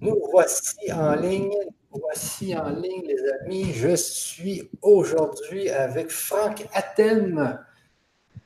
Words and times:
Nous 0.00 0.18
voici 0.30 0.92
en 0.92 1.14
ligne. 1.14 1.54
Voici 1.92 2.56
en 2.56 2.70
ligne, 2.70 3.04
les 3.04 3.20
amis. 3.40 3.72
Je 3.72 3.94
suis 3.96 4.70
aujourd'hui 4.80 5.68
avec 5.68 6.10
Franck 6.10 6.66
Athènes 6.72 7.58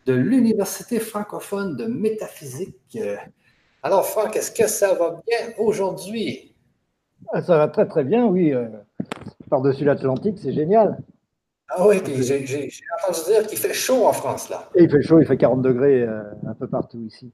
de 0.07 0.15
l'Université 0.15 0.99
francophone 0.99 1.77
de 1.77 1.85
métaphysique. 1.85 2.99
Alors, 3.83 4.05
Franck, 4.07 4.35
est-ce 4.37 4.51
que 4.51 4.67
ça 4.67 4.95
va 4.95 5.21
bien 5.27 5.55
aujourd'hui? 5.59 6.57
Ah, 7.33 7.43
ça 7.43 7.59
va 7.59 7.69
très, 7.69 7.87
très 7.87 8.03
bien, 8.03 8.27
oui. 8.27 8.53
Euh, 8.53 8.67
par-dessus 9.49 9.85
l'Atlantique, 9.85 10.39
c'est 10.43 10.53
génial. 10.53 10.99
Ah 11.69 11.87
oui, 11.87 12.01
j'ai 12.07 12.71
entendu 13.03 13.21
dire 13.27 13.47
qu'il 13.47 13.59
fait 13.59 13.73
chaud 13.73 14.07
en 14.07 14.13
France, 14.13 14.49
là. 14.49 14.69
il 14.77 14.91
fait 14.91 15.03
chaud, 15.03 15.21
il 15.21 15.27
fait 15.27 15.37
40 15.37 15.63
degrés 15.63 16.03
euh, 16.03 16.23
un 16.47 16.55
peu 16.55 16.67
partout 16.67 17.01
ici. 17.07 17.33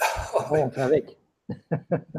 Ah, 0.00 0.46
on 0.52 0.70
fait 0.70 0.80
avec. 0.80 1.18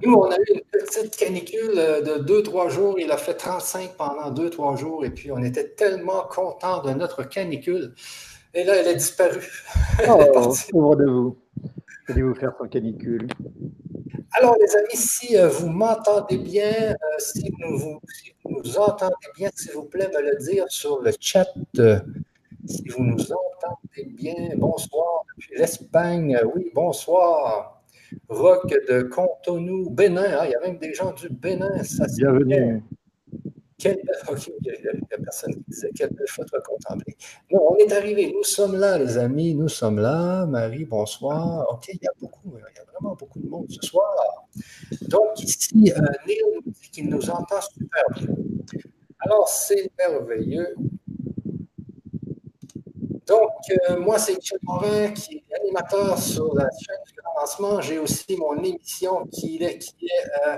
Nous, 0.04 0.14
on 0.14 0.30
a 0.30 0.38
eu 0.38 0.54
une 0.54 0.62
petite 0.72 1.16
canicule 1.16 1.74
euh, 1.78 2.02
de 2.02 2.42
2-3 2.42 2.70
jours. 2.70 3.00
Il 3.00 3.12
a 3.12 3.18
fait 3.18 3.36
35 3.36 3.96
pendant 3.96 4.32
2-3 4.32 4.78
jours. 4.78 5.06
Et 5.06 5.12
puis, 5.12 5.32
on 5.32 5.42
était 5.44 5.70
tellement 5.70 6.24
contents 6.30 6.82
de 6.82 6.92
notre 6.92 7.24
canicule. 7.24 7.94
Et 8.54 8.64
là, 8.64 8.78
elle 8.78 8.88
a 8.88 8.94
disparu. 8.94 9.42
Oh, 10.08 10.48
pauvre 10.72 10.96
de 10.96 11.06
vous. 11.06 11.38
Allez-vous 12.08 12.34
faire 12.36 12.54
son 12.58 12.68
canicule? 12.68 13.28
Alors, 14.32 14.56
les 14.60 14.76
amis, 14.76 14.96
si 14.96 15.38
euh, 15.38 15.50
vous 15.50 15.68
m'entendez 15.68 16.38
bien, 16.38 16.92
euh, 16.92 16.96
si, 17.20 17.52
vous, 17.60 18.00
nous 18.46 18.78
entendez 18.78 19.14
bien, 19.36 19.50
s'il 19.54 19.74
vous 19.74 19.84
plaît, 19.84 20.10
me 20.14 20.22
le 20.22 20.38
dire 20.38 20.66
sur 20.70 21.02
le 21.02 21.12
chat. 21.20 21.48
si 22.66 22.88
vous 22.88 23.04
nous 23.04 23.22
entendez 23.32 24.06
bien, 24.06 24.52
bonsoir 24.56 25.24
depuis 25.36 25.58
l'Espagne. 25.58 26.40
Oui, 26.56 26.72
bonsoir. 26.74 27.79
Rock 28.28 28.74
de 28.90 29.04
Cotonou, 29.04 29.90
Bénin. 29.90 30.40
Hein, 30.40 30.46
il 30.46 30.52
y 30.52 30.56
a 30.56 30.60
même 30.62 30.78
des 30.78 30.94
gens 30.94 31.14
du 31.14 31.30
Bénin. 31.30 31.84
Ça, 31.84 32.06
Bienvenue. 32.18 32.84
Quelle 33.78 33.98
il 34.48 34.54
n'y 34.62 35.14
a, 35.14 35.18
personne 35.18 35.54
qui 35.54 35.64
disait 35.70 35.90
quelle 35.96 36.10
belle 36.10 36.28
photo 36.28 36.58
à 36.58 36.62
contempler. 36.62 37.16
Non, 37.50 37.62
on 37.72 37.76
est 37.78 37.92
arrivé, 37.94 38.34
nous 38.36 38.44
sommes 38.44 38.76
là, 38.76 38.98
les 38.98 39.18
amis, 39.18 39.56
nous 39.56 39.70
sommes 39.70 40.00
là. 40.00 40.46
Marie, 40.46 40.84
bonsoir. 40.84 41.66
OK, 41.72 41.88
il 41.88 42.00
y 42.02 42.08
a 42.08 42.12
beaucoup, 42.20 42.52
il 42.58 42.60
y 42.60 42.80
a 42.80 42.84
vraiment 42.92 43.16
beaucoup 43.16 43.40
de 43.40 43.48
monde 43.48 43.68
ce 43.70 43.88
soir. 43.88 44.48
Donc, 45.04 45.42
ici, 45.42 45.94
euh, 45.96 46.02
Neil 46.28 46.42
nous 46.66 46.72
dit 46.74 46.90
qu'il 46.92 47.10
nous 47.10 47.30
entend 47.30 47.62
super 47.62 48.04
bien. 48.18 48.36
Alors, 49.20 49.48
c'est 49.48 49.90
merveilleux. 49.98 50.76
Donc, 53.30 53.52
euh, 53.70 54.00
moi, 54.00 54.18
c'est 54.18 54.36
Michel 54.36 54.58
Morin 54.64 55.10
qui 55.12 55.36
est 55.36 55.56
animateur 55.62 56.18
sur 56.18 56.56
la 56.56 56.64
chaîne 56.64 56.98
du 57.06 57.14
Grand 57.22 57.40
Lancement. 57.40 57.80
J'ai 57.80 58.00
aussi 58.00 58.36
mon 58.38 58.58
émission 58.64 59.28
qui 59.28 59.64
est, 59.64 59.80
euh, 60.48 60.58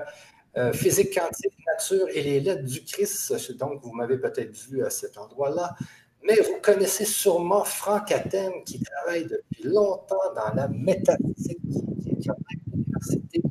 euh, 0.58 0.72
Physique 0.72 1.14
quantique, 1.14 1.54
nature 1.68 2.08
et 2.14 2.22
les 2.24 2.40
lettres 2.40 2.64
du 2.64 2.84
Christ. 2.86 3.58
Donc, 3.58 3.82
vous 3.84 3.92
m'avez 3.92 4.18
peut-être 4.18 4.56
vu 4.70 4.86
à 4.86 4.90
cet 4.90 5.18
endroit-là. 5.18 5.76
Mais 6.24 6.36
vous 6.36 6.60
connaissez 6.62 7.04
sûrement 7.04 7.66
Franck 7.66 8.12
Athènes 8.14 8.64
qui 8.66 8.82
travaille 8.82 9.26
depuis 9.26 9.64
longtemps 9.64 10.34
dans 10.34 10.54
la 10.56 10.70
métaphysique, 10.70 11.60
qui 12.02 12.10
est 12.10 12.32
l'université 12.74 13.42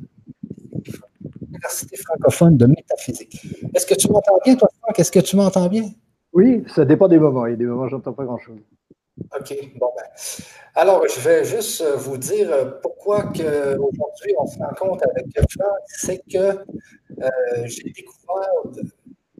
l'Université 1.41 1.97
francophone 1.97 2.57
de 2.57 2.65
métaphysique. 2.65 3.45
Est-ce 3.75 3.85
que 3.85 3.93
tu 3.93 4.09
m'entends 4.09 4.39
bien, 4.43 4.55
toi, 4.55 4.69
Franck? 4.81 4.99
Est-ce 4.99 5.11
que 5.11 5.19
tu 5.19 5.35
m'entends 5.35 5.67
bien? 5.67 5.89
Oui, 6.33 6.63
ça 6.73 6.85
dépend 6.85 7.07
des 7.07 7.19
moments. 7.19 7.45
Il 7.45 7.51
y 7.51 7.53
a 7.53 7.57
des 7.57 7.65
moments 7.65 7.83
où 7.83 7.89
je 7.89 7.95
n'entends 7.95 8.13
pas 8.13 8.23
grand-chose. 8.23 8.57
OK, 9.37 9.77
bon 9.77 9.91
ben. 9.95 10.03
Alors, 10.75 11.05
je 11.07 11.19
vais 11.19 11.43
juste 11.43 11.81
euh, 11.81 11.95
vous 11.95 12.17
dire 12.17 12.51
euh, 12.51 12.65
pourquoi 12.81 13.29
aujourd'hui 13.29 14.33
on 14.39 14.47
se 14.47 14.57
rend 14.57 14.73
compte 14.77 15.03
avec 15.03 15.25
Franck, 15.49 15.79
c'est 15.87 16.21
que 16.31 16.37
euh, 16.37 17.29
j'ai 17.65 17.83
découvert, 17.83 18.49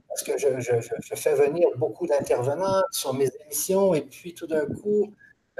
parce 0.08 0.24
que 0.24 0.38
je, 0.38 1.16
fais 1.16 1.34
venir 1.36 1.70
beaucoup 1.78 2.06
d'intervenants 2.06 2.84
sur 2.92 3.14
mes 3.14 3.30
émissions, 3.44 3.94
et 3.94 4.02
puis 4.02 4.34
tout 4.34 4.47
d'un 4.47 4.66
coup, 4.66 5.14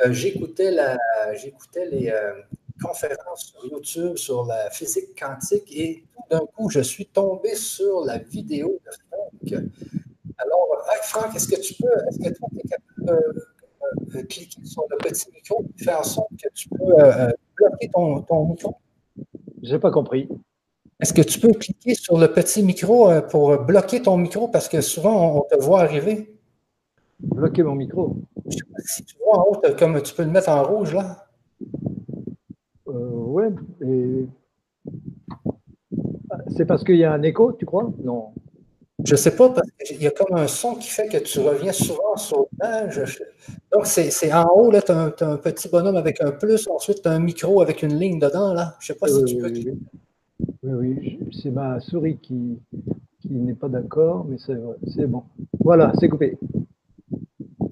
j'écoutais 0.10 0.72
les 0.72 2.14
conférences 2.84 3.54
sur 3.54 3.66
YouTube 3.66 4.18
sur 4.18 4.46
la 4.46 4.70
physique 4.72 5.18
quantique, 5.18 5.72
et 5.72 6.04
tout 6.14 6.24
d'un 6.30 6.46
coup, 6.48 6.70
je 6.70 6.82
suis 6.82 7.06
tombé 7.06 7.56
sur 7.56 8.02
la 8.02 8.18
vidéo 8.18 8.80
de 8.86 8.92
Franck. 9.08 9.64
Alors, 10.38 10.68
Franck, 11.04 11.36
est-ce 11.36 11.48
que 11.48 11.62
tu 11.62 11.76
peux, 11.76 11.88
est-ce 12.10 12.18
que 12.18 12.34
tu 12.34 12.60
es 12.60 12.68
capable 12.68 12.92
euh, 13.10 13.34
cliquer 14.24 14.64
sur 14.64 14.84
le 14.90 14.98
petit 14.98 15.30
micro 15.34 15.64
et 15.64 15.84
faire 15.84 16.00
en 16.00 16.04
sorte 16.04 16.30
que 16.42 16.50
tu 16.54 16.70
peux 16.70 16.84
euh, 16.84 17.28
euh, 17.28 17.32
bloquer 17.56 17.90
ton, 17.94 18.22
ton 18.22 18.46
micro. 18.46 18.76
Je 19.64 19.74
n'ai 19.74 19.80
pas 19.80 19.92
compris. 19.92 20.28
Est-ce 21.00 21.14
que 21.14 21.22
tu 21.22 21.40
peux 21.40 21.52
cliquer 21.54 21.96
sur 21.96 22.18
le 22.18 22.32
petit 22.32 22.64
micro 22.64 23.10
pour 23.30 23.58
bloquer 23.60 24.02
ton 24.02 24.18
micro? 24.18 24.48
Parce 24.48 24.70
que 24.70 24.82
souvent 24.82 25.38
on 25.38 25.42
te 25.42 25.62
voit 25.62 25.82
arriver? 25.82 26.38
Bloquer 27.20 27.64
mon 27.64 27.76
micro. 27.76 28.18
Je 28.46 28.58
sais 28.58 28.66
pas 28.72 28.82
si 28.86 29.06
tu 29.06 29.16
vois 29.18 29.40
en 29.40 29.44
haut, 29.50 29.62
comme 29.78 30.02
tu 30.02 30.14
peux 30.14 30.24
le 30.24 30.32
mettre 30.32 30.50
en 30.50 30.64
rouge 30.64 30.94
là. 30.94 31.28
oui. 32.86 33.46
Et... 33.82 34.28
C'est 36.56 36.66
parce 36.66 36.84
qu'il 36.84 36.98
y 36.98 37.04
a 37.04 37.14
un 37.14 37.24
écho, 37.24 37.54
tu 37.54 37.66
crois? 37.66 37.92
Non. 38.04 38.34
Je 39.04 39.14
ne 39.14 39.18
sais 39.18 39.36
pas, 39.36 39.50
parce 39.50 39.70
qu'il 39.86 40.02
y 40.02 40.08
a 40.08 40.12
comme 40.12 40.38
un 40.38 40.48
son 40.48 40.76
qui 40.76 40.90
fait 40.90 41.08
que 41.08 41.18
tu 41.18 41.40
reviens 41.40 41.72
souvent 41.72 42.16
sur 42.18 42.48
Donc, 43.72 43.86
c'est 43.86 44.34
en 44.34 44.48
haut, 44.50 44.72
là, 44.72 44.82
tu 44.82 44.92
as, 44.92 45.28
un 45.28 45.38
petit 45.38 45.70
bonhomme 45.70 45.96
avec 45.96 46.22
un 46.22 46.32
plus, 46.32 46.68
ensuite 46.68 47.02
tu 47.02 47.08
as 47.08 47.12
un 47.12 47.20
micro 47.20 47.62
avec 47.62 47.82
une 47.82 47.98
ligne 47.98 48.20
dedans, 48.20 48.54
là. 48.54 48.76
Je 48.80 48.92
ne 48.92 48.96
sais 48.96 49.00
pas 49.00 49.08
si 49.08 49.26
tu 49.26 49.38
peux. 49.38 49.52
Oui, 50.64 50.96
oui, 51.00 51.20
c'est 51.42 51.52
ma 51.52 51.80
souris 51.80 52.18
qui, 52.18 52.60
qui 53.22 53.30
n'est 53.30 53.54
pas 53.54 53.70
d'accord, 53.70 54.26
mais 54.28 54.38
c'est 54.38 55.08
bon. 55.08 55.24
Voilà, 55.60 55.92
c'est 56.00 56.10
coupé. 56.10 56.38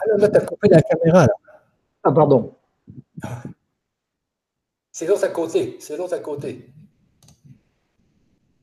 Alors 0.06 0.18
là, 0.20 0.30
tu 0.30 0.38
as 0.38 0.42
coupé 0.42 0.68
la 0.70 0.82
caméra, 0.82 1.26
là. 1.26 1.34
Ah, 2.04 2.12
pardon. 2.12 2.54
C'est 4.92 5.06
l'autre 5.06 5.26
à 5.26 5.30
côté, 5.30 5.78
c'est 5.80 5.98
l'autre 5.98 6.14
à 6.14 6.20
côté. 6.20 6.70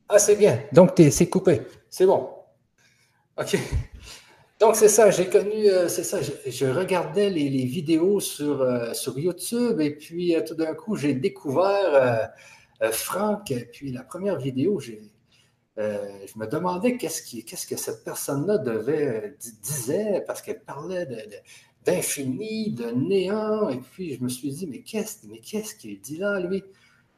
Ah, 0.09 0.19
c'est 0.19 0.35
bien. 0.35 0.59
Donc, 0.71 0.91
c'est 1.11 1.29
coupé. 1.29 1.61
C'est 1.89 2.05
bon. 2.05 2.29
OK. 3.37 3.57
Donc, 4.59 4.75
c'est 4.75 4.89
ça, 4.89 5.11
j'ai 5.11 5.29
connu, 5.29 5.69
euh, 5.69 5.87
c'est 5.87 6.03
ça, 6.03 6.19
je, 6.21 6.65
regardais 6.65 7.29
les, 7.29 7.65
vidéos 7.65 8.19
sur, 8.19 8.61
euh, 8.61 8.91
sur 8.93 9.19
YouTube 9.19 9.79
et 9.79 9.91
puis 9.91 10.35
euh, 10.35 10.41
tout 10.41 10.55
d'un 10.55 10.73
coup, 10.73 10.95
j'ai 10.95 11.13
découvert 11.13 12.31
Franck. 12.91 13.51
Et 13.51 13.65
puis 13.65 13.91
la 13.91 14.03
première 14.03 14.39
vidéo, 14.39 14.79
je 14.79 14.93
me 15.77 16.47
demandais 16.47 16.97
qu'est-ce, 16.97 17.39
qu'est-ce 17.43 17.67
que 17.67 17.77
cette 17.77 18.03
personne-là 18.03 18.57
devait, 18.57 19.37
disait 19.61 20.23
parce 20.25 20.41
qu'elle 20.41 20.61
parlait 20.61 21.07
d'infini, 21.85 22.71
de, 22.71 22.89
néant. 22.89 23.69
Et 23.69 23.77
puis, 23.77 24.15
je 24.15 24.23
me 24.23 24.29
suis 24.29 24.49
dit, 24.49 24.65
mais 24.65 24.81
qu'est-ce, 24.81 25.27
mais 25.27 25.39
qu'est-ce 25.39 25.75
qu'il 25.75 26.01
dit 26.01 26.17
là, 26.17 26.39
lui? 26.39 26.63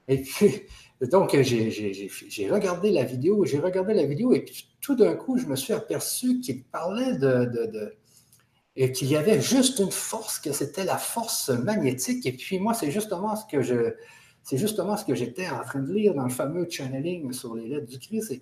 Et 0.10 0.24
puis, 0.24 0.64
donc, 1.10 1.40
j'ai 1.42 2.50
regardé 2.50 2.92
la 2.92 3.06
vidéo, 3.06 3.46
j'ai 3.46 3.60
regardé 3.60 3.94
la 3.94 4.06
vidéo, 4.06 4.34
et 4.34 4.42
puis 4.42 4.68
tout 4.82 4.96
d'un 4.96 5.16
coup, 5.16 5.38
je 5.38 5.46
me 5.46 5.56
suis 5.56 5.72
aperçu 5.72 6.42
qu'il 6.42 6.64
parlait 6.64 7.18
de, 7.18 7.96
et 8.76 8.92
qu'il 8.92 9.08
y 9.08 9.16
avait 9.16 9.40
juste 9.40 9.80
une 9.80 9.92
force, 9.92 10.40
que 10.40 10.52
c'était 10.52 10.86
la 10.86 10.98
force 10.98 11.50
magnétique. 11.50 12.26
Et 12.26 12.34
puis 12.34 12.60
moi, 12.60 12.74
c'est 12.74 12.92
justement 12.92 13.36
ce 13.36 13.46
que 13.46 13.62
je, 13.62 13.94
c'est 14.44 14.58
justement 14.58 14.98
ce 14.98 15.06
que 15.06 15.16
j'étais 15.16 15.48
en 15.50 15.62
train 15.62 15.80
de 15.80 15.94
lire 15.94 16.14
dans 16.16 16.24
le 16.24 16.30
fameux 16.30 16.68
channeling 16.70 17.32
sur 17.34 17.56
les 17.56 17.68
lettres 17.68 17.88
du 17.88 18.00
Christ, 18.00 18.42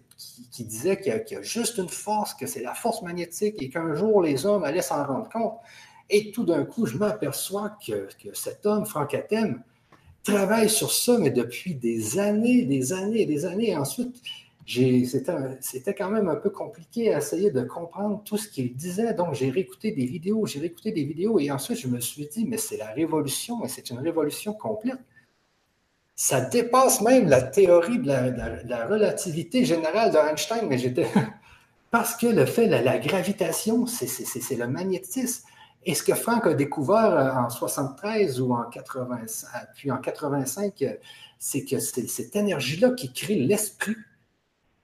qui, 0.51 0.63
disait 0.63 1.01
qu'il 1.01 1.13
y, 1.31 1.35
a 1.35 1.41
juste 1.41 1.77
une 1.77 1.89
force, 1.89 2.33
que 2.33 2.45
c'est 2.45 2.61
la 2.61 2.73
force 2.73 3.01
magnétique, 3.01 3.61
et 3.61 3.69
qu'un 3.69 3.93
jour 3.95 4.21
les 4.21 4.45
hommes 4.45 4.63
allaient 4.63 4.81
s'en 4.81 5.03
rendre 5.05 5.29
compte. 5.29 5.57
Et 6.09 6.31
tout 6.31 6.45
d'un 6.45 6.63
coup, 6.63 6.85
je 6.85 6.97
m'aperçois 6.97 7.77
que, 7.85 8.07
que, 8.23 8.33
cet 8.33 8.65
homme, 8.65 8.85
Franck 8.85 9.13
Athènes, 9.13 9.61
travaille 10.31 10.69
sur 10.69 10.91
ça, 10.91 11.17
mais 11.17 11.29
depuis 11.29 11.75
des 11.75 12.19
années, 12.19 12.63
des 12.63 12.93
années, 12.93 13.25
des 13.25 13.45
années. 13.45 13.75
ensuite, 13.75 14.15
c'était 14.67 15.93
quand 15.93 16.09
même 16.09 16.27
un 16.27 16.35
peu 16.35 16.49
compliqué 16.49 17.13
à 17.13 17.19
essayer 17.19 17.51
de 17.51 17.61
comprendre 17.61 18.21
tout 18.25 18.37
ce 18.37 18.49
qu'il 18.49 18.75
disait. 18.75 19.13
Donc, 19.13 19.33
j'ai 19.33 19.49
réécouté 19.49 19.91
des 19.91 20.05
vidéos, 20.05 20.45
j'ai 20.45 20.59
réécouté 20.59 20.91
des 20.91 21.05
vidéos, 21.05 21.39
et 21.39 21.49
ensuite, 21.51 21.79
je 21.79 21.87
me 21.87 21.99
suis 21.99 22.27
dit, 22.27 22.45
mais 22.45 22.57
c'est 22.57 22.77
la 22.77 22.91
révolution, 22.91 23.63
et 23.63 23.69
c'est 23.69 23.89
une 23.89 23.99
révolution 23.99 24.53
complète. 24.53 24.99
Ça 26.15 26.41
dépasse 26.41 27.01
même 27.01 27.29
la 27.29 27.43
théorie 27.43 27.99
de 27.99 28.07
la, 28.07 28.87
relativité 28.87 29.65
générale 29.65 30.11
d'Einstein, 30.11 30.67
mais 30.67 30.77
j'étais. 30.77 31.07
Parce 31.91 32.17
que 32.17 32.27
le 32.27 32.45
fait, 32.45 32.67
la, 32.67 32.81
la 32.81 32.97
gravitation, 32.97 33.85
c'est 33.85 34.55
le 34.57 34.67
magnétisme. 34.67 35.47
Et 35.87 35.95
ce 35.95 36.03
que 36.03 36.13
Franck 36.13 36.45
a 36.45 36.53
découvert 36.53 37.13
euh, 37.13 37.31
en 37.31 37.49
73 37.49 38.39
ou 38.41 38.53
en 38.53 38.69
85, 38.69 39.47
euh, 39.47 39.59
puis 39.75 39.89
en 39.89 39.97
85, 39.97 40.81
euh, 40.81 40.93
c'est 41.39 41.65
que 41.65 41.79
c'est 41.79 42.07
cette 42.07 42.35
énergie-là 42.35 42.91
qui 42.91 43.11
crée 43.11 43.35
l'esprit. 43.35 43.95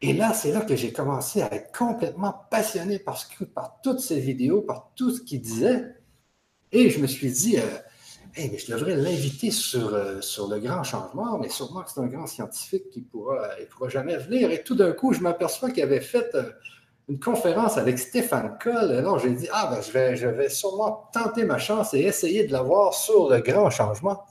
Et 0.02 0.14
là, 0.14 0.34
c'est 0.34 0.52
là 0.52 0.62
que 0.62 0.76
j'ai 0.76 0.92
commencé 0.92 1.42
à 1.42 1.54
être 1.54 1.78
complètement 1.78 2.34
passionné 2.50 2.98
par, 2.98 3.22
par 3.54 3.80
toutes 3.84 4.00
ces 4.00 4.20
vidéos, 4.20 4.62
par 4.62 4.92
tout 4.96 5.12
ce 5.12 5.22
qu'il 5.22 5.42
disait. 5.42 5.96
Et 6.72 6.90
je 6.90 7.00
me 7.00 7.08
suis 7.08 7.32
dit, 7.32 7.58
mais 8.36 8.58
je 8.58 8.72
devrais 8.72 8.96
l'inviter 8.96 9.52
sur, 9.52 9.94
euh, 9.94 10.22
sur 10.22 10.48
le 10.48 10.60
grand 10.60 10.84
changement, 10.84 11.38
mais 11.38 11.50
sûrement 11.50 11.84
que 11.84 11.92
c'est 11.92 12.00
un 12.00 12.08
grand 12.08 12.26
scientifique 12.26 12.90
qui 12.90 13.02
ne 13.02 13.06
pourra, 13.06 13.50
pourra 13.70 13.90
jamais 13.90 14.18
venir. 14.18 14.52
Et 14.52 14.64
tout 14.64 14.76
d'un 14.76 14.92
coup, 14.92 15.14
je 15.14 15.22
m'aperçois 15.22 15.70
qu'il 15.72 15.84
avait 15.84 16.02
fait 16.02 16.34
euh, 16.34 16.50
une 17.10 17.20
conférence 17.20 17.78
avec 17.78 18.00
Stéphane 18.00 18.58
Coll. 18.62 18.92
Alors 18.92 19.20
j'ai 19.20 19.32
dit, 19.32 19.48
ah 19.52 19.70
ben 19.72 19.82
je 19.82 19.92
vais, 19.92 20.16
je 20.16 20.28
vais 20.28 20.50
sûrement 20.50 21.10
tenter 21.14 21.44
ma 21.46 21.58
chance 21.58 21.94
et 21.94 22.02
essayer 22.02 22.46
de 22.46 22.52
l'avoir 22.52 22.94
sur 22.94 23.30
le 23.30 23.40
grand 23.42 23.70
changement. 23.70 24.24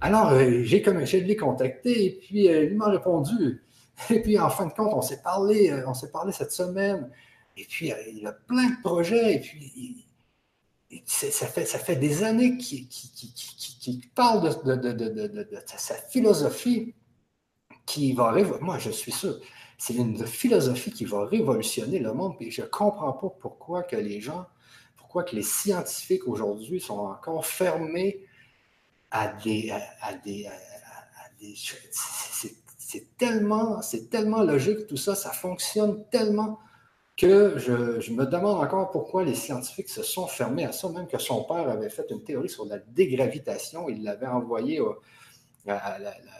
Alors 0.00 0.32
euh, 0.32 0.62
j'ai 0.62 0.82
comme 0.82 1.04
je 1.04 1.16
l'ai 1.16 1.36
contacté 1.36 2.06
et 2.06 2.10
puis 2.10 2.46
il 2.46 2.76
m'a 2.76 2.88
répondu. 2.88 3.62
Et 4.10 4.20
puis 4.20 4.38
en 4.38 4.50
fin 4.50 4.66
de 4.66 4.72
compte, 4.72 4.92
on 4.92 5.00
s'est 5.00 5.22
parlé, 5.22 5.72
on 5.86 5.94
s'est 5.94 6.10
parlé 6.10 6.32
cette 6.32 6.52
semaine. 6.52 7.10
Et 7.56 7.64
puis 7.64 7.92
il 8.12 8.26
a 8.26 8.32
plein 8.32 8.70
de 8.70 8.80
projets. 8.82 9.36
Et 9.36 9.40
puis 9.40 10.06
ça 11.06 11.46
fait, 11.46 11.64
ça 11.64 11.78
fait 11.78 11.96
des 11.96 12.22
années 12.22 12.56
qu'il 12.58 12.88
parle 14.14 14.42
de, 14.64 15.46
sa 15.76 15.94
philosophie 15.94 16.94
qui 17.84 18.12
va 18.12 18.34
Moi, 18.60 18.78
je 18.78 18.90
suis 18.90 19.12
sûr, 19.12 19.38
c'est 19.78 19.94
une 19.94 20.26
philosophie 20.26 20.92
qui 20.92 21.04
va 21.04 21.24
révolutionner 21.24 21.98
le 21.98 22.12
monde. 22.12 22.34
Et 22.40 22.50
je 22.50 22.62
ne 22.62 22.66
comprends 22.66 23.12
pas 23.12 23.28
pourquoi 23.40 23.82
que 23.82 23.96
les 23.96 24.20
gens, 24.20 24.46
pourquoi 24.96 25.24
que 25.24 25.36
les 25.36 25.42
scientifiques 25.42 26.26
aujourd'hui 26.26 26.80
sont 26.80 26.98
encore 26.98 27.46
fermés 27.46 28.24
à 29.10 29.28
des. 29.28 29.70
À, 29.70 30.14
des, 30.24 30.48
c'est 32.78 33.16
tellement, 33.16 33.80
tellement 34.10 34.42
logique 34.42 34.86
tout 34.86 34.96
ça, 34.96 35.14
ça 35.14 35.32
fonctionne 35.32 36.04
tellement 36.10 36.58
que 37.16 37.56
je, 37.58 38.12
me 38.12 38.26
demande 38.26 38.62
encore 38.62 38.90
pourquoi 38.90 39.24
les 39.24 39.34
scientifiques 39.34 39.88
se 39.88 40.02
sont 40.02 40.26
fermés 40.26 40.64
à 40.64 40.72
ça, 40.72 40.88
même 40.90 41.06
que 41.06 41.18
son 41.18 41.44
père 41.44 41.68
avait 41.68 41.88
fait 41.88 42.06
une 42.10 42.22
théorie 42.22 42.48
sur 42.48 42.66
la 42.66 42.78
dégravitation. 42.78 43.88
Il 43.88 44.02
l'avait 44.02 44.26
envoyé 44.26 44.80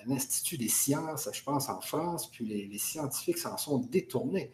l'Institut 0.06 0.58
des 0.58 0.68
sciences, 0.68 1.28
je 1.32 1.42
pense, 1.42 1.68
en 1.68 1.80
France, 1.80 2.30
puis 2.30 2.46
les, 2.46 2.78
scientifiques 2.78 3.38
s'en 3.38 3.56
sont 3.56 3.78
détournés. 3.78 4.52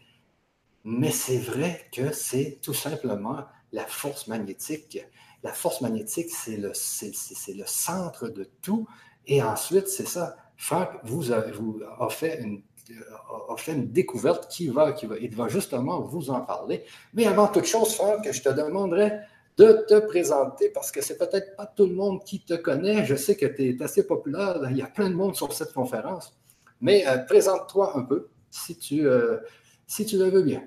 Mais 0.84 1.10
c'est 1.10 1.38
vrai 1.38 1.88
que 1.92 2.12
c'est 2.12 2.58
tout 2.62 2.74
simplement 2.74 3.44
la 3.72 3.86
force 3.86 4.26
magnétique. 4.26 4.98
La 5.42 5.52
force 5.52 5.80
magnétique, 5.80 6.30
c'est 6.30 6.56
le, 6.56 6.72
le 6.72 7.66
centre 7.66 8.28
de 8.28 8.50
tout. 8.62 8.86
Et 9.26 9.42
ensuite, 9.42 9.88
c'est 9.88 10.06
ça. 10.08 10.36
Franck 10.56 10.90
vous, 11.04 11.30
avez, 11.32 11.52
vous 11.52 11.80
a 11.98 12.08
fait 12.08 12.40
une 12.40 12.62
a 12.90 13.70
une 13.72 13.92
découverte 13.92 14.50
qui 14.50 14.68
va, 14.68 14.92
qui 14.92 15.06
va, 15.06 15.16
il 15.18 15.34
va 15.34 15.48
justement 15.48 16.00
vous 16.00 16.30
en 16.30 16.40
parler. 16.40 16.84
Mais 17.14 17.26
avant 17.26 17.48
toute 17.48 17.64
chose, 17.64 17.94
Franck, 17.94 18.30
je 18.30 18.42
te 18.42 18.48
demanderais 18.48 19.20
de 19.58 19.84
te 19.86 19.98
présenter 20.06 20.70
parce 20.70 20.90
que 20.90 21.02
c'est 21.02 21.18
peut-être 21.18 21.56
pas 21.56 21.66
tout 21.66 21.86
le 21.86 21.94
monde 21.94 22.22
qui 22.24 22.40
te 22.40 22.54
connaît. 22.54 23.04
Je 23.04 23.14
sais 23.14 23.36
que 23.36 23.46
tu 23.46 23.70
es 23.70 23.82
assez 23.82 24.06
populaire. 24.06 24.58
Il 24.70 24.76
y 24.76 24.82
a 24.82 24.86
plein 24.86 25.10
de 25.10 25.14
monde 25.14 25.34
sur 25.34 25.52
cette 25.52 25.72
conférence. 25.72 26.38
Mais 26.80 27.06
euh, 27.06 27.18
présente-toi 27.18 27.96
un 27.96 28.02
peu 28.02 28.28
si 28.50 28.76
tu, 28.76 29.06
euh, 29.06 29.38
si 29.86 30.06
tu 30.06 30.18
le 30.18 30.24
veux 30.24 30.42
bien. 30.42 30.62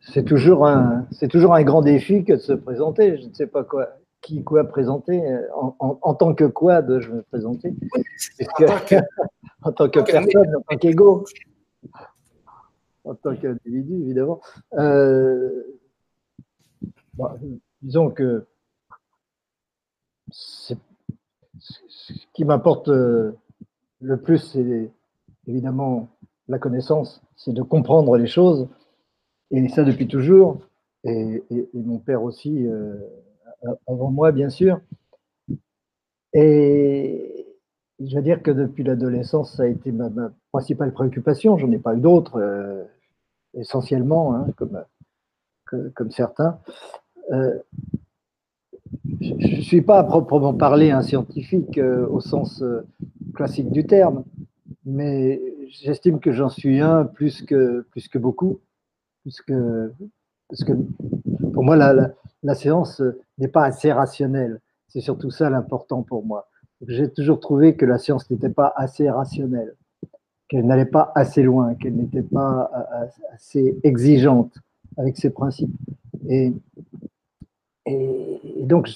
C'est 0.00 0.24
toujours, 0.24 0.66
un, 0.66 1.06
c'est 1.12 1.28
toujours 1.28 1.54
un 1.54 1.62
grand 1.62 1.82
défi 1.82 2.24
que 2.24 2.34
de 2.34 2.38
se 2.38 2.52
présenter. 2.52 3.18
Je 3.18 3.28
ne 3.28 3.34
sais 3.34 3.46
pas 3.46 3.64
quoi, 3.64 3.88
qui 4.20 4.42
quoi 4.42 4.64
présenter. 4.64 5.22
En, 5.78 6.14
tant 6.14 6.34
que 6.34 6.44
quoi 6.44 6.82
de 6.82 7.00
je 7.00 7.10
me 7.10 7.22
présenter? 7.22 7.74
En 9.64 9.70
tant 9.70 9.88
que 9.88 10.00
personne, 10.00 10.56
en 10.56 10.60
tant 10.62 10.76
qu'ego, 10.76 11.24
en 13.04 13.14
tant 13.14 13.36
qu'individu, 13.36 13.94
évidemment. 14.02 14.40
Euh, 14.74 15.62
disons 17.82 18.10
que 18.10 18.46
ce 20.30 20.74
qui 22.32 22.44
m'apporte 22.44 22.88
euh, 22.88 23.32
le 24.00 24.20
plus, 24.20 24.38
c'est 24.38 24.90
évidemment 25.46 26.08
la 26.48 26.58
connaissance, 26.58 27.22
c'est 27.36 27.52
de 27.52 27.62
comprendre 27.62 28.16
les 28.16 28.26
choses, 28.26 28.68
et 29.50 29.68
ça 29.68 29.84
depuis 29.84 30.08
toujours, 30.08 30.60
et, 31.04 31.42
mon 31.74 31.98
père 31.98 32.22
aussi, 32.22 32.66
euh, 32.66 32.96
avant 33.86 34.10
moi, 34.10 34.32
bien 34.32 34.50
sûr. 34.50 34.80
Et, 36.32 37.46
je 38.00 38.16
veux 38.16 38.22
dire 38.22 38.42
que 38.42 38.50
depuis 38.50 38.82
l'adolescence, 38.82 39.56
ça 39.56 39.64
a 39.64 39.66
été 39.66 39.92
ma, 39.92 40.10
principale 40.50 40.92
préoccupation. 40.92 41.56
J'en 41.58 41.70
ai 41.70 41.78
pas 41.78 41.94
eu 41.94 42.00
d'autres, 42.00 42.40
euh, 42.40 42.84
essentiellement, 43.54 44.34
hein, 44.34 44.46
comme, 44.56 44.84
comme 45.94 46.10
certains. 46.10 46.58
Euh, 47.32 47.58
je 49.20 49.56
ne 49.56 49.62
suis 49.62 49.82
pas 49.82 49.98
à 49.98 50.04
proprement 50.04 50.54
parler 50.54 50.90
un 50.90 51.02
scientifique 51.02 51.78
euh, 51.78 52.06
au 52.08 52.20
sens 52.20 52.62
classique 53.34 53.70
du 53.70 53.86
terme, 53.86 54.24
mais 54.84 55.40
j'estime 55.68 56.20
que 56.20 56.32
j'en 56.32 56.48
suis 56.48 56.80
un 56.80 57.04
plus 57.04 57.42
que, 57.42 57.86
plus 57.90 58.08
que 58.08 58.18
beaucoup, 58.18 58.60
parce 59.24 59.40
que 59.40 60.72
pour 61.52 61.64
moi, 61.64 61.76
la, 61.76 61.92
la, 61.94 62.10
la 62.42 62.54
séance 62.54 63.02
n'est 63.38 63.48
pas 63.48 63.64
assez 63.64 63.92
rationnelle. 63.92 64.60
C'est 64.88 65.00
surtout 65.00 65.30
ça 65.30 65.48
l'important 65.48 66.02
pour 66.02 66.24
moi 66.24 66.48
j'ai 66.88 67.10
toujours 67.10 67.40
trouvé 67.40 67.76
que 67.76 67.86
la 67.86 67.98
science 67.98 68.30
n'était 68.30 68.48
pas 68.48 68.72
assez 68.76 69.08
rationnelle, 69.08 69.74
qu'elle 70.48 70.66
n'allait 70.66 70.84
pas 70.84 71.12
assez 71.14 71.42
loin, 71.42 71.74
qu'elle 71.74 71.94
n'était 71.94 72.22
pas 72.22 72.70
euh, 72.74 73.06
assez 73.34 73.78
exigeante 73.82 74.52
avec 74.96 75.16
ses 75.16 75.30
principes. 75.30 75.74
Et, 76.28 76.52
et, 77.86 78.40
donc, 78.60 78.88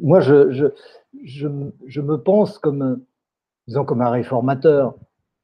moi, 0.00 0.20
je, 0.20 1.46
me 1.46 2.16
pense 2.16 2.58
comme, 2.58 3.00
disons, 3.68 3.84
comme 3.84 4.02
un 4.02 4.10
réformateur, 4.10 4.94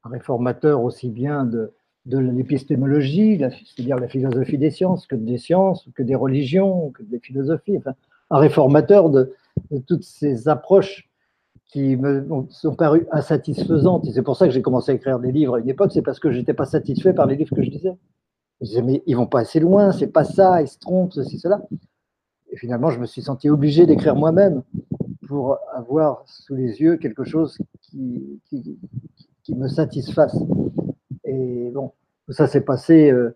un 0.03 0.09
réformateur 0.09 0.81
aussi 0.83 1.09
bien 1.09 1.45
de, 1.45 1.71
de 2.05 2.17
l'épistémologie, 2.17 3.39
c'est-à-dire 3.39 3.97
la 3.97 4.07
philosophie 4.07 4.57
des 4.57 4.71
sciences, 4.71 5.05
que 5.05 5.15
des 5.15 5.37
sciences, 5.37 5.87
que 5.95 6.03
des 6.03 6.15
religions, 6.15 6.91
que 6.91 7.03
des 7.03 7.19
philosophies, 7.19 7.77
enfin, 7.77 7.93
un 8.29 8.39
réformateur 8.39 9.09
de, 9.09 9.33
toutes 9.87 10.03
ces 10.03 10.47
approches 10.47 11.09
qui 11.65 11.95
me 11.97 12.25
sont 12.49 12.73
parues 12.73 13.07
insatisfaisantes. 13.11 14.07
Et 14.07 14.11
c'est 14.11 14.23
pour 14.23 14.35
ça 14.35 14.47
que 14.47 14.53
j'ai 14.53 14.61
commencé 14.61 14.91
à 14.91 14.95
écrire 14.95 15.19
des 15.19 15.31
livres 15.31 15.55
à 15.55 15.59
une 15.59 15.69
époque, 15.69 15.91
c'est 15.93 16.01
parce 16.01 16.19
que 16.19 16.31
je 16.31 16.39
n'étais 16.39 16.53
pas 16.53 16.65
satisfait 16.65 17.13
par 17.13 17.27
les 17.27 17.35
livres 17.35 17.55
que 17.55 17.61
je 17.61 17.69
lisais. 17.69 17.95
Je 18.61 18.65
disais, 18.65 18.81
mais 18.81 19.03
ils 19.05 19.15
vont 19.15 19.27
pas 19.27 19.41
assez 19.41 19.59
loin, 19.59 19.91
c'est 19.91 20.07
pas 20.07 20.23
ça, 20.23 20.61
ils 20.61 20.67
se 20.67 20.79
trompent, 20.79 21.13
ceci, 21.13 21.37
cela. 21.37 21.61
Et 22.51 22.57
finalement, 22.57 22.89
je 22.89 22.99
me 22.99 23.05
suis 23.05 23.21
senti 23.21 23.49
obligé 23.49 23.85
d'écrire 23.85 24.15
moi-même 24.15 24.63
pour 25.27 25.59
avoir 25.73 26.23
sous 26.25 26.55
les 26.55 26.81
yeux 26.81 26.97
quelque 26.97 27.23
chose 27.23 27.57
qui, 27.81 28.39
me 29.49 29.67
satisfasse. 29.67 30.37
Et 31.23 31.71
bon, 31.73 31.91
ça 32.29 32.45
s'est 32.45 32.61
passé 32.61 33.09
euh, 33.11 33.35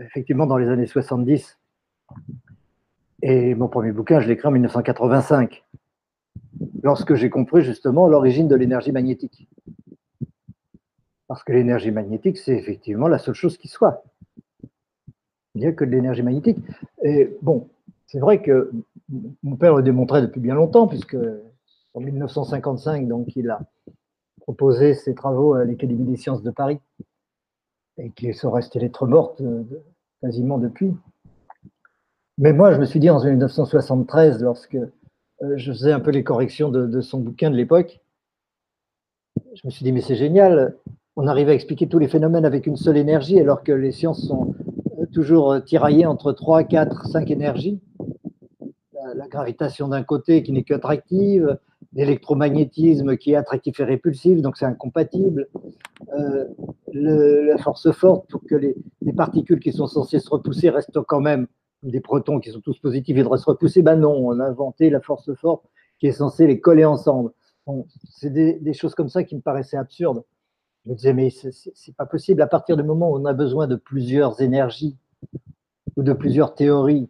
effectivement 0.00 0.46
dans 0.46 0.56
les 0.56 0.68
années 0.68 0.86
70. 0.86 1.58
Et 3.22 3.54
mon 3.54 3.68
premier 3.68 3.92
bouquin, 3.92 4.20
je 4.20 4.26
l'ai 4.26 4.34
écrit 4.34 4.48
en 4.48 4.52
1985 4.52 5.64
lorsque 6.82 7.14
j'ai 7.14 7.30
compris 7.30 7.62
justement 7.62 8.08
l'origine 8.08 8.48
de 8.48 8.56
l'énergie 8.56 8.92
magnétique. 8.92 9.48
Parce 11.26 11.44
que 11.44 11.52
l'énergie 11.52 11.90
magnétique, 11.90 12.38
c'est 12.38 12.56
effectivement 12.56 13.06
la 13.06 13.18
seule 13.18 13.34
chose 13.34 13.58
qui 13.58 13.68
soit. 13.68 14.02
Il 15.54 15.60
n'y 15.60 15.66
a 15.66 15.72
que 15.72 15.84
de 15.84 15.90
l'énergie 15.90 16.22
magnétique. 16.22 16.58
Et 17.02 17.36
bon, 17.42 17.68
c'est 18.08 18.18
vrai 18.18 18.42
que 18.42 18.72
mon 19.42 19.56
père 19.56 19.74
le 19.74 19.82
démontrait 19.82 20.22
depuis 20.22 20.40
bien 20.40 20.54
longtemps, 20.54 20.88
puisque 20.88 21.16
en 21.94 22.00
1955, 22.00 23.06
donc, 23.06 23.36
il 23.36 23.50
a 23.50 23.60
proposé 24.40 24.94
ses 24.94 25.14
travaux 25.14 25.54
à 25.54 25.64
l'Académie 25.64 26.06
des 26.06 26.16
sciences 26.16 26.42
de 26.42 26.50
Paris, 26.50 26.80
et 27.98 28.10
qui 28.10 28.32
sont 28.32 28.50
restés 28.50 28.78
lettres 28.78 29.06
mortes 29.06 29.42
euh, 29.42 29.62
quasiment 30.22 30.56
depuis. 30.56 30.94
Mais 32.38 32.54
moi, 32.54 32.72
je 32.72 32.78
me 32.78 32.86
suis 32.86 32.98
dit 32.98 33.10
en 33.10 33.22
1973, 33.22 34.42
lorsque 34.42 34.76
euh, 34.76 34.88
je 35.56 35.72
faisais 35.72 35.92
un 35.92 36.00
peu 36.00 36.10
les 36.10 36.24
corrections 36.24 36.70
de, 36.70 37.00
son 37.02 37.20
bouquin 37.20 37.50
de 37.50 37.56
l'époque. 37.56 38.00
Je 39.54 39.62
me 39.66 39.70
suis 39.70 39.84
dit, 39.84 39.92
mais 39.92 40.00
c'est 40.00 40.16
génial, 40.16 40.76
on 41.16 41.26
arrive 41.26 41.50
à 41.50 41.54
expliquer 41.54 41.88
tous 41.88 41.98
les 41.98 42.08
phénomènes 42.08 42.46
avec 42.46 42.66
une 42.66 42.76
seule 42.76 42.96
énergie, 42.96 43.38
alors 43.38 43.62
que 43.62 43.72
les 43.72 43.92
sciences 43.92 44.26
sont 44.26 44.54
euh, 44.98 45.04
toujours 45.12 45.62
tiraillées 45.62 46.06
entre 46.06 46.32
3, 46.32 46.64
4, 46.64 47.06
5 47.06 47.30
énergies. 47.30 47.82
La, 49.14 49.28
gravitation 49.28 49.88
d'un 49.88 50.02
côté 50.02 50.42
qui 50.42 50.52
n'est 50.52 50.62
qu'attractive, 50.62 51.58
l'électromagnétisme 51.92 53.16
qui 53.16 53.32
est 53.32 53.36
attractif 53.36 53.80
et 53.80 53.84
répulsif, 53.84 54.40
donc 54.42 54.56
c'est 54.56 54.66
incompatible. 54.66 55.48
la 56.92 57.58
force 57.58 57.90
forte 57.92 58.28
pour 58.30 58.42
que 58.44 58.54
les, 58.54 58.76
les, 59.02 59.12
particules 59.12 59.60
qui 59.60 59.72
sont 59.72 59.86
censées 59.86 60.18
se 60.18 60.30
repousser 60.30 60.70
restent 60.70 61.00
quand 61.06 61.20
même 61.20 61.46
des 61.82 62.00
protons 62.00 62.40
qui 62.40 62.50
sont 62.50 62.60
tous 62.60 62.78
positifs, 62.78 63.16
ils 63.16 63.22
devraient 63.22 63.38
se 63.38 63.44
repousser. 63.44 63.82
Ben 63.82 63.96
non, 63.96 64.12
on 64.12 64.40
a 64.40 64.44
inventé 64.44 64.90
la 64.90 65.00
force 65.00 65.32
forte 65.34 65.64
qui 65.98 66.06
est 66.06 66.12
censée 66.12 66.46
les 66.46 66.60
coller 66.60 66.84
ensemble. 66.84 67.32
c'est 68.10 68.30
des, 68.30 68.72
choses 68.72 68.94
comme 68.94 69.08
ça 69.08 69.24
qui 69.24 69.36
me 69.36 69.40
paraissaient 69.40 69.76
absurdes. 69.76 70.24
Je 70.84 70.90
me 70.90 70.96
disais, 70.96 71.12
mais 71.12 71.30
c'est 71.30 71.96
pas 71.96 72.06
possible. 72.06 72.40
À 72.42 72.46
partir 72.46 72.76
du 72.76 72.82
moment 72.82 73.10
où 73.10 73.16
on 73.16 73.24
a 73.24 73.32
besoin 73.32 73.66
de 73.66 73.76
plusieurs 73.76 74.40
énergies 74.40 74.96
ou 75.96 76.02
de 76.02 76.12
plusieurs 76.12 76.54
théories 76.54 77.08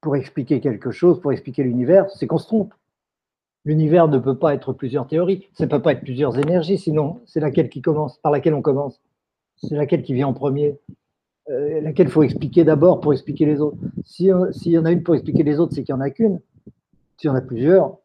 pour 0.00 0.16
expliquer 0.16 0.60
quelque 0.60 0.90
chose, 0.90 1.20
pour 1.20 1.32
expliquer 1.32 1.62
l'univers, 1.62 2.10
c'est 2.10 2.26
qu'on 2.26 2.38
se 2.38 2.46
trompe. 2.46 2.74
L'univers 3.64 4.08
ne 4.08 4.18
peut 4.18 4.38
pas 4.38 4.54
être 4.54 4.72
plusieurs 4.72 5.06
théories, 5.06 5.46
ça 5.52 5.66
ne 5.66 5.70
peut 5.70 5.82
pas 5.82 5.92
être 5.92 6.00
plusieurs 6.00 6.38
énergies, 6.38 6.78
sinon 6.78 7.20
c'est 7.26 7.40
laquelle 7.40 7.68
qui 7.68 7.82
commence, 7.82 8.16
par 8.18 8.32
laquelle 8.32 8.54
on 8.54 8.62
commence. 8.62 9.00
C'est 9.56 9.76
laquelle 9.76 10.02
qui 10.02 10.14
vient 10.14 10.28
en 10.28 10.32
premier, 10.32 10.78
euh, 11.50 11.80
laquelle 11.82 12.08
faut 12.08 12.22
expliquer 12.22 12.64
d'abord 12.64 13.00
pour 13.00 13.12
expliquer 13.12 13.44
les 13.44 13.60
autres. 13.60 13.76
S'il 14.04 14.28
y 14.28 14.78
en 14.78 14.84
a 14.86 14.92
une 14.92 15.02
pour 15.02 15.14
expliquer 15.14 15.42
les 15.42 15.60
autres, 15.60 15.74
c'est 15.74 15.84
qu'il 15.84 15.94
n'y 15.94 16.00
en 16.00 16.04
a 16.04 16.10
qu'une. 16.10 16.40
S'il 17.18 17.28
y 17.28 17.30
en 17.30 17.36
a 17.36 17.42
plusieurs, 17.42 17.98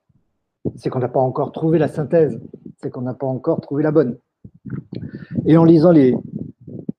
c'est 0.76 0.90
qu'on 0.90 1.00
n'a 1.00 1.08
pas 1.08 1.22
encore 1.22 1.54
trouvé 1.54 1.80
la 1.80 1.88
synthèse, 1.88 2.42
c'est 2.82 2.90
qu'on 2.90 3.02
n'a 3.02 3.14
pas 3.14 3.28
encore 3.28 3.62
trouvé 3.62 3.84
la 3.84 3.92
bonne. 3.92 4.18
Et 5.46 5.56
en 5.56 5.64
lisant 5.64 5.92
les, 5.92 6.16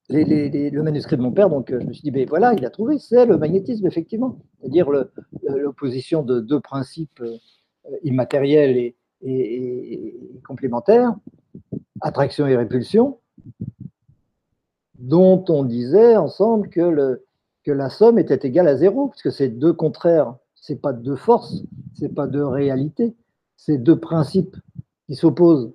le 0.08 0.82
manuscrit 0.82 1.16
de 1.16 1.22
mon 1.22 1.32
père, 1.32 1.50
donc 1.50 1.70
euh, 1.70 1.80
je 1.80 1.86
me 1.86 1.92
suis 1.92 2.02
dit, 2.02 2.10
ben 2.10 2.26
voilà, 2.28 2.54
il 2.54 2.64
a 2.64 2.70
trouvé, 2.70 2.98
c'est 2.98 3.26
le 3.26 3.38
magnétisme, 3.38 3.86
effectivement. 3.86 4.38
C'est-à-dire 4.60 4.88
l'opposition 5.42 6.22
de 6.22 6.40
deux 6.40 6.60
principes 6.60 7.20
euh, 7.20 7.36
immatériels 8.02 8.76
et, 8.76 8.94
complémentaires, 10.46 11.14
attraction 12.00 12.46
et 12.46 12.56
répulsion, 12.56 13.18
dont 14.98 15.44
on 15.48 15.64
disait 15.64 16.16
ensemble 16.16 16.68
que, 16.68 17.20
que 17.64 17.72
la 17.72 17.90
somme 17.90 18.18
était 18.18 18.46
égale 18.46 18.68
à 18.68 18.76
zéro, 18.76 19.08
puisque 19.08 19.32
c'est 19.32 19.48
deux 19.48 19.72
contraires, 19.72 20.36
c'est 20.54 20.80
pas 20.80 20.92
deux 20.92 21.16
forces, 21.16 21.64
c'est 21.94 22.14
pas 22.14 22.26
deux 22.26 22.44
réalités, 22.44 23.16
c'est 23.56 23.78
deux 23.78 23.98
principes 23.98 24.56
qui 25.06 25.16
s'opposent 25.16 25.72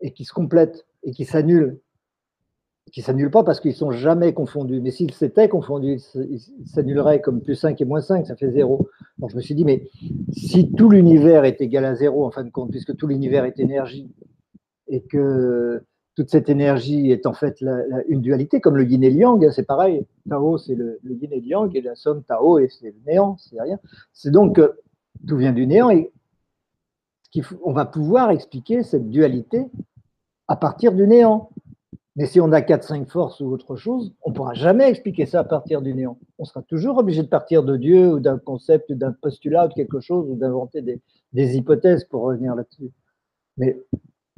et 0.00 0.12
qui 0.12 0.24
se 0.24 0.32
complètent 0.32 0.86
et 1.04 1.12
qui 1.12 1.24
s'annulent 1.24 1.78
qui 2.92 3.00
s'annulent 3.00 3.30
pas 3.30 3.42
parce 3.42 3.58
qu'ils 3.58 3.74
sont 3.74 3.90
jamais 3.90 4.34
confondus. 4.34 4.80
Mais 4.80 4.90
s'ils 4.90 5.12
s'étaient 5.12 5.48
confondus, 5.48 5.98
ils 6.14 6.40
s'annuleraient 6.66 7.22
comme 7.22 7.40
plus 7.40 7.54
5 7.54 7.80
et 7.80 7.84
moins 7.86 8.02
5, 8.02 8.26
ça 8.26 8.36
fait 8.36 8.50
0. 8.50 8.86
Donc 9.18 9.30
je 9.30 9.36
me 9.36 9.40
suis 9.40 9.54
dit, 9.54 9.64
mais 9.64 9.88
si 10.30 10.70
tout 10.72 10.90
l'univers 10.90 11.44
est 11.44 11.60
égal 11.62 11.86
à 11.86 11.94
0, 11.94 12.24
en 12.24 12.30
fin 12.30 12.44
de 12.44 12.50
compte, 12.50 12.70
puisque 12.70 12.94
tout 12.94 13.06
l'univers 13.06 13.46
est 13.46 13.58
énergie, 13.58 14.12
et 14.88 15.00
que 15.00 15.82
toute 16.14 16.28
cette 16.28 16.50
énergie 16.50 17.10
est 17.10 17.24
en 17.24 17.32
fait 17.32 17.64
une 18.08 18.20
dualité, 18.20 18.60
comme 18.60 18.76
le 18.76 18.84
yin 18.84 19.02
et 19.02 19.10
le 19.10 19.16
yang, 19.16 19.42
hein, 19.42 19.50
c'est 19.50 19.66
pareil. 19.66 20.04
Tao, 20.28 20.58
c'est 20.58 20.74
le, 20.74 21.00
yin 21.02 21.32
et 21.32 21.40
le 21.40 21.46
yang, 21.46 21.74
et 21.74 21.80
la 21.80 21.94
somme 21.94 22.22
Tao, 22.22 22.58
et 22.58 22.68
c'est 22.68 22.90
le 22.90 22.94
néant, 23.06 23.38
c'est 23.38 23.60
rien. 23.60 23.78
C'est 24.12 24.30
donc 24.30 24.56
que 24.56 24.78
tout 25.26 25.38
vient 25.38 25.52
du 25.52 25.66
néant, 25.66 25.88
et 25.88 26.12
on 27.64 27.72
va 27.72 27.86
pouvoir 27.86 28.30
expliquer 28.30 28.82
cette 28.82 29.08
dualité 29.08 29.64
à 30.46 30.56
partir 30.56 30.92
du 30.92 31.06
néant. 31.06 31.48
Mais 32.16 32.26
si 32.26 32.40
on 32.40 32.52
a 32.52 32.60
4-5 32.60 33.06
forces 33.06 33.40
ou 33.40 33.46
autre 33.46 33.76
chose, 33.76 34.12
on 34.22 34.30
ne 34.30 34.34
pourra 34.34 34.52
jamais 34.52 34.88
expliquer 34.88 35.24
ça 35.24 35.40
à 35.40 35.44
partir 35.44 35.80
du 35.80 35.94
néant. 35.94 36.18
On 36.38 36.44
sera 36.44 36.60
toujours 36.62 36.98
obligé 36.98 37.22
de 37.22 37.28
partir 37.28 37.62
de 37.62 37.76
Dieu 37.76 38.12
ou 38.12 38.20
d'un 38.20 38.38
concept, 38.38 38.90
ou 38.90 38.94
d'un 38.94 39.12
postulat 39.12 39.66
ou 39.66 39.68
de 39.68 39.74
quelque 39.74 40.00
chose, 40.00 40.28
ou 40.28 40.36
d'inventer 40.36 40.82
des, 40.82 41.56
hypothèses 41.56 42.04
pour 42.04 42.22
revenir 42.22 42.54
là-dessus. 42.54 42.90
Mais 43.56 43.78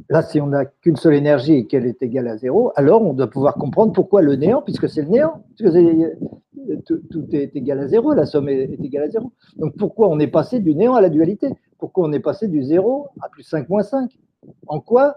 là, 0.08 0.22
si 0.22 0.40
on 0.40 0.46
n'a 0.46 0.66
qu'une 0.66 0.96
seule 0.96 1.14
énergie 1.14 1.54
et 1.54 1.66
qu'elle 1.66 1.86
est 1.86 2.00
égale 2.00 2.28
à 2.28 2.36
zéro, 2.36 2.70
alors 2.76 3.02
on 3.02 3.12
doit 3.12 3.30
pouvoir 3.30 3.54
comprendre 3.54 3.92
pourquoi 3.92 4.22
le 4.22 4.36
néant, 4.36 4.62
puisque 4.62 4.88
c'est 4.88 5.02
le 5.02 5.08
néant, 5.08 5.44
puisque 5.56 5.72
tout, 6.84 7.26
est 7.32 7.56
égal 7.56 7.80
à 7.80 7.88
zéro, 7.88 8.14
la 8.14 8.24
somme 8.24 8.48
est, 8.48 8.62
est, 8.62 8.84
égale 8.84 9.04
à 9.04 9.10
zéro. 9.10 9.32
Donc 9.56 9.76
pourquoi 9.76 10.08
on 10.08 10.20
est 10.20 10.28
passé 10.28 10.60
du 10.60 10.76
néant 10.76 10.94
à 10.94 11.00
la 11.00 11.08
dualité? 11.08 11.48
Pourquoi 11.78 12.06
on 12.08 12.12
est 12.12 12.20
passé 12.20 12.46
du 12.46 12.62
zéro 12.62 13.08
à 13.20 13.28
plus 13.28 13.42
5 13.42 13.68
moins 13.68 13.82
5 13.82 14.16
En 14.68 14.78
quoi 14.78 15.16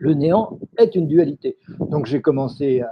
le 0.00 0.14
néant 0.14 0.58
est 0.78 0.94
une 0.94 1.06
dualité. 1.06 1.56
Donc 1.78 2.06
j'ai 2.06 2.20
commencé 2.20 2.82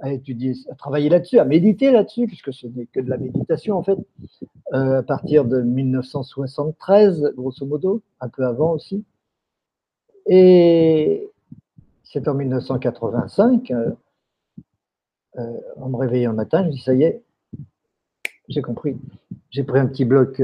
à, 0.00 0.12
étudier, 0.12 0.54
à 0.70 0.74
travailler 0.74 1.08
là-dessus, 1.08 1.38
à 1.38 1.44
méditer 1.44 1.90
là-dessus, 1.90 2.26
puisque 2.26 2.52
ce 2.52 2.66
n'est 2.66 2.86
que 2.86 3.00
de 3.00 3.08
la 3.08 3.18
méditation 3.18 3.76
en 3.76 3.82
fait, 3.82 3.98
euh, 4.74 4.98
à 4.98 5.02
partir 5.02 5.44
de 5.44 5.60
1973, 5.60 7.32
grosso 7.36 7.64
modo, 7.66 8.02
un 8.20 8.28
peu 8.28 8.44
avant 8.44 8.72
aussi. 8.72 9.04
Et 10.26 11.28
c'est 12.04 12.28
en 12.28 12.34
1985, 12.34 13.70
euh, 13.70 13.90
euh, 15.38 15.60
en 15.76 15.88
me 15.88 15.96
réveillant 15.96 16.32
un 16.32 16.34
matin, 16.34 16.62
je 16.62 16.68
me 16.68 16.72
dis 16.72 16.80
ça 16.80 16.94
y 16.94 17.04
est, 17.04 17.22
j'ai 18.48 18.62
compris. 18.62 18.96
J'ai 19.50 19.62
pris 19.62 19.78
un 19.78 19.86
petit 19.86 20.04
bloc 20.04 20.42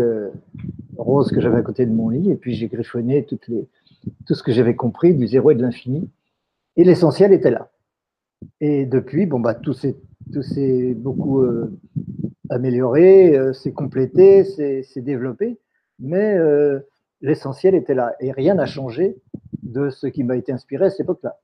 rose 0.96 1.30
que 1.30 1.40
j'avais 1.40 1.56
à 1.56 1.62
côté 1.62 1.86
de 1.86 1.92
mon 1.92 2.10
lit 2.10 2.30
et 2.30 2.36
puis 2.36 2.54
j'ai 2.54 2.68
griffonné 2.68 3.24
toutes 3.24 3.48
les, 3.48 3.66
tout 4.26 4.34
ce 4.34 4.42
que 4.42 4.52
j'avais 4.52 4.76
compris 4.76 5.14
du 5.14 5.26
zéro 5.26 5.50
et 5.50 5.54
de 5.54 5.62
l'infini. 5.62 6.08
Et 6.76 6.84
l'essentiel 6.84 7.32
était 7.32 7.50
là. 7.50 7.70
Et 8.60 8.86
depuis, 8.86 9.26
bon, 9.26 9.40
bah, 9.40 9.54
tout 9.54 9.72
s'est 9.72 9.96
beaucoup 10.94 11.40
euh, 11.40 11.76
amélioré, 12.50 13.36
euh, 13.36 13.52
s'est 13.52 13.72
complété, 13.72 14.44
s'est 14.44 15.02
développé, 15.02 15.58
mais 15.98 16.36
euh, 16.36 16.80
l'essentiel 17.20 17.74
était 17.74 17.94
là. 17.94 18.14
Et 18.20 18.32
rien 18.32 18.54
n'a 18.54 18.66
changé 18.66 19.16
de 19.62 19.90
ce 19.90 20.06
qui 20.06 20.24
m'a 20.24 20.36
été 20.36 20.52
inspiré 20.52 20.86
à 20.86 20.90
cette 20.90 21.00
époque-là. 21.00 21.38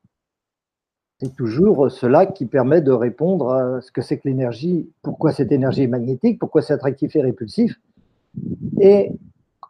C'est 1.20 1.34
toujours 1.36 1.90
cela 1.90 2.26
qui 2.26 2.46
permet 2.46 2.82
de 2.82 2.90
répondre 2.90 3.52
à 3.52 3.80
ce 3.80 3.92
que 3.92 4.02
c'est 4.02 4.18
que 4.18 4.28
l'énergie, 4.28 4.90
pourquoi 5.02 5.32
cette 5.32 5.52
énergie 5.52 5.82
est 5.82 5.88
magnétique, 5.88 6.38
pourquoi 6.38 6.60
c'est 6.60 6.72
attractif 6.72 7.14
et 7.16 7.22
répulsif, 7.22 7.80
et 8.80 9.12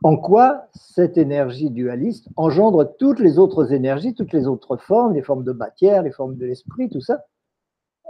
en 0.04 0.18
quoi 0.18 0.66
cette 0.74 1.16
énergie 1.16 1.70
dualiste 1.70 2.28
engendre 2.36 2.94
toutes 2.98 3.20
les 3.20 3.38
autres 3.38 3.72
énergies, 3.72 4.12
toutes 4.12 4.34
les 4.34 4.46
autres 4.46 4.76
formes, 4.76 5.14
les 5.14 5.22
formes 5.22 5.44
de 5.44 5.52
matière, 5.52 6.02
les 6.02 6.10
formes 6.10 6.36
de 6.36 6.44
l'esprit, 6.44 6.90
tout 6.90 7.00
ça? 7.00 7.24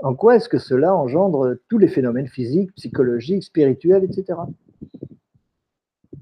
En 0.03 0.17
quoi 0.17 0.35
est-ce 0.35 0.49
que 0.49 0.59
cela 0.59 0.93
engendre 0.93 1.55
tous 1.69 1.79
les 1.79 1.87
phénomènes 1.87 2.27
physiques, 2.27 2.75
psychologiques, 2.75 3.45
spirituels, 3.45 4.03
etc. 4.03 4.41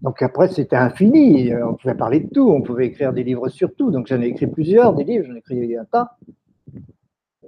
Donc 0.03 0.21
après, 0.21 0.49
c'était 0.49 0.77
infini. 0.77 1.55
On 1.55 1.73
pouvait 1.73 1.95
parler 1.95 2.21
de 2.21 2.29
tout, 2.29 2.51
on 2.51 2.61
pouvait 2.61 2.89
écrire 2.89 3.15
des 3.15 3.25
livres 3.25 3.49
sur 3.49 3.75
tout. 3.75 3.91
Donc 3.91 4.09
j'en 4.09 4.21
ai 4.21 4.27
écrit 4.27 4.49
plusieurs, 4.49 4.93
des 4.95 5.05
livres, 5.05 5.25
j'en 5.27 5.35
ai 5.35 5.39
écrit 5.39 5.75
un 5.79 5.87
tas. 5.87 6.19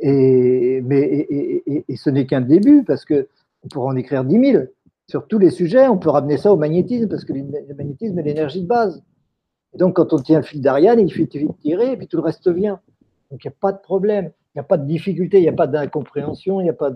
Et, 0.00 0.80
mais, 0.82 1.26
et, 1.66 1.96
ce 1.96 2.08
n'est 2.08 2.24
qu'un 2.24 2.40
début, 2.40 2.84
parce 2.84 3.04
qu'on 3.04 3.68
pourrait 3.70 3.92
en 3.92 3.96
écrire 3.96 4.24
dix 4.24 4.38
mille 4.38 4.70
sur 5.08 5.26
tous 5.26 5.38
les 5.38 5.50
sujets, 5.50 5.86
on 5.88 5.98
peut 5.98 6.10
ramener 6.10 6.36
ça 6.36 6.52
au 6.52 6.56
magnétisme, 6.56 7.08
parce 7.08 7.24
que 7.24 7.32
le 7.32 7.74
magnétisme 7.74 8.18
est 8.18 8.22
l'énergie 8.22 8.62
de 8.62 8.66
base. 8.66 9.02
Et 9.74 9.78
donc, 9.78 9.96
quand 9.96 10.12
on 10.12 10.18
tient 10.18 10.38
le 10.38 10.44
fil 10.44 10.60
d'Ariane, 10.60 11.00
il 11.00 11.08
suffit 11.08 11.26
de 11.26 11.52
tirer, 11.60 11.92
et 11.92 11.96
puis 11.96 12.06
tout 12.06 12.16
le 12.16 12.22
reste 12.22 12.48
vient. 12.48 12.80
Donc, 13.30 13.44
il 13.44 13.48
n'y 13.48 13.52
a 13.52 13.56
pas 13.60 13.72
de 13.72 13.80
problème, 13.80 14.30
il 14.54 14.58
n'y 14.58 14.60
a 14.60 14.64
pas 14.64 14.78
de 14.78 14.86
difficulté, 14.86 15.38
il 15.38 15.42
n'y 15.42 15.48
a 15.48 15.52
pas 15.52 15.66
d'incompréhension, 15.66 16.60
il 16.60 16.64
n'y 16.64 16.70
a 16.70 16.74
pas 16.74 16.92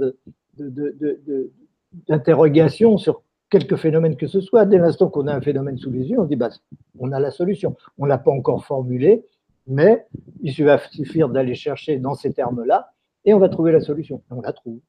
d'interrogation 2.09 2.97
sur 2.97 3.23
quelque 3.51 3.77
phénomène 3.77 4.17
que 4.17 4.27
ce 4.27 4.41
soit. 4.41 4.65
Dès 4.65 4.79
l'instant 4.79 5.09
qu'on 5.09 5.27
a 5.27 5.35
un 5.35 5.41
phénomène 5.41 5.77
sous 5.77 5.91
les 5.91 6.09
yeux, 6.09 6.21
on 6.21 6.25
dit, 6.25 6.37
bah, 6.37 6.51
on 6.99 7.13
a 7.13 7.21
la 7.21 7.31
solution. 7.31 7.77
On 7.99 8.05
ne 8.05 8.09
l'a 8.09 8.19
pas 8.19 8.31
encore 8.31 8.65
formulé, 8.65 9.25
mais 9.67 10.07
il 10.41 10.53
va 10.65 10.79
suffire 10.79 11.29
d'aller 11.29 11.55
chercher 11.55 11.99
dans 11.99 12.15
ces 12.15 12.33
termes-là, 12.33 12.93
et 13.25 13.35
on 13.35 13.39
va 13.39 13.49
trouver 13.49 13.73
la 13.73 13.81
solution. 13.81 14.23
on 14.31 14.41
la 14.41 14.53
trouve. 14.53 14.81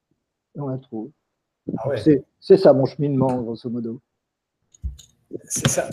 on 0.56 0.68
la 0.68 0.78
trouve. 0.78 1.10
Ah 1.78 1.88
c'est 2.40 2.56
ça 2.56 2.72
mon 2.72 2.86
cheminement, 2.86 3.42
grosso 3.42 3.68
modo. 3.68 4.00
C'est 5.48 5.68
ça. 5.68 5.88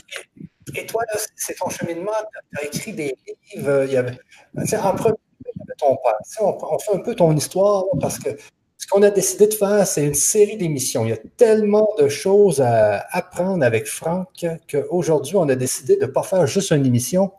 Et 0.75 0.85
toi, 0.85 1.03
c'est 1.35 1.55
ton 1.55 1.69
cheminement, 1.69 2.11
tu 2.51 2.59
as 2.59 2.65
écrit 2.65 2.93
des 2.93 3.15
livres, 3.53 3.85
il 3.85 3.93
y 3.93 3.97
avait, 3.97 4.17
en 4.55 4.95
premier, 4.95 5.15
il 5.45 5.47
y 5.47 5.61
avait 5.61 5.75
ton 5.77 5.95
père. 5.97 6.17
On, 6.41 6.79
fait 6.79 6.95
un 6.95 6.99
peu 6.99 7.15
ton 7.15 7.35
histoire 7.35 7.85
parce 7.99 8.19
que 8.19 8.29
ce 8.77 8.87
qu'on 8.87 9.01
a 9.03 9.09
décidé 9.09 9.47
de 9.47 9.53
faire, 9.53 9.87
c'est 9.87 10.05
une 10.05 10.13
série 10.13 10.57
d'émissions. 10.57 11.05
Il 11.05 11.09
y 11.09 11.13
a 11.13 11.17
tellement 11.37 11.89
de 11.97 12.09
choses 12.09 12.61
à 12.61 13.05
apprendre 13.11 13.63
avec 13.63 13.87
Franck 13.87 14.45
qu'aujourd'hui, 14.69 15.35
on 15.37 15.47
a 15.49 15.55
décidé 15.55 15.95
de 15.95 16.05
ne 16.05 16.11
pas 16.11 16.23
faire 16.23 16.45
juste 16.47 16.71
une 16.71 16.85
émission. 16.85 17.31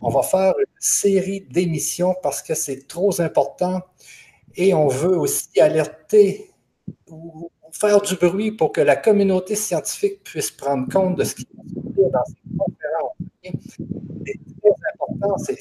On 0.00 0.10
va 0.10 0.22
faire 0.22 0.54
une 0.58 0.66
série 0.78 1.42
d'émissions 1.42 2.14
parce 2.22 2.42
que 2.42 2.54
c'est 2.54 2.86
trop 2.86 3.20
important 3.20 3.82
et 4.56 4.74
on 4.74 4.88
veut 4.88 5.16
aussi 5.16 5.60
alerter 5.60 6.50
ou 7.08 7.50
faire 7.72 8.00
du 8.00 8.16
bruit 8.16 8.52
pour 8.52 8.72
que 8.72 8.80
la 8.80 8.96
communauté 8.96 9.54
scientifique 9.54 10.22
puisse 10.22 10.50
prendre 10.50 10.90
compte 10.92 11.16
de 11.16 11.24
ce 11.24 11.34
qui 11.34 11.42
se 11.42 11.48
dit 11.48 12.02
dans 12.10 12.24
ces 12.24 12.36
conférences. 12.58 13.16
C'est 14.24 14.38
très 14.60 14.74
important. 14.94 15.38
C'est, 15.38 15.58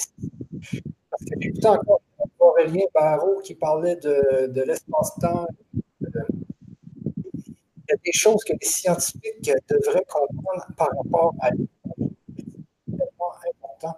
parce 1.09 1.23
que 1.23 1.35
j'ai 1.39 1.49
écouté 1.49 1.67
encore 1.67 2.01
Aurélien 2.39 2.85
Barrault 2.93 3.39
qui 3.43 3.55
parlait 3.55 3.95
de, 3.97 4.47
de 4.47 4.61
l'espace-temps. 4.61 5.47
Il 6.01 6.07
y 7.89 7.93
a 7.93 7.97
des 8.03 8.11
choses 8.11 8.43
que 8.43 8.53
les 8.53 8.67
scientifiques 8.67 9.41
devraient 9.69 10.05
comprendre 10.07 10.65
par 10.77 10.89
rapport 10.95 11.35
à 11.39 11.51
l'écologie. 11.51 12.13
C'est 12.85 12.97
tellement 12.97 13.31
important. 13.63 13.95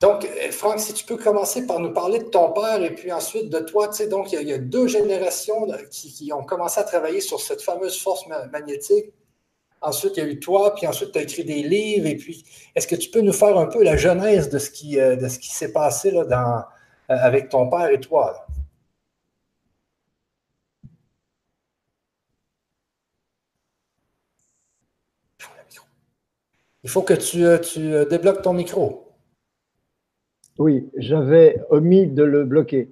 Donc, 0.00 0.24
euh, 0.24 0.50
Franck, 0.50 0.80
si 0.80 0.94
tu 0.94 1.04
peux 1.04 1.16
commencer 1.16 1.66
par 1.66 1.78
nous 1.78 1.92
parler 1.92 2.18
de 2.20 2.24
ton 2.24 2.52
père 2.52 2.82
et 2.82 2.94
puis 2.94 3.12
ensuite 3.12 3.50
de 3.50 3.60
toi. 3.60 3.88
Tu 3.88 3.96
sais, 3.96 4.08
donc, 4.08 4.32
il 4.32 4.48
y, 4.48 4.52
a, 4.52 4.58
deux 4.58 4.86
générations 4.88 5.66
qui, 5.90 6.32
ont 6.32 6.42
commencé 6.42 6.80
à 6.80 6.84
travailler 6.84 7.20
sur 7.20 7.40
cette 7.40 7.62
fameuse 7.62 8.00
force 8.00 8.26
magnétique. 8.50 9.12
Ensuite, 9.82 10.16
il 10.16 10.24
y 10.24 10.26
a 10.26 10.28
eu 10.30 10.40
toi, 10.40 10.74
puis 10.74 10.86
ensuite, 10.86 11.12
tu 11.12 11.18
as 11.18 11.22
écrit 11.22 11.44
des 11.44 11.62
livres. 11.62 12.06
Et 12.06 12.16
puis, 12.16 12.44
est-ce 12.74 12.86
que 12.86 12.96
tu 12.96 13.10
peux 13.10 13.20
nous 13.20 13.32
faire 13.32 13.58
un 13.58 13.66
peu 13.66 13.82
la 13.82 13.96
genèse 13.96 14.48
de 14.50 14.58
ce 14.58 14.70
qui, 14.70 15.00
euh, 15.00 15.16
qui 15.16 15.50
s'est 15.50 15.72
passé 15.72 16.10
là, 16.10 16.24
dans, 16.24 16.64
euh, 17.10 17.16
avec 17.22 17.48
ton 17.50 17.68
père 17.68 17.90
et 17.90 18.00
toi? 18.00 18.46
Il 26.82 26.90
faut 26.90 27.02
que 27.02 27.14
tu, 27.14 27.44
euh, 27.46 27.58
tu 27.58 27.94
euh, 27.94 28.04
débloques 28.04 28.42
ton 28.42 28.52
micro. 28.52 29.09
Oui, 30.58 30.88
j'avais 30.96 31.60
omis 31.70 32.06
de 32.06 32.22
le 32.22 32.44
bloquer. 32.44 32.90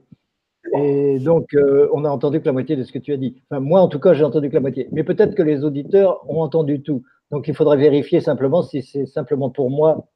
Et 0.76 1.18
donc, 1.18 1.54
euh, 1.54 1.88
on 1.92 2.04
a 2.04 2.10
entendu 2.10 2.40
que 2.40 2.46
la 2.46 2.52
moitié 2.52 2.76
de 2.76 2.82
ce 2.82 2.92
que 2.92 2.98
tu 2.98 3.12
as 3.12 3.16
dit. 3.16 3.40
Enfin, 3.50 3.60
moi, 3.60 3.80
en 3.80 3.88
tout 3.88 4.00
cas, 4.00 4.14
j'ai 4.14 4.24
entendu 4.24 4.48
que 4.48 4.54
la 4.54 4.60
moitié. 4.60 4.88
Mais 4.92 5.04
peut-être 5.04 5.34
que 5.34 5.42
les 5.42 5.64
auditeurs 5.64 6.24
ont 6.28 6.40
entendu 6.40 6.82
tout. 6.82 7.02
Donc, 7.30 7.48
il 7.48 7.54
faudrait 7.54 7.76
vérifier 7.76 8.20
simplement 8.20 8.62
si 8.62 8.82
c'est 8.82 9.06
simplement 9.06 9.50
pour 9.50 9.70
moi 9.70 10.08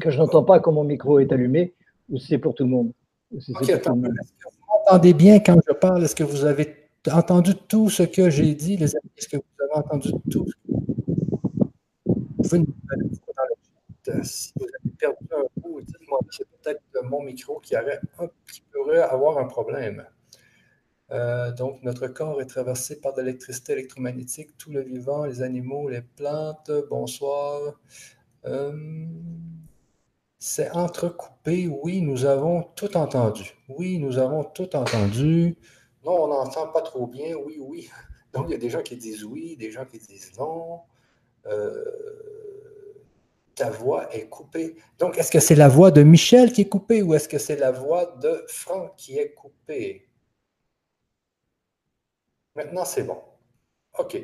que 0.00 0.10
je 0.10 0.18
n'entends 0.18 0.44
pas 0.44 0.60
quand 0.60 0.72
mon 0.72 0.84
micro 0.84 1.18
est 1.18 1.32
allumé 1.32 1.74
ou 2.10 2.18
si 2.18 2.28
c'est 2.28 2.38
pour 2.38 2.54
tout 2.54 2.64
le 2.64 2.70
monde. 2.70 2.92
Est-ce 3.36 3.52
que 3.52 3.88
vous 3.90 3.96
m'entendez 4.68 5.14
bien 5.14 5.38
quand 5.38 5.58
je 5.66 5.72
parle? 5.74 6.04
Est-ce 6.04 6.16
que 6.16 6.24
vous 6.24 6.44
avez 6.44 6.74
entendu 7.12 7.54
tout 7.54 7.88
ce 7.88 8.02
que 8.02 8.28
j'ai 8.28 8.54
dit, 8.54 8.76
les 8.76 8.94
amis? 8.96 9.10
Est-ce 9.16 9.28
que 9.28 9.36
vous 9.36 9.64
avez 9.64 9.84
entendu 9.84 10.12
tout? 10.30 10.46
Vous 12.04 12.42
pouvez 12.42 12.58
nous. 12.58 12.74
Si 14.22 14.52
vous 14.56 14.66
avez 14.66 14.94
perdu 14.98 15.26
un 15.32 15.44
bout, 15.56 15.80
dites-moi 15.82 16.20
c'est 16.30 16.48
peut-être 16.48 16.82
mon 17.04 17.22
micro 17.22 17.60
qui 17.60 17.74
pourrait 18.72 19.02
avoir 19.02 19.38
un 19.38 19.46
problème. 19.46 20.06
Euh, 21.12 21.50
donc, 21.52 21.82
notre 21.82 22.06
corps 22.06 22.40
est 22.40 22.46
traversé 22.46 23.00
par 23.00 23.14
de 23.14 23.20
l'électricité 23.22 23.72
électromagnétique, 23.72 24.56
tout 24.56 24.70
le 24.70 24.80
vivant, 24.80 25.24
les 25.24 25.42
animaux, 25.42 25.88
les 25.88 26.02
plantes. 26.02 26.70
Bonsoir. 26.88 27.80
Euh, 28.46 29.06
c'est 30.38 30.70
entrecoupé. 30.70 31.68
Oui, 31.68 32.00
nous 32.00 32.26
avons 32.26 32.62
tout 32.62 32.96
entendu. 32.96 33.52
Oui, 33.68 33.98
nous 33.98 34.18
avons 34.18 34.44
tout 34.44 34.74
entendu. 34.76 35.56
Non, 36.04 36.24
on 36.24 36.28
n'entend 36.28 36.68
pas 36.68 36.82
trop 36.82 37.06
bien. 37.06 37.34
Oui, 37.36 37.58
oui. 37.60 37.90
Donc, 38.32 38.46
il 38.48 38.52
y 38.52 38.54
a 38.54 38.58
des 38.58 38.70
gens 38.70 38.82
qui 38.82 38.96
disent 38.96 39.24
oui, 39.24 39.56
des 39.56 39.70
gens 39.72 39.84
qui 39.84 39.98
disent 39.98 40.32
non. 40.38 40.80
Euh, 41.46 41.84
ta 43.54 43.70
voix 43.70 44.14
est 44.14 44.28
coupée. 44.28 44.76
Donc, 44.98 45.18
est-ce 45.18 45.30
que 45.30 45.40
c'est 45.40 45.54
la 45.54 45.68
voix 45.68 45.90
de 45.90 46.02
Michel 46.02 46.52
qui 46.52 46.62
est 46.62 46.68
coupée 46.68 47.02
ou 47.02 47.14
est-ce 47.14 47.28
que 47.28 47.38
c'est 47.38 47.56
la 47.56 47.70
voix 47.70 48.06
de 48.20 48.44
Franck 48.48 48.96
qui 48.96 49.18
est 49.18 49.32
coupée? 49.34 50.08
Maintenant, 52.56 52.84
c'est 52.84 53.04
bon. 53.04 53.18
OK. 53.98 54.18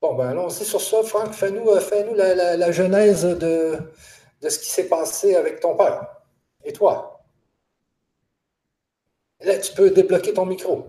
Bon, 0.00 0.14
ben 0.14 0.28
allons-y 0.28 0.64
sur 0.64 0.80
ça. 0.80 1.02
Franck, 1.02 1.32
fais-nous 1.32 1.68
euh, 1.68 2.56
la, 2.56 2.72
genèse 2.72 3.24
de, 3.24 3.78
de 4.40 4.48
ce 4.48 4.58
qui 4.58 4.70
s'est 4.70 4.88
passé 4.88 5.34
avec 5.34 5.60
ton 5.60 5.76
père 5.76 6.06
et 6.64 6.72
toi. 6.72 7.22
Là, 9.44 9.58
tu 9.58 9.74
peux 9.74 9.90
débloquer 9.90 10.32
ton 10.32 10.46
micro. 10.46 10.86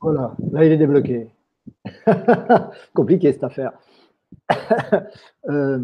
Voilà, 0.00 0.34
là, 0.52 0.64
il 0.64 0.72
est 0.72 0.76
débloqué. 0.76 1.28
Compliqué 2.94 3.32
cette 3.32 3.44
affaire. 3.44 3.72
Euh, 5.48 5.78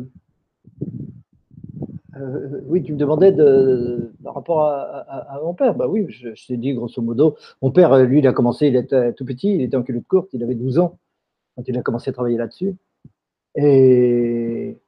euh, 2.16 2.60
oui, 2.66 2.82
tu 2.82 2.92
me 2.92 2.98
demandais 2.98 3.32
de, 3.32 4.12
par 4.22 4.34
rapport 4.34 4.64
à, 4.64 5.40
mon 5.42 5.54
père. 5.54 5.74
Bah 5.74 5.86
oui, 5.88 6.06
je, 6.08 6.30
t'ai 6.46 6.56
dit 6.56 6.72
grosso 6.72 7.02
modo. 7.02 7.36
Mon 7.62 7.70
père, 7.70 7.96
lui, 8.04 8.20
il 8.20 8.26
a 8.26 8.32
commencé, 8.32 8.68
il 8.68 8.76
était 8.76 9.12
tout 9.12 9.24
petit, 9.24 9.54
il 9.54 9.62
était 9.62 9.76
en 9.76 9.82
culotte 9.82 10.06
courte, 10.06 10.28
il 10.32 10.42
avait 10.42 10.54
12 10.54 10.78
ans 10.78 10.98
quand 11.56 11.62
il 11.66 11.76
a 11.76 11.82
commencé 11.82 12.10
à 12.10 12.12
travailler 12.12 12.38
là-dessus. 12.38 12.76
Et 13.56 14.78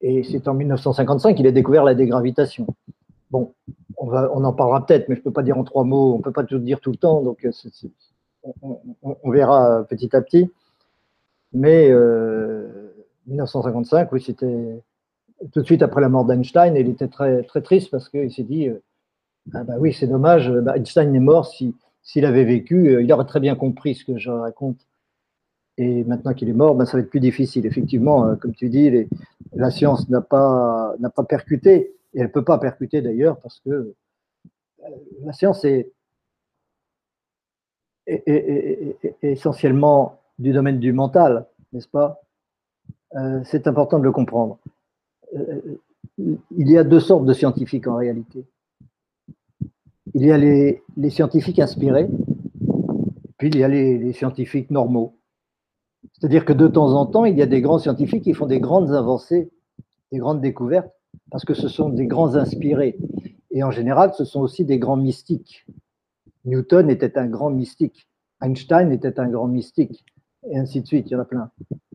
c'est 0.00 0.48
en 0.48 0.54
1955 0.54 1.34
qu'il 1.34 1.46
a 1.46 1.52
découvert 1.52 1.84
la 1.84 1.94
dégravitation. 1.94 2.66
Bon, 3.30 3.52
on, 3.96 4.12
en 4.12 4.52
parlera 4.52 4.84
peut-être, 4.84 5.08
mais 5.08 5.14
je 5.16 5.20
ne 5.20 5.24
peux 5.24 5.32
pas 5.32 5.42
dire 5.42 5.58
en 5.58 5.64
trois 5.64 5.84
mots, 5.84 6.14
on 6.14 6.18
ne 6.18 6.22
peut 6.22 6.32
pas 6.32 6.44
tout 6.44 6.58
dire 6.58 6.80
tout 6.80 6.90
le 6.90 6.96
temps, 6.96 7.22
donc 7.22 7.44
euh, 7.44 7.50
on, 9.02 9.30
verra 9.30 9.84
petit 9.88 10.14
à 10.14 10.20
petit. 10.20 10.50
Mais 11.52 11.90
1955, 13.26 14.04
euh, 14.04 14.08
oui, 14.12 14.22
c'était 14.22 14.82
tout 15.52 15.60
de 15.60 15.64
suite 15.64 15.82
après 15.82 16.00
la 16.00 16.08
mort 16.08 16.24
d'Einstein, 16.24 16.76
il 16.76 16.88
était 16.88 17.08
très, 17.08 17.42
très 17.42 17.60
triste 17.62 17.90
parce 17.90 18.08
qu'il 18.08 18.32
s'est 18.32 18.44
dit 18.44 18.68
euh, 18.68 18.82
ah 19.52 19.64
bah 19.64 19.74
oui, 19.78 19.92
c'est 19.92 20.06
dommage, 20.06 20.50
bah, 20.50 20.76
Einstein 20.76 21.14
est 21.14 21.20
mort, 21.20 21.46
s'il 22.02 22.24
avait 22.24 22.44
vécu, 22.44 23.02
il 23.02 23.12
aurait 23.12 23.26
très 23.26 23.40
bien 23.40 23.56
compris 23.56 23.94
ce 23.94 24.04
que 24.04 24.18
je 24.18 24.30
raconte. 24.30 24.86
Et 25.76 26.04
maintenant 26.04 26.34
qu'il 26.34 26.48
est 26.48 26.52
mort, 26.52 26.74
ben, 26.76 26.84
ça 26.86 26.96
va 26.96 27.00
être 27.00 27.10
plus 27.10 27.20
difficile. 27.20 27.66
Effectivement, 27.66 28.26
euh, 28.26 28.36
comme 28.36 28.54
tu 28.54 28.68
dis, 28.68 29.08
la 29.54 29.70
science 29.70 30.08
n'a 30.08 30.20
pas, 30.20 30.94
pas 31.14 31.24
percuté, 31.24 31.94
et 32.14 32.20
elle 32.20 32.26
ne 32.26 32.32
peut 32.32 32.44
pas 32.44 32.58
percuter 32.58 33.02
d'ailleurs, 33.02 33.38
parce 33.40 33.60
que 33.60 33.70
euh, 33.70 33.94
la 35.24 35.32
science 35.32 35.64
est, 35.64 35.90
essentiellement 39.22 40.20
du 40.38 40.52
domaine 40.52 40.78
du 40.78 40.92
mental, 40.92 41.46
n'est-ce 41.72 41.88
pas? 41.88 42.20
euh, 42.20 42.33
C'est 43.44 43.66
important 43.66 43.98
de 43.98 44.04
le 44.04 44.12
comprendre. 44.12 44.58
il 46.18 46.70
y 46.70 46.76
a 46.76 46.84
deux 46.84 47.00
sortes 47.00 47.24
de 47.24 47.32
scientifiques 47.32 47.86
en 47.86 47.96
réalité. 47.96 48.44
Il 50.14 50.24
y 50.24 50.32
a 50.32 50.38
les, 50.38 50.82
scientifiques 51.10 51.58
inspirés, 51.58 52.08
puis 53.38 53.48
il 53.48 53.58
y 53.58 53.64
a 53.64 53.68
les 53.68 54.12
scientifiques 54.12 54.70
normaux. 54.70 55.14
C'est-à-dire 56.12 56.44
que 56.44 56.52
de 56.52 56.68
temps 56.68 56.92
en 56.94 57.06
temps, 57.06 57.24
il 57.24 57.36
y 57.36 57.42
a 57.42 57.46
des 57.46 57.60
grands 57.60 57.78
scientifiques 57.78 58.24
qui 58.24 58.34
font 58.34 58.46
des 58.46 58.60
grandes 58.60 58.92
avancées, 58.92 59.50
des 60.12 60.18
grandes 60.18 60.40
découvertes, 60.40 60.90
parce 61.30 61.44
que 61.44 61.54
ce 61.54 61.68
sont 61.68 61.88
des 61.88 62.06
grands 62.06 62.36
inspirés. 62.36 62.96
Et 63.50 63.62
en 63.62 63.70
général, 63.70 64.12
ce 64.14 64.24
sont 64.24 64.40
aussi 64.40 64.64
des 64.64 64.78
grands 64.78 64.96
mystiques. 64.96 65.66
Newton 66.44 66.90
était 66.90 67.18
un 67.18 67.26
grand 67.26 67.50
mystique, 67.50 68.08
Einstein 68.42 68.92
était 68.92 69.18
un 69.18 69.28
grand 69.28 69.48
mystique, 69.48 70.04
et 70.50 70.58
ainsi 70.58 70.82
de 70.82 70.86
suite, 70.86 71.06
il 71.08 71.12
y 71.12 71.16
en 71.16 71.20
a 71.20 71.24
plein. 71.24 71.50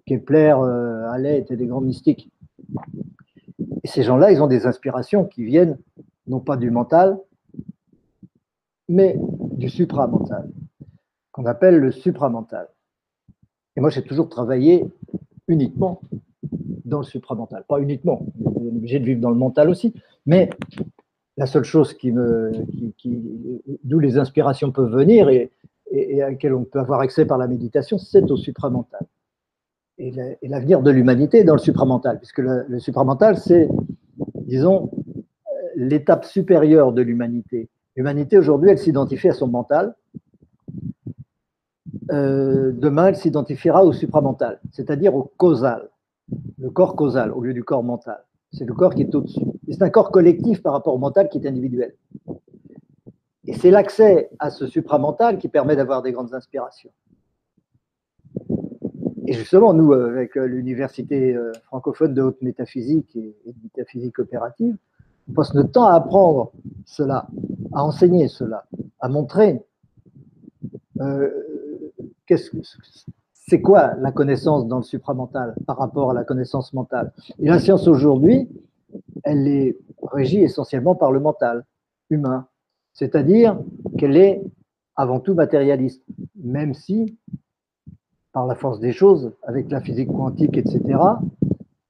Kepler, 0.09 0.55
euh, 0.57 1.07
Halley 1.11 1.37
étaient 1.37 1.55
des 1.55 1.67
grands 1.67 1.81
mystiques. 1.81 2.31
Et 3.83 3.87
ces 3.87 4.01
gens-là, 4.01 4.31
ils 4.31 4.41
ont 4.41 4.47
des 4.47 4.65
inspirations 4.65 5.25
qui 5.25 5.43
viennent 5.43 5.77
non 6.25 6.39
pas 6.39 6.57
du 6.57 6.71
mental, 6.71 7.19
mais 8.87 9.19
du 9.51 9.69
supramental, 9.69 10.49
qu'on 11.31 11.45
appelle 11.45 11.77
le 11.77 11.91
supramental. 11.91 12.69
Et 13.75 13.81
moi, 13.81 13.91
j'ai 13.91 14.03
toujours 14.03 14.29
travaillé 14.29 14.83
uniquement 15.47 16.01
dans 16.85 16.99
le 16.99 17.05
supramental. 17.05 17.63
Pas 17.67 17.79
uniquement, 17.79 18.25
on 18.43 18.65
est 18.65 18.67
obligé 18.67 18.99
de 18.99 19.05
vivre 19.05 19.21
dans 19.21 19.29
le 19.29 19.35
mental 19.35 19.69
aussi, 19.69 19.93
mais 20.25 20.49
la 21.37 21.45
seule 21.45 21.63
chose 21.63 21.93
qui 21.93 22.11
d'où 23.83 23.99
les 23.99 24.17
inspirations 24.17 24.71
peuvent 24.71 24.91
venir 24.91 25.29
et, 25.29 25.51
à 26.21 26.29
laquelle 26.29 26.55
on 26.55 26.63
peut 26.63 26.79
avoir 26.79 26.99
accès 26.99 27.25
par 27.25 27.37
la 27.37 27.47
méditation, 27.47 27.99
c'est 27.99 28.29
au 28.31 28.37
supramental. 28.37 29.01
Et 30.01 30.47
l'avenir 30.47 30.81
de 30.81 30.91
l'humanité 30.91 31.43
dans 31.43 31.55
le 31.55 31.59
supramental, 31.59 32.19
puisque 32.19 32.39
le, 32.39 32.79
supramental, 32.79 33.37
c'est, 33.37 33.67
disons, 34.47 34.89
l'étape 35.75 36.23
supérieure 36.23 36.93
de 36.93 37.01
l'humanité. 37.01 37.69
L'humanité, 37.97 38.37
aujourd'hui, 38.37 38.69
elle 38.69 38.77
s'identifie 38.77 39.27
à 39.27 39.33
son 39.33 39.47
mental, 39.47 39.95
euh, 42.11 42.71
demain, 42.71 43.07
elle 43.07 43.17
s'identifiera 43.17 43.83
au 43.83 43.91
supramental, 43.91 44.61
c'est-à-dire 44.71 45.15
au 45.15 45.31
causal, 45.35 45.89
le 46.57 46.69
corps 46.69 46.95
causal 46.95 47.31
au 47.31 47.41
lieu 47.41 47.53
du 47.53 47.63
corps 47.63 47.83
mental. 47.83 48.23
C'est 48.51 48.65
le 48.65 48.73
corps 48.73 48.95
qui 48.95 49.01
est 49.01 49.13
au-dessus. 49.13 49.45
c'est 49.69 49.83
un 49.83 49.89
corps 49.89 50.11
collectif 50.11 50.63
par 50.63 50.73
rapport 50.73 50.93
au 50.93 50.97
mental 50.97 51.29
qui 51.29 51.37
est 51.37 51.47
individuel. 51.47 51.93
Et 53.45 53.53
c'est 53.53 53.69
l'accès 53.69 54.29
à 54.39 54.49
ce 54.49 54.65
supramental 54.65 55.37
qui 55.37 55.49
permet 55.49 55.75
d'avoir 55.75 56.01
des 56.01 56.11
grandes 56.11 56.33
inspirations. 56.33 56.91
Et 59.29 59.33
justement, 59.33 59.75
nous, 59.75 59.93
avec 59.93 60.33
l'université 60.33 61.35
euh, 61.35 61.53
francophone 61.65 62.15
de 62.15 62.23
haute 62.23 62.41
métaphysique 62.41 63.15
et 63.15 63.35
de 63.45 63.57
métaphysique 63.61 64.17
opérative, 64.17 64.75
on 65.29 65.33
passe 65.33 65.53
notre 65.53 65.71
temps 65.71 65.85
à 65.85 65.93
apprendre 65.93 66.51
cela, 66.83 67.27
à 67.71 67.83
enseigner 67.83 68.27
cela, 68.27 68.65
à 68.99 69.07
montrer 69.07 69.61
euh, 70.99 71.29
c'est 73.33 73.61
quoi 73.61 73.93
la 73.99 74.11
connaissance 74.11 74.67
dans 74.67 74.77
le 74.77 74.83
supramental 74.83 75.53
par 75.67 75.77
rapport 75.77 76.09
à 76.09 76.15
la 76.15 76.23
connaissance 76.23 76.73
mentale. 76.73 77.13
Et 77.37 77.49
la 77.49 77.59
science 77.59 77.87
aujourd'hui, 77.87 78.49
elle 79.23 79.47
est 79.47 79.77
régie 80.01 80.41
essentiellement 80.41 80.95
par 80.95 81.11
le 81.11 81.19
mental 81.19 81.65
humain, 82.09 82.47
c'est-à-dire 82.93 83.59
qu'elle 83.95 84.17
est 84.17 84.41
avant 84.95 85.19
tout 85.19 85.35
matérialiste, 85.35 86.03
même 86.35 86.73
si, 86.73 87.15
par 88.31 88.45
la 88.47 88.55
force 88.55 88.79
des 88.79 88.91
choses, 88.91 89.31
avec 89.43 89.69
la 89.71 89.81
physique 89.81 90.09
quantique, 90.09 90.57
etc., 90.57 90.99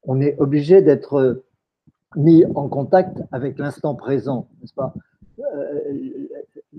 on 0.03 0.21
est 0.21 0.39
obligé 0.39 0.81
d'être 0.81 1.43
mis 2.15 2.43
en 2.55 2.67
contact 2.67 3.21
avec 3.31 3.59
l'instant 3.59 3.93
présent, 3.95 4.47
n'est-ce 4.61 4.73
pas? 4.73 4.93
Euh, 5.39 5.73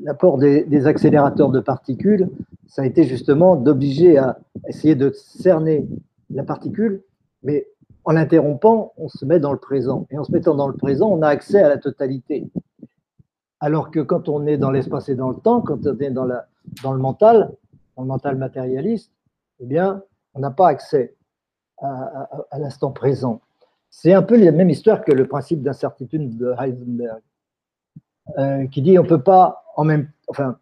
L'apport 0.03 0.39
des 0.39 0.87
accélérateurs 0.87 1.51
de 1.51 1.61
particules 1.61 2.31
ça 2.71 2.83
a 2.83 2.87
été 2.87 3.03
justement 3.03 3.57
d'obliger 3.57 4.17
à 4.17 4.39
essayer 4.69 4.95
de 4.95 5.11
cerner 5.11 5.89
la 6.31 6.45
particule, 6.45 7.03
mais 7.43 7.67
en 8.05 8.13
l'interrompant, 8.13 8.93
on 8.97 9.09
se 9.09 9.25
met 9.25 9.41
dans 9.41 9.51
le 9.51 9.59
présent. 9.59 10.07
Et 10.11 10.19
en 10.19 10.23
se 10.23 10.31
mettant 10.31 10.55
dans 10.55 10.69
le 10.69 10.77
présent, 10.77 11.09
on 11.11 11.21
a 11.21 11.27
accès 11.27 11.61
à 11.61 11.69
la 11.69 11.79
totalité. 11.79 12.49
Alors 13.59 13.91
que 13.91 13.99
quand 13.99 14.29
on 14.29 14.47
est 14.47 14.57
dans 14.57 14.71
l'espace 14.71 15.09
et 15.09 15.17
dans 15.17 15.31
le 15.31 15.37
temps, 15.37 15.61
quand 15.63 15.85
on 15.85 15.99
est 15.99 16.11
dans, 16.11 16.25
la, 16.25 16.47
dans 16.85 16.93
le 16.93 17.01
mental, 17.01 17.51
dans 17.97 18.03
le 18.03 18.09
mental 18.09 18.37
matérialiste, 18.37 19.11
eh 19.61 19.67
bien, 19.67 20.03
on 20.35 20.41
n'a 20.41 20.51
pas 20.51 20.69
accès 20.69 21.15
à, 21.79 22.59
l'instant 22.59 22.91
présent. 22.91 23.41
C'est 23.91 24.13
un 24.13 24.23
peu 24.23 24.37
la 24.43 24.53
même 24.53 24.71
histoire 24.71 25.05
que 25.05 25.13
le 25.13 25.27
principe 25.27 25.63
d'incertitude 25.63 26.37
de 26.37 26.55
Heisenberg, 26.59 27.21
euh, 28.39 28.67
qui 28.69 28.83
dit 28.83 28.99
on 28.99 29.05
peut 29.05 29.23
pas 29.23 29.65
en 29.77 29.85
même, 29.85 30.11
enfin, 30.29 30.59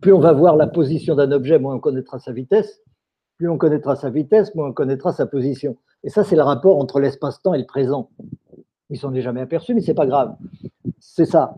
plus 0.00 0.12
on 0.12 0.18
va 0.18 0.32
voir 0.32 0.56
la 0.56 0.66
position 0.66 1.14
d'un 1.14 1.30
objet, 1.32 1.58
moins 1.58 1.74
on 1.74 1.80
connaîtra 1.80 2.18
sa 2.18 2.32
vitesse. 2.32 2.80
Plus 3.36 3.48
on 3.48 3.58
connaîtra 3.58 3.96
sa 3.96 4.10
vitesse, 4.10 4.54
moins 4.54 4.68
on 4.68 4.72
connaîtra 4.72 5.12
sa 5.12 5.26
position. 5.26 5.76
Et 6.04 6.10
ça, 6.10 6.24
c'est 6.24 6.36
le 6.36 6.42
rapport 6.42 6.78
entre 6.78 7.00
l'espace-temps 7.00 7.54
et 7.54 7.58
le 7.58 7.66
présent. 7.66 8.10
Ils 8.90 8.98
s'en 8.98 9.14
est 9.14 9.22
jamais 9.22 9.40
aperçus, 9.40 9.74
mais 9.74 9.80
c'est 9.80 9.94
pas 9.94 10.06
grave. 10.06 10.36
C'est 10.98 11.24
ça. 11.24 11.56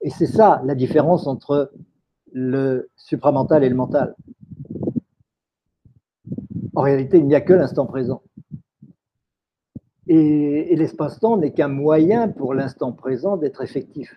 Et 0.00 0.10
c'est 0.10 0.26
ça 0.26 0.62
la 0.64 0.74
différence 0.74 1.26
entre 1.26 1.70
le 2.32 2.90
supramental 2.96 3.62
et 3.62 3.68
le 3.68 3.76
mental. 3.76 4.14
En 6.74 6.82
réalité, 6.82 7.18
il 7.18 7.26
n'y 7.26 7.34
a 7.34 7.40
que 7.40 7.52
l'instant 7.52 7.86
présent. 7.86 8.22
Et, 10.08 10.74
l'espace-temps 10.74 11.36
n'est 11.36 11.52
qu'un 11.52 11.68
moyen 11.68 12.28
pour 12.28 12.54
l'instant 12.54 12.92
présent 12.92 13.36
d'être 13.36 13.62
effectif. 13.62 14.14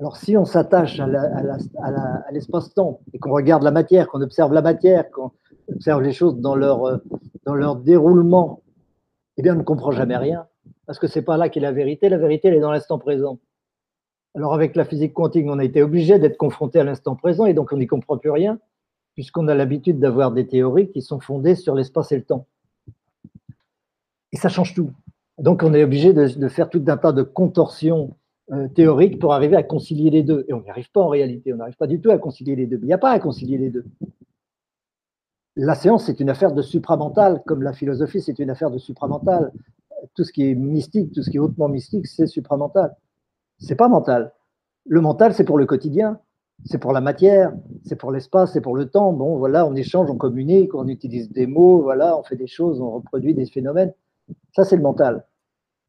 Alors 0.00 0.16
si 0.16 0.36
on 0.36 0.44
s'attache 0.44 1.00
à 1.00 2.30
l'espace-temps 2.30 3.00
et 3.12 3.18
qu'on 3.18 3.32
regarde 3.32 3.62
la 3.62 3.70
matière, 3.70 4.08
qu'on 4.08 4.20
observe 4.20 4.52
la 4.52 4.62
matière, 4.62 5.10
qu'on 5.10 5.32
observe 5.72 6.02
les 6.02 6.12
choses 6.12 6.36
dans 6.38 6.54
leur, 6.54 7.00
dans 7.44 7.54
leur 7.54 7.76
déroulement, 7.76 8.62
eh 9.36 9.42
bien 9.42 9.54
on 9.54 9.58
ne 9.58 9.62
comprend 9.64 9.90
jamais 9.90 10.16
rien, 10.16 10.46
parce 10.86 10.98
que 10.98 11.06
ce 11.06 11.18
n'est 11.18 11.24
pas 11.24 11.36
là 11.36 11.48
qu'est 11.48 11.60
la 11.60 11.72
vérité, 11.72 12.08
la 12.08 12.18
vérité 12.18 12.48
elle 12.48 12.54
est 12.54 12.60
dans 12.60 12.70
l'instant 12.70 12.98
présent. 12.98 13.40
Alors 14.36 14.54
avec 14.54 14.76
la 14.76 14.84
physique 14.84 15.14
quantique, 15.14 15.46
on 15.48 15.58
a 15.58 15.64
été 15.64 15.82
obligé 15.82 16.18
d'être 16.18 16.36
confronté 16.36 16.78
à 16.78 16.84
l'instant 16.84 17.16
présent 17.16 17.46
et 17.46 17.54
donc 17.54 17.72
on 17.72 17.76
n'y 17.76 17.86
comprend 17.86 18.18
plus 18.18 18.30
rien 18.30 18.58
puisqu'on 19.18 19.48
a 19.48 19.54
l'habitude 19.56 19.98
d'avoir 19.98 20.30
des 20.30 20.46
théories 20.46 20.92
qui 20.92 21.02
sont 21.02 21.18
fondées 21.18 21.56
sur 21.56 21.74
l'espace 21.74 22.12
et 22.12 22.16
le 22.16 22.22
temps. 22.22 22.46
Et 24.30 24.36
ça 24.36 24.48
change 24.48 24.74
tout. 24.74 24.92
Donc 25.38 25.64
on 25.64 25.74
est 25.74 25.82
obligé 25.82 26.12
de, 26.12 26.46
faire 26.46 26.70
tout 26.70 26.84
un 26.86 26.96
tas 26.96 27.10
de 27.10 27.24
contorsions 27.24 28.14
euh, 28.52 28.68
théoriques 28.68 29.18
pour 29.18 29.34
arriver 29.34 29.56
à 29.56 29.64
concilier 29.64 30.10
les 30.10 30.22
deux. 30.22 30.44
Et 30.46 30.52
on 30.52 30.60
n'y 30.60 30.70
arrive 30.70 30.88
pas 30.92 31.00
en 31.00 31.08
réalité, 31.08 31.52
on 31.52 31.56
n'arrive 31.56 31.74
pas 31.74 31.88
du 31.88 32.00
tout 32.00 32.12
à 32.12 32.18
concilier 32.18 32.54
les 32.54 32.68
deux. 32.68 32.76
Mais 32.76 32.84
il 32.84 32.86
n'y 32.86 32.92
a 32.92 32.98
pas 32.98 33.10
à 33.10 33.18
concilier 33.18 33.58
les 33.58 33.70
deux. 33.70 33.86
La 35.56 35.74
science, 35.74 36.04
c'est 36.04 36.20
une 36.20 36.30
affaire 36.30 36.52
de 36.52 36.62
supramental, 36.62 37.42
comme 37.44 37.64
la 37.64 37.72
philosophie, 37.72 38.20
c'est 38.20 38.38
une 38.38 38.50
affaire 38.50 38.70
de 38.70 38.78
supramental. 38.78 39.50
Tout 40.14 40.22
ce 40.22 40.32
qui 40.32 40.48
est 40.48 40.54
mystique, 40.54 41.10
tout 41.10 41.24
ce 41.24 41.30
qui 41.30 41.38
est 41.38 41.40
hautement 41.40 41.68
mystique, 41.68 42.06
c'est 42.06 42.28
supramental. 42.28 42.94
C'est 43.58 43.74
pas 43.74 43.88
mental. 43.88 44.32
Le 44.86 45.00
mental, 45.00 45.34
c'est 45.34 45.42
pour 45.42 45.58
le 45.58 45.66
quotidien 45.66 46.20
c'est 46.64 46.78
pour 46.78 46.92
la 46.92 47.00
matière, 47.00 47.52
c'est 47.84 47.96
pour 47.96 48.12
l'espace, 48.12 48.52
c'est 48.52 48.60
pour 48.60 48.76
le 48.76 48.88
temps. 48.88 49.12
Bon, 49.12 49.36
voilà, 49.38 49.66
on 49.66 49.74
échange, 49.74 50.10
on 50.10 50.16
communique, 50.16 50.74
on 50.74 50.88
utilise 50.88 51.30
des 51.30 51.46
mots, 51.46 51.82
voilà, 51.82 52.18
on 52.18 52.22
fait 52.22 52.36
des 52.36 52.46
choses, 52.46 52.80
on 52.80 52.90
reproduit 52.90 53.34
des 53.34 53.46
phénomènes. 53.46 53.92
Ça, 54.54 54.64
c'est 54.64 54.76
le 54.76 54.82
mental. 54.82 55.26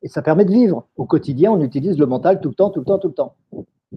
Et 0.02 0.08
ça 0.08 0.22
permet 0.22 0.46
de 0.46 0.52
vivre. 0.52 0.88
Au 0.96 1.06
quotidien, 1.06 1.52
on 1.52 1.62
utilise 1.62 1.98
le 1.98 2.06
mental 2.06 2.40
tout 2.40 2.50
le 2.50 2.56
temps, 2.56 2.70
tout 2.70 2.80
le 2.80 2.86
temps, 2.86 3.00
tout 3.00 3.10
le 3.10 3.14
temps. 3.14 3.36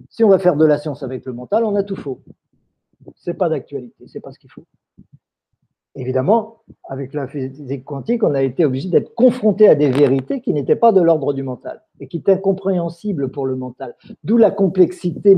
Si 0.09 0.23
on 0.23 0.29
va 0.29 0.39
faire 0.39 0.55
de 0.55 0.65
la 0.65 0.77
science 0.77 1.03
avec 1.03 1.25
le 1.25 1.33
mental, 1.33 1.63
on 1.63 1.75
a 1.75 1.83
tout 1.83 1.95
faux. 1.95 2.21
C'est 3.15 3.35
pas 3.35 3.49
d'actualité, 3.49 4.05
c'est 4.07 4.19
pas 4.19 4.31
ce 4.31 4.39
qu'il 4.39 4.49
faut. 4.49 4.65
Évidemment, 5.95 6.63
avec 6.89 7.13
la 7.13 7.27
physique 7.27 7.85
quantique, 7.85 8.23
on 8.23 8.33
a 8.33 8.41
été 8.41 8.65
obligé 8.65 8.89
d'être 8.89 9.13
confronté 9.13 9.69
à 9.69 9.75
des 9.75 9.91
vérités 9.91 10.41
qui 10.41 10.51
n'étaient 10.51 10.75
pas 10.75 10.91
de 10.91 10.99
l'ordre 10.99 11.33
du 11.33 11.43
mental 11.43 11.83
et 11.99 12.07
qui 12.07 12.17
étaient 12.17 12.31
incompréhensibles 12.31 13.29
pour 13.29 13.45
le 13.45 13.55
mental. 13.55 13.95
D'où 14.23 14.37
la 14.37 14.49
complexité 14.49 15.35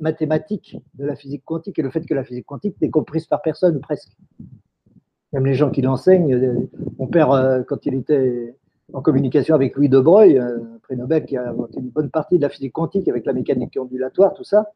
mathématique 0.00 0.78
de 0.94 1.04
la 1.04 1.14
physique 1.14 1.44
quantique 1.44 1.78
et 1.78 1.82
le 1.82 1.90
fait 1.90 2.06
que 2.06 2.14
la 2.14 2.24
physique 2.24 2.46
quantique 2.46 2.80
n'est 2.80 2.88
comprise 2.88 3.26
par 3.26 3.42
personne 3.42 3.80
presque. 3.80 4.16
Même 5.34 5.44
les 5.44 5.52
gens 5.52 5.70
qui 5.70 5.82
l'enseignent, 5.82 6.32
euh, 6.32 6.70
mon 6.98 7.06
père, 7.06 7.30
euh, 7.32 7.60
quand 7.62 7.84
il 7.84 7.94
était 7.94 8.54
en 8.94 9.02
communication 9.02 9.54
avec 9.54 9.76
Louis 9.76 9.90
de 9.90 10.00
Broglie, 10.00 10.38
un 10.38 10.78
prix 10.82 10.96
Nobel 10.96 11.26
qui 11.26 11.36
a 11.36 11.50
inventé 11.50 11.80
une 11.80 11.90
bonne 11.90 12.08
partie 12.08 12.38
de 12.38 12.42
la 12.42 12.48
physique 12.48 12.72
quantique 12.72 13.08
avec 13.08 13.26
la 13.26 13.34
mécanique 13.34 13.76
ondulatoire, 13.78 14.32
tout 14.32 14.44
ça, 14.44 14.72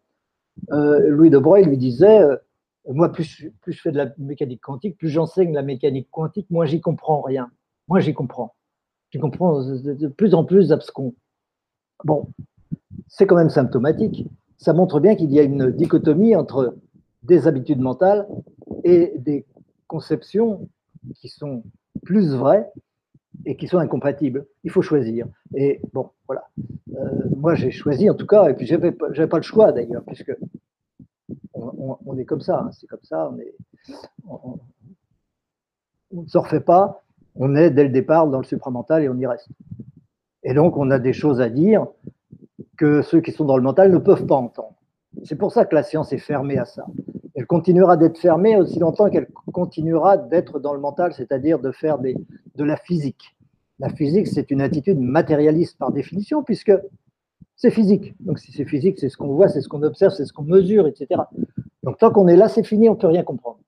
euh, 0.72 1.08
Louis 1.08 1.30
de 1.30 1.38
Broglie 1.38 1.64
lui 1.64 1.78
disait 1.78 2.20
moi, 2.88 3.12
plus, 3.12 3.46
je 3.66 3.80
fais 3.80 3.92
de 3.92 3.96
la 3.96 4.12
mécanique 4.18 4.60
quantique, 4.60 4.98
plus 4.98 5.08
j'enseigne 5.08 5.52
la 5.52 5.62
mécanique 5.62 6.08
quantique, 6.10 6.50
moins 6.50 6.66
j'y 6.66 6.80
comprends 6.80 7.20
rien. 7.20 7.50
Moi, 7.88 8.00
j'y 8.00 8.14
comprends. 8.14 8.54
J'y 9.10 9.18
comprends 9.18 9.62
de 9.62 10.08
plus 10.08 10.34
en 10.34 10.44
plus 10.44 10.72
abscon. 10.72 11.14
Bon, 12.04 12.28
c'est 13.08 13.26
quand 13.26 13.36
même 13.36 13.50
symptomatique. 13.50 14.26
Ça 14.56 14.72
montre 14.72 15.00
bien 15.00 15.14
qu'il 15.14 15.32
y 15.32 15.38
a 15.38 15.42
une 15.42 15.70
dichotomie 15.70 16.34
entre 16.34 16.76
des 17.22 17.46
habitudes 17.46 17.80
mentales 17.80 18.26
et 18.84 19.12
des 19.16 19.46
conceptions 19.86 20.68
qui 21.16 21.28
sont 21.28 21.62
plus 22.04 22.34
vraies 22.34 22.68
et 23.44 23.56
qui 23.56 23.66
sont 23.68 23.78
incompatibles. 23.78 24.46
Il 24.64 24.70
faut 24.70 24.82
choisir. 24.82 25.26
Et 25.54 25.80
bon, 25.92 26.10
voilà. 26.26 26.48
Euh, 26.96 27.28
moi, 27.36 27.54
j'ai 27.54 27.70
choisi 27.70 28.08
en 28.08 28.14
tout 28.14 28.26
cas, 28.26 28.48
et 28.48 28.54
puis 28.54 28.66
je 28.66 28.74
n'avais 28.74 28.92
pas 28.92 29.36
le 29.36 29.42
choix 29.42 29.72
d'ailleurs, 29.72 30.04
puisque 30.04 30.34
on, 31.54 32.18
est 32.18 32.24
comme 32.24 32.40
ça, 32.40 32.60
hein, 32.60 32.70
c'est 32.72 32.86
comme 32.86 33.02
ça, 33.02 33.32
on, 34.28 34.58
ne 36.12 36.26
se 36.26 36.38
refait 36.38 36.60
pas, 36.60 37.02
on 37.34 37.54
est 37.56 37.70
dès 37.70 37.84
le 37.84 37.90
départ 37.90 38.26
dans 38.28 38.38
le 38.38 38.44
supramental 38.44 39.02
et 39.02 39.08
on 39.08 39.16
y 39.16 39.26
reste. 39.26 39.48
Et 40.42 40.54
donc, 40.54 40.76
on 40.76 40.90
a 40.90 40.98
des 40.98 41.12
choses 41.12 41.40
à 41.40 41.48
dire 41.48 41.86
que 42.76 43.02
ceux 43.02 43.20
qui 43.20 43.32
sont 43.32 43.44
dans 43.44 43.56
le 43.56 43.62
mental 43.62 43.92
ne 43.92 43.98
peuvent 43.98 44.26
pas 44.26 44.36
entendre. 44.36 44.74
C'est 45.24 45.36
pour 45.36 45.52
ça 45.52 45.64
que 45.64 45.74
la 45.74 45.82
science 45.82 46.12
est 46.12 46.18
fermée 46.18 46.58
à 46.58 46.64
ça. 46.64 46.86
Elle 47.34 47.46
continuera 47.46 47.96
d'être 47.96 48.18
fermée 48.18 48.56
aussi 48.56 48.78
longtemps 48.78 49.08
qu'elle 49.08 49.28
continuera 49.52 50.16
d'être 50.16 50.58
dans 50.58 50.74
le 50.74 50.80
mental, 50.80 51.12
c'est-à-dire 51.12 51.58
de 51.58 51.70
faire 51.70 51.98
de 51.98 52.64
la 52.64 52.76
physique. 52.76 53.36
La 53.78 53.88
physique, 53.88 54.26
c'est 54.26 54.50
une 54.50 54.60
attitude 54.60 55.00
matérialiste 55.00 55.78
par 55.78 55.92
définition, 55.92 56.42
puisque 56.42 56.72
c'est 57.56 57.70
physique. 57.70 58.14
Donc 58.20 58.38
si 58.38 58.52
c'est 58.52 58.64
physique, 58.64 58.98
c'est 58.98 59.08
ce 59.08 59.16
qu'on 59.16 59.28
voit, 59.28 59.48
c'est 59.48 59.60
ce 59.60 59.68
qu'on 59.68 59.82
observe, 59.82 60.12
c'est 60.12 60.24
ce 60.24 60.32
qu'on 60.32 60.42
mesure, 60.42 60.86
etc. 60.86 61.22
Donc 61.82 61.98
tant 61.98 62.10
qu'on 62.10 62.28
est 62.28 62.36
là, 62.36 62.48
c'est 62.48 62.64
fini, 62.64 62.88
on 62.88 62.94
ne 62.94 62.98
peut 62.98 63.06
rien 63.06 63.22
comprendre. 63.22 63.58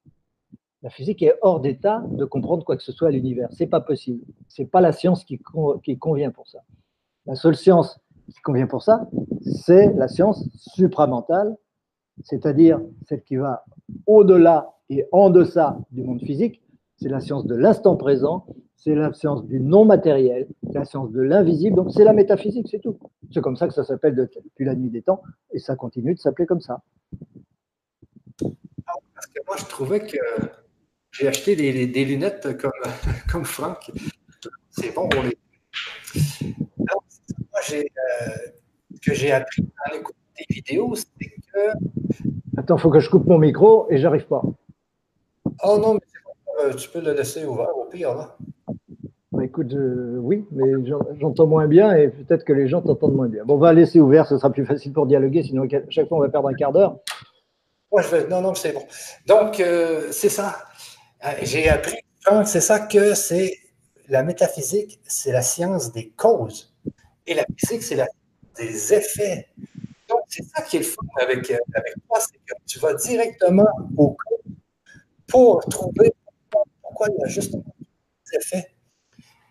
La 0.82 0.90
physique 0.90 1.22
est 1.22 1.34
hors 1.40 1.60
d'état 1.60 2.04
de 2.10 2.26
comprendre 2.26 2.62
quoi 2.64 2.76
que 2.76 2.82
ce 2.82 2.92
soit 2.92 3.08
à 3.08 3.10
l'univers. 3.10 3.48
C'est 3.52 3.66
pas 3.66 3.80
possible. 3.80 4.22
C'est 4.48 4.66
pas 4.66 4.82
la 4.82 4.92
science 4.92 5.24
qui, 5.24 5.40
qui 5.82 5.98
convient 5.98 6.30
pour 6.30 6.46
ça. 6.46 6.58
La 7.24 7.36
seule 7.36 7.56
science 7.56 7.98
qui 8.28 8.40
convient 8.42 8.66
pour 8.66 8.82
ça, 8.82 9.08
c'est 9.44 9.92
la 9.94 10.08
science 10.08 10.46
supramentale, 10.56 11.56
c'est-à-dire 12.22 12.80
celle 13.08 13.22
qui 13.22 13.36
va 13.36 13.64
au-delà 14.06 14.74
et 14.90 15.06
en 15.10 15.30
deçà 15.30 15.78
du 15.90 16.02
monde 16.02 16.20
physique. 16.20 16.60
C'est 16.96 17.08
la 17.08 17.20
science 17.20 17.46
de 17.46 17.54
l'instant 17.54 17.96
présent, 17.96 18.46
c'est 18.76 18.94
la 18.94 19.12
science 19.12 19.44
du 19.46 19.60
non 19.60 19.84
matériel, 19.84 20.46
c'est 20.66 20.74
la 20.74 20.84
science 20.84 21.10
de 21.10 21.22
l'invisible, 21.22 21.76
donc 21.76 21.90
c'est 21.92 22.04
la 22.04 22.12
métaphysique, 22.12 22.68
c'est 22.70 22.80
tout. 22.80 22.98
C'est 23.32 23.40
comme 23.40 23.56
ça 23.56 23.66
que 23.66 23.74
ça 23.74 23.84
s'appelle 23.84 24.14
depuis 24.14 24.64
la 24.64 24.74
nuit 24.74 24.90
des 24.90 25.02
temps, 25.02 25.22
et 25.52 25.58
ça 25.58 25.76
continue 25.76 26.14
de 26.14 26.18
s'appeler 26.18 26.46
comme 26.46 26.60
ça. 26.60 26.82
Parce 28.38 29.26
que 29.26 29.40
moi, 29.46 29.56
je 29.56 29.64
trouvais 29.64 30.00
que 30.00 30.18
j'ai 31.12 31.28
acheté 31.28 31.56
des, 31.56 32.04
lunettes 32.04 32.56
comme, 32.58 32.72
comme 33.32 33.44
Franck. 33.44 33.90
C'est 34.70 34.94
bon 34.94 35.08
pour 35.08 35.22
les. 35.22 35.36
Alors, 36.88 37.04
moi, 37.52 37.60
j'ai, 37.66 37.86
euh, 37.86 38.28
que 39.00 39.14
j'ai 39.14 39.32
appris 39.32 39.62
en 39.88 39.96
écoutant 39.96 40.18
des 40.36 40.54
vidéos, 40.54 40.94
c'est 40.96 41.28
que. 41.28 41.70
Attends, 42.56 42.76
il 42.76 42.80
faut 42.80 42.90
que 42.90 43.00
je 43.00 43.08
coupe 43.08 43.26
mon 43.26 43.38
micro 43.38 43.90
et 43.90 43.98
j'arrive 43.98 44.26
pas. 44.26 44.42
Oh 45.62 45.78
non, 45.78 45.94
mais 45.94 46.00
euh, 46.60 46.72
tu 46.74 46.88
peux 46.88 47.00
le 47.00 47.12
laisser 47.12 47.44
ouvert 47.44 47.76
au 47.76 47.84
pire. 47.84 48.14
Là. 48.14 48.36
Bah, 49.32 49.44
écoute, 49.44 49.74
oui, 49.74 50.46
mais 50.52 50.72
j'entends 51.20 51.46
moins 51.46 51.66
bien 51.66 51.94
et 51.94 52.08
peut-être 52.08 52.44
que 52.44 52.52
les 52.52 52.68
gens 52.68 52.82
t'entendent 52.82 53.16
moins 53.16 53.28
bien. 53.28 53.44
Bon, 53.44 53.54
on 53.54 53.58
va 53.58 53.72
laisser 53.72 54.00
ouvert, 54.00 54.26
ce 54.26 54.36
sera 54.38 54.50
plus 54.50 54.64
facile 54.64 54.92
pour 54.92 55.06
dialoguer, 55.06 55.42
sinon 55.42 55.64
à 55.64 55.90
chaque 55.90 56.08
fois 56.08 56.18
on 56.18 56.20
va 56.20 56.28
perdre 56.28 56.48
un 56.48 56.54
quart 56.54 56.72
d'heure. 56.72 56.98
non, 58.30 58.40
non, 58.40 58.54
c'est 58.54 58.72
bon. 58.72 58.84
Donc, 59.26 59.58
euh, 59.60 60.08
c'est 60.12 60.28
ça. 60.28 60.56
Euh, 61.24 61.30
j'ai 61.42 61.68
appris, 61.68 61.98
c'est 62.44 62.60
ça 62.60 62.80
que 62.80 63.14
c'est 63.14 63.58
la 64.08 64.22
métaphysique, 64.22 65.00
c'est 65.04 65.32
la 65.32 65.42
science 65.42 65.92
des 65.92 66.10
causes. 66.10 66.72
Et 67.26 67.34
la 67.34 67.44
physique, 67.56 67.82
c'est 67.82 67.96
la 67.96 68.06
des 68.56 68.94
effets. 68.94 69.48
Donc, 70.08 70.20
c'est 70.28 70.44
ça 70.44 70.62
qui 70.62 70.76
est 70.76 70.80
le 70.80 70.84
fun 70.84 71.02
avec, 71.20 71.50
avec 71.50 71.94
toi, 72.06 72.20
c'est 72.20 72.38
que 72.46 72.54
tu 72.66 72.78
vas 72.78 72.94
directement 72.94 73.66
au 73.96 74.10
cause 74.10 74.54
pour 75.26 75.64
trouver 75.64 76.12
pourquoi 76.94 77.08
il 77.16 77.20
y 77.20 77.24
a 77.24 77.28
justement 77.28 77.64
des 78.30 78.38
effets. 78.38 78.70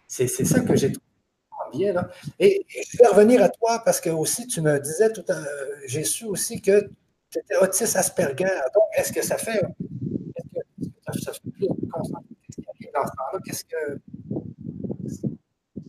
C'est 0.07 0.27
ça 0.27 0.61
que 0.61 0.75
j'ai 0.75 0.91
trouvé 0.91 1.77
bien. 1.77 2.07
Et, 2.39 2.65
je 2.69 2.97
vais 2.97 3.07
revenir 3.07 3.43
à 3.43 3.49
toi 3.49 3.81
parce 3.83 3.99
que 3.99 4.09
aussi, 4.09 4.47
tu 4.47 4.61
me 4.61 4.79
disais 4.79 5.11
tout 5.11 5.25
à 5.27 5.43
j'ai 5.85 6.03
su 6.03 6.25
aussi 6.25 6.61
que 6.61 6.89
tu 7.29 7.39
étais 7.39 7.57
autiste 7.57 7.95
Asperger. 7.95 8.45
Donc, 8.73 8.83
est-ce 8.95 9.11
que 9.11 9.21
ça 9.21 9.37
fait. 9.37 9.61
Est-ce 9.61 11.17
que 11.17 11.21
ça 11.21 11.33
fait 11.33 11.49
plus 11.51 11.67
Qu'est-ce 11.67 12.61
qui 12.61 12.67
arrive 12.69 12.91
dans 12.93 13.05
ce 13.07 13.11
temps-là? 13.11 13.39
Qu'est-ce 13.45 13.65
que. 13.65 13.99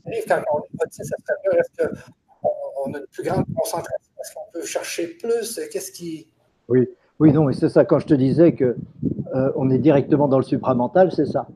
arrive 0.07 0.25
quand 0.27 0.43
on 0.53 0.59
est 0.61 0.85
autiste 0.85 1.15
Asperger? 1.15 1.59
Est-ce 1.61 1.87
qu'on 1.87 2.95
a 2.95 2.99
une 2.99 3.07
plus 3.13 3.23
grande 3.23 3.45
concentration? 3.55 4.13
Est-ce 4.21 4.35
qu'on 4.35 4.51
peut 4.53 4.65
chercher 4.65 5.07
plus? 5.09 5.61
Qu'est-ce 5.71 5.93
qui. 5.93 6.29
Oui, 6.67 6.89
oui, 7.21 7.33
non, 7.33 7.49
et 7.49 7.53
c'est 7.53 7.69
ça. 7.69 7.85
Quand 7.85 7.99
je 7.99 8.07
te 8.07 8.15
disais 8.15 8.55
qu'on 8.55 8.75
euh, 9.35 9.53
on 9.57 9.71
est 9.71 9.79
directement 9.79 10.29
dans 10.29 10.39
le 10.39 10.45
supramental, 10.45 11.13
c'est 11.13 11.27
ça. 11.27 11.49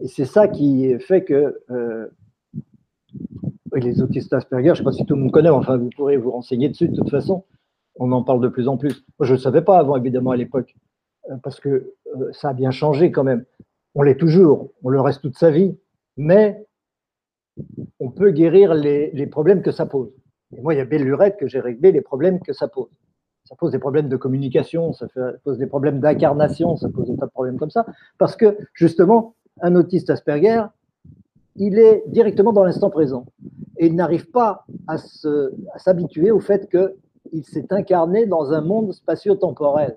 Et 0.00 0.08
c'est 0.08 0.24
ça 0.24 0.48
qui 0.48 0.98
fait 1.00 1.24
que 1.24 1.60
les 3.74 4.02
autistes 4.02 4.32
Asperger, 4.32 4.68
je 4.68 4.70
ne 4.70 4.76
sais 4.76 4.84
pas 4.84 4.92
si 4.92 5.04
tout 5.04 5.14
le 5.14 5.22
monde 5.22 5.32
connaît, 5.32 5.48
enfin 5.48 5.76
vous 5.76 5.90
pourrez 5.96 6.16
vous 6.16 6.30
renseigner 6.30 6.68
dessus 6.68 6.88
de 6.88 6.96
toute 6.96 7.10
façon, 7.10 7.44
on 7.96 8.12
en 8.12 8.22
parle 8.22 8.40
de 8.40 8.48
plus 8.48 8.68
en 8.68 8.76
plus. 8.76 9.04
Moi, 9.18 9.26
je 9.26 9.32
ne 9.32 9.36
le 9.36 9.42
savais 9.42 9.62
pas 9.62 9.78
avant, 9.78 9.96
évidemment, 9.96 10.30
à 10.30 10.36
l'époque, 10.36 10.74
parce 11.42 11.60
que 11.60 11.94
ça 12.32 12.50
a 12.50 12.54
bien 12.54 12.70
changé 12.70 13.10
quand 13.10 13.24
même. 13.24 13.44
On 13.94 14.02
l'est 14.02 14.16
toujours, 14.16 14.70
on 14.82 14.88
le 14.88 15.00
reste 15.00 15.22
toute 15.22 15.36
sa 15.36 15.50
vie, 15.50 15.76
mais 16.16 16.66
on 17.98 18.10
peut 18.10 18.30
guérir 18.30 18.74
les, 18.74 19.26
problèmes 19.26 19.62
que 19.62 19.72
ça 19.72 19.86
pose. 19.86 20.12
Et 20.56 20.60
moi, 20.60 20.74
il 20.74 20.78
y 20.78 20.80
a 20.80 20.84
belle 20.84 21.04
lurette 21.04 21.36
que 21.38 21.48
j'ai 21.48 21.60
réglé 21.60 21.92
les 21.92 22.00
problèmes 22.00 22.40
que 22.40 22.52
ça 22.52 22.68
pose. 22.68 22.90
Ça 23.48 23.54
pose 23.56 23.72
des 23.72 23.78
problèmes 23.78 24.08
de 24.08 24.16
communication, 24.16 24.92
ça 24.92 25.06
pose 25.42 25.56
des 25.56 25.66
problèmes 25.66 26.00
d'incarnation, 26.00 26.76
ça 26.76 26.88
pose 26.90 27.08
des 27.08 27.16
tas 27.16 27.26
de 27.26 27.30
problèmes 27.30 27.58
comme 27.58 27.70
ça, 27.70 27.86
parce 28.18 28.36
que 28.36 28.58
justement, 28.74 29.34
un 29.62 29.74
autiste 29.74 30.10
Asperger, 30.10 30.64
il 31.56 31.78
est 31.78 32.04
directement 32.08 32.52
dans 32.52 32.62
l'instant 32.62 32.90
présent. 32.90 33.24
Et 33.78 33.86
il 33.86 33.94
n'arrive 33.94 34.30
pas 34.30 34.66
à 34.86 34.98
s'habituer 35.78 36.30
au 36.30 36.40
fait 36.40 36.68
qu'il 36.68 37.44
s'est 37.44 37.72
incarné 37.72 38.26
dans 38.26 38.52
un 38.52 38.60
monde 38.60 38.92
spatio-temporel. 38.92 39.96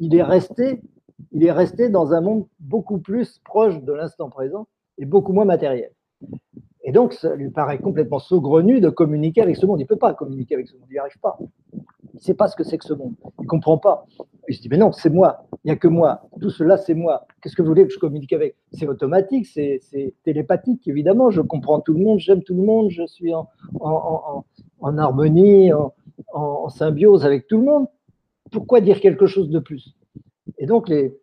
Il 0.00 0.16
est 0.16 0.22
resté 0.22 0.82
il 1.32 1.44
est 1.44 1.52
resté 1.52 1.88
dans 1.88 2.12
un 2.12 2.20
monde 2.20 2.46
beaucoup 2.58 2.98
plus 2.98 3.38
proche 3.44 3.80
de 3.82 3.92
l'instant 3.92 4.30
présent 4.30 4.66
et 4.98 5.04
beaucoup 5.04 5.32
moins 5.32 5.44
matériel. 5.44 5.92
Et 6.82 6.92
donc, 6.92 7.12
ça 7.12 7.34
lui 7.36 7.50
paraît 7.50 7.78
complètement 7.78 8.18
saugrenu 8.18 8.80
de 8.80 8.88
communiquer 8.88 9.42
avec 9.42 9.56
ce 9.56 9.66
monde. 9.66 9.78
Il 9.80 9.84
ne 9.84 9.88
peut 9.88 9.96
pas 9.96 10.14
communiquer 10.14 10.54
avec 10.54 10.68
ce 10.68 10.74
monde, 10.74 10.86
il 10.88 10.94
n'y 10.94 10.98
arrive 10.98 11.18
pas. 11.20 11.38
Il 12.12 12.16
ne 12.16 12.20
sait 12.20 12.34
pas 12.34 12.48
ce 12.48 12.56
que 12.56 12.64
c'est 12.64 12.78
que 12.78 12.84
ce 12.84 12.92
monde. 12.92 13.14
Il 13.38 13.42
ne 13.42 13.46
comprend 13.46 13.78
pas. 13.78 14.06
Il 14.48 14.54
se 14.54 14.62
dit, 14.62 14.68
mais 14.68 14.78
non, 14.78 14.90
c'est 14.92 15.10
moi, 15.10 15.46
il 15.64 15.68
n'y 15.68 15.70
a 15.70 15.76
que 15.76 15.88
moi. 15.88 16.22
Tout 16.40 16.50
cela, 16.50 16.76
c'est 16.76 16.94
moi. 16.94 17.26
Qu'est-ce 17.40 17.54
que 17.54 17.62
vous 17.62 17.68
voulez 17.68 17.86
que 17.86 17.92
je 17.92 17.98
communique 17.98 18.32
avec? 18.32 18.56
C'est 18.72 18.88
automatique, 18.88 19.46
c'est 19.46 19.80
télépathique, 20.24 20.86
évidemment. 20.88 21.30
Je 21.30 21.40
comprends 21.40 21.80
tout 21.80 21.92
le 21.92 22.02
monde, 22.02 22.18
j'aime 22.18 22.42
tout 22.42 22.54
le 22.54 22.62
monde, 22.62 22.90
je 22.90 23.06
suis 23.06 23.32
en, 23.34 23.48
en 23.80 24.98
harmonie, 24.98 25.70
en 26.32 26.68
symbiose 26.68 27.24
avec 27.24 27.46
tout 27.46 27.58
le 27.58 27.64
monde. 27.64 27.86
Pourquoi 28.50 28.80
dire 28.80 29.00
quelque 29.00 29.26
chose 29.26 29.50
de 29.50 29.60
plus? 29.60 29.94
Et 30.58 30.66
donc, 30.66 30.88
les, 30.88 31.14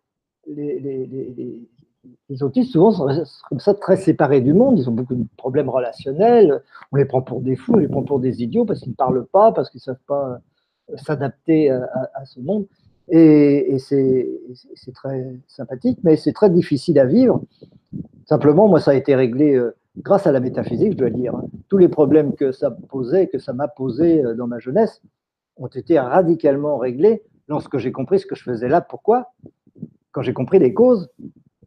les, 0.48 2.44
autistes, 2.44 2.72
souvent, 2.72 2.92
sont 2.92 3.08
comme 3.50 3.60
ça 3.60 3.74
très 3.74 3.98
séparés 3.98 4.42
du 4.42 4.54
monde. 4.54 4.80
Ils 4.80 4.90
ont 4.90 4.94
beaucoup 4.94 5.16
de 5.16 5.26
problèmes 5.36 5.70
relationnels. 5.70 6.64
On 6.92 6.96
les 6.96 7.06
prend 7.06 7.22
pour 7.22 7.42
des 7.42 7.56
fous, 7.56 7.74
on 7.74 7.78
les 7.78 7.88
prend 7.88 8.04
pour 8.04 8.20
des 8.20 8.42
idiots 8.42 8.66
parce 8.66 8.80
qu'ils 8.80 8.92
ne 8.92 8.96
parlent 8.96 9.26
pas, 9.26 9.52
parce 9.52 9.70
qu'ils 9.70 9.80
ne 9.80 9.84
savent 9.84 10.06
pas 10.08 10.40
s'adapter 10.96 11.70
à, 11.70 12.26
ce 12.26 12.40
monde. 12.40 12.66
Et, 13.10 13.78
c'est 13.80 14.94
très 14.94 15.36
sympathique, 15.48 16.00
mais 16.04 16.16
c'est 16.16 16.34
très 16.34 16.50
difficile 16.50 17.00
à 17.00 17.06
vivre. 17.06 17.42
Simplement, 18.26 18.68
moi, 18.68 18.80
ça 18.80 18.92
a 18.92 18.94
été 18.94 19.16
réglé 19.16 19.56
euh, 19.56 19.74
grâce 19.98 20.28
à 20.28 20.34
la 20.34 20.42
métaphysique, 20.42 20.94
je 20.94 20.98
dois 20.98 21.10
dire. 21.10 21.34
Tous 21.70 21.78
les 21.78 21.88
problèmes 21.88 22.36
que 22.36 22.52
ça 22.52 22.72
posait, 22.72 23.28
que 23.28 23.40
ça 23.40 23.54
m'a 23.54 23.70
posé 23.70 24.24
euh, 24.24 24.36
dans 24.36 24.48
ma 24.48 24.60
jeunesse, 24.60 25.02
ont 25.56 25.68
été 25.68 25.98
radicalement 25.98 26.78
réglés 26.78 27.24
lorsque 27.48 27.78
j'ai 27.78 27.94
compris 27.94 28.20
ce 28.20 28.26
que 28.26 28.36
je 28.36 28.44
faisais 28.44 28.68
là, 28.68 28.82
pourquoi? 28.82 29.32
Quand 30.12 30.22
j'ai 30.22 30.34
compris 30.34 30.60
les 30.60 30.74
causes, 30.74 31.10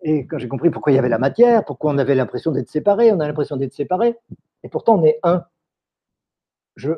et 0.02 0.26
quand 0.26 0.38
j'ai 0.38 0.48
compris 0.48 0.70
pourquoi 0.70 0.92
il 0.92 0.96
y 0.96 0.98
avait 0.98 1.08
la 1.08 1.18
matière, 1.18 1.64
pourquoi 1.64 1.92
on 1.92 1.98
avait 1.98 2.14
l'impression 2.14 2.52
d'être 2.52 2.68
séparés, 2.68 3.12
on 3.12 3.20
a 3.20 3.26
l'impression 3.26 3.56
d'être 3.56 3.72
séparés, 3.72 4.16
et 4.62 4.68
pourtant 4.68 4.98
on 4.98 5.04
est 5.04 5.18
un. 5.22 5.44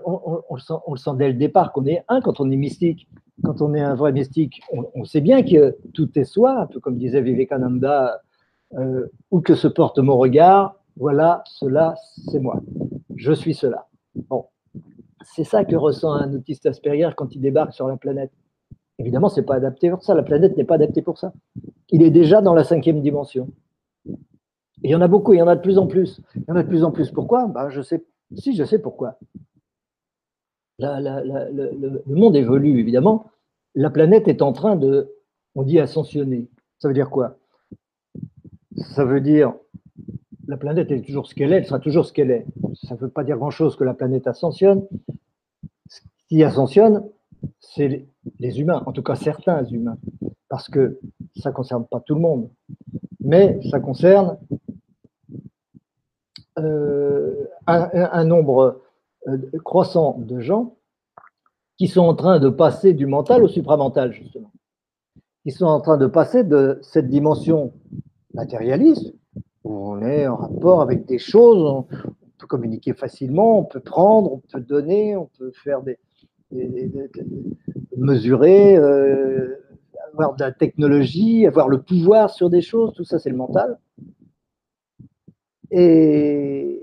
On, 0.04 0.54
le 0.54 0.96
sent, 0.96 1.10
dès 1.16 1.28
le 1.28 1.34
départ 1.34 1.72
qu'on 1.72 1.86
est 1.86 2.04
un 2.08 2.20
quand 2.20 2.40
on 2.40 2.50
est 2.50 2.56
mystique. 2.56 3.08
Quand 3.44 3.60
on 3.60 3.74
est 3.74 3.80
un 3.80 3.94
vrai 3.94 4.12
mystique, 4.12 4.60
on, 4.94 5.04
sait 5.04 5.20
bien 5.20 5.42
que 5.42 5.76
tout 5.94 6.16
est 6.18 6.24
soi, 6.24 6.60
un 6.60 6.66
peu 6.66 6.80
comme 6.80 6.96
disait 6.96 7.22
Vivekananda, 7.22 8.20
euh, 8.74 9.06
où 9.30 9.40
que 9.40 9.54
se 9.54 9.66
porte 9.66 9.98
mon 9.98 10.16
regard, 10.16 10.76
voilà, 10.96 11.42
cela, 11.46 11.94
c'est 12.30 12.38
moi. 12.38 12.60
Je 13.16 13.32
suis 13.32 13.54
cela. 13.54 13.88
Bon. 14.14 14.46
C'est 15.24 15.44
ça 15.44 15.64
que 15.64 15.76
ressent 15.76 16.12
un 16.12 16.32
autiste 16.34 16.66
Asperger 16.66 17.10
quand 17.16 17.34
il 17.34 17.40
débarque 17.40 17.72
sur 17.72 17.88
la 17.88 17.96
planète. 17.96 18.32
Évidemment, 18.98 19.28
ce 19.28 19.40
n'est 19.40 19.46
pas 19.46 19.54
adapté 19.54 19.90
pour 19.90 20.02
ça. 20.02 20.14
La 20.14 20.22
planète 20.22 20.56
n'est 20.56 20.64
pas 20.64 20.74
adaptée 20.74 21.02
pour 21.02 21.18
ça. 21.18 21.32
Il 21.90 22.02
est 22.02 22.10
déjà 22.10 22.40
dans 22.42 22.54
la 22.54 22.64
cinquième 22.64 23.00
dimension. 23.00 23.48
Il 24.84 24.90
y 24.90 24.94
en 24.94 25.00
a 25.00 25.08
beaucoup, 25.08 25.32
il 25.32 25.38
y 25.38 25.42
en 25.42 25.48
a 25.48 25.56
de 25.56 25.60
plus 25.60 25.78
en 25.78 25.86
plus. 25.86 26.20
Il 26.36 26.44
y 26.48 26.52
en 26.52 26.56
a 26.56 26.62
de 26.62 26.68
plus 26.68 26.84
en 26.84 26.90
plus. 26.90 27.10
Pourquoi? 27.10 27.46
Ben, 27.46 27.68
Je 27.70 27.82
sais. 27.82 28.04
Si, 28.34 28.54
je 28.54 28.64
sais 28.64 28.78
pourquoi. 28.78 29.18
Le, 30.82 32.02
monde 32.06 32.36
évolue, 32.36 32.78
évidemment. 32.78 33.30
La 33.74 33.90
planète 33.90 34.28
est 34.28 34.42
en 34.42 34.52
train 34.52 34.76
de, 34.76 35.14
on 35.54 35.62
dit, 35.62 35.78
ascensionner. 35.78 36.48
Ça 36.78 36.88
veut 36.88 36.94
dire 36.94 37.10
quoi? 37.10 37.38
Ça 38.76 39.04
veut 39.04 39.20
dire 39.20 39.54
la 40.48 40.56
planète 40.56 40.90
est 40.90 41.00
toujours 41.02 41.26
ce 41.26 41.34
qu'elle 41.34 41.52
est, 41.52 41.58
elle 41.58 41.66
sera 41.66 41.78
toujours 41.78 42.04
ce 42.04 42.12
qu'elle 42.12 42.30
est. 42.30 42.44
Ça 42.74 42.94
ne 42.94 43.00
veut 43.00 43.08
pas 43.08 43.24
dire 43.24 43.38
grand-chose 43.38 43.76
que 43.76 43.84
la 43.84 43.94
planète 43.94 44.26
ascensionne. 44.26 44.86
Ce 45.88 46.00
qui 46.28 46.42
ascensionne, 46.42 47.04
c'est 47.60 48.06
les 48.38 48.60
humains, 48.60 48.82
en 48.86 48.92
tout 48.92 49.02
cas 49.02 49.14
certains 49.14 49.64
humains, 49.64 49.96
parce 50.48 50.68
que 50.68 50.98
ça 51.36 51.50
ne 51.50 51.54
concerne 51.54 51.86
pas 51.86 52.00
tout 52.00 52.14
le 52.14 52.20
monde, 52.20 52.50
mais 53.20 53.60
ça 53.70 53.80
concerne 53.80 54.36
euh, 56.58 57.46
un, 57.66 58.24
nombre 58.24 58.82
croissant 59.64 60.18
de 60.18 60.40
gens 60.40 60.76
qui 61.78 61.88
sont 61.88 62.02
en 62.02 62.14
train 62.14 62.38
de 62.38 62.48
passer 62.48 62.92
du 62.92 63.06
mental 63.06 63.42
au 63.42 63.48
supramental, 63.48 64.12
justement. 64.12 64.52
Qui 65.42 65.50
sont 65.50 65.66
en 65.66 65.80
train 65.80 65.96
de 65.96 66.06
passer 66.06 66.44
de 66.44 66.78
cette 66.82 67.08
dimension 67.08 67.72
matérialiste, 68.34 69.14
où 69.64 69.74
on 69.74 70.02
est 70.02 70.26
en 70.26 70.36
rapport 70.36 70.82
avec 70.82 71.06
des 71.06 71.18
choses, 71.18 71.64
on 71.64 71.82
peut 72.38 72.46
communiquer 72.46 72.94
facilement, 72.94 73.58
on 73.58 73.64
peut 73.64 73.80
prendre, 73.80 74.32
on 74.32 74.38
peut 74.38 74.60
donner, 74.60 75.16
on 75.16 75.28
peut 75.38 75.52
faire 75.64 75.82
des, 75.82 75.98
mesurer, 77.96 78.76
euh, 78.76 79.56
avoir 80.12 80.36
de 80.36 80.44
la 80.44 80.52
technologie, 80.52 81.46
avoir 81.46 81.68
le 81.68 81.82
pouvoir 81.82 82.30
sur 82.30 82.50
des 82.50 82.62
choses, 82.62 82.92
tout 82.94 83.04
ça 83.04 83.18
c'est 83.18 83.30
le 83.30 83.36
mental. 83.36 83.78
Et, 85.70 86.82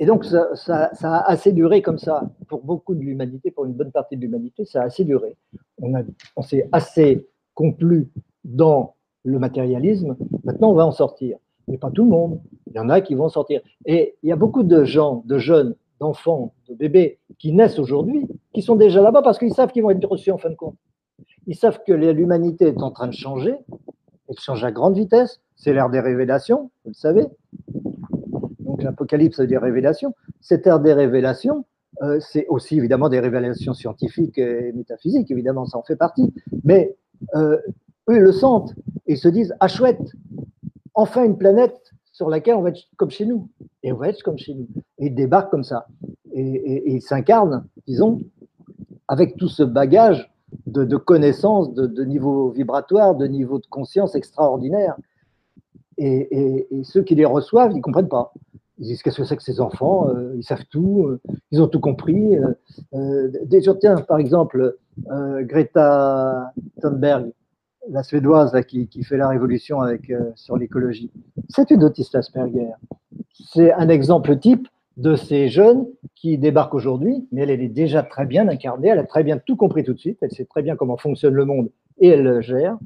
et 0.00 0.06
donc 0.06 0.24
ça, 0.24 0.90
a 1.02 1.30
assez 1.30 1.52
duré 1.52 1.82
comme 1.82 1.98
ça 1.98 2.30
pour 2.48 2.64
beaucoup 2.64 2.94
de 2.94 3.00
l'humanité, 3.00 3.50
pour 3.50 3.66
une 3.66 3.74
bonne 3.74 3.92
partie 3.92 4.16
de 4.16 4.22
l'humanité, 4.22 4.64
ça 4.64 4.80
a 4.80 4.84
assez 4.86 5.04
duré. 5.04 5.36
On, 5.80 5.92
on 6.36 6.42
s'est 6.42 6.68
assez 6.72 7.28
conclu 7.54 8.10
dans 8.42 8.94
le 9.24 9.38
matérialisme, 9.38 10.16
maintenant 10.42 10.70
on 10.70 10.74
va 10.74 10.86
en 10.86 10.92
sortir. 10.92 11.36
Mais 11.68 11.76
pas 11.76 11.90
tout 11.90 12.04
le 12.04 12.10
monde, 12.10 12.40
il 12.66 12.76
y 12.76 12.78
en 12.78 12.88
a 12.88 13.02
qui 13.02 13.14
vont 13.14 13.28
sortir. 13.28 13.60
Et 13.84 14.16
il 14.22 14.30
y 14.30 14.32
a 14.32 14.36
beaucoup 14.36 14.62
de 14.62 14.84
gens, 14.84 15.22
de 15.26 15.36
jeunes 15.36 15.76
d'enfants, 16.00 16.54
de 16.68 16.74
bébés 16.74 17.18
qui 17.38 17.52
naissent 17.52 17.78
aujourd'hui, 17.78 18.26
qui 18.54 18.62
sont 18.62 18.76
déjà 18.76 19.02
là-bas 19.02 19.20
parce 19.20 19.38
qu'ils 19.38 19.52
savent 19.52 19.70
qu'ils 19.70 19.82
vont 19.82 19.90
être 19.90 20.08
reçus 20.08 20.30
en 20.30 20.38
fin 20.38 20.48
de 20.48 20.54
compte. 20.54 20.76
Ils 21.46 21.56
savent 21.56 21.80
que 21.86 21.92
l'humanité 21.92 22.68
est 22.68 22.82
en 22.82 22.90
train 22.90 23.06
de 23.06 23.12
changer, 23.12 23.54
elle 24.28 24.38
change 24.38 24.64
à 24.64 24.72
grande 24.72 24.94
vitesse, 24.94 25.42
c'est 25.56 25.74
l'ère 25.74 25.90
des 25.90 26.00
révélations, 26.00 26.70
vous 26.84 26.90
le 26.90 26.94
savez. 26.94 27.26
L'Apocalypse, 28.82 29.36
ça 29.36 29.42
veut 29.42 29.48
dire 29.48 29.62
révélation. 29.62 30.14
Cette 30.40 30.66
ère 30.66 30.80
des 30.80 30.92
révélations, 30.92 31.64
euh, 32.02 32.18
c'est 32.20 32.46
aussi 32.48 32.76
évidemment 32.76 33.08
des 33.08 33.20
révélations 33.20 33.74
scientifiques 33.74 34.38
et 34.38 34.72
métaphysiques, 34.72 35.30
évidemment, 35.30 35.66
ça 35.66 35.78
en 35.78 35.82
fait 35.82 35.96
partie. 35.96 36.32
Mais 36.64 36.96
euh, 37.34 37.58
eux, 38.08 38.16
ils 38.16 38.22
le 38.22 38.32
sentent. 38.32 38.74
Ils 39.06 39.18
se 39.18 39.28
disent, 39.28 39.54
ah 39.60 39.68
chouette, 39.68 40.12
enfin 40.94 41.24
une 41.24 41.36
planète 41.36 41.76
sur 42.12 42.28
laquelle 42.28 42.54
on 42.54 42.62
va 42.62 42.70
être 42.70 42.82
comme 42.96 43.10
chez 43.10 43.26
nous. 43.26 43.48
Et 43.82 43.92
on 43.92 43.96
va 43.96 44.08
être 44.08 44.22
comme 44.22 44.38
chez 44.38 44.54
nous. 44.54 44.68
Et 44.98 45.06
il 45.06 45.14
débarque 45.14 45.50
comme 45.50 45.64
ça. 45.64 45.86
Et, 46.32 46.92
il 46.94 47.02
s'incarne, 47.02 47.66
disons, 47.86 48.20
avec 49.08 49.36
tout 49.36 49.48
ce 49.48 49.62
bagage 49.62 50.30
de, 50.66 50.96
connaissances, 50.96 51.72
de, 51.72 52.04
niveau 52.04 52.50
vibratoire, 52.50 53.14
de 53.14 53.26
niveau 53.26 53.58
de 53.58 53.66
conscience 53.66 54.14
extraordinaire. 54.14 54.96
Et, 55.96 56.68
ceux 56.82 57.02
qui 57.02 57.14
les 57.14 57.24
reçoivent, 57.24 57.72
ils 57.72 57.78
ne 57.78 57.82
comprennent 57.82 58.08
pas. 58.08 58.32
Ils 58.80 58.86
disent 58.86 59.02
qu'est-ce 59.02 59.18
que 59.18 59.24
c'est 59.24 59.36
que 59.36 59.42
ces 59.42 59.60
enfants 59.60 60.08
euh, 60.08 60.32
Ils 60.36 60.42
savent 60.42 60.64
tout, 60.70 61.06
euh, 61.06 61.20
ils 61.50 61.60
ont 61.60 61.68
tout 61.68 61.80
compris. 61.80 62.38
Euh, 62.94 63.28
tiens, 63.78 63.96
par 63.96 64.18
exemple, 64.18 64.76
Greta 65.06 66.52
Thunberg, 66.80 67.30
la 67.90 68.02
suédoise 68.02 68.58
qui, 68.66 68.88
fait 69.04 69.18
la 69.18 69.28
révolution 69.28 69.80
avec, 69.82 70.12
sur 70.34 70.56
l'écologie, 70.56 71.10
c'est 71.48 71.70
une 71.70 71.84
autiste 71.84 72.14
Asperger. 72.14 72.70
C'est 73.32 73.72
un 73.72 73.88
exemple 73.88 74.38
type 74.38 74.66
de 74.96 75.14
ces 75.14 75.48
jeunes 75.48 75.86
qui 76.14 76.38
débarquent 76.38 76.74
aujourd'hui, 76.74 77.26
mais 77.32 77.42
elle, 77.42 77.50
est 77.50 77.68
déjà 77.68 78.02
très 78.02 78.26
bien 78.26 78.48
incarnée, 78.48 78.88
elle 78.88 78.98
a 78.98 79.04
très 79.04 79.24
bien 79.24 79.38
tout 79.38 79.56
compris 79.56 79.84
tout 79.84 79.94
de 79.94 79.98
suite, 79.98 80.18
elle 80.20 80.30
sait 80.30 80.44
très 80.44 80.62
bien 80.62 80.76
comment 80.76 80.96
fonctionne 80.96 81.34
le 81.34 81.44
monde 81.44 81.70
et 81.98 82.08
elle 82.08 82.22
le 82.22 82.40
gère, 82.40 82.78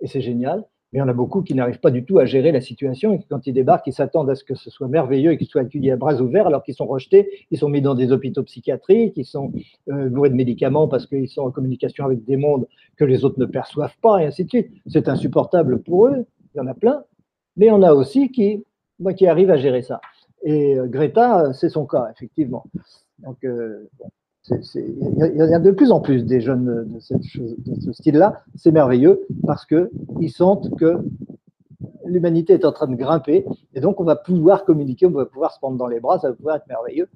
et 0.00 0.08
c'est 0.08 0.20
génial 0.20 0.64
il 0.92 0.98
y 0.98 1.02
en 1.02 1.08
a 1.08 1.12
beaucoup 1.12 1.42
qui 1.42 1.54
n'arrivent 1.54 1.80
pas 1.80 1.90
du 1.90 2.04
tout 2.04 2.18
à 2.18 2.24
gérer 2.24 2.52
la 2.52 2.60
situation 2.60 3.14
et 3.14 3.20
quand 3.28 3.46
ils 3.46 3.52
débarquent, 3.52 3.86
ils 3.88 3.92
s'attendent 3.92 4.30
à 4.30 4.34
ce 4.34 4.44
que 4.44 4.54
ce 4.54 4.70
soit 4.70 4.88
merveilleux 4.88 5.32
et 5.32 5.38
qu'ils 5.38 5.48
soient 5.48 5.62
accueillis 5.62 5.90
à 5.90 5.96
bras 5.96 6.20
ouverts 6.20 6.46
alors 6.46 6.62
qu'ils 6.62 6.74
sont 6.74 6.86
rejetés, 6.86 7.46
ils 7.50 7.58
sont 7.58 7.68
mis 7.68 7.82
dans 7.82 7.94
des 7.94 8.12
hôpitaux 8.12 8.42
psychiatriques, 8.44 9.14
ils 9.16 9.24
sont 9.24 9.52
euh, 9.90 10.08
bourrés 10.08 10.30
de 10.30 10.34
médicaments 10.34 10.88
parce 10.88 11.06
qu'ils 11.06 11.28
sont 11.28 11.42
en 11.42 11.50
communication 11.50 12.04
avec 12.04 12.24
des 12.24 12.36
mondes 12.36 12.66
que 12.96 13.04
les 13.04 13.24
autres 13.24 13.38
ne 13.38 13.46
perçoivent 13.46 13.96
pas 14.00 14.22
et 14.22 14.26
ainsi 14.26 14.44
de 14.44 14.48
suite. 14.48 14.70
C'est 14.86 15.08
insupportable 15.08 15.82
pour 15.82 16.06
eux, 16.06 16.24
il 16.54 16.58
y 16.58 16.60
en 16.60 16.66
a 16.66 16.74
plein. 16.74 17.02
mais 17.56 17.70
on 17.70 17.82
a 17.82 17.92
aussi 17.92 18.30
qui, 18.30 18.64
moi, 18.98 19.12
qui 19.12 19.26
arrive 19.26 19.50
à 19.50 19.56
gérer 19.56 19.82
ça. 19.82 20.00
Et 20.42 20.78
euh, 20.78 20.86
Greta, 20.86 21.52
c'est 21.52 21.68
son 21.68 21.86
cas, 21.86 22.08
effectivement. 22.14 22.64
Donc, 23.18 23.44
euh, 23.44 23.90
il 24.50 25.34
y, 25.36 25.54
a 25.54 25.58
de 25.58 25.70
plus 25.70 25.90
en 25.90 26.00
plus 26.00 26.24
des 26.24 26.40
jeunes 26.40 26.88
de, 26.88 27.00
ce 27.00 27.92
style-là. 27.92 28.42
C'est 28.54 28.70
merveilleux 28.70 29.26
parce 29.46 29.66
qu'ils 29.66 30.30
sentent 30.30 30.76
que 30.76 30.98
l'humanité 32.04 32.54
est 32.54 32.64
en 32.64 32.72
train 32.72 32.86
de 32.86 32.94
grimper 32.94 33.44
et 33.74 33.80
donc 33.80 34.00
on 34.00 34.04
va 34.04 34.16
pouvoir 34.16 34.64
communiquer, 34.64 35.06
on 35.06 35.10
va 35.10 35.26
pouvoir 35.26 35.52
se 35.52 35.58
prendre 35.58 35.76
dans 35.76 35.88
les 35.88 36.00
bras, 36.00 36.18
ça 36.18 36.28
va 36.28 36.34
pouvoir 36.34 36.56
être 36.56 36.68
merveilleux. 36.68 37.08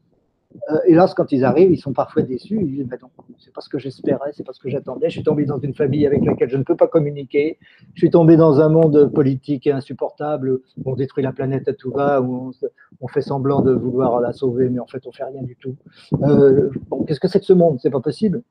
Euh, 0.71 0.79
hélas, 0.87 1.15
quand 1.15 1.31
ils 1.33 1.45
arrivent, 1.45 1.73
ils 1.73 1.79
sont 1.79 1.93
parfois 1.93 2.23
déçus. 2.23 2.59
Ils 2.61 2.73
disent, 2.73 2.89
non, 3.01 3.09
c'est 3.39 3.53
pas 3.53 3.61
ce 3.61 3.69
que 3.69 3.79
j'espérais, 3.79 4.31
c'est 4.33 4.45
pas 4.45 4.53
ce 4.53 4.61
que 4.61 4.69
j'attendais. 4.69 5.09
Je 5.09 5.15
suis 5.15 5.23
tombé 5.23 5.45
dans 5.45 5.59
une 5.59 5.75
famille 5.75 6.07
avec 6.07 6.25
laquelle 6.25 6.51
je 6.51 6.57
ne 6.57 6.65
peux 6.65 6.77
pas 6.77 6.89
communiquer. 6.89 7.59
Je 7.95 8.01
suis 8.01 8.11
tombé 8.11 8.37
dans 8.37 8.61
un 8.61 8.69
monde 8.69 9.13
politique 9.13 9.67
insupportable 9.67 10.51
où 10.53 10.61
on 10.85 10.95
détruit 10.95 11.23
la 11.23 11.33
planète 11.33 11.69
à 11.69 11.73
tout 11.73 11.91
va, 11.93 12.21
où 12.21 12.53
on, 13.01 13.09
fait 13.09 13.23
semblant 13.23 13.63
de 13.63 13.73
vouloir 13.73 14.21
la 14.21 14.33
sauver, 14.33 14.69
mais 14.69 14.81
en 14.81 14.87
fait, 14.87 15.07
on 15.07 15.13
fait 15.13 15.25
rien 15.25 15.43
du 15.43 15.57
tout. 15.57 15.77
Euh, 16.23 16.71
qu'est-ce 17.07 17.21
que 17.21 17.29
c'est 17.29 17.41
que 17.41 17.47
ce 17.47 17.53
monde? 17.53 17.79
C'est 17.81 17.91
pas 17.91 18.01
possible. 18.01 18.43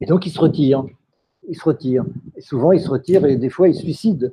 Et 0.00 0.06
donc, 0.06 0.26
ils 0.26 0.30
se 0.30 0.40
retirent. 0.40 0.84
Ils 1.48 1.56
se 1.56 1.64
retirent. 1.64 2.04
Et 2.36 2.40
souvent, 2.40 2.72
ils 2.72 2.80
se 2.80 2.88
retirent 2.88 3.26
et 3.26 3.36
des 3.36 3.50
fois, 3.50 3.68
ils 3.68 3.74
se 3.74 3.82
suicident 3.82 4.28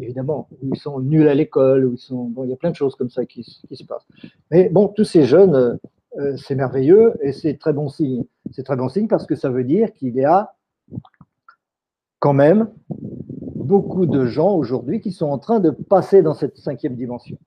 évidemment, 0.00 0.48
où 0.62 0.74
ils 0.74 0.78
sont 0.78 1.00
nuls 1.00 1.28
à 1.28 1.34
l'école, 1.34 1.84
où 1.84 1.94
ils 1.94 1.98
sont. 1.98 2.24
Bon, 2.24 2.44
il 2.44 2.50
y 2.50 2.52
a 2.52 2.56
plein 2.56 2.70
de 2.70 2.76
choses 2.76 2.94
comme 2.96 3.10
ça 3.10 3.24
qui, 3.26 3.42
se 3.42 3.84
passent. 3.84 4.06
Mais 4.50 4.68
bon, 4.68 4.88
tous 4.88 5.04
ces 5.04 5.24
jeunes, 5.24 5.78
euh, 6.18 6.36
c'est 6.36 6.54
merveilleux 6.54 7.14
et 7.20 7.32
c'est 7.32 7.58
très 7.58 7.72
bon 7.72 7.88
signe. 7.88 8.24
C'est 8.50 8.64
très 8.64 8.76
bon 8.76 8.88
signe 8.88 9.08
parce 9.08 9.26
que 9.26 9.34
ça 9.34 9.50
veut 9.50 9.64
dire 9.64 9.92
qu'il 9.92 10.14
y 10.14 10.24
a 10.24 10.54
quand 12.18 12.34
même 12.34 12.70
beaucoup 13.62 14.06
de 14.06 14.26
gens 14.26 14.54
aujourd'hui 14.54 15.00
qui 15.00 15.12
sont 15.12 15.26
en 15.26 15.38
train 15.38 15.60
de 15.60 15.70
passer 15.70 16.22
dans 16.22 16.34
cette 16.34 16.56
cinquième 16.56 16.96
dimension. 16.96 17.38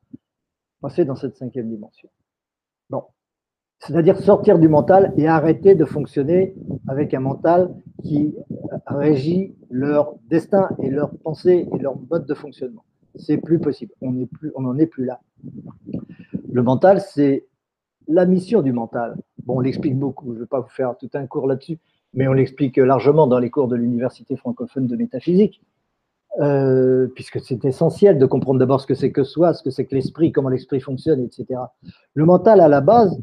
Passer 0.82 1.06
dans 1.06 1.16
cette 1.16 1.38
cinquième 1.38 1.70
dimension. 1.70 2.10
Bon. 2.90 3.04
C'est-à-dire 3.86 4.18
sortir 4.18 4.58
du 4.58 4.68
mental 4.68 5.14
et 5.16 5.28
arrêter 5.28 5.76
de 5.76 5.86
fonctionner 5.86 6.56
avec 6.88 7.14
un 7.14 7.20
mental 7.20 7.72
qui 8.04 8.36
régit 8.88 9.54
leur 9.70 10.16
destin 10.28 10.70
et 10.82 10.90
leur 10.90 11.12
pensée 11.18 11.68
et 11.72 11.78
leur 11.78 11.96
mode 12.10 12.26
de 12.26 12.34
fonctionnement. 12.34 12.84
C'est 13.16 13.38
plus 13.38 13.60
possible. 13.60 13.94
On 14.02 14.12
n'en 14.62 14.78
est 14.78 14.88
plus 14.88 15.06
là. 15.06 15.22
Le 16.52 16.64
mental, 16.64 17.00
c'est 17.00 17.46
la 18.08 18.26
mission 18.26 18.64
du 18.64 18.72
mental. 18.72 19.18
Bon, 19.46 19.58
on 19.58 19.60
l'explique 19.60 19.98
beaucoup. 19.98 20.32
Je 20.32 20.38
ne 20.38 20.40
vais 20.40 20.48
pas 20.48 20.62
vous 20.62 20.70
faire 20.70 20.98
tout 20.98 21.10
un 21.14 21.28
cours 21.28 21.48
là-dessus, 21.48 21.78
mais 22.14 22.28
on 22.28 22.34
l'explique 22.34 22.78
largement 22.78 23.28
dans 23.28 23.40
les 23.40 23.52
cours 23.52 23.68
de 23.68 23.76
l'université 23.76 24.36
francophone 24.36 24.88
de 24.88 24.96
métaphysique, 24.96 25.62
euh, 26.42 27.08
puisque 27.14 27.40
c'est 27.40 27.64
essentiel 27.66 28.18
de 28.18 28.26
comprendre 28.26 28.60
d'abord 28.60 28.82
ce 28.82 28.88
que 28.88 28.96
c'est 28.96 29.12
que 29.12 29.24
soi, 29.24 29.54
ce 29.54 29.62
que 29.62 29.70
c'est 29.70 29.86
que 29.86 29.94
l'esprit, 29.94 30.32
comment 30.32 30.50
l'esprit 30.50 30.80
fonctionne, 30.80 31.24
etc. 31.24 31.60
Le 32.16 32.26
mental, 32.26 32.60
à 32.62 32.68
la 32.68 32.82
base, 32.82 33.22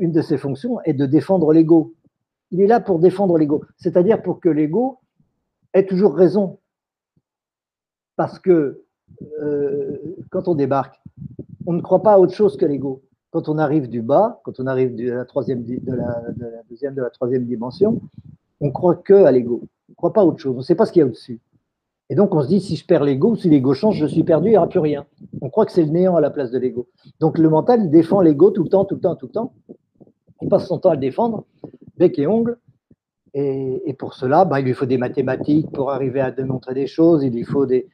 une 0.00 0.12
de 0.12 0.22
ses 0.22 0.38
fonctions 0.38 0.80
est 0.82 0.94
de 0.94 1.06
défendre 1.06 1.52
l'ego. 1.52 1.94
Il 2.50 2.60
est 2.60 2.66
là 2.66 2.80
pour 2.80 2.98
défendre 2.98 3.38
l'ego, 3.38 3.64
c'est-à-dire 3.76 4.22
pour 4.22 4.40
que 4.40 4.48
l'ego 4.48 4.98
ait 5.72 5.86
toujours 5.86 6.14
raison. 6.14 6.58
Parce 8.16 8.38
que 8.38 8.84
euh, 9.42 10.16
quand 10.30 10.48
on 10.48 10.54
débarque, 10.54 11.00
on 11.66 11.72
ne 11.72 11.80
croit 11.80 12.02
pas 12.02 12.14
à 12.14 12.18
autre 12.18 12.34
chose 12.34 12.56
que 12.56 12.66
l'ego. 12.66 13.02
Quand 13.30 13.48
on 13.48 13.58
arrive 13.58 13.88
du 13.88 14.02
bas, 14.02 14.40
quand 14.44 14.60
on 14.60 14.66
arrive 14.66 14.94
de 14.94 15.10
la, 15.10 15.24
troisième, 15.24 15.64
de 15.64 15.92
la, 15.92 16.22
deuxième, 16.70 16.94
de 16.94 17.02
la 17.02 17.10
troisième 17.10 17.44
dimension, 17.44 18.00
on 18.60 18.70
croit 18.70 18.94
que 18.96 19.24
à 19.24 19.32
l'ego. 19.32 19.62
On 19.88 19.92
ne 19.92 19.96
croit 19.96 20.12
pas 20.12 20.20
à 20.20 20.24
autre 20.24 20.38
chose. 20.38 20.54
On 20.54 20.58
ne 20.58 20.62
sait 20.62 20.76
pas 20.76 20.86
ce 20.86 20.92
qu'il 20.92 21.00
y 21.00 21.02
a 21.02 21.06
au-dessus. 21.06 21.40
Et 22.10 22.14
donc 22.14 22.34
on 22.34 22.42
se 22.42 22.48
dit, 22.48 22.60
si 22.60 22.76
je 22.76 22.84
perds 22.84 23.04
l'ego, 23.04 23.34
si 23.36 23.48
l'ego 23.48 23.72
change, 23.72 23.96
je 23.96 24.06
suis 24.06 24.24
perdu, 24.24 24.48
il 24.48 24.50
n'y 24.50 24.56
aura 24.56 24.68
plus 24.68 24.78
rien. 24.78 25.06
On 25.40 25.48
croit 25.48 25.64
que 25.64 25.72
c'est 25.72 25.84
le 25.84 25.90
néant 25.90 26.16
à 26.16 26.20
la 26.20 26.30
place 26.30 26.50
de 26.50 26.58
l'ego. 26.58 26.88
Donc 27.20 27.38
le 27.38 27.48
mental, 27.48 27.82
il 27.84 27.90
défend 27.90 28.20
l'ego 28.20 28.50
tout 28.50 28.62
le 28.62 28.68
temps, 28.68 28.84
tout 28.84 28.96
le 28.96 29.00
temps, 29.00 29.16
tout 29.16 29.26
le 29.26 29.32
temps. 29.32 29.54
Il 30.42 30.48
passe 30.48 30.66
son 30.66 30.78
temps 30.78 30.90
à 30.90 30.94
le 30.94 31.00
défendre, 31.00 31.44
bec 31.96 32.18
et 32.18 32.26
ongle. 32.26 32.58
Et, 33.36 33.96
pour 33.98 34.14
cela, 34.14 34.44
bah, 34.44 34.60
il 34.60 34.66
lui 34.66 34.74
faut 34.74 34.86
des 34.86 34.98
mathématiques 34.98 35.68
pour 35.72 35.90
arriver 35.90 36.20
à 36.20 36.30
démontrer 36.30 36.72
des 36.72 36.86
choses, 36.86 37.24
il 37.24 37.32
lui 37.32 37.42
faut 37.42 37.66
des, 37.66 37.88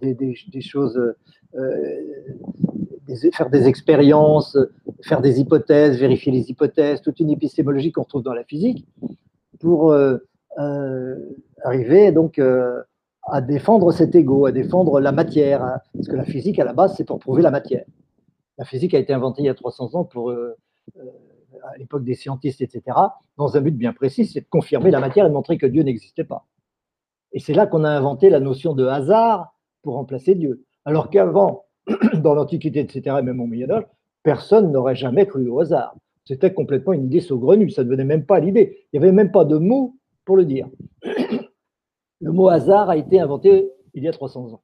des, 0.00 0.60
choses, 0.60 0.96
euh, 1.56 1.90
faire 3.32 3.50
des 3.50 3.66
expériences, 3.66 4.56
faire 5.02 5.20
des 5.20 5.40
hypothèses, 5.40 5.98
vérifier 5.98 6.30
les 6.30 6.48
hypothèses, 6.48 7.00
toute 7.00 7.18
une 7.18 7.30
épistémologie 7.30 7.90
qu'on 7.90 8.02
retrouve 8.02 8.22
dans 8.22 8.34
la 8.34 8.44
physique, 8.44 8.86
pour 9.58 9.90
euh, 9.90 10.18
euh, 10.60 11.16
arriver 11.64 12.12
donc 12.12 12.40
à 13.26 13.40
défendre 13.40 13.92
cet 13.92 14.14
ego, 14.14 14.46
à 14.46 14.52
défendre 14.52 15.00
la 15.00 15.12
matière. 15.12 15.80
Parce 15.94 16.08
que 16.08 16.16
la 16.16 16.24
physique, 16.24 16.58
à 16.58 16.64
la 16.64 16.72
base, 16.72 16.94
c'est 16.96 17.04
pour 17.04 17.18
prouver 17.18 17.42
la 17.42 17.50
matière. 17.50 17.84
La 18.58 18.64
physique 18.64 18.94
a 18.94 18.98
été 18.98 19.12
inventée 19.12 19.42
il 19.42 19.46
y 19.46 19.48
a 19.48 19.54
300 19.54 19.94
ans 19.94 20.04
pour 20.04 20.32
à 21.62 21.76
l'époque 21.78 22.04
des 22.04 22.14
scientistes, 22.14 22.60
etc., 22.60 22.96
dans 23.36 23.56
un 23.56 23.60
but 23.60 23.76
bien 23.76 23.92
précis, 23.92 24.26
c'est 24.26 24.40
de 24.40 24.46
confirmer 24.48 24.90
la 24.90 25.00
matière 25.00 25.26
et 25.26 25.28
de 25.28 25.34
montrer 25.34 25.58
que 25.58 25.66
Dieu 25.66 25.82
n'existait 25.82 26.24
pas. 26.24 26.46
Et 27.32 27.40
c'est 27.40 27.54
là 27.54 27.66
qu'on 27.66 27.84
a 27.84 27.90
inventé 27.90 28.30
la 28.30 28.40
notion 28.40 28.74
de 28.74 28.86
hasard 28.86 29.54
pour 29.82 29.94
remplacer 29.94 30.34
Dieu. 30.34 30.64
Alors 30.84 31.10
qu'avant, 31.10 31.64
dans 32.14 32.34
l'Antiquité, 32.34 32.80
etc., 32.80 33.16
et 33.18 33.22
même 33.22 33.40
au 33.40 33.46
Moyen 33.46 33.70
Âge, 33.70 33.84
personne 34.22 34.70
n'aurait 34.72 34.96
jamais 34.96 35.26
cru 35.26 35.48
au 35.48 35.60
hasard. 35.60 35.94
C'était 36.24 36.54
complètement 36.54 36.92
une 36.92 37.04
idée 37.04 37.20
saugrenue, 37.20 37.70
ça 37.70 37.84
ne 37.84 37.90
venait 37.90 38.04
même 38.04 38.24
pas 38.24 38.36
à 38.36 38.40
l'idée. 38.40 38.86
Il 38.92 38.98
n'y 38.98 39.04
avait 39.04 39.12
même 39.12 39.30
pas 39.30 39.44
de 39.44 39.58
mot 39.58 39.96
pour 40.24 40.36
le 40.36 40.44
dire. 40.44 40.68
Le 42.24 42.32
mot 42.32 42.48
hasard 42.48 42.88
a 42.88 42.96
été 42.96 43.20
inventé 43.20 43.70
il 43.92 44.02
y 44.02 44.08
a 44.08 44.12
300 44.12 44.54
ans. 44.54 44.62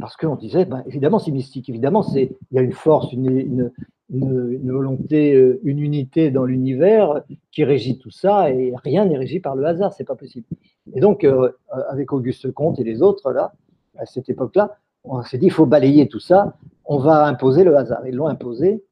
Parce 0.00 0.16
qu'on 0.16 0.34
disait, 0.34 0.64
ben, 0.64 0.82
évidemment, 0.86 1.18
c'est 1.18 1.30
mystique, 1.30 1.68
évidemment, 1.68 2.02
il 2.14 2.30
y 2.52 2.58
a 2.58 2.62
une 2.62 2.72
force, 2.72 3.12
une, 3.12 3.70
volonté, 4.08 5.34
euh, 5.34 5.60
une 5.62 5.78
unité 5.78 6.30
dans 6.30 6.44
l'univers 6.44 7.22
qui 7.50 7.64
régit 7.64 7.98
tout 7.98 8.10
ça 8.10 8.50
et 8.50 8.72
rien 8.82 9.04
n'est 9.04 9.18
régi 9.18 9.40
par 9.40 9.56
le 9.56 9.66
hasard, 9.66 9.92
c'est 9.92 10.04
pas 10.04 10.14
possible. 10.14 10.46
Et 10.94 11.00
donc, 11.00 11.22
euh, 11.24 11.50
avec 11.90 12.14
Auguste 12.14 12.50
Comte 12.50 12.78
et 12.80 12.84
les 12.84 13.02
autres, 13.02 13.30
là, 13.30 13.52
à 13.98 14.06
cette 14.06 14.30
époque-là, 14.30 14.78
on 15.04 15.22
s'est 15.22 15.36
dit, 15.36 15.46
il 15.46 15.52
faut 15.52 15.66
balayer 15.66 16.08
tout 16.08 16.20
ça, 16.20 16.56
on 16.86 16.96
va 16.96 17.26
imposer 17.26 17.62
le 17.62 17.76
hasard. 17.76 18.06
Ils 18.06 18.14
l'ont 18.14 18.28
imposé. 18.28 18.82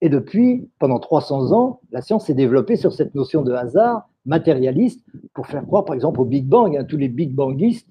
Et 0.00 0.08
depuis, 0.08 0.70
pendant 0.78 0.98
300 0.98 1.52
ans, 1.52 1.80
la 1.90 2.00
science 2.00 2.24
s'est 2.26 2.34
développée 2.34 2.76
sur 2.76 2.94
cette 2.94 3.14
notion 3.14 3.42
de 3.42 3.52
hasard 3.52 4.08
matérialiste 4.26 5.04
pour 5.34 5.46
faire 5.46 5.66
croire, 5.66 5.84
par 5.84 5.94
exemple, 5.94 6.20
au 6.20 6.24
Big 6.24 6.46
Bang. 6.46 6.76
Hein, 6.76 6.84
tous 6.84 6.96
les 6.96 7.08
Big 7.08 7.32
Bangistes, 7.34 7.88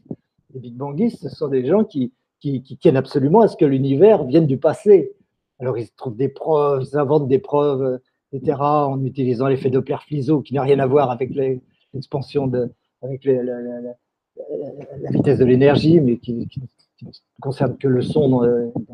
les 0.53 0.59
Big 0.59 0.75
Bangistes, 0.75 1.21
ce 1.21 1.29
sont 1.29 1.47
des 1.47 1.65
gens 1.65 1.83
qui, 1.83 2.13
qui, 2.39 2.61
tiennent 2.79 2.97
absolument 2.97 3.41
à 3.41 3.47
ce 3.47 3.57
que 3.57 3.65
l'univers 3.65 4.23
vienne 4.25 4.47
du 4.47 4.57
passé 4.57 5.13
alors, 5.59 5.77
ils 5.77 5.89
trouvent 5.91 6.15
des 6.15 6.29
preuves, 6.29 6.87
ils 6.89 6.97
inventent 6.97 7.27
des 7.27 7.39
preuves, 7.39 7.83
euh, 7.83 7.97
etc., 8.31 8.57
en 8.59 9.03
utilisant 9.03 9.47
l'effet 9.47 9.69
Doppler-Fizeau, 9.69 10.41
qui 10.41 10.53
n'a 10.53 10.61
rien 10.61 10.79
à 10.79 10.87
voir 10.87 11.11
avec 11.11 11.31
l'expansion 11.31 12.47
de, 12.47 12.71
avec 13.01 13.25
la, 13.25 13.41
vitesse 15.11 15.39
de 15.39 15.45
l'énergie, 15.45 15.99
mais 15.99 16.17
qui, 16.17 16.47
ne 17.01 17.11
concerne 17.41 17.77
que 17.77 17.87
le 17.87 18.01
son 18.01 18.41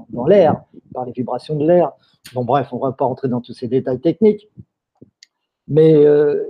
dans, 0.09 0.27
l'air, 0.27 0.63
par 0.93 1.05
les 1.05 1.11
vibrations 1.11 1.55
de 1.55 1.65
l'air. 1.65 1.91
Bon, 2.33 2.43
bref, 2.43 2.69
on 2.71 2.77
ne 2.77 2.81
va 2.81 2.91
pas 2.91 3.05
rentrer 3.05 3.27
dans 3.27 3.41
tous 3.41 3.53
ces 3.53 3.67
détails 3.67 3.99
techniques. 3.99 4.49
Mais 5.67 5.95
euh, 6.06 6.43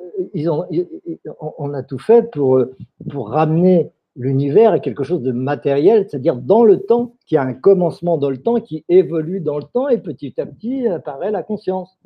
on 1.58 1.73
a 1.73 1.84
tout 1.84 1.99
fait 1.99 2.30
pour, 2.32 2.62
pour 3.10 3.30
ramener 3.30 3.91
l'univers 4.15 4.73
est 4.73 4.82
quelque 4.82 5.04
chose 5.04 5.21
de 5.21 5.32
matériel, 5.32 6.08
c'est-à-dire 6.08 6.38
dans 6.38 6.63
le 6.63 6.80
temps, 6.80 7.15
qui 7.25 7.38
a 7.38 7.43
un 7.43 7.54
commencement 7.54 8.17
dans 8.17 8.30
le 8.30 8.38
temps, 8.38 8.60
qui 8.62 8.86
évolue 8.89 9.41
dans 9.41 9.58
le 9.58 9.65
temps, 9.65 9.89
et 9.89 9.97
petit 9.97 10.39
à 10.39 10.45
petit 10.45 10.88
apparaît 10.88 11.32
la 11.32 11.43
conscience. 11.43 11.97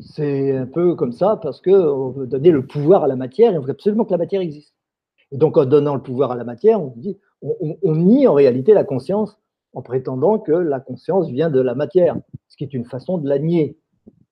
C'est 0.00 0.56
un 0.56 0.66
peu 0.66 0.94
comme 0.94 1.12
ça 1.12 1.38
parce 1.42 1.60
qu'on 1.60 2.10
veut 2.10 2.26
donner 2.26 2.50
le 2.50 2.64
pouvoir 2.64 3.04
à 3.04 3.08
la 3.08 3.16
matière 3.16 3.52
et 3.52 3.58
on 3.58 3.60
veut 3.60 3.70
absolument 3.70 4.04
que 4.04 4.12
la 4.12 4.18
matière 4.18 4.40
existe. 4.40 4.74
Et 5.32 5.36
donc 5.36 5.56
en 5.56 5.64
donnant 5.64 5.94
le 5.94 6.02
pouvoir 6.02 6.30
à 6.32 6.36
la 6.36 6.44
matière, 6.44 6.80
on, 6.80 6.92
dit, 6.96 7.18
on 7.42 7.94
nie 7.96 8.26
en 8.26 8.34
réalité 8.34 8.72
la 8.72 8.84
conscience 8.84 9.38
en 9.72 9.82
prétendant 9.82 10.38
que 10.38 10.52
la 10.52 10.80
conscience 10.80 11.28
vient 11.28 11.50
de 11.50 11.60
la 11.60 11.74
matière, 11.74 12.16
ce 12.48 12.56
qui 12.56 12.64
est 12.64 12.74
une 12.74 12.84
façon 12.84 13.18
de 13.18 13.28
la 13.28 13.38
nier 13.38 13.76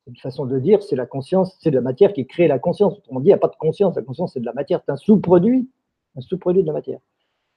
une 0.09 0.17
façon 0.17 0.47
de 0.47 0.59
dire, 0.59 0.83
c'est 0.83 0.97
la 0.97 1.07
conscience, 1.07 1.57
c'est 1.61 1.71
la 1.71 1.81
matière 1.81 2.13
qui 2.13 2.27
crée 2.27 2.49
la 2.49 2.59
conscience. 2.59 3.01
On 3.09 3.21
dit, 3.21 3.27
il 3.27 3.29
n'y 3.29 3.35
a 3.35 3.39
pas 3.39 3.49
de 3.49 3.57
conscience, 3.57 3.95
la 3.95 4.03
conscience, 4.03 4.33
c'est 4.33 4.41
de 4.41 4.47
la 4.47 4.55
matière, 4.55 4.81
c'est 4.85 4.93
un 4.93 4.97
sous-produit, 4.97 5.69
un 6.17 6.21
sous-produit 6.21 6.63
de 6.63 6.67
la 6.67 6.73
matière. 6.73 6.99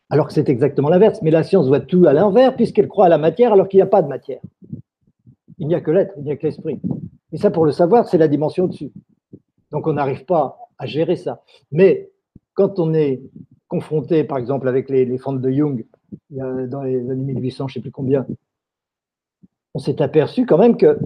Alors 0.09 0.27
que 0.27 0.33
c'est 0.33 0.49
exactement 0.49 0.89
l'inverse. 0.89 1.21
Mais 1.21 1.31
la 1.31 1.43
science 1.43 1.67
voit 1.67 1.79
tout 1.79 2.05
à 2.05 2.13
l'envers, 2.13 2.55
puisqu'elle 2.55 2.89
croit 2.89 3.05
à 3.05 3.09
la 3.09 3.17
matière 3.17 3.53
alors 3.53 3.69
qu'il 3.69 3.77
n'y 3.77 3.83
a 3.83 3.87
pas 3.87 4.01
de 4.01 4.09
matière. 4.09 4.41
Il 5.57 5.67
n'y 5.67 5.75
a 5.75 5.81
que 5.81 5.91
l'être, 5.91 6.13
il 6.17 6.23
n'y 6.23 6.31
a 6.31 6.35
que 6.35 6.45
l'esprit. 6.45 6.81
Et 7.31 7.37
ça, 7.37 7.49
pour 7.49 7.65
le 7.65 7.71
savoir, 7.71 8.07
c'est 8.09 8.17
la 8.17 8.27
dimension 8.27 8.65
au-dessus. 8.65 8.91
Donc 9.71 9.87
on 9.87 9.93
n'arrive 9.93 10.25
pas 10.25 10.57
à 10.77 10.85
gérer 10.85 11.15
ça. 11.15 11.43
Mais 11.71 12.09
quand 12.55 12.79
on 12.79 12.93
est 12.93 13.21
confronté, 13.69 14.25
par 14.25 14.37
exemple, 14.37 14.67
avec 14.67 14.89
les, 14.89 15.05
les 15.05 15.17
fentes 15.17 15.39
de 15.39 15.49
Jung, 15.49 15.85
dans 16.29 16.81
les 16.81 17.09
années 17.09 17.33
1800, 17.33 17.69
je 17.69 17.71
ne 17.71 17.73
sais 17.75 17.81
plus 17.81 17.91
combien, 17.91 18.25
on 19.73 19.79
s'est 19.79 20.01
aperçu 20.01 20.45
quand 20.45 20.57
même 20.57 20.75
que 20.75 20.99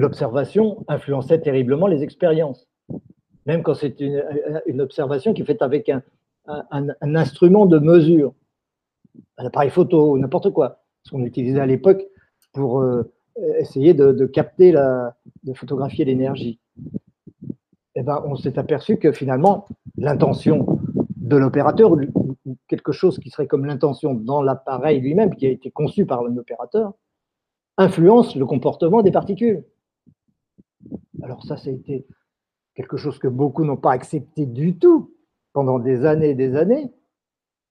l'observation 0.00 0.84
influençait 0.88 1.40
terriblement 1.40 1.86
les 1.86 2.02
expériences. 2.02 2.66
Même 3.46 3.62
quand 3.62 3.74
c'est 3.74 4.00
une, 4.00 4.80
observation 4.80 5.34
qui 5.34 5.42
est 5.42 5.44
faite 5.44 5.62
avec 5.62 5.90
un, 5.90 6.02
instrument 7.02 7.66
de 7.66 7.78
mesure. 7.78 8.34
un 9.38 9.46
appareil 9.46 9.70
photo, 9.70 10.16
n'importe 10.18 10.50
quoi, 10.50 10.82
ce 11.02 11.10
qu'on 11.10 11.24
utilisait 11.24 11.60
à 11.60 11.66
l'époque 11.66 12.02
pour 12.52 12.80
euh, 12.80 13.12
essayer 13.58 13.94
de, 13.94 14.26
capter, 14.26 14.72
la, 14.72 15.16
de 15.44 15.52
photographier 15.52 16.04
l'énergie. 16.04 16.58
Eh 17.94 18.02
ben, 18.02 18.22
on 18.24 18.36
s'est 18.36 18.58
aperçu 18.58 18.96
que 18.96 19.12
finalement, 19.12 19.66
l'intention 19.96 20.80
de 21.16 21.36
l'opérateur, 21.36 21.92
ou 21.92 22.56
quelque 22.68 22.92
chose 22.92 23.18
qui 23.18 23.30
serait 23.30 23.46
comme 23.46 23.66
l'intention 23.66 24.14
dans 24.14 24.42
l'appareil 24.42 25.00
lui-même, 25.00 25.34
qui 25.34 25.46
a 25.46 25.50
été 25.50 25.70
conçu 25.70 26.06
par 26.06 26.24
l'opérateur, 26.24 26.94
influence 27.76 28.36
le 28.36 28.46
comportement 28.46 29.02
des 29.02 29.10
particules. 29.10 29.64
Alors 31.22 31.44
ça, 31.44 31.56
ça 31.56 31.70
a 31.70 31.72
été 31.72 32.06
quelque 32.74 32.96
chose 32.96 33.18
que 33.18 33.28
beaucoup 33.28 33.64
n'ont 33.64 33.76
pas 33.76 33.92
accepté 33.92 34.46
du 34.46 34.78
tout 34.78 35.14
pendant 35.52 35.78
des 35.78 36.04
années 36.04 36.30
et 36.30 36.34
des 36.34 36.56
années. 36.56 36.90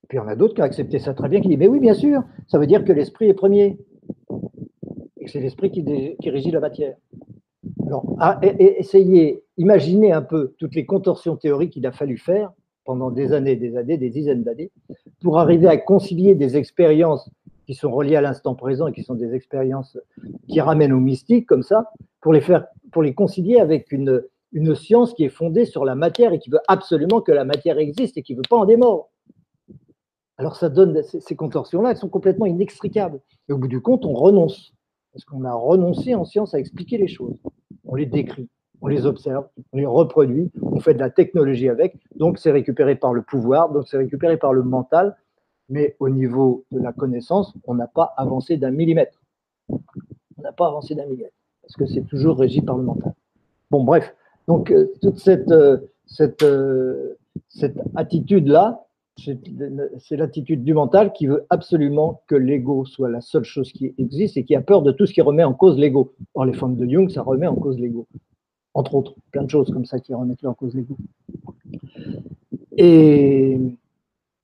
Puis 0.07 0.17
il 0.17 0.21
y 0.21 0.23
en 0.23 0.27
a 0.27 0.35
d'autres 0.35 0.55
qui 0.55 0.61
ont 0.61 0.65
accepté 0.65 0.99
ça 0.99 1.13
très 1.13 1.29
bien, 1.29 1.41
qui 1.41 1.47
disent, 1.47 1.57
mais 1.57 1.67
oui, 1.67 1.79
bien 1.79 1.93
sûr, 1.93 2.23
ça 2.47 2.57
veut 2.57 2.67
dire 2.67 2.83
que 2.83 2.91
l'esprit 2.91 3.27
est 3.29 3.33
premier. 3.33 3.77
Et 5.17 5.25
que 5.25 5.31
c'est 5.31 5.39
l'esprit 5.39 5.71
qui, 5.71 5.83
qui, 6.19 6.29
régit 6.29 6.51
la 6.51 6.59
matière. 6.59 6.95
Alors, 7.85 8.17
essayez, 8.59 9.43
imaginez 9.57 10.11
un 10.11 10.21
peu 10.21 10.53
toutes 10.57 10.75
les 10.75 10.85
contorsions 10.85 11.35
théoriques 11.35 11.73
qu'il 11.73 11.85
a 11.85 11.91
fallu 11.91 12.17
faire 12.17 12.51
pendant 12.85 13.11
des 13.11 13.33
années, 13.33 13.55
des 13.55 13.77
années, 13.77 13.97
des 13.97 14.09
dizaines 14.09 14.43
d'années, 14.43 14.71
pour 15.21 15.37
arriver 15.37 15.67
à 15.67 15.77
concilier 15.77 16.33
des 16.33 16.57
expériences 16.57 17.29
qui 17.67 17.75
sont 17.75 17.91
reliées 17.91 18.15
à 18.15 18.21
l'instant 18.21 18.55
présent 18.55 18.87
et 18.87 18.93
qui 18.93 19.03
sont 19.03 19.13
des 19.13 19.35
expériences 19.35 19.97
qui 20.47 20.59
ramènent 20.59 20.93
au 20.93 20.99
mystique, 20.99 21.45
comme 21.45 21.61
ça, 21.61 21.91
pour 22.21 22.33
les, 22.33 22.41
faire, 22.41 22.67
pour 22.91 23.01
les 23.01 23.13
concilier 23.13 23.59
avec 23.59 23.91
une, 23.91 24.23
une 24.51 24.75
science 24.75 25.13
qui 25.13 25.23
est 25.23 25.29
fondée 25.29 25.65
sur 25.65 25.85
la 25.85 25.95
matière 25.95 26.33
et 26.33 26.39
qui 26.39 26.49
veut 26.49 26.59
absolument 26.67 27.21
que 27.21 27.31
la 27.31 27.45
matière 27.45 27.77
existe 27.77 28.17
et 28.17 28.23
qui 28.23 28.33
ne 28.33 28.37
veut 28.37 28.49
pas 28.49 28.57
en 28.57 28.65
démordre. 28.65 29.09
Alors 30.37 30.55
ça 30.55 30.69
donne 30.69 31.03
ces 31.03 31.35
contorsions-là, 31.35 31.91
elles 31.91 31.97
sont 31.97 32.09
complètement 32.09 32.45
inextricables. 32.45 33.19
Et 33.49 33.53
au 33.53 33.57
bout 33.57 33.67
du 33.67 33.81
compte, 33.81 34.05
on 34.05 34.13
renonce. 34.13 34.73
Parce 35.11 35.25
qu'on 35.25 35.43
a 35.43 35.53
renoncé 35.53 36.15
en 36.15 36.23
science 36.23 36.53
à 36.53 36.59
expliquer 36.59 36.97
les 36.97 37.07
choses. 37.07 37.35
On 37.83 37.95
les 37.95 38.05
décrit, 38.05 38.47
on 38.79 38.87
les 38.87 39.05
observe, 39.05 39.47
on 39.73 39.77
les 39.77 39.85
reproduit, 39.85 40.51
on 40.61 40.79
fait 40.79 40.93
de 40.93 40.99
la 40.99 41.09
technologie 41.09 41.67
avec. 41.67 41.97
Donc 42.15 42.37
c'est 42.37 42.51
récupéré 42.51 42.95
par 42.95 43.13
le 43.13 43.21
pouvoir, 43.21 43.71
donc 43.71 43.87
c'est 43.87 43.97
récupéré 43.97 44.37
par 44.37 44.53
le 44.53 44.63
mental. 44.63 45.17
Mais 45.67 45.95
au 45.99 46.09
niveau 46.09 46.63
de 46.71 46.79
la 46.79 46.93
connaissance, 46.93 47.53
on 47.65 47.75
n'a 47.75 47.87
pas 47.87 48.13
avancé 48.17 48.57
d'un 48.57 48.71
millimètre. 48.71 49.21
On 49.69 50.41
n'a 50.41 50.53
pas 50.53 50.67
avancé 50.67 50.95
d'un 50.95 51.05
millimètre. 51.05 51.35
Parce 51.69 51.77
que 51.77 51.93
c'est 51.93 52.07
toujours 52.07 52.39
régi 52.39 52.61
par 52.61 52.77
le 52.77 52.83
mental. 52.83 53.13
Bon, 53.69 53.83
bref. 53.83 54.15
Donc 54.47 54.71
euh, 54.71 54.91
toute 55.01 55.19
cette, 55.19 55.51
euh, 55.51 55.77
cette, 56.07 56.41
euh, 56.41 57.13
cette 57.47 57.77
attitude-là, 57.95 58.83
c'est 59.17 60.15
l'attitude 60.15 60.63
du 60.63 60.73
mental 60.73 61.11
qui 61.13 61.27
veut 61.27 61.45
absolument 61.49 62.23
que 62.25 62.35
l'ego 62.35 62.85
soit 62.85 63.09
la 63.09 63.21
seule 63.21 63.43
chose 63.43 63.71
qui 63.71 63.93
existe 63.97 64.37
et 64.37 64.45
qui 64.45 64.55
a 64.55 64.61
peur 64.61 64.81
de 64.81 64.91
tout 64.91 65.05
ce 65.05 65.13
qui 65.13 65.21
remet 65.21 65.43
en 65.43 65.53
cause 65.53 65.77
l'ego. 65.77 66.13
Or, 66.33 66.45
les 66.45 66.53
formes 66.53 66.77
de 66.77 66.87
Jung, 66.89 67.09
ça 67.09 67.21
remet 67.21 67.45
en 67.45 67.55
cause 67.55 67.77
l'ego. 67.77 68.07
Entre 68.73 68.95
autres, 68.95 69.15
plein 69.31 69.43
de 69.43 69.49
choses 69.49 69.71
comme 69.71 69.85
ça 69.85 69.99
qui 69.99 70.13
remettent 70.13 70.45
en 70.45 70.53
cause 70.53 70.73
l'ego. 70.73 70.95
Et, 72.77 73.59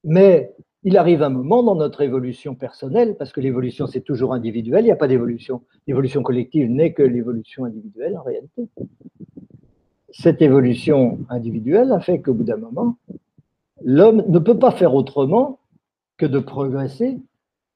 mais 0.03 0.54
il 0.85 0.97
arrive 0.97 1.23
un 1.23 1.29
moment 1.29 1.63
dans 1.63 1.73
notre 1.73 2.01
évolution 2.01 2.53
personnelle, 2.53 3.15
parce 3.17 3.33
que 3.33 3.41
l'évolution 3.41 3.87
c'est 3.87 4.01
toujours 4.01 4.33
individuel, 4.33 4.83
il 4.83 4.85
n'y 4.85 4.91
a 4.91 4.95
pas 4.95 5.07
d'évolution. 5.07 5.63
L'évolution 5.87 6.21
collective 6.21 6.69
n'est 6.69 6.93
que 6.93 7.01
l'évolution 7.01 7.65
individuelle 7.65 8.15
en 8.15 8.21
réalité. 8.21 8.69
Cette 10.11 10.43
évolution 10.43 11.17
individuelle 11.27 11.91
a 11.91 11.99
fait 11.99 12.21
qu'au 12.21 12.35
bout 12.35 12.43
d'un 12.43 12.57
moment, 12.57 12.97
l'homme 13.83 14.23
ne 14.27 14.37
peut 14.37 14.59
pas 14.59 14.69
faire 14.69 14.93
autrement 14.93 15.57
que 16.17 16.27
de 16.27 16.37
progresser 16.37 17.17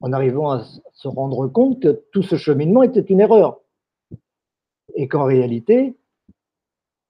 en 0.01 0.13
arrivant 0.13 0.51
à 0.51 0.63
se 0.93 1.07
rendre 1.07 1.47
compte 1.47 1.81
que 1.81 2.03
tout 2.11 2.21
ce 2.21 2.35
cheminement 2.35 2.83
était 2.83 3.01
une 3.01 3.21
erreur. 3.21 3.59
Et 4.93 5.07
qu'en 5.07 5.23
réalité, 5.23 5.95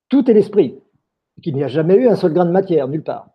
tout 0.08 0.32
est 0.32 0.34
l'esprit, 0.34 0.80
qu'il 1.42 1.56
n'y 1.56 1.64
a 1.64 1.68
jamais 1.68 1.96
eu 1.96 2.08
un 2.08 2.16
seul 2.16 2.34
grain 2.34 2.46
de 2.46 2.52
matière, 2.52 2.88
nulle 2.88 3.04
part. 3.04 3.30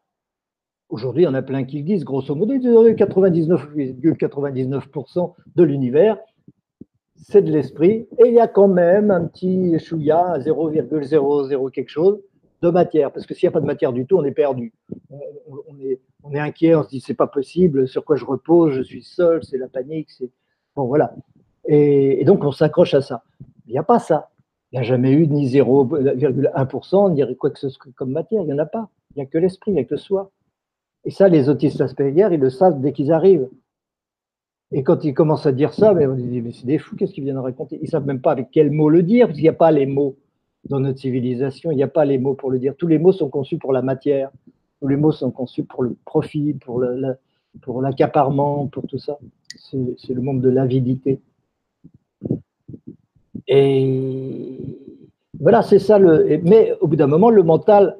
Aujourd'hui, 0.94 1.24
il 1.24 1.26
y 1.26 1.28
en 1.28 1.34
a 1.34 1.42
plein 1.42 1.64
qui 1.64 1.78
le 1.78 1.82
disent, 1.82 2.04
grosso 2.04 2.36
modo, 2.36 2.54
99,99% 2.54 5.32
de 5.56 5.64
l'univers, 5.64 6.18
c'est 7.16 7.42
de 7.42 7.50
l'esprit, 7.50 8.06
et 8.18 8.28
il 8.28 8.34
y 8.34 8.38
a 8.38 8.46
quand 8.46 8.68
même 8.68 9.10
un 9.10 9.24
petit 9.24 9.76
chouïa, 9.80 10.38
0,00 10.38 11.70
quelque 11.72 11.88
chose, 11.88 12.20
de 12.62 12.70
matière, 12.70 13.10
parce 13.10 13.26
que 13.26 13.34
s'il 13.34 13.48
n'y 13.48 13.50
a 13.50 13.50
pas 13.50 13.60
de 13.60 13.66
matière 13.66 13.92
du 13.92 14.06
tout, 14.06 14.18
on 14.18 14.22
est 14.22 14.30
perdu. 14.30 14.72
On, 15.10 15.80
est, 16.32 16.38
inquiet, 16.38 16.76
on 16.76 16.84
se 16.84 16.90
dit 16.90 17.00
c'est 17.00 17.14
pas 17.14 17.26
possible, 17.26 17.88
sur 17.88 18.04
quoi 18.04 18.14
je 18.14 18.24
repose, 18.24 18.74
je 18.74 18.82
suis 18.82 19.02
seul, 19.02 19.42
c'est 19.42 19.58
la 19.58 19.66
panique, 19.66 20.10
bon 20.76 20.84
voilà. 20.84 21.12
Et, 21.66 22.24
donc 22.24 22.44
on 22.44 22.52
s'accroche 22.52 22.94
à 22.94 23.00
ça. 23.00 23.24
Il 23.66 23.72
n'y 23.72 23.78
a 23.78 23.82
pas 23.82 23.98
ça. 23.98 24.30
Il 24.70 24.76
n'y 24.76 24.78
a 24.78 24.84
jamais 24.84 25.10
eu 25.10 25.26
ni 25.26 25.48
0,1%, 25.48 27.14
ni 27.14 27.36
quoi 27.36 27.50
que 27.50 27.58
ce 27.58 27.68
soit 27.68 27.90
comme 27.96 28.12
matière. 28.12 28.42
Il 28.42 28.46
n'y 28.46 28.52
en 28.52 28.58
a 28.58 28.66
pas. 28.66 28.90
Il 29.10 29.14
n'y 29.18 29.24
a 29.24 29.26
que 29.26 29.38
l'esprit, 29.38 29.72
il 29.72 29.74
n'y 29.74 29.80
a 29.80 29.84
que 29.84 29.96
soi. 29.96 30.30
Et 31.04 31.10
ça, 31.10 31.28
les 31.28 31.48
autistes 31.48 31.80
Asperger, 31.80 32.28
ils 32.32 32.40
le 32.40 32.50
savent 32.50 32.80
dès 32.80 32.92
qu'ils 32.92 33.12
arrivent. 33.12 33.48
Et 34.72 34.82
quand 34.82 35.04
ils 35.04 35.14
commencent 35.14 35.46
à 35.46 35.52
dire 35.52 35.72
ça, 35.72 35.94
mais 35.94 36.06
on 36.06 36.14
dit, 36.14 36.40
mais 36.40 36.52
c'est 36.52 36.66
des 36.66 36.78
fous, 36.78 36.96
qu'est-ce 36.96 37.12
qu'ils 37.12 37.24
viennent 37.24 37.38
raconter? 37.38 37.76
Ils 37.80 37.84
ne 37.84 37.90
savent 37.90 38.06
même 38.06 38.20
pas 38.20 38.32
avec 38.32 38.50
quels 38.50 38.70
mots 38.70 38.88
le 38.88 39.02
dire, 39.02 39.26
parce 39.26 39.36
qu'il 39.36 39.44
n'y 39.44 39.48
a 39.48 39.52
pas 39.52 39.70
les 39.70 39.86
mots 39.86 40.16
dans 40.68 40.80
notre 40.80 40.98
civilisation, 40.98 41.70
il 41.70 41.76
n'y 41.76 41.82
a 41.82 41.88
pas 41.88 42.04
les 42.04 42.18
mots 42.18 42.34
pour 42.34 42.50
le 42.50 42.58
dire. 42.58 42.74
Tous 42.76 42.86
les 42.86 42.98
mots 42.98 43.12
sont 43.12 43.28
conçus 43.28 43.58
pour 43.58 43.72
la 43.72 43.82
matière. 43.82 44.30
Tous 44.80 44.88
les 44.88 44.96
mots 44.96 45.12
sont 45.12 45.30
conçus 45.30 45.64
pour 45.64 45.82
le 45.82 45.96
profit, 46.04 46.54
pour 46.54 46.84
pour 47.62 47.82
l'accaparement, 47.82 48.66
pour 48.66 48.86
tout 48.86 48.98
ça. 48.98 49.18
C'est 49.56 50.14
le 50.14 50.20
monde 50.20 50.40
de 50.40 50.48
l'avidité. 50.48 51.20
Et 53.46 54.58
voilà, 55.38 55.62
c'est 55.62 55.78
ça. 55.78 55.98
Le, 55.98 56.40
mais 56.42 56.72
au 56.80 56.88
bout 56.88 56.96
d'un 56.96 57.06
moment, 57.06 57.30
le 57.30 57.42
mental, 57.42 57.96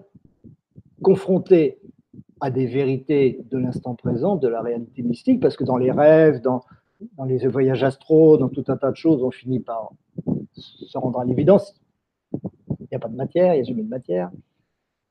confronté 1.03 1.79
à 2.45 2.51
des 2.51 2.67
vérités 2.67 3.41
de 3.51 3.57
l'instant 3.57 3.95
présent, 3.95 4.37
de 4.37 4.49
la 4.49 4.61
réalité 4.61 5.01
mystique, 5.03 5.41
parce 5.41 5.57
que 5.57 5.65
dans 5.65 5.79
les 5.79 5.91
rêves, 5.91 6.43
dans, 6.43 6.61
les 7.27 7.39
voyages 7.47 7.83
astraux, 7.83 8.37
dans 8.37 8.51
tout 8.51 8.65
un 8.69 8.77
tas 8.77 8.91
de 8.91 8.97
choses, 8.97 9.23
on 9.23 9.31
finit 9.31 9.61
par 9.61 9.93
se 10.53 10.99
rendre 10.99 11.21
à 11.21 11.25
l'évidence 11.25 11.75
il 12.35 12.89
n'y 12.93 12.97
a 12.97 12.99
pas 12.99 13.09
de 13.09 13.17
matière, 13.17 13.55
il 13.55 13.63
n'y 13.63 13.63
a 13.63 13.65
jamais 13.65 13.83
de 13.83 13.89
matière, 13.89 14.31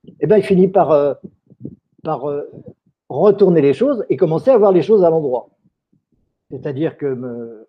et 0.06 0.14
eh 0.20 0.28
bien, 0.28 0.38
il 0.38 0.44
finit 0.44 0.68
par, 0.68 0.92
euh, 0.92 1.16
euh, 2.06 2.44
retourner 3.10 3.62
les 3.62 3.74
choses 3.74 4.06
et 4.10 4.16
commencer 4.16 4.52
à 4.52 4.58
voir 4.60 4.72
les 4.72 4.84
choses 4.84 5.04
à 5.04 5.10
l'endroit. 5.10 5.50
C'est-à-dire 6.52 6.98
que 6.98 7.08
euh, 7.08 7.68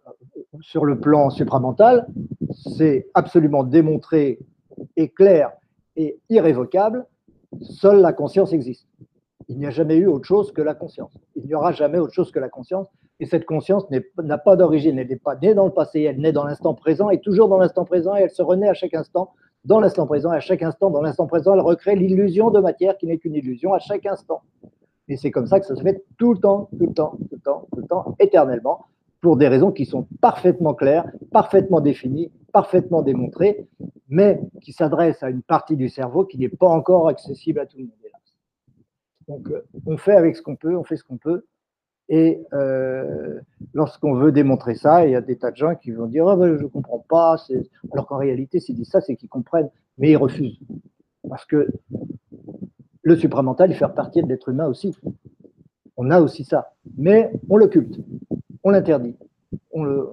sur 0.60 0.84
le 0.84 1.00
plan 1.00 1.30
supramental, 1.30 2.06
c'est 2.76 3.08
absolument 3.14 3.64
démontré 3.64 4.40
et 4.96 5.08
clair 5.08 5.52
et 5.96 6.18
irrévocable, 6.28 7.06
seule 7.62 8.02
la 8.02 8.12
conscience 8.12 8.52
existe. 8.52 8.86
Il 9.49 9.59
n'y 9.59 9.66
a 9.66 9.70
jamais 9.70 9.97
eu 9.97 10.07
autre 10.07 10.24
chose 10.24 10.53
que 10.53 10.62
la 10.62 10.74
conscience. 10.74 11.16
Il 11.36 11.45
n'y 11.45 11.55
aura 11.55 11.72
jamais 11.72 11.99
autre 11.99 12.12
chose 12.12 12.30
que 12.30 12.38
la 12.38 12.49
conscience. 12.49 12.88
Et 13.20 13.26
cette 13.26 13.45
conscience 13.45 13.86
n'a 14.22 14.38
pas 14.38 14.57
d'origine, 14.57 14.99
elle 14.99 15.09
n'est 15.09 15.16
pas 15.16 15.36
née 15.36 15.55
dans 15.55 15.66
le 15.66 15.72
passé, 15.72 16.03
elle 16.03 16.18
naît 16.20 16.32
dans 16.32 16.45
l'instant 16.45 16.74
présent 16.74 17.11
et 17.11 17.20
toujours 17.20 17.49
dans 17.49 17.59
l'instant 17.59 17.84
présent 17.84 18.16
et 18.16 18.22
elle 18.22 18.30
se 18.30 18.42
renaît 18.42 18.68
à 18.68 18.74
chaque 18.74 18.95
instant 18.95 19.32
dans 19.64 19.80
l'instant 19.80 20.07
présent. 20.07 20.32
Et 20.32 20.36
à 20.36 20.40
chaque 20.40 20.62
instant, 20.62 20.90
dans 20.90 21.03
l'instant 21.03 21.26
présent, 21.26 21.55
elle 21.55 21.61
recrée 21.61 21.95
l'illusion 21.95 22.51
de 22.51 22.61
matière 22.61 22.97
qui 22.97 23.07
n'est 23.07 23.18
qu'une 23.18 23.34
illusion 23.34 23.72
à 23.72 23.78
chaque 23.78 24.07
instant. 24.07 24.42
Et 25.09 25.16
c'est 25.16 25.30
comme 25.30 25.47
ça 25.47 25.61
que 25.61 25.66
ça 25.66 25.76
se 25.76 25.82
fait 25.82 26.03
tout 26.18 26.32
le 26.32 26.40
temps, 26.40 26.68
tout 26.78 26.86
le 26.86 26.95
temps, 26.95 27.16
tout 27.28 27.36
le 27.36 27.40
temps, 27.40 27.66
tout 27.72 27.80
le 27.80 27.86
temps, 27.86 28.16
éternellement, 28.18 28.86
pour 29.20 29.36
des 29.36 29.49
raisons 29.49 29.70
qui 29.70 29.86
sont 29.86 30.07
parfaitement 30.20 30.74
claires, 30.74 31.11
parfaitement 31.30 31.80
définies, 31.80 32.30
parfaitement 32.53 33.03
démontrées, 33.03 33.66
mais 34.09 34.40
qui 34.61 34.72
s'adressent 34.72 35.22
à 35.22 35.30
une 35.30 35.42
partie 35.42 35.76
du 35.76 35.88
cerveau 35.88 36.24
qui 36.24 36.38
n'est 36.38 36.49
pas 36.49 36.68
encore 36.68 37.09
accessible 37.09 37.61
à 37.61 37.66
tout 37.66 37.78
le 37.78 37.84
monde. 37.84 38.03
Donc, 39.29 39.51
euh, 39.51 39.64
on 39.87 39.97
fait 39.97 40.14
avec 40.14 40.37
ce 40.37 40.43
qu'on 40.43 40.57
peut, 40.57 40.77
on 40.77 40.85
fait 40.85 40.97
ce 40.97 41.05
qu'on 41.05 41.16
peut, 41.16 41.45
et 42.09 42.43
euh, 42.53 43.41
lorsqu'on 43.72 44.14
veut 44.14 44.31
démontrer 44.31 44.75
ça, 44.75 45.07
il 45.07 45.12
y 45.12 45.16
a 45.16 45.20
des 45.20 45.37
tas 45.37 45.51
de 45.51 45.57
gens 45.57 45.75
qui 45.75 45.91
vont 45.91 46.07
dire 46.07 46.25
ben, 46.37 46.57
Je 46.57 46.62
ne 46.62 46.68
comprends 46.68 47.05
pas. 47.09 47.37
Alors 47.93 48.07
qu'en 48.07 48.18
réalité, 48.18 48.61
s'ils 48.61 48.77
disent 48.77 48.91
ça, 48.91 49.01
c'est 49.01 49.16
qu'ils 49.16 49.29
comprennent, 49.29 49.70
mais 49.99 50.11
ils 50.11 50.16
refusent. 50.16 50.59
Parce 51.29 51.47
que 51.47 51.68
le 53.03 53.16
supramental, 53.16 53.70
il 53.70 53.77
fait 53.77 53.89
partie 53.89 54.22
de 54.22 54.29
l'être 54.29 54.51
humain 54.51 54.66
aussi. 54.66 54.95
On 55.97 56.11
a 56.11 56.20
aussi 56.20 56.45
ça. 56.45 56.72
Mais 56.99 57.33
on 57.49 57.57
l'occulte, 57.57 57.99
on 58.62 58.70
l'interdit. 58.70 59.16
le, 59.75 60.11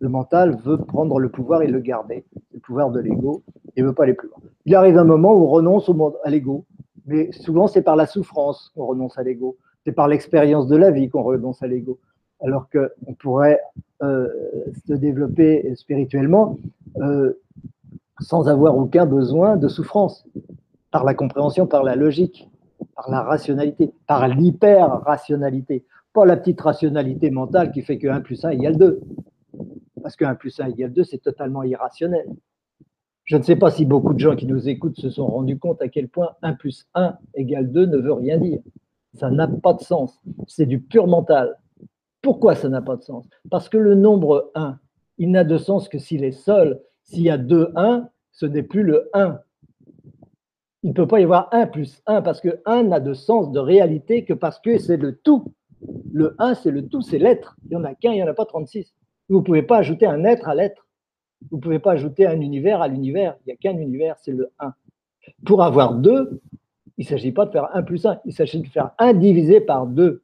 le, 0.00 0.08
mental 0.08 0.56
veut 0.64 0.78
prendre 0.78 1.18
le 1.20 1.28
pouvoir 1.28 1.62
et 1.62 1.68
le 1.68 1.78
garder, 1.78 2.24
le 2.52 2.58
pouvoir 2.58 2.90
de 2.90 3.00
l'ego, 3.00 3.42
et 3.76 3.82
ne 3.82 3.86
veut 3.86 3.94
pas 3.94 4.02
aller 4.04 4.14
plus 4.14 4.28
loin. 4.28 4.38
Il 4.66 4.74
arrive 4.74 4.98
un 4.98 5.04
moment 5.04 5.32
où 5.32 5.44
on 5.44 5.48
renonce 5.48 5.88
au, 5.88 6.16
à 6.24 6.30
l'ego, 6.30 6.64
mais 7.06 7.32
souvent 7.32 7.66
c'est 7.66 7.82
par 7.82 7.96
la 7.96 8.06
souffrance 8.06 8.72
qu'on 8.74 8.86
renonce 8.86 9.18
à 9.18 9.22
l'ego 9.22 9.56
c'est 9.84 9.92
par 9.92 10.08
l'expérience 10.08 10.66
de 10.68 10.76
la 10.76 10.90
vie 10.90 11.08
qu'on 11.08 11.22
renonce 11.22 11.62
à 11.62 11.66
l'ego. 11.66 11.98
Alors 12.40 12.68
qu'on 12.70 13.14
pourrait 13.14 13.60
euh, 14.02 14.28
se 14.86 14.94
développer 14.94 15.74
spirituellement 15.76 16.58
euh, 16.98 17.38
sans 18.20 18.48
avoir 18.48 18.76
aucun 18.76 19.06
besoin 19.06 19.56
de 19.56 19.68
souffrance, 19.68 20.26
par 20.90 21.04
la 21.04 21.14
compréhension, 21.14 21.66
par 21.66 21.82
la 21.82 21.96
logique. 21.96 22.48
par 22.96 23.10
la 23.10 23.22
rationalité, 23.22 23.92
par 24.06 24.28
l'hyper-rationalité, 24.28 25.84
pas 26.12 26.26
la 26.26 26.36
petite 26.36 26.60
rationalité 26.60 27.30
mentale 27.30 27.70
qui 27.70 27.82
fait 27.82 27.96
que 27.96 28.08
1 28.08 28.20
plus 28.20 28.44
1 28.44 28.50
égale 28.50 28.76
2. 28.76 29.00
Parce 30.02 30.16
que 30.16 30.24
1 30.24 30.34
plus 30.34 30.60
1 30.60 30.66
égale 30.66 30.92
2, 30.92 31.04
c'est 31.04 31.18
totalement 31.18 31.62
irrationnel. 31.62 32.26
Je 33.24 33.36
ne 33.36 33.42
sais 33.42 33.56
pas 33.56 33.70
si 33.70 33.86
beaucoup 33.86 34.14
de 34.14 34.18
gens 34.18 34.34
qui 34.34 34.46
nous 34.46 34.68
écoutent 34.68 34.98
se 34.98 35.10
sont 35.10 35.26
rendus 35.26 35.58
compte 35.58 35.80
à 35.80 35.88
quel 35.88 36.08
point 36.08 36.30
1 36.42 36.54
plus 36.54 36.86
1 36.94 37.16
égale 37.34 37.70
2 37.70 37.86
ne 37.86 37.98
veut 37.98 38.12
rien 38.12 38.38
dire. 38.38 38.60
Ça 39.14 39.30
n'a 39.30 39.46
pas 39.46 39.74
de 39.74 39.82
sens. 39.82 40.20
C'est 40.48 40.66
du 40.66 40.80
pur 40.80 41.06
mental. 41.06 41.58
Pourquoi 42.20 42.54
ça 42.54 42.68
n'a 42.68 42.82
pas 42.82 42.96
de 42.96 43.02
sens? 43.02 43.28
Parce 43.50 43.68
que 43.68 43.78
le 43.78 43.94
nombre 43.94 44.50
1, 44.54 44.78
il 45.18 45.30
n'a 45.30 45.44
de 45.44 45.56
sens 45.58 45.88
que 45.88 45.98
s'il 45.98 46.24
est 46.24 46.32
seul. 46.32 46.80
S'il 47.04 47.22
y 47.22 47.30
a 47.30 47.38
2 47.38 47.72
1, 47.76 48.08
ce 48.32 48.46
n'est 48.46 48.62
plus 48.62 48.82
le 48.82 49.08
1. 49.12 49.38
Il 50.82 50.90
ne 50.90 50.94
peut 50.94 51.06
pas 51.06 51.20
y 51.20 51.24
avoir 51.24 51.48
1 51.52 51.66
plus 51.68 52.02
1 52.06 52.22
parce 52.22 52.40
que 52.40 52.60
1 52.64 52.84
n'a 52.84 52.98
de 52.98 53.14
sens 53.14 53.52
de 53.52 53.60
réalité 53.60 54.24
que 54.24 54.34
parce 54.34 54.58
que 54.58 54.78
c'est 54.78 54.96
le 54.96 55.16
tout. 55.16 55.44
Le 56.12 56.34
1, 56.38 56.54
c'est 56.54 56.70
le 56.70 56.88
tout, 56.88 57.02
c'est 57.02 57.18
l'être. 57.18 57.56
Il 57.64 57.70
n'y 57.70 57.76
en 57.76 57.84
a 57.84 57.94
qu'un, 57.94 58.12
il 58.12 58.16
n'y 58.16 58.22
en 58.22 58.28
a 58.28 58.34
pas 58.34 58.46
36. 58.46 58.92
Vous 59.28 59.38
ne 59.38 59.44
pouvez 59.44 59.62
pas 59.62 59.78
ajouter 59.78 60.06
un 60.06 60.24
être 60.24 60.48
à 60.48 60.54
l'être. 60.54 60.86
Vous 61.50 61.56
ne 61.56 61.62
pouvez 61.62 61.78
pas 61.78 61.92
ajouter 61.92 62.26
un 62.26 62.40
univers 62.40 62.82
à 62.82 62.88
l'univers. 62.88 63.36
Il 63.40 63.48
n'y 63.48 63.52
a 63.52 63.56
qu'un 63.56 63.78
univers, 63.78 64.16
c'est 64.18 64.32
le 64.32 64.50
1. 64.58 64.72
Pour 65.44 65.62
avoir 65.62 65.94
2, 65.94 66.40
il 66.98 67.04
ne 67.04 67.08
s'agit 67.08 67.32
pas 67.32 67.46
de 67.46 67.50
faire 67.50 67.68
1 67.74 67.82
plus 67.82 68.06
1, 68.06 68.20
il 68.24 68.32
s'agit 68.32 68.60
de 68.60 68.66
faire 68.68 68.90
1 68.98 69.14
divisé 69.14 69.60
par 69.60 69.86
2. 69.86 70.22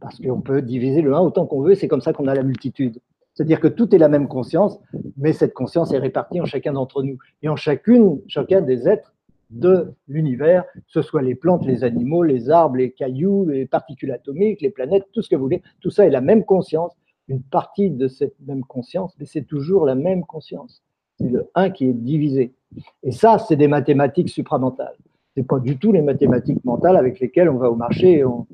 Parce 0.00 0.18
qu'on 0.18 0.40
peut 0.40 0.62
diviser 0.62 1.02
le 1.02 1.14
1 1.14 1.20
autant 1.20 1.46
qu'on 1.46 1.62
veut, 1.62 1.74
c'est 1.74 1.88
comme 1.88 2.00
ça 2.00 2.12
qu'on 2.12 2.26
a 2.26 2.34
la 2.34 2.42
multitude. 2.42 2.98
C'est-à-dire 3.34 3.60
que 3.60 3.68
tout 3.68 3.94
est 3.94 3.98
la 3.98 4.08
même 4.08 4.26
conscience, 4.26 4.80
mais 5.16 5.32
cette 5.32 5.54
conscience 5.54 5.92
est 5.92 5.98
répartie 5.98 6.40
en 6.40 6.44
chacun 6.44 6.72
d'entre 6.72 7.04
nous 7.04 7.18
et 7.42 7.48
en 7.48 7.56
chacune, 7.56 8.20
chacun 8.26 8.62
des 8.62 8.88
êtres 8.88 9.14
de 9.50 9.92
l'univers, 10.08 10.64
que 10.74 10.80
ce 10.88 11.02
soit 11.02 11.22
les 11.22 11.34
plantes, 11.34 11.64
les 11.64 11.84
animaux, 11.84 12.22
les 12.22 12.50
arbres, 12.50 12.76
les 12.76 12.90
cailloux, 12.90 13.46
les 13.46 13.64
particules 13.64 14.10
atomiques, 14.10 14.60
les 14.60 14.70
planètes, 14.70 15.06
tout 15.12 15.22
ce 15.22 15.28
que 15.28 15.36
vous 15.36 15.42
voulez, 15.42 15.62
tout 15.80 15.90
ça 15.90 16.04
est 16.04 16.10
la 16.10 16.20
même 16.20 16.44
conscience, 16.44 16.92
une 17.28 17.42
partie 17.42 17.90
de 17.90 18.08
cette 18.08 18.34
même 18.46 18.64
conscience, 18.64 19.14
mais 19.18 19.26
c'est 19.26 19.42
toujours 19.42 19.84
la 19.84 19.94
même 19.94 20.24
conscience. 20.24 20.82
C'est 21.18 21.28
le 21.28 21.50
1 21.54 21.70
qui 21.70 21.86
est 21.86 21.92
divisé. 21.92 22.54
Et 23.02 23.12
ça, 23.12 23.38
c'est 23.38 23.56
des 23.56 23.68
mathématiques 23.68 24.30
supramentales. 24.30 24.96
Ce 25.34 25.40
n'est 25.40 25.46
pas 25.46 25.58
du 25.58 25.78
tout 25.78 25.92
les 25.92 26.02
mathématiques 26.02 26.64
mentales 26.64 26.96
avec 26.96 27.20
lesquelles 27.20 27.48
on 27.48 27.58
va 27.58 27.70
au 27.70 27.76
marché 27.76 28.18
et 28.18 28.24
on, 28.24 28.46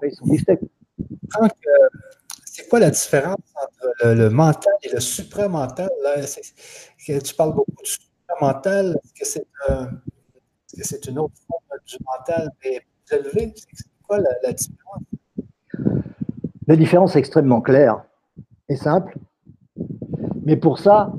paye 0.00 0.12
son 0.12 0.26
bistec. 0.26 0.60
Euh, 1.40 1.48
c'est 2.44 2.68
quoi 2.68 2.80
la 2.80 2.90
différence 2.90 3.38
entre 3.62 4.14
le, 4.14 4.28
mental 4.28 4.72
et 4.82 4.92
le 4.92 5.00
supramental? 5.00 5.90
tu 7.06 7.34
parles 7.34 7.54
beaucoup 7.54 7.82
du 7.82 7.90
mental, 8.40 8.98
est-ce 9.20 9.40
que 9.40 10.84
c'est 10.84 11.06
une 11.06 11.18
autre 11.18 11.34
forme 11.46 11.80
du 11.86 11.96
mental 12.04 12.50
mais 12.64 12.80
plus 13.06 13.16
élevée? 13.16 13.54
C'est 13.72 13.86
quoi 14.06 14.18
la, 14.18 14.52
différence? 14.52 15.02
La 16.66 16.76
différence 16.76 17.16
est 17.16 17.18
extrêmement 17.18 17.60
claire 17.60 18.04
et 18.68 18.76
simple. 18.76 19.18
Mais 20.44 20.56
pour 20.56 20.78
ça, 20.78 21.12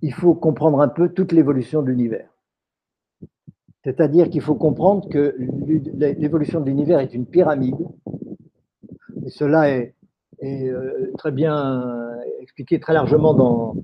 il 0.00 0.12
faut 0.12 0.34
comprendre 0.34 0.80
un 0.80 0.88
peu 0.88 1.08
toute 1.08 1.32
l'évolution 1.32 1.82
de 1.82 1.88
l'univers. 1.88 2.28
C'est-à-dire 3.84 4.30
qu'il 4.30 4.40
faut 4.40 4.54
comprendre 4.54 5.08
que 5.08 5.36
l'évolution 6.18 6.60
de 6.60 6.66
l'univers 6.66 7.00
est 7.00 7.14
une 7.14 7.26
pyramide. 7.26 7.86
Et 9.24 9.30
cela 9.30 9.70
est, 9.70 9.94
euh, 10.42 11.12
très 11.18 11.30
bien 11.30 12.10
expliqué 12.40 12.80
très 12.80 12.92
largement 12.92 13.34
dans, 13.34 13.76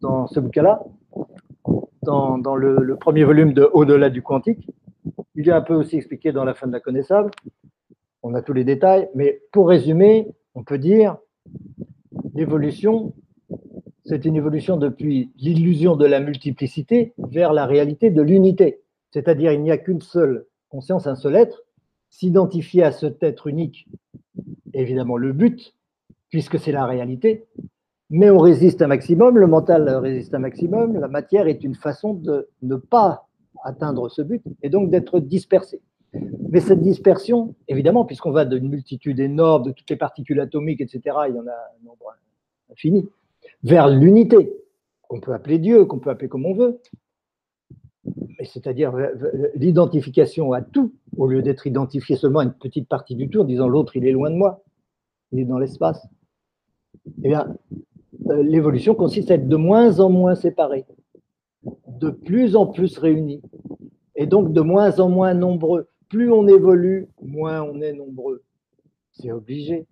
dans 0.00 0.26
ce 0.28 0.38
bouquin-là 0.40 0.82
dans, 2.02 2.56
le, 2.56 2.96
premier 2.96 3.24
volume 3.24 3.52
de 3.52 3.68
Au-delà 3.72 4.10
du 4.10 4.22
quantique. 4.22 4.68
Il 5.34 5.48
est 5.48 5.52
un 5.52 5.60
peu 5.60 5.74
aussi 5.74 5.96
expliqué 5.96 6.32
dans 6.32 6.44
la 6.44 6.54
fin 6.54 6.66
de 6.66 6.72
la 6.72 6.80
connaissable. 6.80 7.30
On 8.22 8.34
a 8.34 8.42
tous 8.42 8.52
les 8.52 8.64
détails, 8.64 9.08
mais 9.14 9.42
pour 9.52 9.68
résumer, 9.68 10.28
on 10.54 10.64
peut 10.64 10.78
dire 10.78 11.16
l'évolution, 12.34 13.14
c'est 14.04 14.24
une 14.24 14.36
évolution 14.36 14.76
depuis 14.76 15.30
l'illusion 15.36 15.96
de 15.96 16.06
la 16.06 16.20
multiplicité 16.20 17.14
vers 17.18 17.52
la 17.52 17.66
réalité 17.66 18.10
de 18.10 18.22
l'unité. 18.22 18.82
C'est-à-dire, 19.12 19.52
il 19.52 19.62
n'y 19.62 19.70
a 19.70 19.78
qu'une 19.78 20.00
seule 20.00 20.46
conscience, 20.68 21.06
un 21.06 21.16
seul 21.16 21.36
être. 21.36 21.64
S'identifier 22.10 22.82
à 22.82 22.92
cet 22.92 23.22
être 23.22 23.46
unique 23.46 23.86
évidemment 24.74 25.16
le 25.16 25.32
but, 25.32 25.74
puisque 26.28 26.58
c'est 26.58 26.72
la 26.72 26.86
réalité, 26.86 27.46
mais 28.08 28.30
on 28.30 28.38
résiste 28.38 28.82
un 28.82 28.88
maximum, 28.88 29.38
le 29.38 29.46
mental 29.46 29.88
résiste 29.88 30.34
un 30.34 30.40
maximum, 30.40 30.98
la 30.98 31.08
matière 31.08 31.46
est 31.46 31.62
une 31.62 31.74
façon 31.74 32.14
de 32.14 32.48
ne 32.62 32.76
pas 32.76 33.28
atteindre 33.64 34.08
ce 34.08 34.22
but 34.22 34.42
et 34.62 34.70
donc 34.70 34.90
d'être 34.90 35.20
dispersé. 35.20 35.80
Mais 36.12 36.60
cette 36.60 36.80
dispersion, 36.80 37.54
évidemment, 37.68 38.04
puisqu'on 38.04 38.32
va 38.32 38.44
d'une 38.44 38.68
multitude 38.68 39.20
énorme 39.20 39.64
de 39.64 39.70
toutes 39.70 39.88
les 39.90 39.96
particules 39.96 40.40
atomiques, 40.40 40.80
etc., 40.80 41.00
il 41.28 41.36
y 41.36 41.38
en 41.38 41.46
a 41.46 41.52
un 41.52 41.84
nombre 41.84 42.16
infini, 42.70 43.08
vers 43.62 43.88
l'unité, 43.88 44.52
qu'on 45.08 45.20
peut 45.20 45.32
appeler 45.32 45.58
Dieu, 45.58 45.84
qu'on 45.84 45.98
peut 45.98 46.10
appeler 46.10 46.28
comme 46.28 46.46
on 46.46 46.54
veut, 46.54 46.80
c'est-à-dire 48.44 48.94
l'identification 49.54 50.52
à 50.52 50.62
tout, 50.62 50.92
au 51.16 51.26
lieu 51.26 51.42
d'être 51.42 51.66
identifié 51.66 52.16
seulement 52.16 52.40
à 52.40 52.44
une 52.44 52.52
petite 52.52 52.88
partie 52.88 53.14
du 53.14 53.28
tout, 53.28 53.40
en 53.40 53.44
disant 53.44 53.68
l'autre, 53.68 53.96
il 53.96 54.06
est 54.06 54.12
loin 54.12 54.30
de 54.30 54.36
moi, 54.36 54.62
il 55.32 55.40
est 55.40 55.44
dans 55.44 55.58
l'espace. 55.58 56.06
Eh 57.22 57.28
bien, 57.28 57.54
euh, 58.28 58.42
l'évolution 58.42 58.94
consiste 58.94 59.30
à 59.30 59.34
être 59.34 59.48
de 59.48 59.56
moins 59.56 60.00
en 60.00 60.10
moins 60.10 60.34
séparés, 60.34 60.86
de 61.88 62.10
plus 62.10 62.56
en 62.56 62.66
plus 62.66 62.98
réunis, 62.98 63.42
et 64.16 64.26
donc 64.26 64.52
de 64.52 64.60
moins 64.60 64.98
en 65.00 65.08
moins 65.08 65.34
nombreux. 65.34 65.88
Plus 66.10 66.30
on 66.30 66.46
évolue, 66.48 67.06
moins 67.22 67.62
on 67.62 67.80
est 67.80 67.94
nombreux. 67.94 68.42
C'est 69.12 69.32
obligé, 69.32 69.86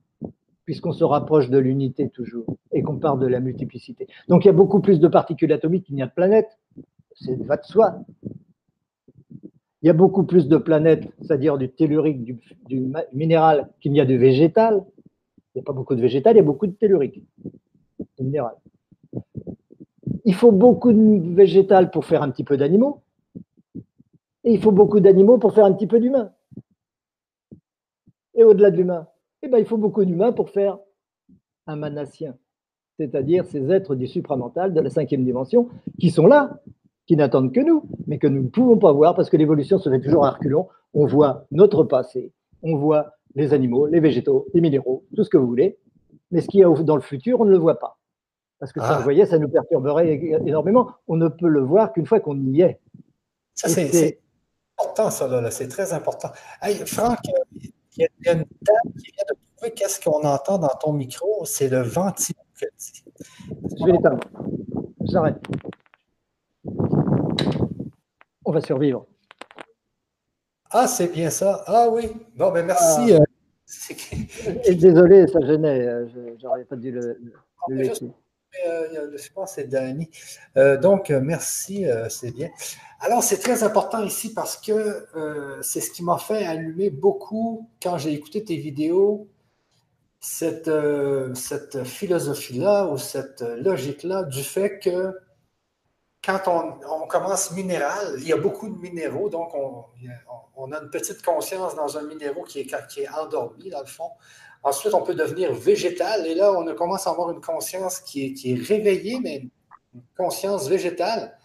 puisqu'on 0.64 0.92
se 0.92 1.04
rapproche 1.04 1.48
de 1.48 1.58
l'unité 1.58 2.10
toujours, 2.10 2.44
et 2.72 2.82
qu'on 2.82 2.98
part 2.98 3.16
de 3.16 3.26
la 3.26 3.40
multiplicité. 3.40 4.06
Donc 4.28 4.44
il 4.44 4.48
y 4.48 4.50
a 4.50 4.54
beaucoup 4.54 4.80
plus 4.80 5.00
de 5.00 5.08
particules 5.08 5.52
atomiques 5.52 5.86
qu'il 5.86 5.94
n'y 5.94 6.02
a 6.02 6.06
de 6.06 6.12
planètes, 6.12 6.58
c'est 7.14 7.40
va 7.44 7.56
de 7.56 7.64
soi. 7.64 8.00
Il 9.80 9.86
y 9.86 9.90
a 9.90 9.92
beaucoup 9.92 10.24
plus 10.24 10.48
de 10.48 10.56
planètes, 10.56 11.08
c'est-à-dire 11.20 11.56
du 11.56 11.70
tellurique, 11.70 12.24
du, 12.24 12.92
minéral, 13.12 13.68
qu'il 13.80 13.92
n'y 13.92 14.00
a 14.00 14.04
de 14.04 14.14
végétal. 14.14 14.84
Il 15.54 15.58
n'y 15.58 15.60
a 15.60 15.64
pas 15.64 15.72
beaucoup 15.72 15.94
de 15.94 16.00
végétal, 16.00 16.34
il 16.34 16.38
y 16.38 16.40
a 16.40 16.44
beaucoup 16.44 16.66
de 16.66 16.72
tellurique 16.72 17.22
minéral. 18.18 18.56
Il 20.24 20.34
faut 20.34 20.50
beaucoup 20.50 20.92
de 20.92 21.34
végétal 21.34 21.90
pour 21.90 22.04
faire 22.04 22.22
un 22.22 22.30
petit 22.30 22.44
peu 22.44 22.56
d'animaux. 22.56 23.02
Et 24.48 24.52
il 24.52 24.62
faut 24.62 24.72
beaucoup 24.72 24.98
d'animaux 24.98 25.36
pour 25.36 25.52
faire 25.52 25.66
un 25.66 25.74
petit 25.74 25.86
peu 25.86 26.00
d'humain. 26.00 26.32
Et 28.32 28.42
au-delà 28.42 28.70
de 28.70 28.78
l'humain, 28.78 29.06
eh 29.42 29.48
ben, 29.48 29.58
il 29.58 29.66
faut 29.66 29.76
beaucoup 29.76 30.02
d'humains 30.06 30.32
pour 30.32 30.48
faire 30.48 30.78
un 31.66 31.76
manassien, 31.76 32.34
c'est-à-dire 32.96 33.44
ces 33.44 33.70
êtres 33.70 33.94
du 33.94 34.06
supramental, 34.06 34.72
de 34.72 34.80
la 34.80 34.88
cinquième 34.88 35.22
dimension, 35.22 35.68
qui 36.00 36.08
sont 36.08 36.26
là, 36.26 36.62
qui 37.04 37.14
n'attendent 37.14 37.52
que 37.52 37.60
nous, 37.60 37.84
mais 38.06 38.16
que 38.16 38.26
nous 38.26 38.44
ne 38.44 38.48
pouvons 38.48 38.78
pas 38.78 38.90
voir 38.90 39.14
parce 39.14 39.28
que 39.28 39.36
l'évolution 39.36 39.76
se 39.76 39.90
fait 39.90 40.00
toujours 40.00 40.24
à 40.24 40.30
reculons. 40.30 40.68
On 40.94 41.04
voit 41.04 41.44
notre 41.50 41.84
passé, 41.84 42.32
on 42.62 42.74
voit 42.78 43.16
les 43.34 43.52
animaux, 43.52 43.86
les 43.86 44.00
végétaux, 44.00 44.46
les 44.54 44.62
minéraux, 44.62 45.04
tout 45.14 45.24
ce 45.24 45.28
que 45.28 45.36
vous 45.36 45.46
voulez, 45.46 45.76
mais 46.30 46.40
ce 46.40 46.48
qu'il 46.48 46.60
y 46.60 46.64
a 46.64 46.70
dans 46.70 46.96
le 46.96 47.02
futur, 47.02 47.38
on 47.42 47.44
ne 47.44 47.50
le 47.50 47.58
voit 47.58 47.78
pas. 47.78 47.98
Parce 48.60 48.72
que 48.72 48.80
ça, 48.80 48.94
vous 48.94 49.00
ah. 49.00 49.04
voyez, 49.04 49.26
ça 49.26 49.38
nous 49.38 49.50
perturberait 49.50 50.10
énormément. 50.46 50.92
On 51.06 51.16
ne 51.16 51.28
peut 51.28 51.48
le 51.48 51.60
voir 51.60 51.92
qu'une 51.92 52.06
fois 52.06 52.20
qu'on 52.20 52.40
y 52.46 52.62
est. 52.62 52.80
Ça, 53.54 53.68
c'est 53.68 54.20
important, 54.78 55.10
ça, 55.10 55.26
là, 55.28 55.50
c'est 55.50 55.68
très 55.68 55.92
important. 55.92 56.30
Hey, 56.62 56.76
Franck, 56.86 57.18
il 57.60 57.72
y 57.98 58.28
a 58.28 58.32
une 58.32 58.44
table 58.44 58.94
qui 58.98 59.12
vient 59.12 59.24
de 59.28 59.36
trouver 59.56 59.72
qu'est-ce 59.74 60.00
qu'on 60.00 60.22
entend 60.24 60.58
dans 60.58 60.68
ton 60.68 60.92
micro, 60.92 61.44
c'est 61.44 61.68
le 61.68 61.82
ventilo 61.82 62.38
Je 62.60 63.84
vais 63.84 63.92
l'éteindre. 63.92 64.20
J'arrête. 65.10 65.36
On 68.44 68.52
va 68.52 68.60
survivre. 68.60 69.06
Ah, 70.70 70.86
c'est 70.86 71.08
bien 71.08 71.30
ça. 71.30 71.62
Ah 71.66 71.88
oui. 71.90 72.10
Bon, 72.36 72.52
ben 72.52 72.66
merci. 72.66 73.12
Ah. 73.14 73.20
Euh, 73.20 74.74
désolé, 74.74 75.26
ça 75.26 75.40
gênait. 75.40 75.86
Euh, 75.86 76.06
j'aurais 76.40 76.64
pas 76.64 76.76
dû 76.76 76.90
le, 76.90 77.20
le 77.68 77.74
laisser. 77.74 78.10
Euh, 78.66 79.16
je 79.16 79.32
pense 79.32 79.54
c'est 79.54 79.68
Dani. 79.68 80.10
Euh, 80.56 80.76
donc, 80.78 81.10
euh, 81.10 81.20
merci, 81.22 81.86
c'est 82.08 82.32
bien. 82.32 82.50
Alors, 83.00 83.22
c'est 83.22 83.38
très 83.38 83.62
important 83.62 84.02
ici 84.02 84.32
parce 84.34 84.56
que 84.56 85.06
c'est 85.62 85.80
ce 85.80 85.90
qui 85.90 86.02
m'a 86.02 86.18
fait 86.18 86.44
allumer 86.44 86.90
beaucoup 86.90 87.68
quand 87.82 87.98
j'ai 87.98 88.12
écouté 88.12 88.44
tes 88.44 88.56
vidéos, 88.56 89.28
cette, 90.20 90.70
cette 91.34 91.84
philosophie-là 91.84 92.86
ou 92.86 92.98
cette 92.98 93.42
logique-là 93.42 94.24
du 94.24 94.42
fait 94.42 94.80
que 94.80 95.14
quand 96.24 96.48
on, 96.48 97.06
commence 97.06 97.52
minéral, 97.52 98.16
il 98.18 98.26
y 98.26 98.32
a 98.32 98.36
beaucoup 98.36 98.68
de 98.68 98.78
minéraux, 98.78 99.30
donc 99.30 99.54
on, 99.54 100.72
a 100.72 100.82
une 100.82 100.90
petite 100.90 101.22
conscience 101.22 101.76
dans 101.76 101.96
un 101.96 102.02
minéraux 102.02 102.42
qui 102.42 102.60
est, 102.60 102.86
qui 102.88 103.02
est 103.02 103.08
endormi, 103.08 103.70
dans 103.70 103.80
le 103.80 103.86
fond. 103.86 104.10
Ensuite, 104.62 104.94
on 104.94 105.02
peut 105.02 105.14
devenir 105.14 105.52
végétal 105.52 106.26
et 106.26 106.34
là, 106.34 106.52
on 106.52 106.74
commence 106.74 107.06
à 107.06 107.10
avoir 107.10 107.30
une 107.30 107.40
conscience 107.40 108.00
qui 108.00 108.26
est, 108.26 108.32
qui 108.32 108.52
est 108.52 108.62
réveillée, 108.62 109.20
mais 109.22 109.48
une 109.94 110.02
conscience 110.16 110.68
végétale. 110.68 111.36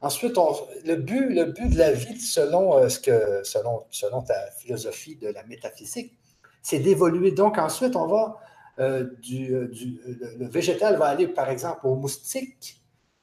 Ensuite, 0.00 0.36
le, 0.84 0.96
but, 0.96 1.28
le 1.30 1.44
but 1.46 1.68
de 1.68 1.78
la 1.78 1.92
vie, 1.92 2.18
selon, 2.18 2.78
euh, 2.78 2.88
selon, 2.88 3.84
selon 3.90 4.22
ta 4.22 4.50
philosophie 4.58 5.16
de 5.16 5.28
la 5.28 5.42
métaphysique, 5.44 6.14
c'est 6.62 6.78
d'évoluer. 6.78 7.32
Donc, 7.32 7.58
ensuite, 7.58 7.96
on 7.96 8.06
va 8.06 8.38
euh, 8.78 9.04
du, 9.20 9.54
euh, 9.54 9.68
du, 9.68 10.00
le 10.38 10.46
végétal 10.46 10.96
va 10.96 11.06
aller, 11.06 11.28
par 11.28 11.50
exemple, 11.50 11.86
au 11.86 11.96
moustique, 11.96 12.80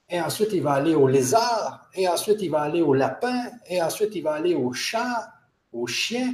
et 0.10 0.22
ensuite, 0.22 0.50
il 0.54 0.62
va 0.62 0.74
aller 0.74 0.94
au 0.94 1.08
lézard, 1.08 1.90
et 1.96 2.08
ensuite, 2.08 2.42
il 2.42 2.52
va 2.52 2.62
aller 2.62 2.82
au 2.82 2.94
lapin, 2.94 3.50
et 3.68 3.82
ensuite, 3.82 4.14
il 4.16 4.22
va 4.22 4.34
aller 4.34 4.54
au 4.54 4.72
chat, 4.72 5.32
au 5.74 5.88
chien. 5.88 6.34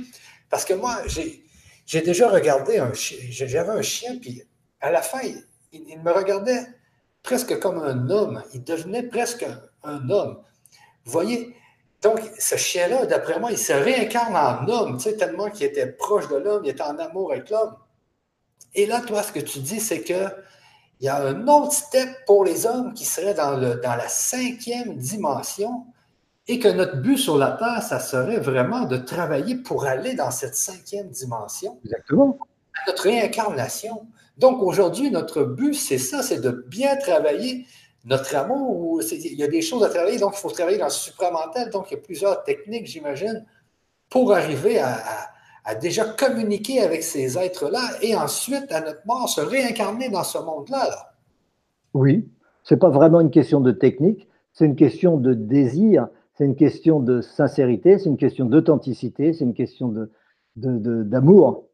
Parce 0.50 0.66
que 0.66 0.74
moi, 0.74 0.98
j'ai 1.08 1.44
déjà 1.88 2.30
regardé 2.30 2.80
un 2.80 2.94
chien, 2.94 3.18
j'avais 3.30 3.70
un 3.70 3.82
chien, 3.82 4.18
puis 4.20 4.44
à 4.80 4.92
la 4.92 5.02
fin, 5.02 5.20
il, 5.72 6.00
me 6.02 6.12
regardait 6.12 6.68
presque 7.24 7.58
comme 7.60 7.80
un 7.80 8.10
homme. 8.10 8.44
Il 8.54 8.64
devenait 8.64 9.04
presque 9.04 9.46
un 9.84 10.10
homme. 10.10 10.42
Vous 11.06 11.12
voyez? 11.12 11.56
Donc, 12.02 12.20
ce 12.38 12.58
chien-là, 12.58 13.06
d'après 13.06 13.40
moi, 13.40 13.52
il 13.52 13.58
se 13.58 13.72
réincarne 13.72 14.36
en 14.36 14.68
homme, 14.68 14.98
tu 14.98 15.04
sais, 15.04 15.16
tellement 15.16 15.50
qu'il 15.50 15.66
était 15.66 15.88
proche 15.88 16.28
de 16.28 16.36
l'homme, 16.36 16.66
il 16.66 16.72
était 16.72 16.84
en 16.84 16.98
amour 17.00 17.32
avec 17.32 17.50
l'homme. 17.50 17.78
Et 18.76 18.86
là, 18.86 19.00
toi, 19.00 19.24
ce 19.24 19.32
que 19.32 19.40
tu 19.40 19.60
dis, 19.60 19.80
c'est 19.80 20.02
qu'il 20.02 20.36
y 21.00 21.08
a 21.08 21.16
un 21.16 21.48
autre 21.48 21.72
step 21.72 22.10
pour 22.26 22.44
les 22.44 22.66
hommes 22.66 22.94
qui 22.94 23.06
serait 23.06 23.34
dans, 23.34 23.56
le, 23.56 23.76
dans 23.76 23.96
la 23.96 24.10
cinquième 24.10 24.98
dimension 24.98 25.86
et 26.48 26.60
que 26.60 26.68
notre 26.68 26.98
but 26.98 27.18
sur 27.18 27.38
la 27.38 27.52
Terre, 27.52 27.82
ça 27.82 28.00
serait 28.00 28.40
vraiment 28.40 28.86
de 28.86 28.98
travailler 28.98 29.56
pour 29.56 29.86
aller 29.86 30.14
dans 30.14 30.32
cette 30.32 30.56
cinquième 30.56 31.10
dimension. 31.10 31.80
Exactement. 31.86 32.38
Notre 32.88 33.04
réincarnation. 33.04 34.08
Donc 34.38 34.62
aujourd'hui, 34.62 35.12
notre 35.12 35.44
but, 35.44 35.74
c'est 35.74 35.98
ça, 35.98 36.22
c'est 36.22 36.42
de 36.42 36.66
bien 36.68 36.96
travailler 36.98 37.66
notre 38.06 38.36
amour. 38.36 39.02
Il 39.12 39.36
y 39.36 39.44
a 39.44 39.48
des 39.48 39.62
choses 39.62 39.84
à 39.84 39.90
travailler, 39.90 40.20
donc 40.20 40.34
il 40.36 40.40
faut 40.40 40.50
travailler 40.50 40.78
dans 40.78 40.86
le 40.86 40.92
supramental. 40.92 41.70
Donc 41.70 41.92
il 41.92 41.96
y 41.96 41.98
a 41.98 42.02
plusieurs 42.02 42.44
techniques, 42.44 42.88
j'imagine, 42.88 43.46
pour 44.10 44.34
arriver 44.34 44.80
à, 44.80 45.30
déjà 45.80 46.04
communiquer 46.04 46.82
avec 46.82 47.04
ces 47.04 47.38
êtres-là 47.38 47.82
et 48.02 48.16
ensuite, 48.16 48.70
à 48.72 48.82
notre 48.82 49.06
mort, 49.06 49.30
se 49.30 49.40
réincarner 49.40 50.10
dans 50.10 50.24
ce 50.24 50.38
monde-là. 50.38 51.14
Oui, 51.94 52.28
ce 52.64 52.74
n'est 52.74 52.80
pas 52.80 52.90
vraiment 52.90 53.22
une 53.22 53.32
question 53.32 53.62
de 53.62 53.72
technique, 53.72 54.28
c'est 54.52 54.66
une 54.66 54.76
question 54.76 55.16
de 55.18 55.34
désir, 55.34 56.10
c'est 56.36 56.46
une 56.46 56.56
question 56.56 57.00
de 57.00 57.22
sincérité, 57.22 57.98
c'est 58.00 58.10
une 58.10 58.18
question 58.18 58.46
d'authenticité, 58.46 59.34
c'est 59.34 59.46
une 59.46 59.54
question 59.54 59.94
d'amour, 60.56 61.70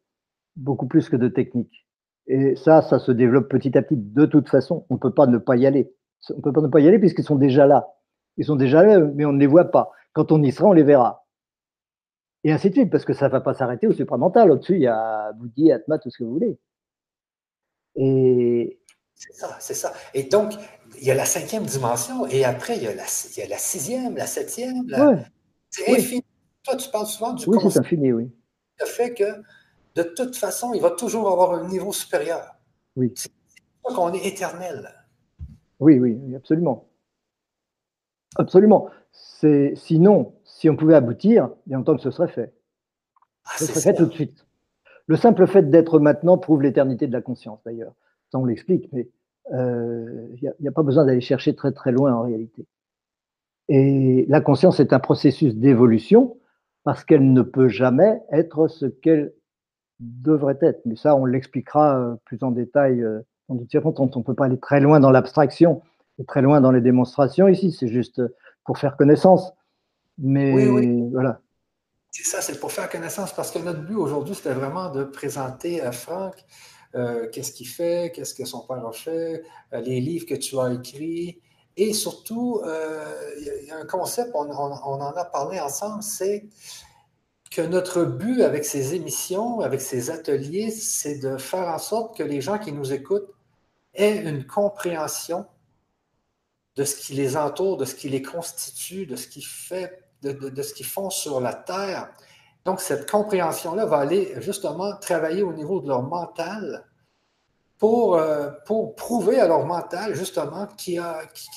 beaucoup 0.55 0.87
plus 0.87 1.09
que 1.09 1.15
de 1.15 1.29
technique. 1.29 1.87
Et 2.27 2.55
ça, 2.55 2.81
ça 2.81 2.99
se 2.99 3.11
développe 3.11 3.49
petit 3.49 3.77
à 3.77 3.81
petit. 3.81 3.95
De 3.97 4.25
toute 4.25 4.49
façon, 4.49 4.85
on 4.89 4.95
ne 4.95 4.99
peut 4.99 5.13
pas 5.13 5.27
ne 5.27 5.37
pas 5.37 5.55
y 5.55 5.65
aller. 5.65 5.93
On 6.31 6.37
ne 6.37 6.41
peut 6.41 6.51
pas 6.51 6.61
ne 6.61 6.67
pas 6.67 6.79
y 6.81 6.87
aller 6.87 6.99
puisqu'ils 6.99 7.23
sont 7.23 7.37
déjà 7.37 7.65
là. 7.65 7.87
Ils 8.37 8.45
sont 8.45 8.55
déjà 8.55 8.83
là, 8.83 8.99
mais 8.99 9.25
on 9.25 9.33
ne 9.33 9.39
les 9.39 9.47
voit 9.47 9.65
pas. 9.65 9.91
Quand 10.13 10.31
on 10.31 10.43
y 10.43 10.51
sera, 10.51 10.67
on 10.69 10.73
les 10.73 10.83
verra. 10.83 11.25
Et 12.43 12.51
ainsi 12.51 12.69
de 12.69 12.75
suite, 12.75 12.91
parce 12.91 13.05
que 13.05 13.13
ça 13.13 13.27
ne 13.27 13.31
va 13.31 13.41
pas 13.41 13.53
s'arrêter 13.53 13.87
au 13.87 13.93
supramental. 13.93 14.51
Au-dessus, 14.51 14.75
il 14.75 14.81
y 14.81 14.87
a 14.87 15.31
Bouddhi, 15.33 15.71
Atma, 15.71 15.99
tout 15.99 16.09
ce 16.09 16.17
que 16.17 16.23
vous 16.23 16.33
voulez. 16.33 16.57
Et. 17.95 18.79
C'est 19.19 19.33
ça, 19.33 19.57
c'est 19.59 19.73
ça. 19.73 19.93
Et 20.13 20.23
donc, 20.23 20.53
il 20.97 21.03
y 21.03 21.11
a 21.11 21.13
la 21.13 21.25
cinquième 21.25 21.65
dimension, 21.65 22.25
et 22.27 22.45
après, 22.45 22.77
il 22.77 22.83
y 22.83 22.87
a 22.87 22.95
la, 22.95 23.03
il 23.03 23.37
y 23.37 23.41
a 23.41 23.47
la 23.49 23.57
sixième, 23.57 24.15
la 24.15 24.25
septième. 24.25 24.87
C'est 25.69 25.91
infini. 25.91 26.23
Toi, 26.63 26.77
tu 26.77 26.89
parles 26.89 27.05
souvent 27.05 27.33
du 27.33 27.43
Oui, 27.47 27.57
c'est 27.69 27.79
infini, 27.79 28.13
oui. 28.13 28.31
Le 28.79 28.85
fait 28.85 29.13
que 29.13 29.25
de 29.95 30.03
toute 30.03 30.37
façon, 30.37 30.73
il 30.73 30.81
va 30.81 30.91
toujours 30.91 31.29
avoir 31.29 31.53
un 31.53 31.67
niveau 31.67 31.91
supérieur. 31.91 32.55
Oui. 32.95 33.11
C'est 33.13 33.29
pour 33.83 33.93
qu'on 33.93 34.13
est 34.13 34.25
éternel. 34.25 34.89
Oui, 35.81 35.99
oui, 35.99 36.17
absolument. 36.35 36.87
Absolument. 38.37 38.89
C'est 39.11 39.73
sinon, 39.75 40.33
si 40.45 40.69
on 40.69 40.77
pouvait 40.77 40.95
aboutir, 40.95 41.49
bien 41.65 41.83
que 41.83 41.97
ce 41.97 42.11
serait 42.11 42.29
fait. 42.29 42.53
Ah, 43.43 43.51
ce 43.57 43.65
serait 43.65 43.81
fait 43.81 43.93
tout 43.95 44.05
de 44.05 44.13
suite. 44.13 44.45
Le 45.07 45.17
simple 45.17 45.45
fait 45.45 45.69
d'être 45.69 45.99
maintenant 45.99 46.37
prouve 46.37 46.61
l'éternité 46.61 47.07
de 47.07 47.13
la 47.13 47.21
conscience, 47.21 47.59
d'ailleurs. 47.65 47.93
Ça, 48.31 48.39
on 48.39 48.45
l'explique, 48.45 48.89
mais 48.91 49.09
euh, 49.53 50.27
il 50.35 50.41
n'y 50.41 50.67
a, 50.67 50.69
a, 50.69 50.71
pas 50.71 50.83
besoin 50.83 51.05
d'aller 51.05 51.21
chercher 51.21 51.55
très 51.55 51.71
très 51.71 51.91
loin 51.91 52.13
en 52.13 52.21
réalité. 52.21 52.65
Et 53.67 54.25
la 54.27 54.41
conscience 54.41 54.79
est 54.79 54.93
un 54.93 54.99
processus 54.99 55.55
d'évolution 55.55 56.37
parce 56.83 57.03
qu'elle 57.03 57.33
ne 57.33 57.41
peut 57.41 57.67
jamais 57.67 58.21
être 58.31 58.67
ce 58.67 58.85
qu'elle 58.85 59.33
devrait 59.99 60.57
être. 60.61 60.81
Mais 60.85 60.95
ça, 60.95 61.15
on 61.15 61.25
l'expliquera 61.25 61.99
euh, 61.99 62.15
plus 62.25 62.41
en 62.43 62.51
détail 62.51 63.01
euh, 63.01 63.21
dans 63.47 63.55
d'autres 63.55 64.15
On 64.15 64.19
ne 64.19 64.23
peut 64.23 64.33
pas 64.33 64.45
aller 64.45 64.59
très 64.59 64.79
loin 64.79 64.99
dans 64.99 65.11
l'abstraction 65.11 65.81
et 66.19 66.25
très 66.25 66.41
loin 66.41 66.61
dans 66.61 66.71
les 66.71 66.81
démonstrations 66.81 67.47
ici. 67.47 67.71
C'est 67.71 67.87
juste 67.87 68.21
pour 68.65 68.77
faire 68.77 68.97
connaissance. 68.97 69.51
Mais 70.17 70.53
oui, 70.69 71.09
voilà. 71.11 71.41
C'est 72.11 72.23
ça, 72.23 72.41
c'est 72.41 72.59
pour 72.59 72.71
faire 72.71 72.89
connaissance 72.89 73.33
parce 73.33 73.51
que 73.51 73.59
notre 73.59 73.81
but 73.81 73.95
aujourd'hui, 73.95 74.33
c'était 74.35 74.53
vraiment 74.53 74.91
de 74.91 75.03
présenter 75.03 75.81
à 75.81 75.91
Franck 75.91 76.43
euh, 76.95 77.29
qu'est-ce 77.29 77.51
qu'il 77.51 77.67
fait, 77.67 78.11
qu'est-ce 78.13 78.33
que 78.33 78.45
son 78.45 78.61
père 78.61 78.85
a 78.85 78.91
fait, 78.91 79.43
les 79.71 80.01
livres 80.01 80.25
que 80.25 80.35
tu 80.35 80.59
as 80.59 80.73
écrits? 80.73 81.41
Et 81.77 81.93
surtout, 81.93 82.61
il 83.39 83.67
y 83.67 83.71
a 83.71 83.77
un 83.77 83.85
concept, 83.85 84.31
on, 84.33 84.49
en 84.49 85.01
a 85.01 85.25
parlé 85.25 85.59
ensemble, 85.59 86.03
c'est 86.03 86.49
que 87.51 87.61
notre 87.61 88.03
but 88.03 88.41
avec 88.41 88.65
ces 88.65 88.95
émissions, 88.95 89.61
avec 89.61 89.81
ces 89.81 90.11
ateliers, 90.11 90.69
c'est 90.71 91.19
de 91.19 91.37
faire 91.37 91.67
en 91.67 91.79
sorte 91.79 92.17
que 92.17 92.23
les 92.23 92.41
gens 92.41 92.59
qui 92.59 92.71
nous 92.71 92.93
écoutent 92.93 93.33
aient 93.93 94.17
une 94.17 94.45
compréhension 94.45 95.45
de 96.75 96.83
ce 96.83 96.95
qui 96.95 97.13
les 97.13 97.35
entoure, 97.35 97.77
de 97.77 97.85
ce 97.85 97.95
qui 97.95 98.09
les 98.09 98.21
constitue, 98.21 99.05
de 99.05 99.15
ce 99.15 99.27
qui 99.27 99.41
fait, 99.41 100.03
de, 100.21 100.61
ce 100.61 100.73
qu'ils 100.73 100.85
font 100.85 101.09
sur 101.09 101.41
la 101.41 101.53
Terre. 101.53 102.09
Donc, 102.65 102.81
cette 102.81 103.09
compréhension-là 103.09 103.85
va 103.85 103.97
aller 103.97 104.33
justement 104.41 104.95
travailler 104.97 105.43
au 105.43 105.53
niveau 105.53 105.79
de 105.79 105.87
leur 105.87 106.03
mental 106.03 106.85
pour, 107.77 108.15
euh, 108.15 108.51
pour 108.65 108.93
prouver 108.95 109.39
à 109.39 109.47
leur 109.47 109.65
mental, 109.65 110.13
justement, 110.13 110.67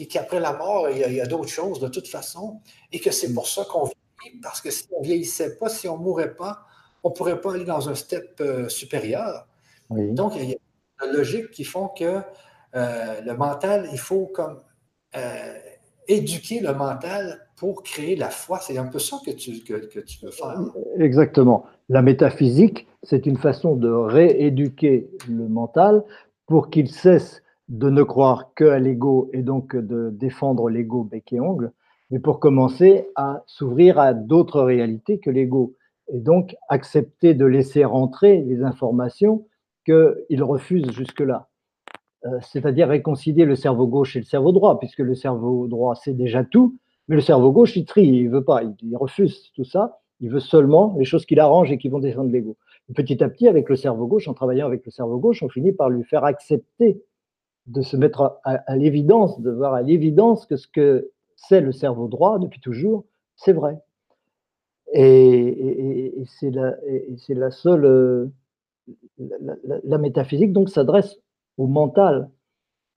qu'après 0.09 0.41
la 0.41 0.53
mort, 0.53 0.89
il 0.89 0.99
y 0.99 1.21
a, 1.21 1.25
a 1.25 1.27
d'autres 1.27 1.49
choses 1.49 1.81
de 1.81 1.89
toute 1.89 2.07
façon 2.07 2.61
et 2.93 3.01
que 3.01 3.11
c'est 3.11 3.35
pour 3.35 3.49
ça 3.49 3.65
qu'on 3.65 3.85
vit 3.85 3.93
parce 4.41 4.61
que 4.61 4.71
si 4.71 4.87
on 4.93 5.01
ne 5.01 5.05
vieillissait 5.05 5.57
pas, 5.57 5.69
si 5.69 5.89
on 5.89 5.99
ne 5.99 6.03
mourait 6.03 6.37
pas, 6.37 6.65
on 7.03 7.11
ne 7.11 7.15
pourrait 7.15 7.41
pas 7.41 7.55
aller 7.55 7.65
dans 7.65 7.89
un 7.89 7.97
step 7.97 8.41
euh, 8.41 8.69
supérieur. 8.69 9.49
Donc, 9.91 10.35
il 10.37 10.51
y 10.51 10.55
a 10.55 11.07
des 11.07 11.13
logiques 11.13 11.51
qui 11.51 11.65
font 11.65 11.89
que 11.89 12.21
euh, 12.77 13.21
le 13.21 13.37
mental, 13.37 13.89
il 13.93 13.99
faut 13.99 14.27
comme 14.27 14.63
éduquer 16.09 16.61
le 16.61 16.73
mental 16.73 17.47
pour 17.63 17.85
créer 17.85 18.17
la 18.17 18.29
foi. 18.29 18.59
C'est 18.59 18.77
un 18.77 18.87
peu 18.87 18.99
ça 18.99 19.19
que 19.25 19.31
tu, 19.31 19.63
que, 19.63 19.75
veux 19.75 20.33
faire. 20.33 20.61
Exactement. 20.99 21.65
La 21.89 22.03
métaphysique, 22.03 22.89
c'est 23.05 23.25
une 23.25 23.37
façon 23.37 23.77
de 23.77 23.89
rééduquer 23.89 25.09
le 25.29 25.47
mental 25.49 26.03
pour 26.49 26.71
qu'il 26.71 26.91
cesse 26.91 27.45
de 27.69 27.89
ne 27.89 28.03
croire 28.03 28.53
qu'à 28.57 28.81
l'ego 28.81 29.31
et 29.33 29.43
donc 29.43 29.77
de 29.77 30.11
défendre 30.11 30.71
l'ego 30.71 31.05
bec 31.05 31.33
et 31.33 31.39
ongle, 31.39 31.71
mais 32.11 32.19
pour 32.19 32.41
commencer 32.41 33.07
à 33.15 33.45
s'ouvrir 33.47 34.01
à 34.01 34.13
d'autres 34.13 34.63
réalités 34.63 35.21
que 35.21 35.31
l'ego. 35.31 35.77
Et 36.13 36.19
donc 36.19 36.57
accepter 36.69 37.33
de 37.33 37.47
laisser 37.47 37.85
rentrer 37.85 38.43
les 38.43 38.65
informations 38.65 39.47
qu'il 39.85 40.43
refuse 40.43 40.91
jusque-là. 40.91 41.47
Euh, 42.25 42.41
c'est-à-dire 42.41 42.89
réconcilier 42.89 43.45
le 43.45 43.55
cerveau 43.55 43.87
gauche 43.87 44.17
et 44.17 44.19
le 44.19 44.25
cerveau 44.25 44.51
droit, 44.51 44.81
puisque 44.81 44.99
le 44.99 45.15
cerveau 45.15 45.69
droit 45.69 45.95
sait 45.95 46.13
déjà 46.13 46.43
tout, 46.43 46.77
mais 47.09 47.17
le 47.17 47.23
cerveau 47.23 47.53
gauche, 47.53 47.77
il 47.77 47.85
trie, 47.85 48.07
il 48.07 48.29
veut 48.29 48.45
pas, 48.45 48.63
il, 48.63 48.97
refuse 48.97 49.51
tout 49.55 49.65
ça, 49.65 50.01
il 50.21 50.31
veut 50.31 50.41
seulement 50.41 50.95
les 50.99 51.05
choses 51.05 51.27
qui 51.27 51.35
l'arrangent 51.35 51.73
et 51.73 51.79
qui 51.79 51.89
vont 51.89 51.99
défendre 51.99 52.31
l'ego. 52.31 52.57
Petit 52.95 53.23
à 53.23 53.29
petit, 53.29 53.49
avec 53.49 53.69
le 53.69 53.77
cerveau 53.77 54.07
gauche, 54.07 54.29
en 54.29 54.35
travaillant 54.35 54.67
avec 54.67 54.85
le 54.85 54.91
cerveau 54.91 55.19
gauche, 55.19 55.43
on 55.43 55.49
finit 55.49 55.73
par 55.73 55.89
lui 55.89 56.05
faire 56.05 56.25
accepter 56.25 57.03
de 57.67 57.81
se 57.81 57.97
mettre 57.97 58.41
à 58.45 58.77
l'évidence, 58.77 59.41
de 59.41 59.51
voir 59.51 59.73
à 59.73 59.83
l'évidence 59.83 60.47
que 60.47 60.57
ce 60.57 60.67
que 60.67 61.13
c'est 61.37 61.61
le 61.61 61.73
cerveau 61.73 62.09
droit 62.09 62.39
depuis 62.39 62.61
toujours, 62.61 63.05
c'est 63.37 63.53
vrai. 63.53 63.79
Et, 64.93 66.25
c'est 66.27 66.51
la, 66.51 67.51
seule. 67.51 67.85
Euh, 67.85 68.27
la, 69.19 69.99
métaphysique, 69.99 70.53
donc, 70.53 70.69
s'adresse 70.69 71.19
au 71.57 71.67
mental 71.67 72.31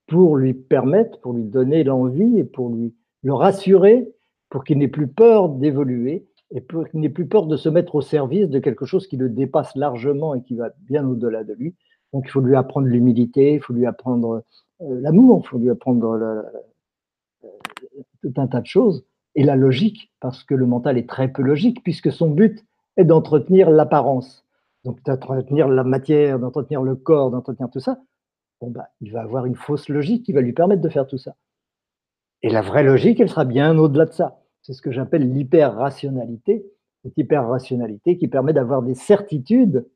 pour 0.06 0.36
lui 0.36 0.54
permettre, 0.54 1.18
pour 1.20 1.32
lui 1.32 1.44
donner 1.44 1.84
l'envie 1.84 2.38
et 2.38 2.44
pour 2.44 2.68
lui 2.68 2.94
le 3.26 3.34
rassurer, 3.34 4.08
pour 4.50 4.62
qu'il 4.62 4.78
n'ait 4.78 4.86
plus 4.86 5.08
peur 5.08 5.48
d'évoluer 5.48 6.28
et 6.52 6.60
pour 6.60 6.88
qu'il 6.88 7.00
n'ait 7.00 7.08
plus 7.08 7.26
peur 7.26 7.46
de 7.46 7.56
se 7.56 7.68
mettre 7.68 7.96
au 7.96 8.00
service 8.00 8.48
de 8.48 8.60
quelque 8.60 8.86
chose 8.86 9.08
qui 9.08 9.16
le 9.16 9.28
dépasse 9.28 9.74
largement 9.74 10.36
et 10.36 10.42
qui 10.42 10.54
va 10.54 10.70
bien 10.88 11.04
au-delà 11.04 11.42
de 11.42 11.52
lui. 11.52 11.74
Donc, 12.12 12.22
il 12.26 12.30
faut 12.30 12.40
lui 12.40 12.54
apprendre 12.54 12.86
l'humilité, 12.86 13.54
il 13.54 13.60
faut 13.60 13.72
lui 13.72 13.84
apprendre 13.84 14.44
euh, 14.80 15.00
l'amour, 15.00 15.42
il 15.44 15.48
faut 15.48 15.58
lui 15.58 15.70
apprendre 15.70 16.44
tout 18.22 18.32
un 18.36 18.46
tas 18.46 18.60
de 18.60 18.66
choses, 18.66 19.04
et 19.34 19.42
la 19.42 19.56
logique, 19.56 20.12
parce 20.20 20.44
que 20.44 20.54
le 20.54 20.66
mental 20.66 20.96
est 20.96 21.08
très 21.08 21.26
peu 21.26 21.42
logique, 21.42 21.82
puisque 21.82 22.12
son 22.12 22.30
but 22.30 22.64
est 22.96 23.04
d'entretenir 23.04 23.70
l'apparence. 23.70 24.44
Donc 24.84 25.02
d'entretenir 25.02 25.66
la 25.66 25.82
matière, 25.82 26.38
d'entretenir 26.38 26.80
le 26.80 26.94
corps, 26.94 27.32
d'entretenir 27.32 27.70
tout 27.70 27.80
ça, 27.80 27.98
bon 28.60 28.70
bah, 28.70 28.86
il 29.00 29.10
va 29.12 29.22
avoir 29.22 29.46
une 29.46 29.56
fausse 29.56 29.88
logique 29.88 30.24
qui 30.24 30.32
va 30.32 30.42
lui 30.42 30.52
permettre 30.52 30.80
de 30.80 30.88
faire 30.88 31.08
tout 31.08 31.18
ça. 31.18 31.34
Et 32.42 32.50
la 32.50 32.62
vraie 32.62 32.84
logique, 32.84 33.20
elle 33.20 33.28
sera 33.28 33.44
bien 33.44 33.76
au-delà 33.78 34.06
de 34.06 34.12
ça. 34.12 34.40
C'est 34.62 34.72
ce 34.72 34.82
que 34.82 34.90
j'appelle 34.90 35.32
l'hyper-rationalité, 35.32 36.66
cette 37.02 37.16
hyper-rationalité 37.16 38.18
qui 38.18 38.28
permet 38.28 38.52
d'avoir 38.52 38.82
des 38.82 38.94
certitudes 38.94 39.86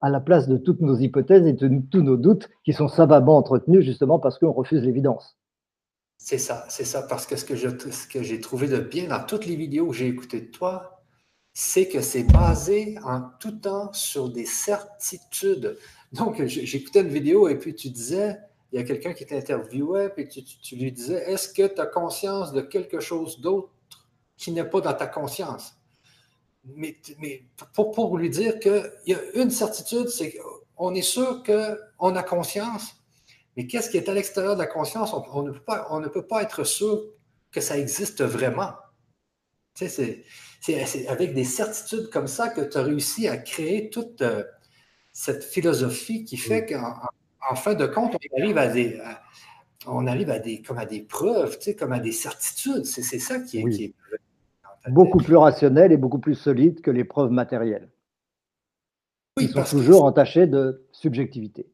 à 0.00 0.10
la 0.10 0.20
place 0.20 0.48
de 0.48 0.56
toutes 0.56 0.80
nos 0.80 0.96
hypothèses 0.96 1.46
et 1.46 1.52
de 1.52 1.82
tous 1.90 2.02
nos 2.02 2.16
doutes 2.16 2.50
qui 2.64 2.72
sont 2.72 2.88
savamment 2.88 3.36
entretenus 3.36 3.84
justement 3.84 4.18
parce 4.18 4.38
qu'on 4.38 4.52
refuse 4.52 4.82
l'évidence. 4.82 5.36
C'est 6.18 6.38
ça, 6.38 6.64
c'est 6.68 6.84
ça, 6.84 7.02
parce 7.02 7.26
que 7.26 7.34
ce 7.34 7.44
que, 7.44 8.22
j'ai 8.22 8.40
trouvé 8.40 8.68
de 8.68 8.78
bien 8.78 9.08
dans 9.08 9.24
toutes 9.24 9.44
les 9.44 9.56
vidéos 9.56 9.88
que 9.88 9.96
j'ai 9.96 10.06
écoutées 10.06 10.40
de 10.40 10.50
toi, 10.50 11.02
c'est 11.52 11.88
que 11.88 12.00
c'est 12.00 12.22
basé 12.22 12.96
en 13.04 13.22
tout 13.40 13.50
temps 13.50 13.92
sur 13.92 14.28
des 14.28 14.44
certitudes. 14.44 15.76
Donc, 16.12 16.44
j'écoutais 16.46 17.00
une 17.00 17.08
vidéo 17.08 17.48
et 17.48 17.58
puis 17.58 17.74
tu 17.74 17.90
disais, 17.90 18.38
il 18.72 18.80
y 18.80 18.82
a 18.82 18.84
quelqu'un 18.84 19.12
qui 19.12 19.26
t'interviewait, 19.26 20.08
puis 20.08 20.26
tu, 20.26 20.76
lui 20.76 20.92
disais, 20.92 21.30
est-ce 21.30 21.52
que 21.52 21.66
tu 21.66 21.80
as 21.80 21.86
conscience 21.86 22.52
de 22.52 22.62
quelque 22.62 23.00
chose 23.00 23.40
d'autre 23.40 23.70
qui 24.36 24.50
n'est 24.50 24.64
pas 24.64 24.80
dans 24.80 24.94
ta 24.94 25.06
conscience? 25.06 25.74
Mais, 26.64 26.96
mais 27.18 27.44
pour, 27.74 27.90
pour, 27.90 28.16
lui 28.16 28.30
dire 28.30 28.58
qu'il 28.60 28.90
y 29.06 29.14
a 29.14 29.20
une 29.34 29.50
certitude, 29.50 30.08
c'est 30.08 30.32
qu'on 30.32 30.94
est 30.94 31.02
sûr 31.02 31.42
qu'on 31.42 32.16
a 32.16 32.22
conscience, 32.22 32.94
mais 33.56 33.66
qu'est-ce 33.66 33.90
qui 33.90 33.98
est 33.98 34.08
à 34.08 34.14
l'extérieur 34.14 34.54
de 34.54 34.60
la 34.60 34.66
conscience? 34.66 35.12
On, 35.12 35.42
ne 35.42 35.50
peut 35.50 35.64
pas, 35.64 35.86
on 35.90 36.00
ne 36.00 36.08
peut 36.08 36.26
pas 36.26 36.42
être 36.42 36.64
sûr 36.64 37.04
que 37.50 37.60
ça 37.60 37.76
existe 37.76 38.22
vraiment. 38.22 38.72
Tu 39.74 39.88
sais, 39.88 40.24
c'est 40.60 41.06
avec 41.08 41.34
des 41.34 41.44
certitudes 41.44 42.08
comme 42.08 42.28
ça 42.28 42.48
que 42.48 42.62
tu 42.62 42.78
as 42.78 42.82
réussi 42.82 43.28
à 43.28 43.36
créer 43.36 43.90
toute 43.90 44.22
euh, 44.22 44.44
cette 45.12 45.44
philosophie 45.44 46.24
qui 46.24 46.38
fait 46.38 46.64
qu'en 46.64 46.94
fin 47.54 47.74
de 47.74 47.86
compte, 47.86 48.16
on 48.32 48.40
arrive 48.40 48.58
à 48.58 48.68
des, 48.68 49.00
on 49.86 50.06
arrive 50.06 50.30
à 50.30 50.38
des, 50.38 50.62
comme 50.62 50.78
à 50.78 50.86
des 50.86 51.02
preuves, 51.02 51.58
tu 51.58 51.64
sais, 51.64 51.76
comme 51.76 51.92
à 51.92 51.98
des 51.98 52.12
certitudes. 52.12 52.84
C'est 52.84 53.18
ça 53.18 53.40
qui 53.40 53.58
est, 53.58 53.68
qui 53.70 53.84
est 53.84 53.94
beaucoup 54.90 55.18
plus 55.18 55.36
rationnel 55.36 55.92
et 55.92 55.96
beaucoup 55.96 56.18
plus 56.18 56.34
solide 56.34 56.80
que 56.80 56.90
les 56.90 57.04
preuves 57.04 57.30
matérielles. 57.30 57.88
Oui, 59.38 59.44
Ils 59.44 59.64
sont 59.64 59.78
toujours 59.78 60.04
entachés 60.04 60.46
de 60.46 60.86
subjectivité. 60.92 61.66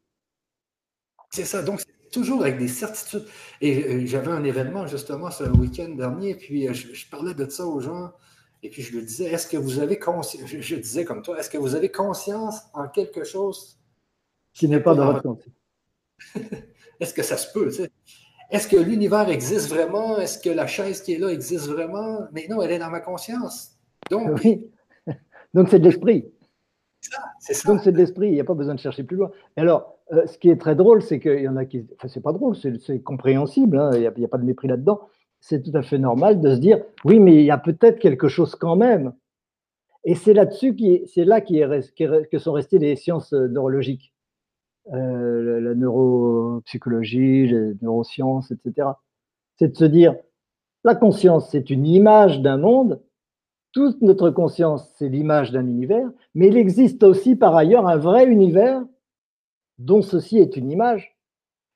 C'est 1.30 1.44
ça, 1.44 1.62
donc 1.62 1.80
c'est 1.80 2.10
toujours 2.10 2.42
avec 2.42 2.58
des 2.58 2.68
certitudes. 2.68 3.26
Et 3.60 3.84
euh, 3.84 4.06
j'avais 4.06 4.30
un 4.30 4.44
événement 4.44 4.86
justement 4.86 5.30
ce 5.30 5.44
week-end 5.44 5.90
dernier, 5.90 6.34
puis 6.34 6.68
euh, 6.68 6.72
je, 6.72 7.08
parlais 7.10 7.34
de 7.34 7.48
ça 7.48 7.66
aux 7.66 7.80
gens, 7.80 8.12
et 8.62 8.70
puis 8.70 8.82
je 8.82 8.96
lui 8.96 9.04
disais, 9.04 9.26
est-ce 9.26 9.46
que 9.46 9.56
vous 9.56 9.80
avez 9.80 9.98
conscience, 9.98 10.46
je, 10.46 10.74
disais 10.76 11.04
comme 11.04 11.22
toi, 11.22 11.38
est-ce 11.38 11.50
que 11.50 11.58
vous 11.58 11.74
avez 11.74 11.90
conscience 11.90 12.60
en 12.72 12.88
quelque 12.88 13.24
chose? 13.24 13.78
Qui 14.54 14.68
n'est 14.68 14.80
pas 14.80 14.94
dans 14.94 15.06
votre 15.06 15.22
conscience? 15.22 15.54
est-ce 17.00 17.14
que 17.14 17.22
ça 17.22 17.36
se 17.36 17.52
peut? 17.52 17.70
Est-ce 18.50 18.68
que 18.68 18.76
l'univers 18.76 19.28
existe 19.28 19.68
vraiment? 19.68 20.18
Est-ce 20.18 20.38
que 20.38 20.50
la 20.50 20.66
chaise 20.66 21.02
qui 21.02 21.14
est 21.14 21.18
là 21.18 21.28
existe 21.28 21.66
vraiment? 21.68 22.20
Mais 22.32 22.46
non, 22.48 22.62
elle 22.62 22.72
est 22.72 22.78
dans 22.78 22.90
ma 22.90 23.00
conscience. 23.00 23.72
Donc, 24.10 24.40
oui. 24.42 24.70
Donc 25.54 25.68
c'est 25.68 25.78
de 25.78 25.84
l'esprit. 25.84 26.30
C'est 27.40 27.54
ça. 27.54 27.68
Donc 27.72 27.80
c'est 27.82 27.92
de 27.92 27.96
l'esprit, 27.96 28.28
il 28.28 28.34
n'y 28.34 28.40
a 28.40 28.44
pas 28.44 28.54
besoin 28.54 28.74
de 28.74 28.80
chercher 28.80 29.04
plus 29.04 29.16
loin. 29.16 29.30
Et 29.56 29.60
alors, 29.60 29.98
euh, 30.12 30.26
ce 30.26 30.38
qui 30.38 30.50
est 30.50 30.56
très 30.56 30.74
drôle, 30.74 31.02
c'est 31.02 31.20
qu'il 31.20 31.40
y 31.40 31.48
en 31.48 31.56
a 31.56 31.64
qui. 31.64 31.86
Enfin, 31.96 32.08
c'est 32.08 32.22
pas 32.22 32.32
drôle, 32.32 32.56
c'est 32.56 33.02
compréhensible, 33.02 33.78
hein, 33.78 33.90
il 33.94 34.00
n'y 34.00 34.24
a, 34.24 34.28
pas 34.28 34.38
de 34.38 34.44
mépris 34.44 34.68
là-dedans. 34.68 35.00
C'est 35.40 35.62
tout 35.62 35.76
à 35.76 35.82
fait 35.82 35.98
normal 35.98 36.40
de 36.40 36.54
se 36.54 36.60
dire 36.60 36.82
oui, 37.04 37.20
mais 37.20 37.36
il 37.36 37.44
y 37.44 37.50
a 37.50 37.58
peut-être 37.58 37.98
quelque 37.98 38.28
chose 38.28 38.54
quand 38.54 38.76
même. 38.76 39.12
Et 40.04 40.14
c'est 40.14 40.32
là-dessus, 40.32 40.76
c'est 41.06 41.24
là 41.24 41.40
qui 41.40 41.58
est, 41.60 42.28
que 42.30 42.38
sont 42.38 42.52
restées 42.52 42.78
les 42.78 42.96
sciences 42.96 43.32
euh, 43.32 43.48
neurologiques, 43.48 44.12
euh, 44.92 45.60
la, 45.60 45.74
neuropsychologie, 45.74 47.48
les 47.48 47.74
neurosciences, 47.82 48.50
etc. 48.50 48.88
C'est 49.56 49.68
de 49.68 49.76
se 49.76 49.84
dire 49.84 50.14
la 50.84 50.94
conscience, 50.94 51.50
c'est 51.50 51.70
une 51.70 51.86
image 51.86 52.40
d'un 52.40 52.56
monde, 52.56 53.02
toute 53.72 54.00
notre 54.00 54.30
conscience, 54.30 54.90
c'est 54.96 55.08
l'image 55.08 55.52
d'un 55.52 55.66
univers, 55.66 56.08
mais 56.34 56.48
il 56.48 56.56
existe 56.56 57.02
aussi 57.02 57.36
par 57.36 57.54
ailleurs 57.54 57.86
un 57.86 57.96
vrai 57.96 58.26
univers 58.26 58.82
dont 59.78 60.02
ceci 60.02 60.38
est 60.38 60.56
une 60.56 60.70
image, 60.70 61.16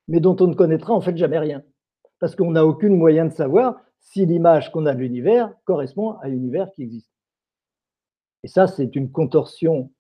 mais 0.08 0.20
dont 0.20 0.36
on 0.40 0.46
ne 0.46 0.54
connaîtra 0.54 0.94
en 0.94 1.00
fait 1.00 1.16
jamais 1.16 1.38
rien. 1.38 1.62
Parce 2.18 2.34
qu'on 2.36 2.52
n'a 2.52 2.64
aucun 2.64 2.90
moyen 2.90 3.26
de 3.26 3.32
savoir 3.32 3.80
si 4.00 4.26
l'image 4.26 4.72
qu'on 4.72 4.86
a 4.86 4.94
de 4.94 5.00
l'univers 5.00 5.52
correspond 5.64 6.12
à 6.22 6.28
l'univers 6.28 6.70
qui 6.72 6.82
existe. 6.82 7.12
Et 8.42 8.48
ça, 8.48 8.66
c'est 8.66 8.96
une 8.96 9.10
contorsion 9.10 9.90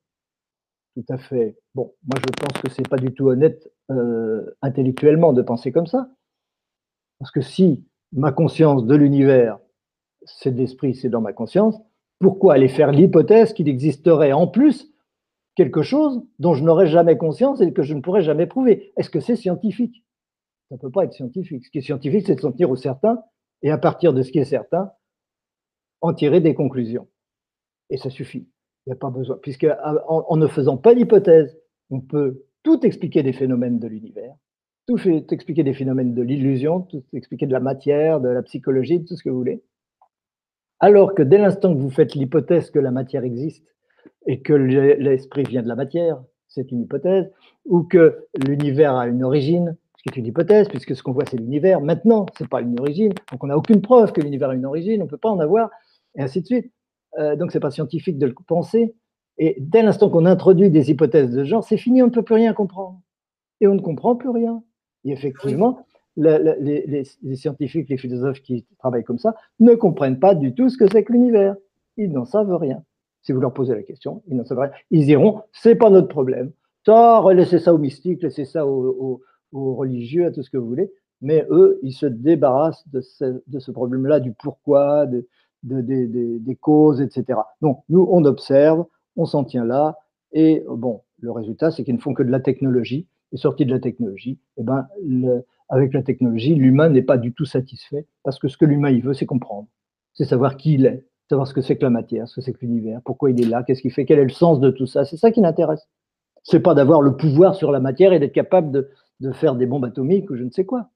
tout 0.94 1.04
à 1.08 1.18
fait. 1.18 1.56
Bon, 1.74 1.94
moi 2.04 2.20
je 2.20 2.44
pense 2.44 2.62
que 2.62 2.70
ce 2.70 2.80
n'est 2.80 2.88
pas 2.88 2.98
du 2.98 3.12
tout 3.12 3.28
honnête 3.28 3.70
euh, 3.90 4.56
intellectuellement 4.62 5.32
de 5.32 5.42
penser 5.42 5.72
comme 5.72 5.86
ça. 5.86 6.08
Parce 7.18 7.30
que 7.30 7.40
si 7.40 7.84
ma 8.12 8.32
conscience 8.32 8.84
de 8.84 8.94
l'univers, 8.94 9.58
c'est 10.24 10.52
de 10.52 10.58
l'esprit, 10.58 10.94
c'est 10.94 11.08
dans 11.08 11.20
ma 11.20 11.32
conscience, 11.32 11.80
pourquoi 12.18 12.54
aller 12.54 12.68
faire 12.68 12.92
l'hypothèse 12.92 13.52
qu'il 13.52 13.68
existerait 13.68 14.32
en 14.32 14.46
plus 14.46 14.92
quelque 15.54 15.82
chose 15.82 16.22
dont 16.38 16.54
je 16.54 16.62
n'aurais 16.62 16.86
jamais 16.86 17.16
conscience 17.16 17.60
et 17.60 17.72
que 17.72 17.82
je 17.82 17.94
ne 17.94 18.00
pourrais 18.00 18.22
jamais 18.22 18.46
prouver? 18.46 18.92
Est-ce 18.96 19.10
que 19.10 19.20
c'est 19.20 19.36
scientifique? 19.36 20.04
Ça 20.68 20.76
ne 20.76 20.80
peut 20.80 20.90
pas 20.90 21.04
être 21.04 21.12
scientifique. 21.12 21.64
Ce 21.66 21.70
qui 21.70 21.78
est 21.78 21.82
scientifique, 21.82 22.26
c'est 22.26 22.34
de 22.34 22.40
s'en 22.40 22.52
tenir 22.52 22.70
au 22.70 22.76
certain 22.76 23.22
et 23.62 23.70
à 23.70 23.78
partir 23.78 24.12
de 24.12 24.22
ce 24.22 24.32
qui 24.32 24.38
est 24.38 24.44
certain, 24.44 24.92
en 26.00 26.12
tirer 26.14 26.40
des 26.40 26.54
conclusions. 26.54 27.08
Et 27.90 27.96
ça 27.96 28.10
suffit. 28.10 28.48
Il 28.86 28.90
n'y 28.90 28.92
a 28.94 28.96
pas 28.96 29.10
besoin. 29.10 29.38
Puisque 29.42 29.66
en, 30.08 30.36
ne 30.36 30.46
faisant 30.46 30.76
pas 30.76 30.94
d'hypothèse, 30.94 31.56
on 31.90 32.00
peut 32.00 32.44
tout 32.62 32.84
expliquer 32.84 33.22
des 33.22 33.32
phénomènes 33.32 33.78
de 33.78 33.86
l'univers, 33.86 34.34
tout, 34.86 34.98
expliquer 35.30 35.62
des 35.62 35.74
phénomènes 35.74 36.14
de 36.14 36.22
l'illusion, 36.22 36.80
tout 36.82 37.04
expliquer 37.12 37.46
de 37.46 37.52
la 37.52 37.60
matière, 37.60 38.20
de 38.20 38.28
la 38.28 38.42
psychologie, 38.42 39.00
de 39.00 39.06
tout 39.06 39.16
ce 39.16 39.22
que 39.22 39.30
vous 39.30 39.38
voulez. 39.38 39.62
Alors 40.80 41.14
que 41.14 41.22
dès 41.22 41.38
l'instant 41.38 41.72
que 41.72 41.78
vous 41.78 41.90
faites 41.90 42.14
l'hypothèse 42.14 42.70
que 42.70 42.80
la 42.80 42.90
matière 42.90 43.24
existe, 43.24 43.64
et 44.26 44.40
que 44.40 44.52
l'esprit 44.52 45.44
vient 45.44 45.62
de 45.62 45.68
la 45.68 45.76
matière, 45.76 46.22
c'est 46.48 46.70
une 46.70 46.82
hypothèse, 46.82 47.30
ou 47.64 47.82
que 47.82 48.26
l'univers 48.46 48.96
a 48.96 49.06
une 49.06 49.24
origine, 49.24 49.76
ce 49.96 50.02
qui 50.02 50.08
est 50.08 50.20
une 50.20 50.26
hypothèse, 50.26 50.68
puisque 50.68 50.94
ce 50.96 51.02
qu'on 51.02 51.12
voit, 51.12 51.24
c'est 51.24 51.36
l'univers. 51.36 51.80
Maintenant, 51.80 52.26
ce 52.36 52.42
n'est 52.42 52.48
pas 52.48 52.60
une 52.60 52.78
origine, 52.78 53.12
donc 53.30 53.42
on 53.42 53.46
n'a 53.46 53.56
aucune 53.56 53.80
preuve 53.80 54.12
que 54.12 54.20
l'univers 54.20 54.50
a 54.50 54.54
une 54.54 54.66
origine, 54.66 55.00
on 55.02 55.04
ne 55.04 55.10
peut 55.10 55.16
pas 55.16 55.30
en 55.30 55.38
avoir, 55.38 55.70
et 56.16 56.22
ainsi 56.22 56.40
de 56.40 56.46
suite. 56.46 56.72
Euh, 57.18 57.36
donc, 57.36 57.52
ce 57.52 57.58
n'est 57.58 57.60
pas 57.60 57.70
scientifique 57.70 58.18
de 58.18 58.26
le 58.26 58.34
penser. 58.46 58.94
Et 59.38 59.56
dès 59.58 59.82
l'instant 59.82 60.10
qu'on 60.10 60.26
introduit 60.26 60.70
des 60.70 60.90
hypothèses 60.90 61.30
de 61.30 61.44
genre, 61.44 61.64
c'est 61.64 61.76
fini, 61.76 62.02
on 62.02 62.06
ne 62.06 62.10
peut 62.12 62.22
plus 62.22 62.34
rien 62.34 62.52
comprendre. 62.52 63.00
Et 63.60 63.66
on 63.66 63.74
ne 63.74 63.80
comprend 63.80 64.16
plus 64.16 64.28
rien. 64.28 64.62
Et 65.04 65.12
effectivement, 65.12 65.84
les, 66.16 67.04
scientifiques, 67.34 67.88
les 67.88 67.96
philosophes 67.96 68.40
qui 68.42 68.66
travaillent 68.78 69.04
comme 69.04 69.18
ça 69.18 69.34
ne 69.60 69.74
comprennent 69.74 70.18
pas 70.18 70.34
du 70.34 70.54
tout 70.54 70.68
ce 70.68 70.76
que 70.76 70.86
c'est 70.90 71.04
que 71.04 71.12
l'univers. 71.12 71.56
Ils 71.96 72.10
n'en 72.10 72.24
savent 72.24 72.54
rien. 72.56 72.82
Si 73.22 73.32
vous 73.32 73.40
leur 73.40 73.52
posez 73.52 73.74
la 73.74 73.82
question, 73.82 74.22
ils 74.26 74.36
n'en 74.36 74.44
savent 74.44 74.58
rien. 74.58 74.72
Ils 74.90 75.06
diront, 75.06 75.42
c'est 75.52 75.74
pas 75.74 75.90
notre 75.90 76.08
problème. 76.08 76.52
Tard, 76.84 77.32
laissez 77.32 77.58
ça 77.58 77.72
aux 77.72 77.78
mystiques, 77.78 78.22
laissez 78.22 78.44
ça 78.44 78.66
aux, 78.66 79.20
religieux, 79.52 80.26
à 80.26 80.30
tout 80.30 80.42
ce 80.42 80.50
que 80.50 80.56
vous 80.56 80.66
voulez. 80.66 80.90
Mais 81.20 81.46
eux, 81.50 81.78
ils 81.82 81.92
se 81.92 82.06
débarrassent 82.06 82.84
de 82.88 83.00
ce, 83.00 83.70
problème-là, 83.70 84.18
du 84.18 84.32
pourquoi, 84.32 85.06
des 85.62 86.58
causes, 86.60 87.00
etc. 87.00 87.38
Donc, 87.60 87.82
nous, 87.88 88.06
on 88.10 88.24
observe, 88.24 88.84
on 89.16 89.24
s'en 89.24 89.44
tient 89.44 89.64
là. 89.64 89.98
Et 90.32 90.64
bon, 90.68 91.02
le 91.20 91.30
résultat, 91.30 91.70
c'est 91.70 91.84
qu'ils 91.84 91.94
ne 91.94 92.00
font 92.00 92.14
que 92.14 92.22
de 92.22 92.30
la 92.30 92.40
technologie. 92.40 93.06
Et 93.32 93.38
sorti 93.38 93.64
de 93.64 93.70
la 93.70 93.80
technologie, 93.80 94.38
eh 94.58 94.62
ben, 94.62 94.86
avec 95.70 95.94
la 95.94 96.02
technologie, 96.02 96.54
l'humain 96.54 96.90
n'est 96.90 97.02
pas 97.02 97.16
du 97.16 97.32
tout 97.32 97.46
satisfait 97.46 98.06
parce 98.24 98.38
que 98.38 98.46
ce 98.46 98.58
que 98.58 98.66
l'humain 98.66 98.90
il 98.90 99.02
veut, 99.02 99.14
c'est 99.14 99.24
comprendre, 99.24 99.68
c'est 100.12 100.26
savoir 100.26 100.58
qui 100.58 100.74
il 100.74 100.84
est, 100.84 101.06
savoir 101.30 101.48
ce 101.48 101.54
que 101.54 101.62
c'est 101.62 101.78
que 101.78 101.82
la 101.82 101.88
matière, 101.88 102.28
ce 102.28 102.36
que 102.36 102.40
c'est 102.42 102.52
que 102.52 102.58
l'univers, 102.60 103.00
pourquoi 103.06 103.30
il 103.30 103.40
est 103.40 103.48
là, 103.48 103.62
qu'est-ce 103.62 103.80
qu'il 103.80 103.90
fait, 103.90 104.04
quel 104.04 104.18
est 104.18 104.24
le 104.24 104.28
sens 104.28 104.60
de 104.60 104.70
tout 104.70 104.84
ça. 104.84 105.06
C'est 105.06 105.16
ça 105.16 105.30
qui 105.30 105.40
l'intéresse. 105.40 105.88
C'est 106.42 106.60
pas 106.60 106.74
d'avoir 106.74 107.00
le 107.00 107.16
pouvoir 107.16 107.54
sur 107.54 107.72
la 107.72 107.80
matière 107.80 108.12
et 108.12 108.18
d'être 108.18 108.34
capable 108.34 108.70
de, 108.70 109.32
faire 109.32 109.54
des 109.54 109.64
bombes 109.64 109.86
atomiques 109.86 110.28
ou 110.30 110.36
je 110.36 110.42
ne 110.44 110.50
sais 110.50 110.66
quoi. 110.66 110.90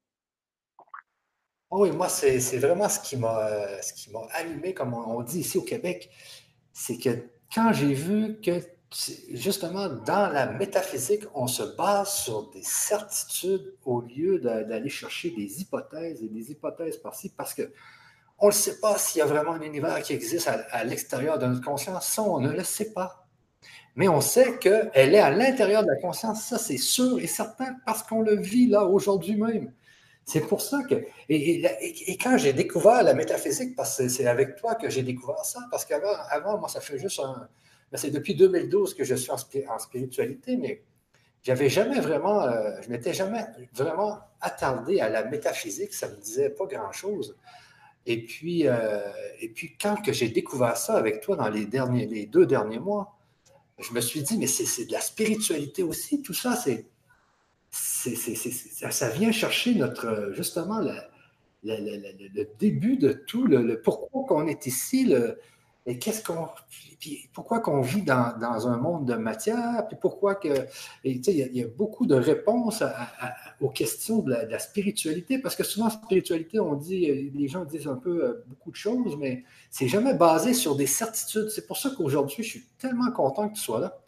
Oh 1.70 1.82
oui, 1.82 1.90
moi, 1.90 2.08
c'est 2.08 2.58
vraiment 2.58 2.88
ce 2.88 3.00
qui 3.00 3.16
m'a 3.16 3.48
allumé, 4.32 4.72
comme 4.72 4.94
on 4.94 5.22
dit 5.22 5.40
ici 5.40 5.58
au 5.58 5.62
Québec. 5.62 6.10
C'est 6.72 6.96
que 6.98 7.10
quand 7.52 7.72
j'ai 7.72 7.92
vu 7.92 8.40
que, 8.40 8.60
justement, 9.32 9.88
dans 9.88 10.32
la 10.32 10.46
métaphysique, 10.52 11.24
on 11.34 11.48
se 11.48 11.62
base 11.76 12.12
sur 12.12 12.50
des 12.50 12.62
certitudes 12.62 13.74
au 13.84 14.00
lieu 14.00 14.38
d'aller 14.38 14.88
chercher 14.88 15.30
des 15.30 15.60
hypothèses 15.60 16.22
et 16.22 16.28
des 16.28 16.52
hypothèses 16.52 16.98
par-ci, 16.98 17.30
parce 17.30 17.52
que 17.52 17.72
on 18.38 18.48
ne 18.48 18.52
sait 18.52 18.78
pas 18.80 18.98
s'il 18.98 19.20
y 19.20 19.22
a 19.22 19.26
vraiment 19.26 19.52
un 19.52 19.62
univers 19.62 20.00
qui 20.02 20.12
existe 20.12 20.48
à, 20.48 20.84
l'extérieur 20.84 21.38
de 21.38 21.46
notre 21.46 21.64
conscience. 21.64 22.06
Ça, 22.06 22.22
on 22.22 22.38
ne 22.38 22.50
le 22.50 22.64
sait 22.64 22.92
pas. 22.92 23.26
Mais 23.94 24.08
on 24.08 24.20
sait 24.20 24.58
qu'elle 24.58 25.14
est 25.14 25.18
à 25.18 25.30
l'intérieur 25.30 25.82
de 25.82 25.88
la 25.88 25.96
conscience. 25.96 26.44
Ça, 26.44 26.58
c'est 26.58 26.76
sûr 26.76 27.18
et 27.18 27.26
certain 27.26 27.76
parce 27.86 28.02
qu'on 28.02 28.20
le 28.20 28.36
vit 28.36 28.66
là 28.66 28.84
aujourd'hui 28.84 29.36
même. 29.36 29.72
C'est 30.26 30.40
pour 30.40 30.60
ça 30.60 30.82
que. 30.90 31.06
Et, 31.28 32.18
quand 32.20 32.36
j'ai 32.36 32.52
découvert 32.52 33.04
la 33.04 33.14
métaphysique, 33.14 33.76
parce 33.76 33.96
que 33.96 34.08
c'est 34.08 34.26
avec 34.26 34.56
toi 34.56 34.74
que 34.74 34.90
j'ai 34.90 35.04
découvert 35.04 35.44
ça, 35.44 35.60
parce 35.70 35.84
qu'avant, 35.84 36.14
avant, 36.28 36.58
moi, 36.58 36.68
ça 36.68 36.80
fait 36.80 36.98
juste 36.98 37.20
un. 37.20 37.48
Ben, 37.92 37.98
c'est 37.98 38.10
depuis 38.10 38.34
2012 38.34 38.94
que 38.94 39.04
je 39.04 39.14
suis 39.14 39.30
en, 39.30 39.78
spiritualité, 39.78 40.56
mais 40.56 40.82
j'avais 41.44 41.68
jamais 41.68 42.00
vraiment, 42.00 42.42
euh, 42.42 42.72
je 42.82 42.90
m'étais 42.90 43.14
jamais 43.14 43.44
vraiment 43.72 44.18
attardé 44.40 44.98
à 44.98 45.08
la 45.08 45.24
métaphysique, 45.24 45.94
ça 45.94 46.08
me 46.08 46.16
disait 46.16 46.50
pas 46.50 46.66
grand-chose. 46.66 47.36
Et 48.04 48.24
puis, 48.24 48.66
euh, 48.66 49.12
et 49.40 49.48
puis 49.48 49.76
quand 49.80 49.94
que 50.02 50.12
j'ai 50.12 50.28
découvert 50.28 50.76
ça 50.76 50.96
avec 50.96 51.20
toi 51.20 51.36
dans 51.36 51.48
les, 51.48 51.66
derniers, 51.66 52.06
les 52.06 52.26
deux 52.26 52.46
derniers 52.46 52.80
mois, 52.80 53.16
je 53.78 53.92
me 53.92 54.00
suis 54.00 54.22
dit, 54.22 54.38
mais 54.38 54.48
c'est 54.48 54.86
de 54.86 54.92
la 54.92 55.00
spiritualité 55.00 55.84
aussi, 55.84 56.20
tout 56.20 56.34
ça, 56.34 56.56
c'est, 56.56 56.86
ça 57.70 59.08
vient 59.10 59.32
chercher 59.32 59.74
notre, 59.74 60.30
justement, 60.32 60.80
le, 60.80 62.48
début 62.58 62.96
de 62.96 63.12
tout, 63.12 63.46
le, 63.46 63.80
pourquoi 63.80 64.24
qu'on 64.24 64.46
est 64.46 64.66
ici, 64.66 65.12
et 65.88 65.98
qu'est-ce 65.98 66.22
qu'on. 66.22 66.48
Pourquoi 67.32 67.60
qu'on 67.60 67.80
vit 67.80 68.02
dans, 68.02 68.66
un 68.66 68.76
monde 68.76 69.06
de 69.06 69.14
matière, 69.14 69.86
puis 69.86 69.96
pourquoi 70.00 70.34
que. 70.34 70.66
il 71.04 71.20
y, 71.28 71.62
a 71.62 71.66
beaucoup 71.68 72.06
de 72.06 72.16
réponses 72.16 72.82
aux 73.60 73.68
questions 73.68 74.18
de 74.18 74.32
la, 74.32 74.58
spiritualité, 74.58 75.38
parce 75.38 75.54
que 75.54 75.62
souvent, 75.62 75.88
spiritualité, 75.88 76.58
on 76.58 76.74
dit, 76.74 77.30
les 77.32 77.48
gens 77.48 77.64
disent 77.64 77.86
un 77.86 77.96
peu 77.96 78.24
euh, 78.24 78.44
beaucoup 78.48 78.72
de 78.72 78.76
choses, 78.76 79.16
mais 79.16 79.44
c'est 79.70 79.86
jamais 79.86 80.14
basé 80.14 80.54
sur 80.54 80.74
des 80.74 80.86
certitudes. 80.86 81.50
C'est 81.50 81.68
pour 81.68 81.76
ça 81.76 81.90
qu'aujourd'hui, 81.96 82.42
je 82.42 82.48
suis 82.48 82.66
tellement 82.78 83.12
content 83.12 83.48
que 83.48 83.54
tu 83.54 83.60
sois 83.60 83.80
là. 83.80 83.98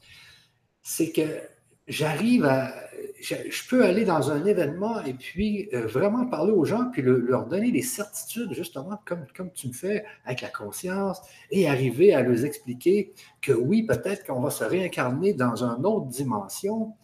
C'est 0.82 1.12
que 1.12 1.40
j'arrive 1.86 2.44
à, 2.44 2.74
je, 3.21 3.69
peux 3.69 3.85
aller 3.85 4.05
dans 4.05 4.31
un 4.31 4.45
événement 4.45 5.03
et 5.03 5.12
puis 5.12 5.69
euh, 5.73 5.87
vraiment 5.87 6.27
parler 6.27 6.53
aux 6.53 6.64
gens, 6.64 6.91
puis 6.91 7.03
leur 7.03 7.47
donner 7.47 7.71
des 7.71 7.83
certitudes, 7.83 8.53
justement, 8.53 9.01
comme, 9.05 9.27
comme 9.37 9.51
tu 9.53 9.69
me 9.69 9.73
fais 9.73 10.05
avec 10.25 10.41
la 10.41 10.49
conscience, 10.49 11.21
et 11.51 11.69
arriver 11.69 12.14
à 12.14 12.23
leur 12.23 12.45
expliquer 12.45 13.12
que 13.41 13.53
oui, 13.53 13.85
peut-être 13.85 14.27
qu'on 14.27 14.41
va 14.41 14.51
se 14.51 14.64
réincarner 14.64 15.35
dans 15.35 15.64
une 15.64 15.85
autre 15.85 16.07
dimension, 16.07 16.95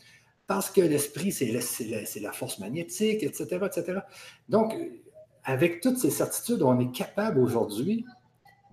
parce 0.47 0.71
que 0.71 0.81
l'esprit, 0.81 1.33
c'est 1.33 1.51
la, 2.21 2.33
force 2.33 2.59
magnétique, 2.59 3.23
etc., 3.23 3.59
etc. 3.65 4.01
Donc, 4.49 4.75
avec 5.45 5.81
toutes 5.81 5.99
ces 5.99 6.11
certitudes, 6.11 6.63
on 6.63 6.79
est 6.79 6.93
capable 6.93 7.41
aujourd'hui 7.41 8.05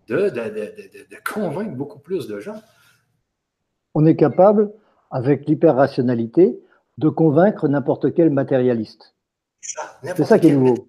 de, 0.08 0.30
de 0.30 1.18
convaincre 1.24 1.76
beaucoup 1.76 2.00
plus 2.00 2.28
de 2.28 2.40
gens. 2.40 2.62
On 3.94 4.06
est 4.06 4.16
capable 4.16 4.72
avec 5.12 5.48
l'hyper-rationalité, 5.48 6.60
de 7.02 7.10
convaincre 7.10 7.68
n'importe 7.68 8.14
quel 8.14 8.30
matérialiste. 8.30 9.16
C'est 10.04 10.24
ça 10.24 10.40
qui 10.40 10.48
est 10.48 10.56
nouveau. 10.56 10.88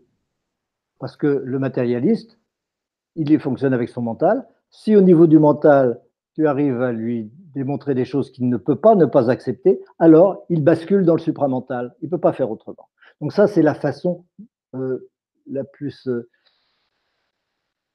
Parce 1.01 1.17
que 1.17 1.27
le 1.27 1.59
matérialiste, 1.59 2.39
il 3.17 3.41
fonctionne 3.41 3.75
avec 3.75 3.89
son 3.89 4.03
mental. 4.03 4.47
Si 4.71 4.95
au 4.95 5.01
niveau 5.01 5.27
du 5.27 5.39
mental, 5.39 6.01
tu 6.35 6.47
arrives 6.47 6.81
à 6.81 6.93
lui 6.93 7.31
démontrer 7.55 7.95
des 7.95 8.05
choses 8.05 8.31
qu'il 8.31 8.49
ne 8.49 8.57
peut 8.57 8.77
pas 8.77 8.95
ne 8.95 9.05
pas 9.05 9.31
accepter, 9.31 9.81
alors 9.99 10.45
il 10.49 10.63
bascule 10.63 11.05
dans 11.05 11.15
le 11.15 11.21
supramental. 11.21 11.95
Il 12.01 12.07
ne 12.07 12.11
peut 12.11 12.21
pas 12.21 12.33
faire 12.33 12.51
autrement. 12.51 12.89
Donc 13.21 13.33
ça, 13.33 13.47
c'est 13.47 13.63
la 13.63 13.75
façon 13.75 14.25
euh, 14.75 15.11
la 15.51 15.65
plus... 15.65 16.07
Euh, 16.09 16.29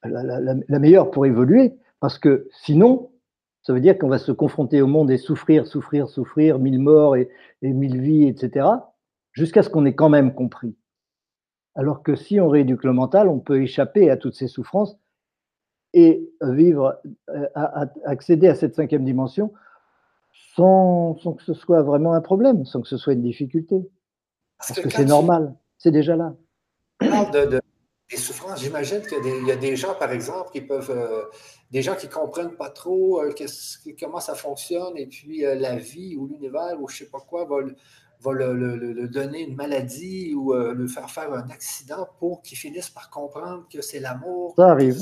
la, 0.04 0.80
meilleure 0.80 1.12
pour 1.12 1.26
évoluer, 1.26 1.76
parce 2.00 2.20
que 2.20 2.48
sinon, 2.64 3.10
ça 3.68 3.74
veut 3.74 3.82
dire 3.82 3.98
qu'on 3.98 4.08
va 4.08 4.18
se 4.18 4.32
confronter 4.32 4.82
au 4.82 4.88
monde 4.88 5.12
et 5.12 5.18
souffrir, 5.18 5.68
souffrir, 5.68 6.08
souffrir, 6.08 6.58
mille 6.58 6.80
morts 6.80 7.18
et, 7.18 7.30
mille 7.62 8.00
vies, 8.00 8.26
etc., 8.26 8.66
jusqu'à 9.34 9.62
ce 9.62 9.70
qu'on 9.70 9.86
ait 9.86 9.94
quand 9.94 10.08
même 10.08 10.34
compris. 10.34 10.74
Alors 11.76 12.02
que 12.02 12.16
si 12.16 12.40
on 12.40 12.48
rééduque 12.48 12.86
le 12.86 12.94
mental, 12.94 13.28
on 13.28 13.40
peut 13.40 13.62
échapper 13.62 14.10
à 14.10 14.16
toutes 14.16 14.36
ces 14.36 14.48
souffrances 14.48 14.98
et 15.92 16.32
vivre, 16.42 16.98
euh, 17.30 17.46
accéder 18.06 18.48
à 18.48 18.56
cette 18.56 18.74
cinquième 18.74 19.04
dimension 19.04 19.52
sans, 20.56 21.16
que 21.16 21.44
ce 21.44 21.54
soit 21.54 21.82
vraiment 21.82 22.14
un 22.14 22.22
problème, 22.22 22.64
sans 22.64 22.80
que 22.80 22.88
ce 22.88 22.96
soit 22.96 23.12
une 23.12 23.22
difficulté. 23.22 23.86
Parce, 24.60 24.80
que, 24.80 24.90
c'est 24.90 25.04
normal, 25.04 25.54
c'est 25.78 25.92
déjà 25.92 26.16
là. 26.16 26.36
de, 27.02 27.60
des 28.10 28.18
souffrances. 28.18 28.62
J'imagine 28.62 29.02
qu'il 29.02 29.48
y 29.48 29.52
a 29.52 29.56
des 29.56 29.76
gens, 29.76 29.94
par 29.96 30.12
exemple, 30.12 30.52
qui 30.52 30.62
peuvent, 30.62 30.92
euh, 30.92 31.24
des 31.72 31.82
gens 31.82 31.96
qui 31.96 32.08
ne 32.08 32.12
comprennent 32.12 32.56
pas 32.56 32.70
trop 32.70 33.22
euh, 33.22 33.34
comment 34.00 34.20
ça 34.20 34.36
fonctionne, 34.36 34.98
et 34.98 35.08
puis 35.08 35.46
euh, 35.46 35.56
la 35.56 35.76
vie 35.76 36.16
ou 36.16 36.28
l'univers 36.28 36.78
ou 36.80 36.88
je 36.88 36.96
ne 36.96 36.98
sais 37.00 37.12
pas 37.12 37.20
quoi 37.20 37.46
va, 37.46 37.58
va 38.22 38.32
le, 38.34 39.08
donner 39.08 39.42
une 39.42 39.56
maladie 39.56 40.34
ou 40.34 40.54
le 40.54 40.88
faire 40.88 41.10
faire 41.10 41.34
un 41.34 41.50
accident 41.50 42.08
pour 42.20 42.42
qu'ils 42.42 42.58
finissent 42.58 42.90
par 42.90 43.10
comprendre 43.10 43.66
que 43.72 43.82
c'est 43.82 44.00
l'amour. 44.00 44.54
Ça 44.58 44.72
arrive. 44.72 44.98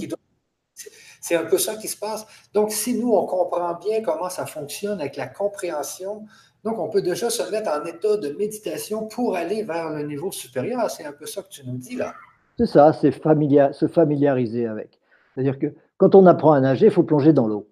C'est 1.22 1.36
un 1.36 1.45
peu 1.45 1.58
ça 1.58 1.76
qui 1.76 1.88
se 1.88 1.95
passe. 1.95 2.26
Donc, 2.53 2.72
si 2.72 2.95
nous, 2.95 3.14
on 3.14 3.26
comprend 3.26 3.76
bien 3.76 4.01
comment 4.01 4.30
ça 4.30 4.45
fonctionne 4.45 4.99
avec 4.99 5.16
la 5.16 5.28
compréhension, 5.28 6.26
donc 6.64 6.78
on 6.80 6.89
peut 6.89 7.01
déjà 7.01 7.30
se 7.30 7.43
mettre 7.49 7.70
en 7.70 7.86
état 7.86 8.18
de 8.18 8.30
méditation 8.32 9.08
pour 9.08 9.36
aller 9.36 9.64
vers 9.64 9.89
le 9.91 10.03
niveau 10.03 10.32
supérieur. 10.32 10.91
C'est 10.91 11.06
un 11.06 11.14
peu 11.14 11.26
ça 11.26 11.43
que 11.43 11.49
tu 11.49 11.66
nous 11.66 11.78
dis 11.78 11.95
là. 11.95 12.14
C'est 12.58 12.66
ça, 12.66 12.93
c'est 12.93 13.12
se 13.12 13.88
familiariser 13.88 14.66
avec. 14.66 14.99
C'est-à-dire 15.34 15.60
que 15.60 15.74
quand 15.97 16.16
on 16.16 16.26
apprend 16.26 16.53
à 16.53 16.62
nager, 16.62 16.88
il 16.88 16.91
faut 16.91 17.03
plonger 17.03 17.34
dans 17.34 17.47
l'eau. 17.47 17.68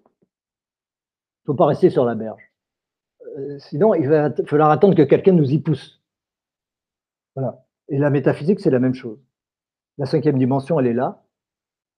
Il 1.44 1.50
ne 1.50 1.52
faut 1.52 1.56
pas 1.56 1.66
rester 1.66 1.90
sur 1.90 2.04
la 2.04 2.14
berge. 2.14 2.52
Euh, 3.38 3.58
sinon, 3.58 3.94
il 3.94 4.08
va 4.08 4.30
falloir 4.46 4.70
attendre 4.70 4.94
que 4.94 5.02
quelqu'un 5.02 5.32
nous 5.32 5.50
y 5.50 5.58
pousse. 5.58 6.02
Voilà. 7.34 7.64
Et 7.88 7.98
la 7.98 8.10
métaphysique, 8.10 8.60
c'est 8.60 8.70
la 8.70 8.78
même 8.78 8.94
chose. 8.94 9.18
La 9.98 10.06
cinquième 10.06 10.38
dimension, 10.38 10.78
elle 10.80 10.86
est 10.86 10.94
là. 10.94 11.22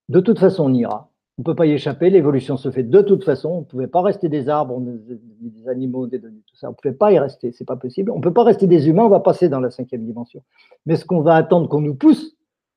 De 0.08 0.20
toute 0.20 0.38
façon, 0.38 0.64
on 0.64 0.74
ira. 0.74 1.10
On 1.38 1.42
ne 1.42 1.44
peut 1.44 1.54
pas 1.54 1.66
y 1.66 1.72
échapper. 1.72 2.10
L'évolution 2.10 2.56
se 2.56 2.70
fait 2.70 2.82
de 2.82 3.00
toute 3.02 3.24
façon. 3.24 3.50
On 3.50 3.60
ne 3.60 3.64
pouvait 3.64 3.86
pas 3.86 4.02
rester 4.02 4.28
des 4.28 4.48
arbres, 4.48 4.80
des 4.80 5.68
animaux, 5.68 6.06
des 6.06 6.18
données, 6.18 6.42
tout 6.46 6.56
ça. 6.56 6.68
On 6.68 6.70
ne 6.70 6.76
pouvait 6.76 6.94
pas 6.94 7.12
y 7.12 7.18
rester. 7.18 7.52
C'est 7.52 7.64
pas 7.64 7.76
possible. 7.76 8.10
On 8.10 8.16
ne 8.16 8.22
peut 8.22 8.32
pas 8.32 8.44
rester 8.44 8.66
des 8.66 8.88
humains. 8.88 9.04
On 9.04 9.10
va 9.10 9.20
passer 9.20 9.48
dans 9.48 9.60
la 9.60 9.70
cinquième 9.70 10.04
dimension. 10.04 10.42
Mais 10.86 10.96
ce 10.96 11.04
qu'on 11.04 11.20
va 11.20 11.34
attendre 11.34 11.68
qu'on 11.68 11.80
nous 11.80 11.94
pousse, 11.94 12.35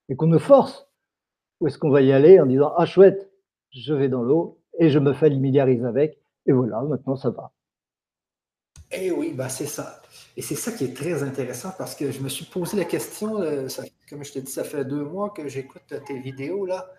et 0.09 0.15
qu'on 0.15 0.27
nous 0.27 0.39
force 0.39 0.87
Ou 1.59 1.67
est-ce 1.67 1.77
qu'on 1.77 1.91
va 1.91 2.01
y 2.01 2.11
aller 2.11 2.39
en 2.39 2.45
disant 2.45 2.73
Ah, 2.77 2.85
chouette, 2.85 3.31
je 3.71 3.93
vais 3.93 4.09
dans 4.09 4.23
l'eau 4.23 4.59
et 4.77 4.89
je 4.89 4.99
me 4.99 5.13
familiarise 5.13 5.85
avec, 5.85 6.19
et 6.45 6.51
voilà, 6.51 6.81
maintenant 6.81 7.15
ça 7.15 7.29
va. 7.29 7.51
Eh 8.91 9.11
oui, 9.11 9.33
bah 9.33 9.49
c'est 9.49 9.67
ça. 9.67 10.01
Et 10.35 10.41
c'est 10.41 10.55
ça 10.55 10.71
qui 10.71 10.85
est 10.85 10.95
très 10.95 11.21
intéressant 11.21 11.71
parce 11.77 11.95
que 11.95 12.11
je 12.11 12.21
me 12.21 12.29
suis 12.29 12.45
posé 12.45 12.75
la 12.75 12.85
question, 12.85 13.39
euh, 13.41 13.67
comme 14.09 14.23
je 14.23 14.33
te 14.33 14.39
dis, 14.39 14.51
ça 14.51 14.63
fait 14.63 14.83
deux 14.83 15.03
mois 15.03 15.29
que 15.29 15.47
j'écoute 15.47 15.93
tes 16.07 16.19
vidéos 16.19 16.65
là. 16.65 16.89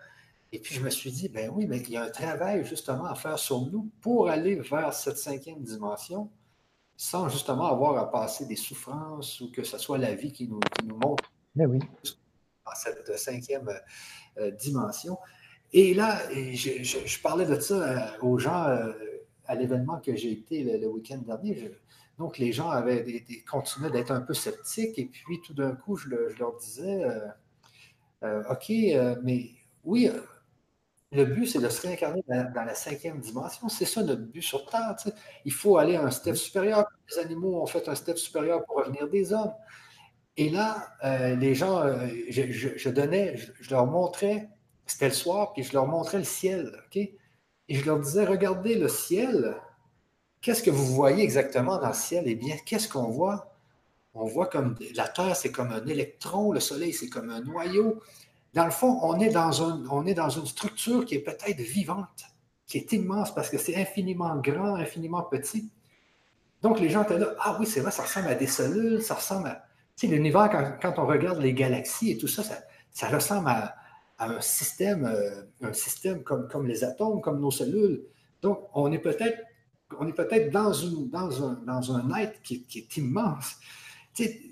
Et 0.53 0.59
puis 0.59 0.75
je 0.75 0.81
me 0.81 0.89
suis 0.89 1.11
dit, 1.11 1.29
ben 1.29 1.49
oui, 1.53 1.65
mais 1.65 1.79
il 1.79 1.89
y 1.91 1.97
a 1.97 2.03
un 2.03 2.09
travail 2.09 2.63
justement 2.65 3.05
à 3.05 3.15
faire 3.15 3.39
sur 3.39 3.61
nous 3.61 3.89
pour 4.01 4.29
aller 4.29 4.55
vers 4.55 4.93
cette 4.93 5.17
cinquième 5.17 5.61
dimension 5.61 6.29
sans 6.95 7.29
justement 7.29 7.65
avoir 7.65 7.97
à 7.97 8.11
passer 8.11 8.45
des 8.45 8.55
souffrances 8.55 9.41
ou 9.41 9.51
que 9.51 9.63
ce 9.63 9.77
soit 9.77 9.97
la 9.97 10.13
vie 10.13 10.31
qui 10.31 10.47
nous, 10.47 10.59
qui 10.59 10.85
nous 10.85 10.97
montre 10.97 11.31
eh 11.59 11.65
oui 11.65 11.79
cette 12.75 13.17
cinquième 13.17 13.69
euh, 14.37 14.51
dimension. 14.51 15.17
Et 15.73 15.93
là, 15.93 16.19
je, 16.31 17.21
parlais 17.21 17.45
de 17.45 17.59
ça 17.59 17.75
euh, 17.75 18.25
aux 18.25 18.37
gens 18.37 18.65
euh, 18.65 18.91
à 19.45 19.55
l'événement 19.55 19.99
que 19.99 20.15
j'ai 20.15 20.31
été 20.31 20.63
le, 20.63 20.87
week-end 20.87 21.19
dernier. 21.19 21.71
donc, 22.17 22.37
les 22.37 22.51
gens 22.51 22.69
avaient 22.69 23.03
des, 23.03 23.43
continuaient 23.49 23.91
d'être 23.91 24.11
un 24.11 24.21
peu 24.21 24.33
sceptiques. 24.33 24.97
Et 24.99 25.05
puis, 25.05 25.41
tout 25.45 25.53
d'un 25.53 25.75
coup, 25.75 25.95
je, 25.95 26.09
leur 26.09 26.57
disais 26.57 27.05
OK, 28.21 28.69
mais 29.23 29.49
oui, 29.83 30.09
le 31.13 31.25
but, 31.25 31.45
c'est 31.45 31.59
de 31.59 31.67
se 31.67 31.81
réincarner 31.81 32.23
dans, 32.27 32.63
la 32.63 32.73
cinquième 32.73 33.19
dimension. 33.19 33.67
C'est 33.67 33.85
ça 33.85 34.01
notre 34.01 34.21
but 34.21 34.41
sur 34.41 34.65
Terre. 34.65 34.95
Il 35.43 35.51
faut 35.51 35.77
aller 35.77 35.95
à 35.95 36.05
un 36.05 36.11
step 36.11 36.35
supérieur. 36.35 36.87
Les 37.09 37.19
animaux 37.19 37.61
ont 37.61 37.65
fait 37.65 37.87
un 37.89 37.95
step 37.95 38.17
supérieur 38.17 38.63
pour 38.65 38.77
revenir 38.77 39.09
des 39.09 39.33
hommes. 39.33 39.53
Et 40.37 40.49
là, 40.49 40.87
euh, 41.03 41.35
les 41.35 41.55
gens, 41.55 41.79
euh, 41.79 42.07
je, 42.29 42.89
donnais, 42.89 43.37
je, 43.59 43.69
leur 43.69 43.85
montrais, 43.85 44.49
c'était 44.85 45.09
le 45.09 45.13
soir, 45.13 45.53
puis 45.53 45.63
je 45.63 45.73
leur 45.73 45.87
montrais 45.87 46.19
le 46.19 46.23
ciel, 46.23 46.71
OK? 46.85 46.97
Et 46.97 47.75
je 47.75 47.85
leur 47.85 47.99
disais, 47.99 48.25
regardez 48.25 48.75
le 48.75 48.87
ciel, 48.87 49.55
qu'est-ce 50.41 50.63
que 50.63 50.71
vous 50.71 50.85
voyez 50.85 51.23
exactement 51.23 51.77
dans 51.77 51.89
le 51.89 51.93
ciel? 51.93 52.23
Eh 52.27 52.35
bien, 52.35 52.55
qu'est-ce 52.65 52.87
qu'on 52.87 53.09
voit? 53.09 53.53
On 54.13 54.25
voit 54.25 54.47
comme 54.47 54.75
la 54.95 55.07
Terre, 55.07 55.35
c'est 55.35 55.51
comme 55.51 55.71
un 55.71 55.85
électron, 55.85 56.51
le 56.51 56.59
Soleil, 56.59 56.93
c'est 56.93 57.07
comme 57.07 57.29
un 57.29 57.41
noyau. 57.41 58.01
Dans 58.53 58.65
le 58.65 58.71
fond, 58.71 58.99
on 59.03 59.19
est 59.19 59.29
dans, 59.29 59.63
un, 59.63 59.83
on 59.89 60.05
est 60.05 60.13
dans 60.13 60.29
une 60.29 60.45
structure 60.45 61.05
qui 61.05 61.15
est 61.15 61.19
peut-être 61.19 61.59
vivante, 61.59 62.25
qui 62.67 62.77
est 62.77 62.91
immense 62.91 63.33
parce 63.33 63.49
que 63.49 63.57
c'est 63.57 63.75
infiniment 63.75 64.35
grand, 64.37 64.75
infiniment 64.75 65.23
petit. 65.23 65.69
Donc, 66.61 66.79
les 66.79 66.89
gens 66.89 67.03
étaient 67.03 67.17
là, 67.17 67.33
ah 67.39 67.57
oui, 67.59 67.65
c'est 67.65 67.79
vrai, 67.79 67.91
ça 67.91 68.03
ressemble 68.03 68.27
à 68.27 68.35
des 68.35 68.47
cellules, 68.47 69.01
ça 69.01 69.15
ressemble 69.15 69.47
à 69.47 69.65
l'univers, 70.03 70.77
quand, 70.81 70.93
on 70.97 71.05
regarde 71.05 71.39
les 71.39 71.53
galaxies 71.53 72.11
et 72.11 72.17
tout 72.17 72.27
ça, 72.27 72.43
ça, 72.91 73.07
ressemble 73.09 73.49
à, 73.49 73.75
un 74.19 74.39
système, 74.39 75.05
euh, 75.05 75.43
un 75.61 75.73
système 75.73 76.23
comme, 76.23 76.67
les 76.67 76.83
atomes, 76.83 77.21
comme 77.21 77.39
nos 77.39 77.51
cellules. 77.51 78.03
Donc, 78.41 78.67
on 78.73 78.91
est 78.91 78.99
peut-être 78.99 79.37
on 79.99 80.07
est 80.07 80.13
peut-être 80.13 80.51
dans, 80.51 80.71
dans, 81.11 81.49
un, 81.49 81.53
dans 81.65 81.93
un 81.93 82.15
être 82.15 82.41
qui, 82.41 82.65
est 82.75 82.97
immense. 82.97 83.57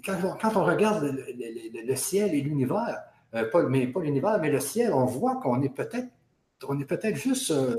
quand, 0.05 0.17
on, 0.23 0.35
quand 0.35 0.55
on 0.57 0.65
regarde 0.65 1.03
le, 1.03 1.95
ciel 1.95 2.33
et 2.33 2.41
l'univers, 2.41 2.99
euh, 3.33 3.49
pas, 3.49 3.63
mais 3.63 3.87
pas 3.87 4.01
l'univers, 4.01 4.37
mais 4.41 4.51
le 4.51 4.59
ciel, 4.59 4.93
on 4.93 5.05
voit 5.05 5.37
qu'on 5.37 5.61
est 5.61 5.69
peut-être 5.69 6.09
on 6.67 6.79
est 6.79 6.85
peut-être 6.85 7.15
juste 7.15 7.51
euh, 7.51 7.75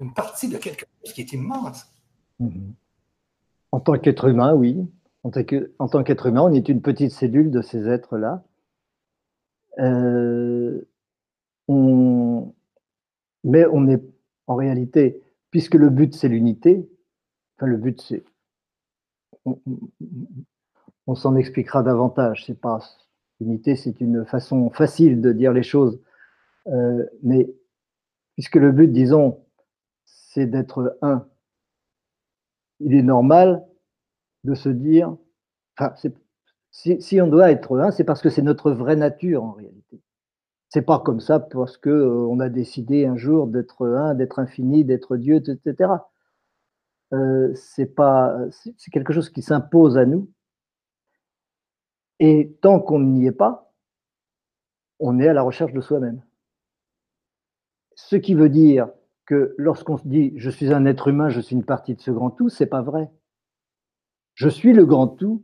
une 0.00 0.12
partie 0.12 0.48
de 0.48 0.58
quelque 0.58 0.84
chose 1.02 1.14
qui 1.14 1.22
est 1.22 1.32
immense. 1.32 1.86
Mm-hmm. 2.40 2.72
En 3.72 3.80
tant 3.80 3.98
qu'être 3.98 4.28
humain, 4.28 4.52
oui. 4.54 4.76
En 5.24 5.30
tant 5.30 6.02
qu'être 6.02 6.26
humain, 6.26 6.42
on 6.42 6.52
est 6.52 6.68
une 6.68 6.82
petite 6.82 7.12
cellule 7.12 7.50
de 7.50 7.62
ces 7.62 7.88
êtres-là. 7.88 8.42
Euh, 9.78 10.80
mais 13.44 13.64
on 13.66 13.88
est 13.88 14.02
en 14.46 14.56
réalité, 14.56 15.22
puisque 15.50 15.74
le 15.74 15.90
but 15.90 16.14
c'est 16.14 16.28
l'unité, 16.28 16.88
enfin 17.56 17.66
le 17.66 17.76
but 17.76 18.00
c'est, 18.00 18.24
on, 21.06 21.14
s'en 21.14 21.36
expliquera 21.36 21.82
davantage. 21.82 22.44
C'est 22.46 22.60
pas 22.60 22.80
l'unité, 23.40 23.76
c'est 23.76 24.00
une 24.00 24.24
façon 24.26 24.70
facile 24.70 25.20
de 25.20 25.32
dire 25.32 25.52
les 25.52 25.62
choses, 25.62 26.00
euh, 26.66 27.06
mais 27.22 27.52
puisque 28.34 28.56
le 28.56 28.72
but, 28.72 28.88
disons, 28.88 29.44
c'est 30.04 30.46
d'être 30.46 30.98
un, 31.02 31.26
il 32.80 32.94
est 32.94 33.02
normal 33.02 33.64
de 34.44 34.54
se 34.54 34.68
dire, 34.68 35.16
enfin, 35.78 35.94
si, 36.70 37.00
si, 37.02 37.20
on 37.20 37.26
doit 37.28 37.50
être 37.50 37.78
un, 37.78 37.90
c'est 37.90 38.04
parce 38.04 38.22
que 38.22 38.30
c'est 38.30 38.42
notre 38.42 38.72
vraie 38.72 38.96
nature 38.96 39.44
en 39.44 39.52
réalité. 39.52 40.00
C'est 40.68 40.82
pas 40.82 40.98
comme 41.00 41.20
ça 41.20 41.38
parce 41.40 41.76
que 41.76 41.90
euh, 41.90 42.26
on 42.28 42.40
a 42.40 42.48
décidé 42.48 43.06
un 43.06 43.16
jour 43.16 43.46
d'être 43.46 43.86
un, 43.86 44.14
d'être 44.14 44.38
infini, 44.38 44.84
d'être 44.84 45.16
Dieu, 45.16 45.36
etc. 45.36 45.90
Euh, 47.12 47.52
c'est 47.54 47.94
pas, 47.94 48.38
c'est 48.50 48.90
quelque 48.90 49.12
chose 49.12 49.28
qui 49.30 49.42
s'impose 49.42 49.98
à 49.98 50.06
nous. 50.06 50.30
Et 52.20 52.56
tant 52.62 52.80
qu'on 52.80 53.00
n'y 53.00 53.26
est 53.26 53.32
pas, 53.32 53.72
on 54.98 55.18
est 55.18 55.28
à 55.28 55.34
la 55.34 55.42
recherche 55.42 55.72
de 55.72 55.80
soi-même. 55.80 56.22
Ce 57.96 58.16
qui 58.16 58.34
veut 58.34 58.48
dire 58.48 58.88
que 59.26 59.54
lorsqu'on 59.58 59.98
se 59.98 60.06
dit 60.06 60.32
je 60.36 60.48
suis 60.48 60.72
un 60.72 60.86
être 60.86 61.08
humain, 61.08 61.28
je 61.28 61.40
suis 61.40 61.56
une 61.56 61.64
partie 61.64 61.94
de 61.94 62.00
ce 62.00 62.10
grand 62.10 62.30
tout, 62.30 62.48
c'est 62.48 62.66
pas 62.66 62.82
vrai. 62.82 63.10
Je 64.34 64.48
suis 64.48 64.72
le 64.72 64.86
grand 64.86 65.08
tout 65.08 65.42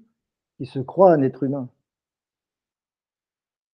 qui 0.57 0.67
se 0.67 0.79
croit 0.79 1.13
un 1.13 1.23
être 1.23 1.43
humain. 1.43 1.69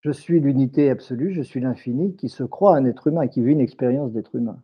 Je 0.01 0.11
suis 0.11 0.39
l'unité 0.39 0.91
absolue, 0.91 1.33
je 1.33 1.41
suis 1.41 1.61
l'infini 1.61 2.15
qui 2.15 2.29
se 2.29 2.45
croit 2.45 2.77
un 2.77 2.85
être 2.85 3.07
humain, 3.07 3.27
qui 3.27 3.43
vit 3.43 3.53
une 3.53 3.61
expérience 3.61 4.12
d'être 4.12 4.35
humain. 4.35 4.62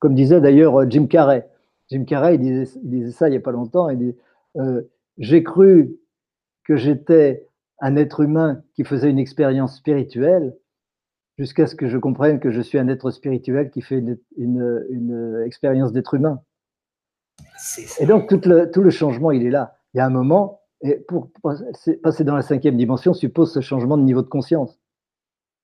Comme 0.00 0.14
disait 0.14 0.40
d'ailleurs 0.40 0.80
euh, 0.80 0.86
Jim 0.88 1.06
Carrey. 1.06 1.48
Jim 1.88 2.04
Carrey, 2.04 2.34
il 2.34 2.40
disait, 2.40 3.10
ça 3.12 3.28
il 3.28 3.30
n'y 3.30 3.36
a 3.36 3.40
pas 3.40 3.52
longtemps. 3.52 3.88
Il 3.90 3.98
dit 3.98 4.16
euh, 4.56 4.82
J'ai 5.18 5.44
cru 5.44 5.96
que 6.64 6.76
j'étais 6.76 7.46
un 7.80 7.94
être 7.96 8.20
humain 8.20 8.62
qui 8.74 8.82
faisait 8.82 9.10
une 9.10 9.18
expérience 9.18 9.76
spirituelle 9.76 10.56
jusqu'à 11.38 11.66
ce 11.66 11.76
que 11.76 11.88
je 11.88 11.98
comprenne 11.98 12.40
que 12.40 12.50
je 12.50 12.60
suis 12.60 12.78
un 12.78 12.88
être 12.88 13.10
spirituel 13.10 13.70
qui 13.70 13.82
fait 13.82 14.02
une, 14.36 15.42
expérience 15.46 15.92
d'être 15.92 16.14
humain. 16.14 16.42
Et 18.00 18.06
donc 18.06 18.28
tout 18.28 18.40
le, 18.48 18.70
tout 18.70 18.82
le 18.82 18.90
changement, 18.90 19.30
il 19.30 19.46
est 19.46 19.50
là. 19.50 19.78
Il 19.94 19.98
y 19.98 20.00
a 20.00 20.06
un 20.06 20.10
moment, 20.10 20.62
et 20.82 20.96
pour 20.96 21.30
passer 21.42 22.24
dans 22.24 22.34
la 22.34 22.42
cinquième 22.42 22.76
dimension 22.76 23.14
suppose 23.14 23.52
ce 23.52 23.60
changement 23.60 23.96
de 23.96 24.02
niveau 24.02 24.22
de 24.22 24.28
conscience. 24.28 24.80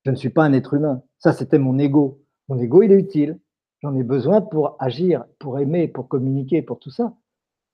Je 0.05 0.11
ne 0.11 0.16
suis 0.16 0.31
pas 0.31 0.45
un 0.45 0.53
être 0.53 0.74
humain. 0.74 1.03
Ça, 1.18 1.33
c'était 1.33 1.59
mon 1.59 1.79
ego. 1.79 2.22
Mon 2.49 2.59
ego, 2.59 2.83
il 2.83 2.93
est 2.93 2.99
utile. 2.99 3.39
J'en 3.81 3.95
ai 3.95 4.03
besoin 4.03 4.41
pour 4.41 4.76
agir, 4.79 5.24
pour 5.39 5.59
aimer, 5.59 5.89
pour 5.89 6.09
communiquer, 6.09 6.62
pour 6.62 6.79
tout 6.79 6.91
ça. 6.91 7.14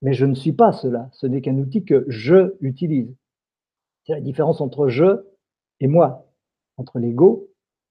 Mais 0.02 0.12
je 0.12 0.26
ne 0.26 0.34
suis 0.34 0.52
pas 0.52 0.72
cela. 0.72 1.08
Ce 1.12 1.26
n'est 1.26 1.40
qu'un 1.40 1.58
outil 1.58 1.84
que 1.84 2.04
je 2.08 2.54
utilise. 2.60 3.14
C'est 4.04 4.12
la 4.12 4.20
différence 4.20 4.60
entre 4.60 4.88
je 4.88 5.24
et 5.80 5.86
moi, 5.86 6.26
entre 6.76 6.98
l'ego 6.98 7.50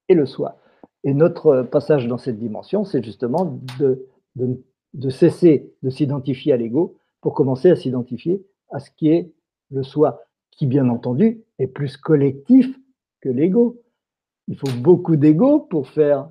et 0.10 0.14
le 0.14 0.26
soi. 0.26 0.58
Et 1.04 1.14
notre 1.14 1.64
passage 1.64 2.08
dans 2.08 2.18
cette 2.18 2.40
dimension, 2.40 2.86
c'est 2.86 3.04
justement 3.04 3.60
de, 3.80 4.08
de, 4.36 5.10
cesser 5.10 5.74
de 5.82 5.90
s'identifier 5.90 6.54
à 6.54 6.58
l'ego 6.58 6.98
pour 7.22 7.34
commencer 7.34 7.70
à 7.70 7.76
s'identifier 7.76 8.46
à 8.74 8.80
ce 8.80 8.92
qui 8.92 9.10
est 9.10 9.32
le 9.72 9.84
soi, 9.84 10.24
qui 10.52 10.68
bien 10.68 10.90
entendu 10.90 11.44
est 11.60 11.68
plus 11.68 11.98
collectif 11.98 12.78
que 13.22 13.30
l'ego. 13.30 13.82
Il 14.48 14.58
faut 14.58 14.76
beaucoup 14.80 15.16
d'ego 15.16 15.60
pour 15.60 15.88
faire 15.88 16.30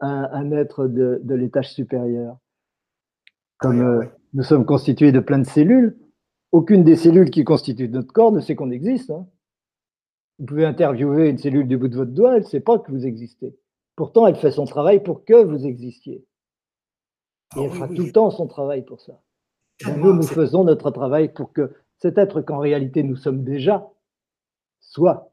un, 0.00 0.50
être 0.52 0.86
de, 0.86 1.34
l'étage 1.34 1.72
supérieur. 1.72 2.38
Comme 3.58 3.80
euh, 3.80 4.04
nous 4.34 4.42
sommes 4.42 4.64
constitués 4.64 5.12
de 5.12 5.20
plein 5.20 5.38
de 5.38 5.46
cellules, 5.46 5.96
aucune 6.52 6.84
des 6.84 6.96
cellules 6.96 7.30
qui 7.30 7.44
constituent 7.44 7.88
notre 7.88 8.12
corps 8.12 8.32
ne 8.32 8.40
sait 8.40 8.54
qu'on 8.54 8.70
existe. 8.70 9.10
Hein. 9.10 9.26
Vous 10.38 10.46
pouvez 10.46 10.64
interviewer 10.64 11.28
une 11.28 11.38
cellule 11.38 11.66
du 11.66 11.76
bout 11.76 11.88
de 11.88 11.96
votre 11.96 12.12
doigt, 12.12 12.36
elle 12.36 12.42
ne 12.42 12.48
sait 12.48 12.60
pas 12.60 12.78
que 12.78 12.92
vous 12.92 13.06
existez. 13.06 13.56
Pourtant, 13.96 14.26
elle 14.26 14.36
fait 14.36 14.52
son 14.52 14.64
travail 14.64 15.02
pour 15.02 15.24
que 15.24 15.42
vous 15.42 15.66
existiez. 15.66 16.24
Et 17.56 17.62
elle 17.62 17.70
ah 17.72 17.74
fera 17.74 17.88
tout 17.88 18.04
le 18.04 18.12
temps 18.12 18.30
son 18.30 18.46
travail 18.46 18.84
pour 18.84 19.00
ça. 19.00 19.20
Nous, 19.86 20.12
nous 20.12 20.22
faisons 20.22 20.64
notre 20.64 20.90
travail 20.90 21.32
pour 21.32 21.52
que 21.52 21.72
cet 21.98 22.18
être 22.18 22.40
qu'en 22.40 22.58
réalité 22.58 23.02
nous 23.02 23.16
sommes 23.16 23.44
déjà 23.44 23.90
soit. 24.80 25.32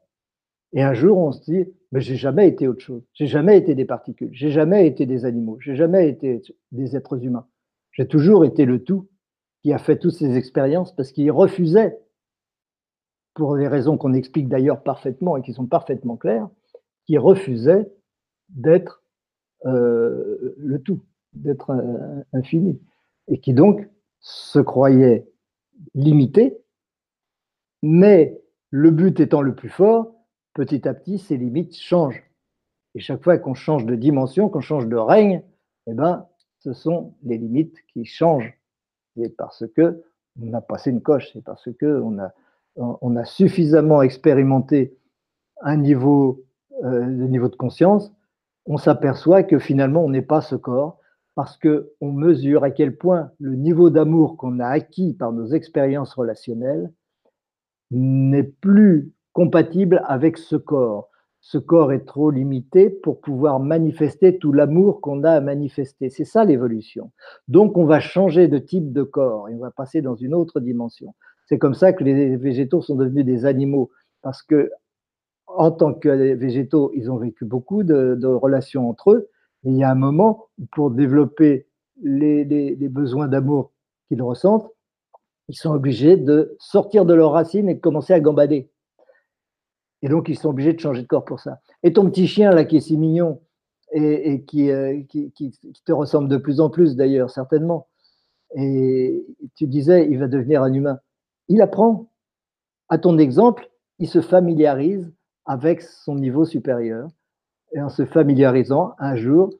Et 0.72 0.82
un 0.82 0.94
jour, 0.94 1.18
on 1.18 1.32
se 1.32 1.42
dit, 1.42 1.64
mais 1.92 2.00
j'ai 2.00 2.16
jamais 2.16 2.48
été 2.48 2.68
autre 2.68 2.80
chose. 2.80 3.02
J'ai 3.14 3.26
jamais 3.26 3.56
été 3.56 3.74
des 3.74 3.84
particules. 3.84 4.30
J'ai 4.32 4.50
jamais 4.50 4.86
été 4.86 5.06
des 5.06 5.24
animaux. 5.24 5.58
J'ai 5.60 5.76
jamais 5.76 6.08
été 6.08 6.42
des 6.72 6.96
êtres 6.96 7.24
humains. 7.24 7.46
J'ai 7.92 8.06
toujours 8.06 8.44
été 8.44 8.64
le 8.64 8.82
tout 8.82 9.08
qui 9.62 9.72
a 9.72 9.78
fait 9.78 9.98
toutes 9.98 10.14
ces 10.14 10.36
expériences 10.36 10.94
parce 10.94 11.12
qu'il 11.12 11.30
refusait, 11.30 11.98
pour 13.34 13.56
les 13.56 13.68
raisons 13.68 13.96
qu'on 13.96 14.14
explique 14.14 14.48
d'ailleurs 14.48 14.82
parfaitement 14.82 15.36
et 15.36 15.42
qui 15.42 15.52
sont 15.52 15.66
parfaitement 15.66 16.16
claires, 16.16 16.48
qui 17.06 17.18
refusait 17.18 17.90
d'être 18.48 19.02
euh, 19.64 20.54
le 20.58 20.80
tout, 20.80 21.00
d'être 21.34 21.72
infini, 22.32 22.80
et 23.28 23.38
qui 23.38 23.52
donc 23.54 23.88
se 24.26 24.58
croyait 24.58 25.24
limité, 25.94 26.58
mais 27.80 28.42
le 28.70 28.90
but 28.90 29.20
étant 29.20 29.40
le 29.40 29.54
plus 29.54 29.68
fort, 29.68 30.16
petit 30.52 30.88
à 30.88 30.94
petit, 30.94 31.20
ces 31.20 31.36
limites 31.36 31.76
changent. 31.76 32.24
Et 32.96 32.98
chaque 32.98 33.22
fois 33.22 33.38
qu'on 33.38 33.54
change 33.54 33.86
de 33.86 33.94
dimension, 33.94 34.48
qu'on 34.48 34.60
change 34.60 34.88
de 34.88 34.96
règne, 34.96 35.44
eh 35.86 35.94
ben, 35.94 36.26
ce 36.58 36.72
sont 36.72 37.14
les 37.22 37.38
limites 37.38 37.76
qui 37.92 38.04
changent. 38.04 38.58
Et 39.16 39.28
parce 39.28 39.64
que 39.76 40.02
on 40.42 40.52
a 40.54 40.60
passé 40.60 40.90
une 40.90 41.02
coche, 41.02 41.30
c'est 41.32 41.44
parce 41.44 41.68
que 41.78 42.02
on 42.74 43.16
a, 43.16 43.24
suffisamment 43.24 44.02
expérimenté 44.02 44.98
un 45.62 45.76
niveau, 45.76 46.44
euh, 46.82 47.06
niveau 47.06 47.48
de 47.48 47.54
conscience, 47.54 48.12
on 48.64 48.76
s'aperçoit 48.76 49.44
que 49.44 49.60
finalement 49.60 50.04
on 50.04 50.10
n'est 50.10 50.20
pas 50.20 50.40
ce 50.40 50.56
corps, 50.56 50.98
parce 51.36 51.58
qu'on 51.58 52.12
mesure 52.12 52.64
à 52.64 52.70
quel 52.70 52.96
point 52.96 53.30
le 53.38 53.54
niveau 53.54 53.90
d'amour 53.90 54.38
qu'on 54.38 54.58
a 54.58 54.66
acquis 54.66 55.12
par 55.12 55.32
nos 55.32 55.46
expériences 55.48 56.14
relationnelles 56.14 56.90
n'est 57.90 58.42
plus 58.42 59.12
compatible 59.34 60.02
avec 60.06 60.38
ce 60.38 60.56
corps. 60.56 61.10
Ce 61.42 61.58
corps 61.58 61.92
est 61.92 62.06
trop 62.06 62.30
limité 62.30 62.88
pour 62.88 63.20
pouvoir 63.20 63.60
manifester 63.60 64.38
tout 64.38 64.52
l'amour 64.52 65.02
qu'on 65.02 65.24
a 65.24 65.32
à 65.32 65.40
manifester. 65.42 66.08
C'est 66.08 66.24
ça 66.24 66.44
l'évolution. 66.46 67.12
Donc 67.48 67.76
on 67.76 67.84
va 67.84 68.00
changer 68.00 68.48
de 68.48 68.58
type 68.58 68.92
de 68.92 69.02
corps 69.02 69.50
et 69.50 69.54
on 69.54 69.58
va 69.58 69.70
passer 69.70 70.00
dans 70.00 70.16
une 70.16 70.34
autre 70.34 70.58
dimension. 70.58 71.14
C'est 71.44 71.58
comme 71.58 71.74
ça 71.74 71.92
que 71.92 72.02
les 72.02 72.36
végétaux 72.36 72.80
sont 72.80 72.96
devenus 72.96 73.26
des 73.26 73.44
animaux 73.44 73.90
parce 74.22 74.42
que 74.42 74.70
en 75.48 75.70
tant 75.70 75.92
que 75.92 76.08
végétaux, 76.34 76.92
ils 76.94 77.10
ont 77.10 77.18
vécu 77.18 77.44
beaucoup 77.44 77.84
de, 77.84 78.16
de 78.18 78.26
relations 78.26 78.88
entre 78.88 79.12
eux, 79.12 79.28
il 79.66 79.76
y 79.76 79.84
a 79.84 79.90
un 79.90 79.96
moment 79.96 80.46
pour 80.70 80.90
développer 80.90 81.66
les, 82.02 82.76
besoins 82.88 83.26
d'amour 83.26 83.72
qu'ils 84.08 84.22
ressentent, 84.22 84.70
ils 85.48 85.56
sont 85.56 85.72
obligés 85.72 86.16
de 86.16 86.56
sortir 86.60 87.04
de 87.04 87.14
leurs 87.14 87.32
racines 87.32 87.68
et 87.68 87.74
de 87.74 87.80
commencer 87.80 88.12
à 88.12 88.20
gambader. 88.20 88.70
Et 90.02 90.08
donc, 90.08 90.28
ils 90.28 90.38
sont 90.38 90.50
obligés 90.50 90.72
de 90.72 90.80
changer 90.80 91.02
de 91.02 91.06
corps 91.06 91.24
pour 91.24 91.40
ça. 91.40 91.60
Et 91.82 91.92
ton 91.92 92.08
petit 92.08 92.28
chien, 92.28 92.52
là, 92.52 92.64
qui 92.64 92.76
est 92.76 92.80
si 92.80 92.96
mignon 92.96 93.40
et, 93.92 94.44
euh, 94.70 95.02
qui, 95.08 95.52
te 95.84 95.92
ressemble 95.92 96.28
de 96.28 96.36
plus 96.36 96.60
en 96.60 96.70
plus, 96.70 96.96
d'ailleurs, 96.96 97.30
certainement, 97.30 97.88
et 98.54 99.26
tu 99.56 99.66
disais, 99.66 100.08
il 100.08 100.18
va 100.18 100.28
devenir 100.28 100.62
un 100.62 100.72
humain. 100.72 101.00
Il 101.48 101.60
apprend. 101.60 102.08
À 102.88 102.98
ton 102.98 103.18
exemple, 103.18 103.68
il 103.98 104.08
se 104.08 104.20
familiarise 104.20 105.12
avec 105.44 105.82
son 105.82 106.14
niveau 106.14 106.44
supérieur 106.44 107.08
et 107.76 107.82
en 107.82 107.90
se 107.90 108.06
familiarisant, 108.06 108.94
un 108.98 109.16
jour, 109.16 109.50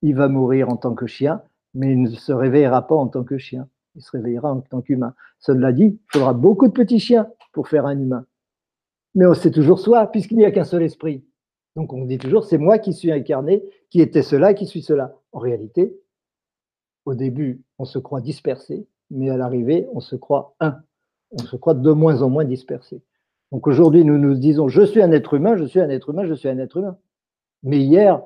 il 0.00 0.16
va 0.16 0.28
mourir 0.28 0.70
en 0.70 0.76
tant 0.76 0.94
que 0.94 1.06
chien, 1.06 1.42
mais 1.74 1.92
il 1.92 2.00
ne 2.00 2.08
se 2.08 2.32
réveillera 2.32 2.86
pas 2.86 2.94
en 2.94 3.06
tant 3.06 3.22
que 3.22 3.36
chien. 3.36 3.68
Il 3.94 4.02
se 4.02 4.10
réveillera 4.12 4.50
en 4.50 4.62
tant 4.62 4.80
qu'humain. 4.80 5.14
Cela 5.40 5.70
dit, 5.72 5.84
il 5.84 5.98
faudra 6.10 6.32
beaucoup 6.32 6.68
de 6.68 6.72
petits 6.72 6.98
chiens 6.98 7.28
pour 7.52 7.68
faire 7.68 7.84
un 7.84 7.98
humain. 7.98 8.24
Mais 9.14 9.26
on 9.26 9.34
sait 9.34 9.50
toujours 9.50 9.78
soi, 9.78 10.06
puisqu'il 10.06 10.38
n'y 10.38 10.46
a 10.46 10.50
qu'un 10.50 10.64
seul 10.64 10.82
esprit. 10.82 11.22
Donc 11.76 11.92
on 11.92 12.06
dit 12.06 12.16
toujours, 12.16 12.46
c'est 12.46 12.56
moi 12.56 12.78
qui 12.78 12.94
suis 12.94 13.12
incarné, 13.12 13.62
qui 13.90 14.00
était 14.00 14.22
cela, 14.22 14.54
qui 14.54 14.66
suis 14.66 14.82
cela. 14.82 15.14
En 15.32 15.38
réalité, 15.38 15.94
au 17.04 17.14
début, 17.14 17.60
on 17.78 17.84
se 17.84 17.98
croit 17.98 18.22
dispersé, 18.22 18.86
mais 19.10 19.28
à 19.28 19.36
l'arrivée, 19.36 19.86
on 19.92 20.00
se 20.00 20.16
croit 20.16 20.54
un. 20.60 20.78
On 21.32 21.42
se 21.42 21.56
croit 21.56 21.74
de 21.74 21.92
moins 21.92 22.22
en 22.22 22.30
moins 22.30 22.46
dispersé. 22.46 23.02
Donc 23.52 23.66
aujourd'hui, 23.66 24.02
nous 24.02 24.16
nous 24.16 24.34
disons, 24.34 24.68
je 24.68 24.82
suis 24.82 25.02
un 25.02 25.12
être 25.12 25.34
humain, 25.34 25.56
je 25.58 25.64
suis 25.64 25.80
un 25.80 25.90
être 25.90 26.08
humain, 26.08 26.24
je 26.24 26.34
suis 26.34 26.48
un 26.48 26.58
être 26.58 26.78
humain. 26.78 26.96
Mais 27.62 27.78
hier, 27.78 28.22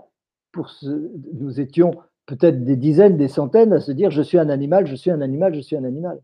nous 1.33 1.61
étions 1.61 1.93
peut-être 2.27 2.65
des 2.65 2.77
dizaines, 2.77 3.17
des 3.17 3.29
centaines 3.29 3.73
à 3.73 3.81
se 3.81 3.93
dire 3.93 4.11
je 4.11 4.23
suis 4.23 4.39
un 4.39 4.49
animal, 4.49 4.87
je 4.87 4.95
suis 4.95 5.11
un 5.11 5.21
animal, 5.21 5.55
je 5.55 5.61
suis 5.61 5.77
un 5.77 5.85
animal. 5.85 6.21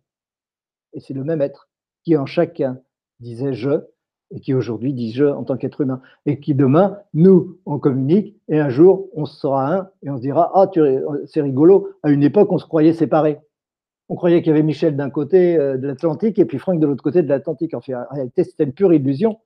Et 0.93 1.01
c'est 1.01 1.15
le 1.15 1.25
même 1.25 1.43
être 1.43 1.69
qui 2.05 2.17
en 2.17 2.27
chacun 2.27 2.81
disait 3.21 3.53
je 3.53 3.83
et 4.33 4.41
qui 4.41 4.55
aujourd'hui 4.55 4.95
dit 4.95 5.13
je 5.13 5.25
en 5.25 5.45
tant 5.45 5.57
qu'être 5.57 5.81
humain. 5.81 6.01
Et 6.27 6.41
qui 6.41 6.55
demain, 6.55 6.99
nous, 7.15 7.59
on 7.67 7.79
communique 7.79 8.37
et 8.49 8.61
un 8.61 8.71
jour, 8.71 9.09
on 9.15 9.25
sera 9.25 9.75
un 9.75 9.91
et 10.03 10.11
on 10.11 10.17
se 10.17 10.23
dira 10.23 10.51
Ah, 10.55 10.71
c'est 11.27 11.43
rigolo, 11.43 11.91
à 12.03 12.11
une 12.11 12.23
époque, 12.23 12.53
on 12.53 12.59
se 12.59 12.67
croyait 12.67 12.93
séparés. 12.93 13.41
On 14.09 14.17
croyait 14.17 14.43
qu'il 14.43 14.49
y 14.49 14.51
avait 14.51 14.65
Michel 14.65 14.97
d'un 14.97 15.11
côté 15.11 15.57
euh, 15.57 15.77
de 15.77 15.87
l'Atlantique 15.87 16.39
et 16.41 16.45
puis 16.45 16.59
Franck 16.59 16.81
de 16.81 16.87
l'autre 16.87 17.03
côté 17.03 17.23
de 17.23 17.29
l'Atlantique. 17.29 17.75
En, 17.75 17.81
fait, 17.81 17.95
en 17.95 18.07
réalité, 18.11 18.43
c'était 18.43 18.65
une 18.65 18.73
pure 18.73 18.93
illusion. 18.93 19.39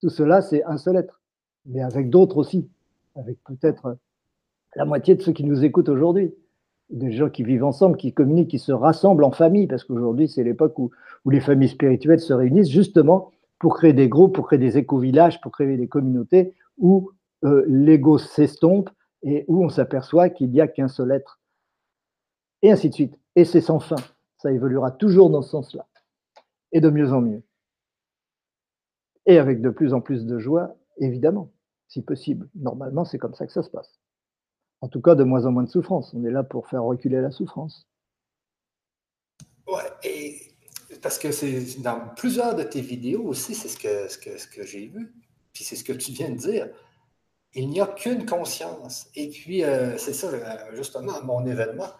Tout 0.00 0.08
cela, 0.08 0.40
c'est 0.40 0.62
un 0.64 0.76
seul 0.76 0.96
être, 0.96 1.20
mais 1.66 1.82
avec 1.82 2.10
d'autres 2.10 2.38
aussi, 2.38 2.68
avec 3.14 3.38
peut-être 3.44 3.96
la 4.74 4.84
moitié 4.84 5.14
de 5.14 5.22
ceux 5.22 5.32
qui 5.32 5.44
nous 5.44 5.64
écoutent 5.64 5.88
aujourd'hui 5.88 6.34
des 6.92 7.10
gens 7.10 7.30
qui 7.30 7.42
vivent 7.42 7.64
ensemble, 7.64 7.96
qui 7.96 8.12
communiquent, 8.12 8.50
qui 8.50 8.58
se 8.58 8.72
rassemblent 8.72 9.24
en 9.24 9.30
famille, 9.30 9.66
parce 9.66 9.84
qu'aujourd'hui, 9.84 10.28
c'est 10.28 10.44
l'époque 10.44 10.78
où, 10.78 10.90
les 11.30 11.40
familles 11.40 11.68
spirituelles 11.68 12.20
se 12.20 12.32
réunissent 12.32 12.68
justement 12.68 13.30
pour 13.58 13.74
créer 13.74 13.92
des 13.92 14.08
groupes, 14.08 14.34
pour 14.34 14.46
créer 14.46 14.58
des 14.58 14.76
éco-villages, 14.76 15.40
pour 15.40 15.52
créer 15.52 15.76
des 15.76 15.86
communautés 15.86 16.54
où 16.78 17.12
euh, 17.44 17.64
l'ego 17.68 18.18
s'estompe 18.18 18.90
et 19.22 19.44
où 19.46 19.64
on 19.64 19.68
s'aperçoit 19.68 20.30
qu'il 20.30 20.50
n'y 20.50 20.60
a 20.60 20.66
qu'un 20.66 20.88
seul 20.88 21.12
être. 21.12 21.40
Et 22.62 22.72
ainsi 22.72 22.88
de 22.88 22.94
suite. 22.94 23.20
Et 23.36 23.44
c'est 23.44 23.60
sans 23.60 23.78
fin. 23.78 23.96
Ça 24.38 24.50
évoluera 24.50 24.90
toujours 24.90 25.30
dans 25.30 25.42
ce 25.42 25.50
sens-là. 25.50 25.86
Et 26.72 26.80
de 26.80 26.90
mieux 26.90 27.12
en 27.12 27.20
mieux. 27.20 27.42
Et 29.26 29.38
avec 29.38 29.60
de 29.60 29.70
plus 29.70 29.94
en 29.94 30.00
plus 30.00 30.26
de 30.26 30.40
joie, 30.40 30.74
évidemment, 31.04 31.50
si 31.88 32.02
possible. 32.02 32.48
Normalement, 32.54 33.04
c'est 33.04 33.18
comme 33.18 33.34
ça 33.34 33.46
que 33.46 33.52
ça 33.52 33.62
se 33.62 33.70
passe. 33.70 34.00
En 34.80 34.88
tout 34.88 35.00
cas, 35.00 35.14
de 35.14 35.24
moins 35.24 35.46
en 35.46 35.52
moins 35.52 35.62
de 35.62 35.68
souffrance. 35.68 36.12
On 36.14 36.24
est 36.24 36.30
là 36.30 36.42
pour 36.42 36.68
faire 36.68 36.82
reculer 36.82 37.20
la 37.20 37.30
souffrance. 37.30 37.86
Ouais, 39.66 40.42
parce 41.00 41.18
que 41.18 41.30
c'est 41.30 41.80
dans 41.80 42.08
plusieurs 42.16 42.54
de 42.54 42.62
tes 42.62 42.80
vidéos 42.80 43.22
aussi, 43.22 43.54
c'est 43.54 43.68
ce 43.68 43.78
que, 43.78 44.08
ce 44.08 44.18
que, 44.18 44.36
ce 44.38 44.46
que 44.46 44.64
j'ai 44.64 44.86
vu, 44.86 45.14
puis 45.52 45.64
c'est 45.64 45.76
ce 45.76 45.84
que 45.84 45.92
tu 45.92 46.12
viens 46.12 46.30
de 46.30 46.36
dire. 46.36 46.68
Il 47.54 47.68
n'y 47.68 47.80
a 47.80 47.86
qu'une 47.86 48.24
conscience. 48.24 49.08
Et 49.14 49.28
puis, 49.28 49.62
euh, 49.62 49.98
c'est 49.98 50.14
ça, 50.14 50.28
euh, 50.28 50.74
justement, 50.74 51.22
mon 51.22 51.44
événement, 51.46 51.90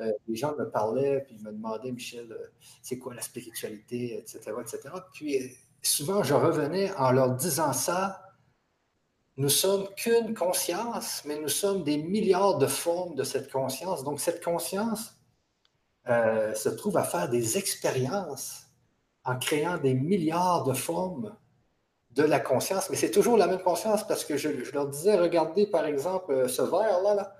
euh, 0.00 0.10
les 0.26 0.36
gens 0.36 0.54
me 0.56 0.68
parlaient, 0.68 1.24
puis 1.26 1.38
me 1.38 1.52
demandaient, 1.52 1.92
Michel, 1.92 2.36
c'est 2.82 2.98
quoi 2.98 3.14
la 3.14 3.22
spiritualité, 3.22 4.18
etc., 4.18 4.52
etc. 4.60 4.80
Puis, 5.14 5.56
souvent, 5.80 6.22
je 6.22 6.34
revenais 6.34 6.92
en 6.96 7.12
leur 7.12 7.34
disant 7.36 7.72
ça, 7.72 8.25
nous 9.36 9.48
sommes 9.50 9.86
qu'une 9.96 10.34
conscience, 10.34 11.22
mais 11.26 11.38
nous 11.38 11.48
sommes 11.48 11.84
des 11.84 11.98
milliards 11.98 12.56
de 12.56 12.66
formes 12.66 13.14
de 13.14 13.22
cette 13.22 13.50
conscience. 13.52 14.02
Donc, 14.02 14.20
cette 14.20 14.42
conscience 14.42 15.14
euh, 16.08 16.54
se 16.54 16.68
trouve 16.70 16.96
à 16.96 17.04
faire 17.04 17.28
des 17.28 17.58
expériences 17.58 18.66
en 19.24 19.36
créant 19.38 19.76
des 19.76 19.92
milliards 19.92 20.64
de 20.64 20.72
formes 20.72 21.36
de 22.12 22.22
la 22.22 22.40
conscience. 22.40 22.88
Mais 22.88 22.96
c'est 22.96 23.10
toujours 23.10 23.36
la 23.36 23.46
même 23.46 23.60
conscience 23.60 24.06
parce 24.06 24.24
que 24.24 24.38
je, 24.38 24.48
leur 24.72 24.88
disais, 24.88 25.16
regardez 25.16 25.66
par 25.66 25.84
exemple 25.84 26.32
euh, 26.32 26.48
ce 26.48 26.62
verre-là, 26.62 27.14
là. 27.14 27.34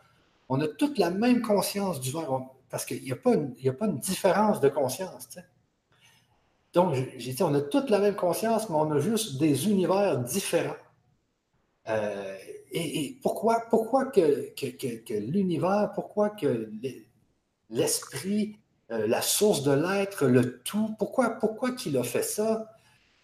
on 0.51 0.61
a 0.61 0.69
toute 0.69 0.99
la 0.99 1.11
même 1.11 1.41
conscience 1.41 1.99
du 2.01 2.13
verre, 2.13 2.41
parce 2.69 2.85
qu'il 2.85 3.03
n'y 3.03 3.13
a, 3.13 3.17
pas 3.17 3.33
une, 3.33 3.55
a 3.67 3.73
pas 3.73 3.87
une 3.87 3.99
différence 3.99 4.61
de 4.61 4.69
conscience. 4.69 5.29
Donc, 6.75 6.95
j'ai 7.17 7.33
dit, 7.33 7.43
on 7.43 7.55
a 7.55 7.63
toute 7.63 7.89
la 7.89 8.01
même 8.01 8.17
conscience, 8.17 8.69
mais 8.69 8.77
on 8.77 8.91
a 8.91 8.99
juste 8.99 9.39
des 9.39 9.71
univers 9.71 10.19
différents. 10.19 10.75
Euh, 11.89 12.37
et, 12.73 13.19
pourquoi, 13.23 13.65
pourquoi 13.71 14.07
que, 14.07 14.53
que, 14.55 15.15
l'univers, 15.15 15.93
pourquoi 15.95 16.31
que 16.31 16.71
l'esprit, 17.71 18.57
euh, 18.91 19.07
la 19.07 19.23
source 19.23 19.63
de 19.63 19.73
l'être, 19.73 20.27
le 20.27 20.59
tout, 20.63 20.95
pourquoi, 20.99 21.31
pourquoi 21.31 21.73
qu'il 21.73 21.97
a 21.97 22.03
fait 22.03 22.23
ça? 22.23 22.71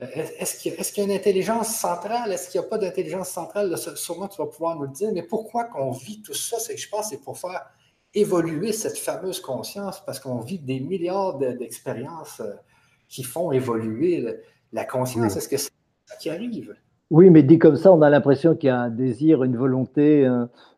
Euh, 0.01 0.07
est-ce 0.39 0.61
qu'il 0.61 0.73
y, 0.73 1.01
a 1.01 1.05
une 1.05 1.17
intelligence 1.17 1.77
centrale? 1.77 2.33
Est-ce 2.33 2.51
qu'il 2.51 2.61
n'y 2.61 2.67
a 2.67 2.69
pas 2.69 2.79
d'intelligence 2.79 3.31
centrale? 3.31 3.77
sûrement, 3.97 4.29
tu 4.29 4.39
vas 4.39 4.47
pouvoir 4.47 4.77
nous 4.77 4.85
le 4.85 4.89
dire. 4.89 5.11
Mais 5.13 5.23
pourquoi 5.23 5.65
qu'on 5.65 5.91
vit 5.91 6.23
tout 6.23 6.35
ça? 6.35 6.59
C'est 6.59 6.77
je 6.77 6.89
pense 6.89 7.11
que 7.11 7.17
c'est 7.17 7.23
pour 7.23 7.39
faire 7.39 7.67
évoluer 8.15 8.73
cette 8.73 8.99
fameuse 8.99 9.41
conscience 9.41 10.05
parce 10.05 10.21
qu'on 10.21 10.41
vit 10.41 10.59
des 10.59 10.81
milliards 10.81 11.39
d'expériences 11.39 12.43
qui 13.09 13.23
font 13.23 13.53
évoluer 13.53 14.25
la 14.73 14.85
conscience. 14.85 15.37
Est-ce 15.37 15.49
que 15.49 15.57
c'est 15.57 15.71
ça 16.07 16.17
qui 16.17 16.31
arrive? 16.31 16.77
Oui, 17.13 17.29
mais 17.29 17.43
dit 17.43 17.59
comme 17.59 17.77
ça, 17.77 17.93
on 17.93 18.01
a 18.01 18.09
l'impression 18.09 18.57
qu'il 18.57 18.69
y 18.69 18.71
a 18.71 18.81
un 18.81 18.89
désir, 18.89 19.45
une 19.45 19.55
volonté, 19.55 20.25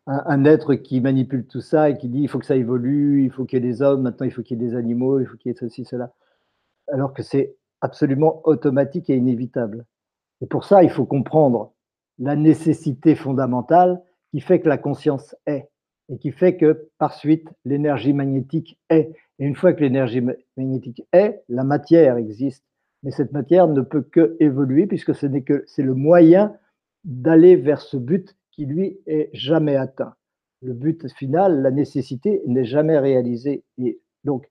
un, 0.05 0.43
être 0.43 0.75
qui 0.75 0.99
manipule 0.99 1.47
tout 1.47 1.61
ça 1.61 1.89
et 1.89 1.97
qui 1.97 2.09
dit 2.09 2.19
il 2.19 2.27
faut 2.27 2.39
que 2.39 2.45
ça 2.45 2.57
évolue, 2.57 3.23
il 3.23 3.31
faut 3.31 3.45
qu'il 3.45 3.63
y 3.63 3.65
ait 3.65 3.71
des 3.71 3.81
hommes, 3.81 4.01
maintenant 4.01 4.25
il 4.25 4.33
faut 4.33 4.41
qu'il 4.43 4.61
y 4.61 4.65
ait 4.65 4.67
des 4.67 4.75
animaux, 4.75 5.21
il 5.21 5.27
faut 5.27 5.37
qu'il 5.37 5.53
y 5.53 5.55
ait 5.55 5.57
ceci, 5.57 5.85
cela. 5.85 6.11
Alors 6.91 7.13
que 7.13 7.23
c'est 7.23 7.55
absolument 7.79 8.41
automatique 8.43 9.09
et 9.09 9.15
inévitable. 9.15 9.85
Et 10.41 10.45
pour 10.45 10.65
ça, 10.65 10.83
il 10.83 10.89
faut 10.89 11.05
comprendre 11.05 11.71
la 12.19 12.35
nécessité 12.35 13.15
fondamentale 13.15 14.03
qui 14.31 14.41
fait 14.41 14.59
que 14.59 14.67
la 14.67 14.77
conscience 14.77 15.37
est 15.45 15.69
et 16.09 16.17
qui 16.17 16.33
fait 16.33 16.57
que 16.57 16.89
par 16.97 17.13
suite 17.13 17.47
l'énergie 17.63 18.11
magnétique 18.11 18.77
est. 18.89 19.09
Et 19.39 19.45
une 19.45 19.55
fois 19.55 19.71
que 19.71 19.79
l'énergie 19.79 20.21
magnétique 20.57 21.07
est, 21.13 21.45
la 21.47 21.63
matière 21.63 22.17
existe 22.17 22.65
mais 23.05 23.11
cette 23.11 23.31
matière 23.31 23.67
ne 23.67 23.81
peut 23.81 24.01
que 24.01 24.35
évoluer 24.39 24.87
puisque 24.87 25.13
c'est 25.13 25.29
le 25.29 25.93
moyen 25.93 26.57
d'aller 27.03 27.55
vers 27.55 27.79
ce 27.79 27.97
but 27.97 28.35
qui 28.51 28.65
lui 28.65 28.97
est 29.05 29.29
jamais 29.31 29.75
atteint. 29.75 30.15
Le 30.63 30.73
but 30.73 31.07
final, 31.13 31.61
la 31.61 31.69
nécessité 31.69 32.41
n'est 32.47 32.65
jamais 32.65 32.97
réalisée. 32.97 33.63
Et 33.77 34.01
donc, 34.23 34.49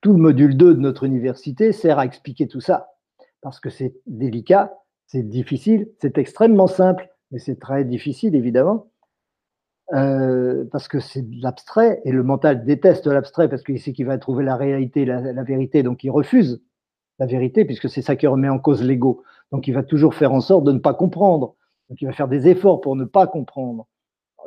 tout 0.00 0.12
le 0.12 0.18
module 0.18 0.56
2 0.56 0.74
de 0.74 0.80
notre 0.80 1.02
université 1.02 1.72
sert 1.72 1.98
à 1.98 2.06
expliquer 2.06 2.46
tout 2.46 2.60
ça 2.60 2.92
parce 3.40 3.58
que 3.58 3.68
c'est 3.68 3.96
délicat, 4.06 4.72
c'est 5.06 5.28
difficile, 5.28 5.88
c'est 6.00 6.18
extrêmement 6.18 6.68
simple, 6.68 7.10
mais 7.32 7.40
c'est 7.40 7.58
très 7.58 7.84
difficile 7.84 8.36
évidemment. 8.36 8.92
Euh, 9.92 10.64
parce 10.70 10.86
que 10.86 11.00
c'est 11.00 11.28
de 11.28 11.42
l'abstrait 11.42 12.00
et 12.04 12.12
le 12.12 12.22
mental 12.22 12.64
déteste 12.64 13.08
l'abstrait 13.08 13.48
parce 13.48 13.64
qu'il 13.64 13.80
sait 13.80 13.92
qu'il 13.92 14.06
va 14.06 14.16
trouver 14.18 14.44
la 14.44 14.54
réalité, 14.54 15.04
la, 15.04 15.20
la 15.20 15.42
vérité, 15.42 15.82
donc 15.82 16.04
il 16.04 16.10
refuse 16.10 16.62
la 17.22 17.26
vérité, 17.26 17.64
puisque 17.64 17.88
c'est 17.88 18.02
ça 18.02 18.16
qui 18.16 18.26
remet 18.26 18.48
en 18.48 18.58
cause 18.58 18.82
l'ego. 18.82 19.22
Donc 19.52 19.68
il 19.68 19.74
va 19.74 19.84
toujours 19.84 20.14
faire 20.14 20.32
en 20.32 20.40
sorte 20.40 20.64
de 20.64 20.72
ne 20.72 20.80
pas 20.80 20.92
comprendre. 20.92 21.54
Donc 21.88 22.02
il 22.02 22.06
va 22.06 22.12
faire 22.12 22.26
des 22.26 22.48
efforts 22.48 22.80
pour 22.80 22.96
ne 22.96 23.04
pas 23.04 23.28
comprendre, 23.28 23.86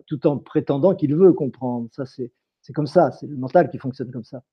tout 0.08 0.28
en 0.28 0.38
prétendant 0.40 0.94
qu'il 0.94 1.16
veut 1.16 1.32
comprendre. 1.32 1.88
Ça, 1.94 2.06
c'est, 2.06 2.34
comme 2.74 2.86
ça, 2.86 3.12
c'est 3.12 3.28
le 3.28 3.38
mental 3.38 3.70
qui 3.70 3.78
fonctionne 3.78 4.12
comme 4.12 4.26
ça. 4.26 4.44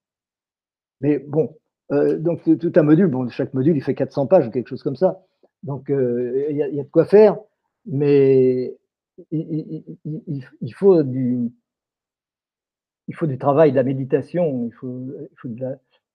Mais 1.01 1.19
bon, 1.19 1.57
euh, 1.91 2.17
donc 2.17 2.45
tout 2.61 2.73
un 2.77 2.83
module, 2.83 3.09
bon, 3.09 3.29
chaque 3.29 3.55
module, 3.55 3.77
il 3.77 3.83
fait 3.83 3.97
400 3.97 4.29
pages 4.29 4.47
ou 4.47 4.53
quelque 4.53 4.69
chose 4.69 4.85
comme 4.85 4.95
ça. 4.95 5.25
Donc 5.65 5.91
euh, 5.91 6.47
il 6.51 6.57
y, 6.57 6.63
a 6.63 6.85
de 6.85 6.91
quoi 6.91 7.05
faire, 7.05 7.37
mais 7.87 8.77
il, 9.33 10.75
faut 10.77 11.03
du, 11.03 11.51
il 13.09 13.15
faut 13.17 13.27
du 13.27 13.39
travail, 13.39 13.73
de 13.73 13.77
la 13.77 13.83
méditation, 13.83 14.67
il 14.67 14.73
faut, 14.75 15.09
de 15.45 15.67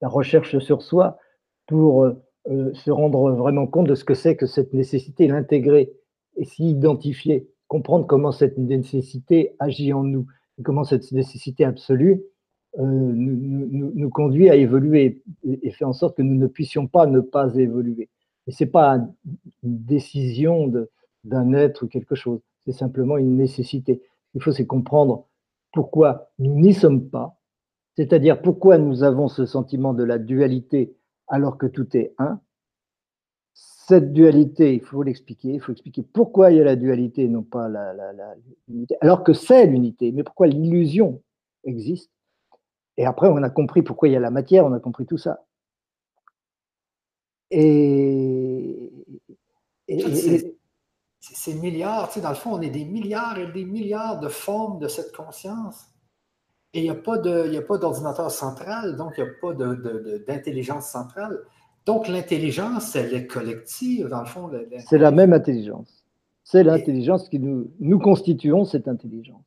la 0.02 0.07
recherche 0.07 0.57
sur 0.60 0.81
soi 0.81 1.19
pour 1.68 2.03
euh, 2.03 2.14
euh, 2.49 2.73
se 2.73 2.89
rendre 2.89 3.31
vraiment 3.31 3.68
compte 3.68 3.88
de 3.88 3.95
ce 3.95 4.06
que 4.06 4.14
c'est 4.14 4.35
que 4.35 4.45
cette 4.45 4.73
nécessité, 4.73 5.27
l'intégrer 5.27 5.94
et 6.38 6.45
s'y 6.45 6.69
identifier, 6.69 7.49
comprendre 7.68 8.07
comment 8.07 8.31
cette 8.31 8.57
nécessité 8.57 9.56
agit 9.60 9.94
en 9.94 10.03
nous, 10.03 10.26
comment 10.64 10.85
cette 10.85 11.11
nécessité 11.11 11.65
absolue 11.65 12.23
euh, 12.80 12.84
nous, 12.85 14.10
conduit 14.10 14.49
à 14.49 14.56
évoluer 14.56 15.22
et, 15.44 15.72
fait 15.72 15.85
en 15.85 15.94
sorte 15.94 16.15
que 16.18 16.22
nous 16.22 16.35
ne 16.35 16.48
puissions 16.48 16.88
pas 16.88 17.06
ne 17.06 17.19
pas 17.19 17.53
évoluer. 17.56 18.10
Et 18.45 18.52
ce 18.52 18.64
n'est 18.64 18.69
pas 18.69 18.95
une 18.95 19.38
décision 19.64 20.72
d'un 21.23 21.53
être 21.53 21.84
ou 21.84 21.88
quelque 21.88 22.15
chose, 22.15 22.39
c'est 22.65 22.72
simplement 22.72 23.18
une 23.18 23.35
nécessité. 23.35 24.02
Il 24.35 24.41
faut 24.41 24.52
c'est 24.52 24.65
comprendre 24.65 25.26
pourquoi 25.73 26.30
nous 26.39 26.57
n'y 26.60 26.73
sommes 26.73 27.10
pas, 27.10 27.38
c'est-à-dire 27.95 28.41
pourquoi 28.41 28.77
nous 28.77 29.03
avons 29.03 29.27
ce 29.27 29.45
sentiment 29.45 29.94
de 29.94 30.03
la 30.03 30.18
dualité 30.18 30.95
alors 31.28 31.58
que 31.58 31.66
tout 31.66 31.95
est 31.95 32.14
un. 32.18 32.40
Cette 33.54 34.12
dualité, 34.12 34.74
il 34.74 34.82
faut 34.82 35.02
l'expliquer, 35.02 35.54
il 35.54 35.62
faut 35.62 35.72
expliquer 35.72 36.04
pourquoi 36.04 36.52
il 36.52 36.58
y 36.58 36.62
a 36.62 36.66
la 36.66 36.76
dualité 36.76 37.24
et 37.24 37.30
non 37.30 37.44
pas 37.44 37.70
l'unité, 38.68 38.98
alors 39.02 39.24
que 39.24 39.34
c'est 39.34 39.66
l'unité, 39.66 40.12
mais 40.12 40.24
pourquoi 40.24 40.48
l'illusion 40.48 41.22
existe? 41.64 42.12
Et 42.98 43.06
après, 43.06 43.28
on 43.28 43.38
a 43.44 43.49
compris 43.49 43.84
pourquoi 43.84 44.10
il 44.10 44.14
y 44.14 44.18
a 44.18 44.20
la 44.20 44.32
matière, 44.32 44.66
on 44.66 44.74
a 44.74 44.80
compris 44.80 45.06
tout 45.06 45.18
ça. 45.18 45.45
Et, 47.49 48.91
ces 51.20 51.54
milliards, 51.54 52.08
tu 52.10 52.16
sais, 52.16 52.22
dans 52.22 52.30
le 52.30 52.36
fond, 52.36 52.54
on 52.54 52.62
est 52.62 52.70
des 52.70 52.86
milliards 52.86 53.38
et 53.38 53.52
des 53.52 53.66
milliards 53.66 54.20
de 54.20 54.28
formes 54.28 54.80
de 54.80 54.88
cette 54.88 55.16
conscience. 55.16 55.88
Et 56.73 56.80
il 56.80 56.84
n'y 56.84 56.89
a 56.89 57.61
pas 57.61 57.77
d'ordinateur 57.77 58.30
central, 58.30 58.98
donc 58.98 59.14
il 59.18 59.23
n'y 59.23 59.30
a 59.30 59.34
pas 59.41 59.53
d'intelligence 60.27 60.88
centrale. 60.88 61.39
Donc 61.85 62.07
l'intelligence, 62.07 62.95
elle 62.95 63.14
est 63.14 63.27
collective, 63.27 64.07
dans 64.10 64.19
le 64.19 64.26
fond. 64.26 64.52
C'est 64.85 64.98
la 64.98 65.11
même 65.11 65.34
intelligence. 65.34 66.03
C'est 66.44 66.64
l'intelligence 66.64 67.30
qui 67.30 67.39
nous, 67.39 67.72
nous 67.80 67.99
constituons 67.99 68.65
cette 68.65 68.88
intelligence. 68.88 69.45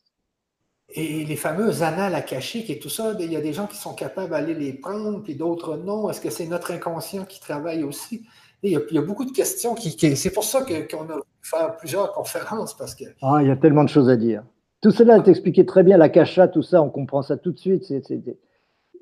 Et 0.92 1.24
les 1.24 1.36
fameux 1.36 1.82
annales 1.82 2.14
akashiques 2.14 2.68
et 2.68 2.78
tout 2.78 2.88
ça, 2.88 3.14
ben, 3.14 3.22
il 3.22 3.32
y 3.32 3.36
a 3.36 3.40
des 3.40 3.52
gens 3.52 3.66
qui 3.66 3.76
sont 3.76 3.94
capables 3.94 4.30
d'aller 4.30 4.54
les 4.54 4.72
prendre, 4.72 5.22
puis 5.22 5.36
d'autres 5.36 5.76
non. 5.76 6.10
Est-ce 6.10 6.20
que 6.20 6.30
c'est 6.30 6.46
notre 6.46 6.72
inconscient 6.72 7.24
qui 7.24 7.40
travaille 7.40 7.84
aussi? 7.84 8.26
il, 8.62 8.72
y 8.72 8.98
a, 8.98 9.02
beaucoup 9.02 9.24
de 9.24 9.30
questions 9.30 9.74
qui. 9.74 9.96
c'est 10.16 10.32
pour 10.32 10.44
ça 10.44 10.62
qu'on 10.62 11.08
a 11.08 11.20
fait 11.42 11.56
plusieurs 11.78 12.12
conférences, 12.12 12.76
parce 12.76 12.94
que. 12.94 13.04
Ah, 13.22 13.38
il 13.40 13.48
y 13.48 13.50
a 13.50 13.56
tellement 13.56 13.84
de 13.84 13.88
choses 13.88 14.08
à 14.08 14.16
dire. 14.16 14.42
Tout 14.80 14.90
cela 14.90 15.18
est 15.18 15.28
expliqué 15.28 15.66
très 15.66 15.82
bien, 15.82 15.98
l'akasha, 15.98 16.48
tout 16.48 16.62
ça, 16.62 16.82
on 16.82 16.88
comprend 16.88 17.22
ça 17.22 17.36
tout 17.36 17.52
de 17.52 17.58
suite. 17.58 17.92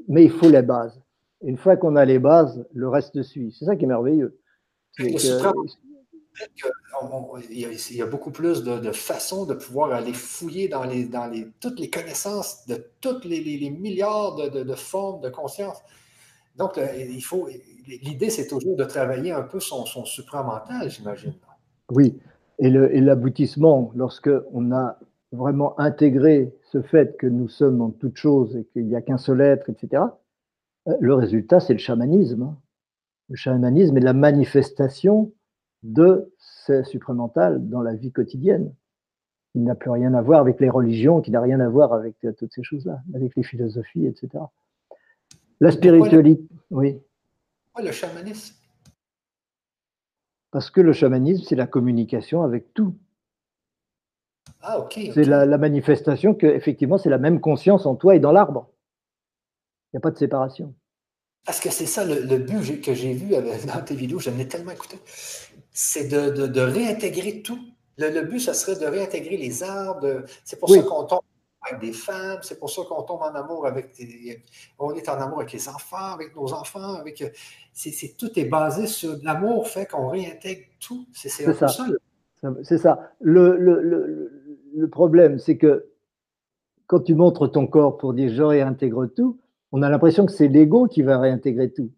Mais 0.09 0.25
il 0.25 0.31
faut 0.31 0.49
les 0.49 0.63
bases. 0.63 1.01
Une 1.43 1.57
fois 1.57 1.77
qu'on 1.77 1.95
a 1.95 2.05
les 2.05 2.19
bases, 2.19 2.67
le 2.75 2.89
reste 2.89 3.23
suit. 3.23 3.55
C'est 3.57 3.65
ça 3.65 3.77
qui 3.77 3.85
est 3.85 3.89
merveilleux. 3.89 4.41
il, 4.99 5.13
y 7.91 8.03
a, 8.03 8.07
beaucoup 8.07 8.33
plus 8.33 8.65
de, 8.65 8.91
façons 8.91 9.47
de 9.47 9.55
pouvoir 9.55 9.93
aller 9.93 10.13
fouiller 10.13 10.67
dans, 10.67 10.83
les, 10.83 11.05
dans 11.05 11.29
les, 11.29 11.47
toutes 11.61 11.79
les 11.79 11.91
connaissances 11.91 12.67
de 12.67 12.85
toutes 13.01 13.25
les, 13.25 13.71
milliards 13.71 14.35
de, 14.35 14.75
formes 14.75 15.21
de 15.21 15.29
conscience. 15.29 15.79
Donc, 16.57 16.81
il 16.97 17.23
faut. 17.23 17.49
L'idée, 17.87 18.31
c'est 18.31 18.49
toujours 18.49 18.77
de 18.77 18.85
travailler 18.85 19.31
un 19.31 19.43
peu 19.43 19.61
son, 19.61 19.87
son 19.87 20.05
supramental, 20.05 20.91
j'imagine. 20.91 21.35
Oui, 21.91 22.19
et 22.59 22.69
l'aboutissement, 22.69 23.93
lorsque 23.95 24.31
on 24.53 24.73
a 24.73 24.99
vraiment 25.33 25.79
intégré 25.79 26.55
ce 26.73 26.83
fait 26.83 27.17
que 27.17 27.27
nous 27.27 27.49
sommes 27.49 27.81
en 27.81 27.91
toute 27.91 28.17
chose 28.17 28.57
et 28.57 28.65
qu'il 28.65 28.87
n'y 28.87 28.97
a 28.97 29.03
qu'un 29.03 29.19
seul 29.19 29.41
être, 29.41 29.69
etc., 29.69 30.03
euh, 30.89 30.97
le 31.01 31.15
résultat, 31.15 31.61
c'est 31.61 31.75
le 31.75 31.79
chamanisme. 31.79 32.43
Hein. 32.43 32.59
Le 33.29 33.37
chamanisme 33.37 33.97
est 33.97 34.03
la 34.03 34.15
manifestation 34.15 35.33
de 35.83 36.33
ce 36.39 36.83
supramental 36.83 37.69
dans 37.69 37.83
la 37.83 37.95
vie 37.95 38.11
quotidienne. 38.11 38.75
Il 39.55 39.65
n'a 39.65 39.75
plus 39.75 39.91
rien 39.91 40.15
à 40.15 40.23
voir 40.23 40.41
avec 40.41 40.61
les 40.61 40.71
religions, 40.71 41.21
qui 41.21 41.31
n'a 41.31 41.41
rien 41.41 41.61
à 41.61 41.69
voir 41.69 41.93
avec 41.93 42.17
euh, 42.25 42.33
toutes 42.33 42.53
ces 42.53 42.63
choses-là, 42.63 43.01
avec 43.15 43.37
les 43.37 43.43
philosophies, 43.43 44.07
etc. 44.07 44.45
La 45.61 45.71
spiritualité, 45.71 46.47
oui. 46.71 47.01
le 47.83 47.91
chamanisme? 47.91 48.55
Parce 50.51 50.71
que 50.71 50.81
le 50.81 50.93
chamanisme, 50.93 51.45
c'est 51.47 51.57
la 51.57 51.67
communication 51.67 52.43
avec 52.43 52.73
tout. 52.73 52.97
Ah, 54.61 54.79
ok. 54.81 54.99
C'est 55.15 55.25
la, 55.25 55.59
manifestation 55.59 56.35
que, 56.35 56.47
effectivement, 56.47 56.99
c'est 56.99 57.11
la 57.11 57.19
même 57.19 57.41
conscience 57.41 57.87
en 57.87 57.95
toi 57.95 58.17
et 58.17 58.21
dans 58.21 58.33
l'arbre. 58.33 58.69
Il 59.93 59.97
n'y 59.97 59.99
a 59.99 60.01
pas 60.01 60.11
de 60.11 60.19
séparation. 60.19 60.75
Parce 61.45 61.61
que 61.61 61.71
c'est 61.71 61.87
ça 61.87 62.05
le, 62.05 62.39
but 62.39 62.83
que 62.83 62.93
j'ai 62.93 63.13
vu 63.15 63.31
dans 63.67 63.83
tes 63.85 63.95
vidéos, 63.95 64.19
j'en 64.19 64.37
ai 64.39 64.49
tellement 64.49 64.73
écouté, 64.73 64.99
c'est 65.73 66.09
de, 66.09 66.61
réintégrer 66.61 67.43
tout. 67.43 67.59
Le, 67.97 68.23
but, 68.23 68.41
ça 68.41 68.55
serait 68.55 68.77
de 68.77 68.87
réintégrer 68.87 69.37
les 69.37 69.63
arbres. 69.63 70.25
C'est 70.45 70.59
pour 70.59 70.71
ça 70.71 70.83
qu'on 70.83 71.05
tombe 71.05 71.21
avec 71.63 71.81
des 71.81 71.93
femmes, 71.93 72.39
c'est 72.43 72.59
pour 72.59 72.71
ça 72.71 72.83
qu'on 72.89 73.03
tombe 73.03 73.23
en 73.23 73.35
amour 73.35 73.67
avec 73.67 73.97
des, 73.97 74.45
on 74.79 74.95
est 74.95 75.09
en 75.09 75.21
amour 75.21 75.39
avec 75.39 75.53
les 75.53 75.69
enfants, 75.69 76.13
avec 76.15 76.35
nos 76.37 76.53
enfants, 76.53 76.95
avec 76.95 77.25
c'est, 77.73 78.17
tout 78.17 78.39
est 78.39 78.45
basé 78.45 78.87
sur 78.87 79.17
l'amour 79.23 79.67
fait 79.67 79.87
qu'on 79.87 80.09
réintègre 80.09 80.67
tout. 80.79 81.07
C'est, 81.13 81.29
ça. 81.29 81.67
C'est 82.63 82.79
ça. 82.79 83.11
Le, 83.21 83.57
le 83.57 84.38
problème, 84.91 85.39
c'est 85.39 85.57
que 85.57 85.89
quand 86.87 87.01
tu 87.01 87.15
montres 87.15 87.51
ton 87.51 87.67
corps 87.67 87.97
pour 87.97 88.15
dire 88.15 88.31
je 88.31 88.43
réintègre 88.43 89.07
tout, 89.07 89.39
on 89.73 89.83
a 89.83 89.91
l'impression 89.91 90.27
que 90.27 90.33
c'est 90.33 90.49
l'ego 90.49 90.87
qui 90.87 91.03
va 91.03 91.19
réintégrer 91.19 91.71
tout. 91.73 91.91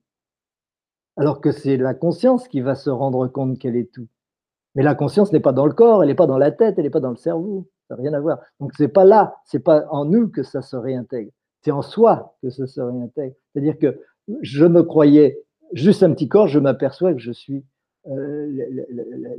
Alors 1.16 1.40
que 1.40 1.52
c'est 1.52 1.76
la 1.76 1.94
conscience 1.94 2.48
qui 2.48 2.60
va 2.60 2.74
se 2.74 2.90
rendre 2.90 3.26
compte 3.28 3.59
qu'elle 3.59 3.76
est 3.76 3.92
tout. 3.92 4.09
Mais 4.74 4.82
la 4.82 4.94
conscience 4.94 5.32
n'est 5.32 5.40
pas 5.40 5.52
dans 5.52 5.66
le 5.66 5.72
corps, 5.72 6.02
elle 6.02 6.09
n'est 6.09 6.14
pas 6.14 6.26
dans 6.26 6.38
la 6.38 6.52
tête, 6.52 6.74
elle 6.78 6.84
n'est 6.84 6.90
pas 6.90 7.01
dans 7.01 7.10
le 7.10 7.16
cerveau. 7.16 7.68
Ça 7.88 7.97
n'a 7.97 8.02
rien 8.02 8.14
à 8.14 8.20
voir. 8.20 8.38
Donc 8.60 8.72
c'est 8.76 8.88
pas 8.88 9.05
là, 9.05 9.36
c'est 9.44 9.60
pas 9.60 9.86
en 9.90 10.05
nous 10.05 10.28
que 10.28 10.42
ça 10.42 10.62
se 10.62 10.76
réintègre. 10.76 11.32
C'est 11.62 11.72
en 11.72 11.82
soi 11.82 12.36
que 12.42 12.51
ça 12.51 12.66
se 12.66 12.80
réintègre. 12.80 13.34
C'est-à-dire 13.52 13.78
que 13.78 14.01
je 14.42 14.64
me 14.64 14.82
croyais 14.82 15.42
juste 15.72 16.02
un 16.02 16.12
petit 16.12 16.28
corps, 16.28 16.48
je 16.48 16.59
m'aperçois 16.59 17.12
que 17.12 17.20
je 17.20 17.32
suis 17.32 17.64
euh, 18.06 18.47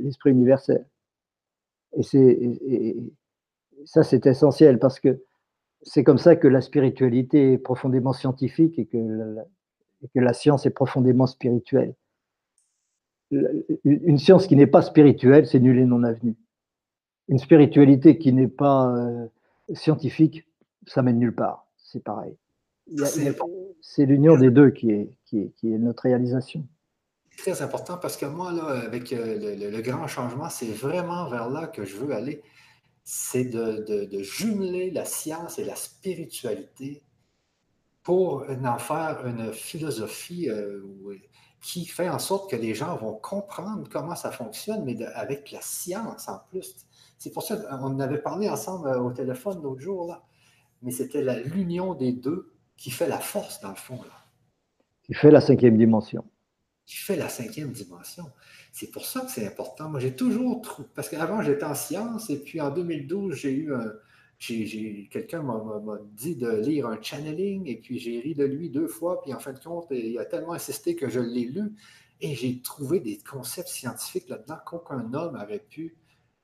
l'esprit 0.00 0.30
universel. 0.30 0.86
Et, 1.96 2.96
ça, 3.84 4.02
c'est 4.02 4.26
essentiel 4.26 4.78
parce 4.78 5.00
que 5.00 5.22
c'est 5.82 6.04
comme 6.04 6.18
ça 6.18 6.36
que 6.36 6.48
la 6.48 6.60
spiritualité 6.60 7.54
est 7.54 7.58
profondément 7.58 8.12
scientifique 8.12 8.78
et 8.78 8.86
que 8.86 8.98
la, 8.98 9.44
que 10.14 10.20
la 10.20 10.32
science 10.32 10.66
est 10.66 10.70
profondément 10.70 11.26
spirituelle. 11.26 11.94
Une 13.30 14.18
science 14.18 14.46
qui 14.46 14.56
n'est 14.56 14.66
pas 14.66 14.82
spirituelle, 14.82 15.46
c'est 15.46 15.58
nul 15.58 15.78
et 15.78 15.86
non 15.86 16.02
avenu. 16.02 16.36
Une 17.28 17.38
spiritualité 17.38 18.18
qui 18.18 18.32
n'est 18.32 18.48
pas 18.48 18.94
euh, 18.94 19.26
scientifique, 19.74 20.46
ça 20.86 21.02
mène 21.02 21.18
nulle 21.18 21.34
part. 21.34 21.66
C'est 21.78 22.04
pareil. 22.04 22.36
C'est 23.80 24.04
l'union 24.04 24.36
des 24.36 24.50
deux 24.50 24.70
qui 24.70 24.90
est, 24.90 25.16
qui 25.24 25.40
est, 25.40 25.52
qui 25.56 25.72
est 25.72 25.78
notre 25.78 26.02
réalisation 26.02 26.66
très 27.36 27.62
important 27.62 27.96
parce 27.96 28.16
que 28.16 28.26
moi, 28.26 28.52
là, 28.52 28.82
avec 28.84 29.12
euh, 29.12 29.56
le, 29.70 29.80
grand 29.80 30.06
changement, 30.06 30.48
c'est 30.48 30.72
vraiment 30.72 31.28
vers 31.28 31.48
là 31.48 31.66
que 31.66 31.84
je 31.84 31.96
veux 31.96 32.14
aller 32.14 32.42
c'est 33.04 33.44
de, 33.44 34.22
jumeler 34.22 34.90
la 34.90 35.04
science 35.04 35.58
et 35.58 35.64
la 35.64 35.76
spiritualité 35.76 37.02
pour 38.02 38.44
en 38.48 38.78
faire 38.78 39.26
une 39.26 39.52
philosophie 39.52 40.48
euh, 40.48 40.82
qui 41.62 41.86
fait 41.86 42.08
en 42.08 42.18
sorte 42.18 42.50
que 42.50 42.56
les 42.56 42.74
gens 42.74 42.96
vont 42.96 43.14
comprendre 43.14 43.88
comment 43.88 44.16
ça 44.16 44.32
fonctionne, 44.32 44.84
mais 44.84 45.00
avec 45.14 45.52
la 45.52 45.60
science 45.60 46.28
en 46.28 46.40
plus. 46.50 46.74
C'est 47.18 47.30
pour 47.30 47.44
ça 47.44 47.56
qu'on 47.56 48.00
avait 48.00 48.20
parlé 48.20 48.48
ensemble 48.48 48.88
euh, 48.88 49.00
au 49.00 49.12
téléphone 49.12 49.62
l'autre 49.62 49.80
jour, 49.80 50.08
là, 50.08 50.24
mais 50.82 50.90
c'était 50.90 51.22
l'union 51.44 51.94
des 51.94 52.12
deux 52.12 52.52
qui 52.76 52.90
fait 52.90 53.06
la 53.08 53.20
force, 53.20 53.60
dans 53.60 53.70
le 53.70 53.76
fond. 53.76 54.02
Là. 54.02 54.24
Qui 55.04 55.14
fait 55.14 55.30
la 55.30 55.40
cinquième 55.40 55.76
dimension. 55.76 56.24
Qui 56.84 56.96
fait 56.96 57.14
la 57.14 57.28
cinquième 57.28 57.70
dimension. 57.70 58.24
C'est 58.72 58.90
pour 58.90 59.04
ça 59.04 59.20
que 59.20 59.30
c'est 59.30 59.46
important. 59.46 59.90
Moi, 59.90 60.00
j'ai 60.00 60.16
toujours 60.16 60.62
trouvé, 60.62 60.88
parce 60.94 61.08
qu'avant, 61.08 61.42
j'étais 61.42 61.64
en 61.64 61.74
sciences, 61.74 62.30
et 62.30 62.38
puis 62.42 62.60
en 62.60 62.70
2012, 62.70 63.34
j'ai 63.34 63.52
eu 63.52 63.74
un. 63.74 63.92
quelqu'un 65.10 65.42
m'a 65.42 65.98
dit 66.14 66.36
de 66.36 66.50
lire 66.50 66.86
un 66.86 67.00
channeling, 67.00 67.68
et 67.68 67.76
puis 67.76 67.98
j'ai 67.98 68.18
ri 68.20 68.34
de 68.34 68.44
lui 68.44 68.70
deux 68.70 68.88
fois, 68.88 69.20
puis 69.22 69.34
en 69.34 69.38
fin 69.38 69.52
de 69.52 69.58
compte, 69.58 69.86
il 69.90 70.18
a 70.18 70.24
tellement 70.24 70.54
insisté 70.54 70.96
que 70.96 71.08
je 71.08 71.20
l'ai 71.20 71.44
lu, 71.44 71.74
et 72.22 72.34
j'ai 72.34 72.60
trouvé 72.62 73.00
des 73.00 73.18
concepts 73.18 73.68
scientifiques 73.68 74.28
là-dedans 74.28 74.58
qu'aucun 74.64 75.12
homme 75.12 75.36
avait 75.36 75.58
pu 75.58 75.96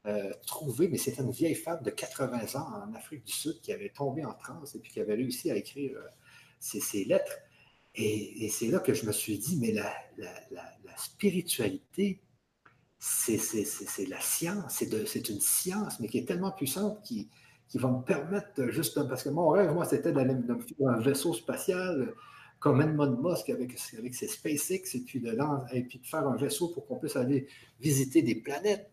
euh, 0.07 0.33
trouver, 0.47 0.89
mais 0.89 0.97
c'était 0.97 1.23
une 1.23 1.33
vieille 1.33 1.55
femme 1.55 1.83
de 1.83 1.91
80 1.91 2.59
ans 2.59 2.69
en 2.89 2.95
Afrique 2.95 3.25
du 3.25 3.33
Sud 3.33 3.61
qui 3.61 3.73
avait 3.73 3.91
tombé 3.91 4.25
en 4.25 4.33
transe 4.33 4.75
et 4.75 4.79
puis 4.79 4.91
qui 4.91 5.01
avait 5.01 5.15
réussi 5.15 5.51
à 5.51 5.57
écrire 5.57 5.97
euh, 5.97 6.09
ces, 6.61 7.05
lettres. 7.05 7.37
Et, 8.01 8.49
c'est 8.49 8.69
là 8.69 8.79
que 8.79 8.95
je 8.95 9.07
me 9.07 9.13
suis 9.13 9.39
dit, 9.39 9.59
mais 9.61 9.73
la, 9.73 9.93
spiritualité, 10.97 12.23
c'est 12.99 13.37
la 14.09 14.21
science, 14.21 14.83
c'est 15.07 15.29
une 15.29 15.41
science, 15.41 15.99
mais 15.99 16.09
qui 16.09 16.19
est 16.19 16.25
tellement 16.25 16.53
puissante 16.53 17.03
qui, 17.03 17.29
va 17.75 17.91
me 17.91 18.03
permettre, 18.03 18.71
juste 18.71 19.03
parce 19.09 19.25
que 19.25 19.29
mon 19.29 19.49
rêve, 19.49 19.73
moi, 19.75 19.85
c'était 19.85 20.13
d'aller 20.13 20.35
dans 20.35 20.89
un 20.89 21.01
vaisseau 21.01 21.35
spatial 21.35 22.15
comme 22.61 22.81
Elon 22.81 23.21
Musk 23.21 23.51
avec, 23.51 23.79
ses 23.79 24.29
SpaceX 24.29 24.95
et 24.95 25.01
puis, 25.01 25.21
de, 25.21 25.37
faire 26.05 26.27
un 26.27 26.37
vaisseau 26.37 26.69
pour 26.69 26.87
qu'on 26.87 26.97
puisse 26.99 27.17
aller 27.17 27.49
visiter 27.81 28.23
des 28.23 28.37
planètes. 28.37 28.91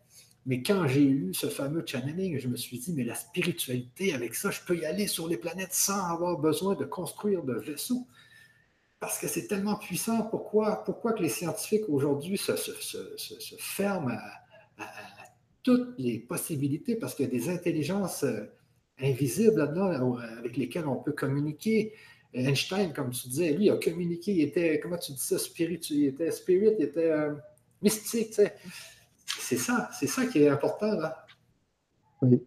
Mais 0.47 0.61
quand 0.61 0.87
j'ai 0.87 1.05
lu 1.05 1.33
ce 1.33 1.47
fameux 1.47 1.83
channeling, 1.85 2.39
je 2.39 2.47
me 2.47 2.55
suis 2.55 2.79
dit, 2.79 2.93
mais 2.93 3.03
la 3.03 3.15
spiritualité, 3.15 4.13
avec 4.13 4.35
ça, 4.35 4.51
je 4.51 4.61
peux 4.65 4.77
y 4.77 4.85
aller 4.85 5.07
sur 5.07 5.27
les 5.27 5.37
planètes 5.37 5.73
sans 5.73 6.05
avoir 6.05 6.37
besoin 6.37 6.75
de 6.75 6.85
construire 6.85 7.43
de 7.43 7.53
vaisseaux 7.53 8.05
parce 8.99 9.19
que 9.19 9.27
c'est 9.27 9.47
tellement 9.47 9.75
puissant. 9.75 10.23
Pourquoi, 10.23 10.83
pourquoi 10.83 11.13
que 11.13 11.21
les 11.21 11.29
scientifiques 11.29 11.87
aujourd'hui 11.89 12.37
se, 12.37 12.53
ferment 13.59 14.17
à, 14.77 14.85
toutes 15.63 15.97
les 15.97 16.19
possibilités? 16.19 16.95
Parce 16.95 17.15
qu'il 17.15 17.25
y 17.25 17.27
a 17.27 17.31
des 17.31 17.49
intelligences 17.49 18.23
euh, 18.23 18.51
invisibles 18.99 19.57
là-dedans 19.57 20.17
avec 20.39 20.57
lesquelles 20.57 20.87
on 20.87 20.95
peut 20.95 21.11
communiquer. 21.11 21.93
Einstein, 22.33 22.91
comme 22.93 23.11
tu 23.11 23.29
disais, 23.29 23.53
lui, 23.53 23.69
a 23.69 23.77
communiqué, 23.77 24.33
il 24.33 24.41
était, 24.41 24.79
comment 24.79 24.97
tu 24.97 25.13
dis 25.13 25.19
ça, 25.19 25.37
spirituel, 25.37 25.97
il 25.97 26.05
était 26.07 26.31
spirit, 26.31 26.75
il 26.77 26.85
était 26.85 27.11
euh, 27.11 27.33
mystique, 27.81 28.33
C'est 29.39 29.57
ça, 29.57 29.89
c'est 29.97 30.07
ça 30.07 30.25
qui 30.25 30.43
est 30.43 30.49
important, 30.49 30.91
là. 30.93 31.25
Oui, 32.21 32.41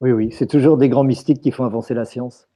oui, 0.00 0.12
oui. 0.12 0.32
c'est 0.32 0.46
toujours 0.46 0.76
des 0.76 0.88
grands 0.88 1.04
mystiques 1.04 1.40
qui 1.40 1.52
font 1.52 1.64
avancer 1.64 1.94
la 1.94 2.04
science. 2.04 2.48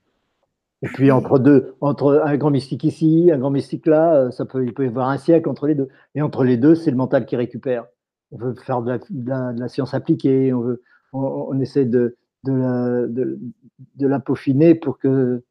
Et 0.82 0.89
puis 0.89 1.11
entre 1.11 1.39
deux, 1.39 1.74
entre 1.81 2.23
un 2.24 2.36
grand 2.36 2.51
mystique 2.51 2.85
ici, 2.85 3.31
un 3.32 3.39
grand 3.39 3.51
mystique 3.51 3.86
là, 3.86 4.15
euh, 4.15 4.31
ça 4.31 4.44
peut, 4.44 4.65
il 4.65 4.74
peut 4.74 4.85
y 4.85 4.89
avoir 4.89 5.09
un 5.09 5.16
siècle 5.16 5.48
entre 5.48 5.66
les 5.66 5.74
deux. 5.74 5.89
Et 6.15 6.23
entre 6.23 6.44
les 6.44 6.57
deux, 6.57 6.74
c'est 6.74 6.90
le 6.90 6.97
mental 6.97 7.24
qui 7.24 7.36
récupère. 7.36 7.86
On 8.31 8.36
veut 8.36 8.55
faire 8.55 8.82
de 8.82 8.98
la, 9.24 9.69
science 9.69 9.94
appliquée, 9.94 10.53
on, 10.53 10.61
veut, 10.61 10.82
on, 11.12 11.59
essaie 11.61 11.86
de, 11.86 12.16
de, 12.44 12.53
la, 12.53 13.07
de, 13.07 14.19
peaufiner 14.19 14.74
pour, 14.74 14.98
que, 14.98 15.43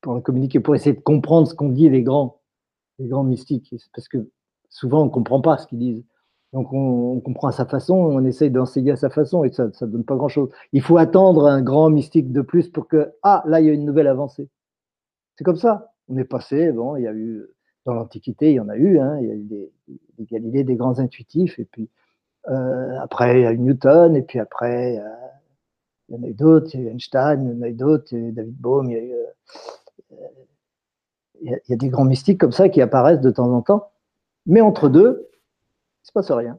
pour 0.00 0.14
la 0.14 0.20
communiquer, 0.20 0.58
pour 0.58 0.74
essayer 0.74 0.96
de 0.96 1.02
comprendre 1.02 1.46
ce 1.46 1.54
qu'ont 1.54 1.68
dit 1.68 1.88
les 1.88 2.02
grands, 2.02 2.40
les 2.98 3.06
grands 3.06 3.24
mystiques. 3.24 3.74
Parce 3.94 4.08
que 4.08 4.28
souvent, 4.70 5.02
on 5.02 5.06
ne 5.06 5.10
comprend 5.10 5.40
pas 5.40 5.58
ce 5.58 5.66
qu'ils 5.66 5.78
disent. 5.78 6.04
Donc 6.54 6.72
on, 6.72 7.20
comprend 7.20 7.48
à 7.48 7.52
sa 7.52 7.66
façon, 7.66 7.94
on 7.94 8.24
essaye 8.24 8.50
d'enseigner 8.50 8.92
à 8.92 8.96
sa 8.96 9.10
façon 9.10 9.42
et 9.42 9.52
ça 9.52 9.64
ne 9.66 9.86
donne 9.86 10.04
pas 10.04 10.14
grand-chose. 10.14 10.50
Il 10.72 10.82
faut 10.82 10.98
attendre 10.98 11.46
un 11.46 11.62
grand 11.62 11.90
mystique 11.90 12.30
de 12.30 12.42
plus 12.42 12.68
pour 12.68 12.86
que, 12.86 13.12
ah, 13.24 13.42
là, 13.46 13.60
il 13.60 13.66
y 13.66 13.70
a 13.70 13.72
une 13.72 13.84
nouvelle 13.84 14.06
avancée. 14.06 14.48
C'est 15.36 15.44
comme 15.44 15.56
ça. 15.56 15.92
On 16.08 16.16
est 16.16 16.24
passé, 16.24 16.70
bon, 16.72 16.96
il 16.96 17.02
y 17.02 17.06
a 17.06 17.12
eu, 17.12 17.46
dans 17.86 17.94
l'Antiquité, 17.94 18.50
il 18.50 18.54
y 18.54 18.60
en 18.60 18.68
a 18.68 18.76
eu, 18.76 18.98
hein, 18.98 19.18
il 19.20 19.28
y 19.28 19.30
a 19.30 19.34
eu 19.34 19.44
des, 19.44 19.72
des 19.88 20.24
Galilées, 20.24 20.64
des 20.64 20.76
grands 20.76 20.98
intuitifs, 20.98 21.58
et 21.58 21.64
puis 21.64 21.88
euh, 22.48 22.98
après, 23.00 23.40
il 23.40 23.42
y 23.42 23.46
a 23.46 23.52
eu 23.52 23.58
Newton, 23.58 24.16
et 24.16 24.22
puis 24.22 24.38
après, 24.38 25.00
il 26.08 26.16
y 26.16 26.18
en 26.18 26.22
a 26.22 26.26
eu 26.26 26.34
d'autres, 26.34 26.70
il 26.74 26.80
y 26.80 26.84
a 26.84 26.90
eu 26.90 26.92
Einstein, 26.92 27.42
il 27.42 27.56
y 27.56 27.58
en 27.58 27.62
a 27.62 27.68
eu 27.68 27.74
d'autres, 27.74 28.12
il 28.12 28.18
y 28.18 28.24
a 28.24 28.28
eu 28.28 28.32
David 28.32 28.56
Bohm, 28.60 28.90
il 28.90 28.92
y 28.92 28.96
a 28.96 29.02
eu. 29.02 29.12
Euh, 29.12 30.16
il 31.42 31.60
y, 31.68 31.72
a, 31.72 31.76
des 31.76 31.88
grands 31.88 32.04
mystiques 32.04 32.40
comme 32.40 32.52
ça 32.52 32.70
qui 32.70 32.80
apparaissent 32.80 33.20
de 33.20 33.30
temps 33.30 33.52
en 33.52 33.60
temps. 33.60 33.90
Mais 34.46 34.62
entre 34.62 34.88
deux, 34.88 35.28
il 35.30 36.04
ne 36.04 36.06
se 36.06 36.12
passe 36.12 36.30
rien. 36.30 36.58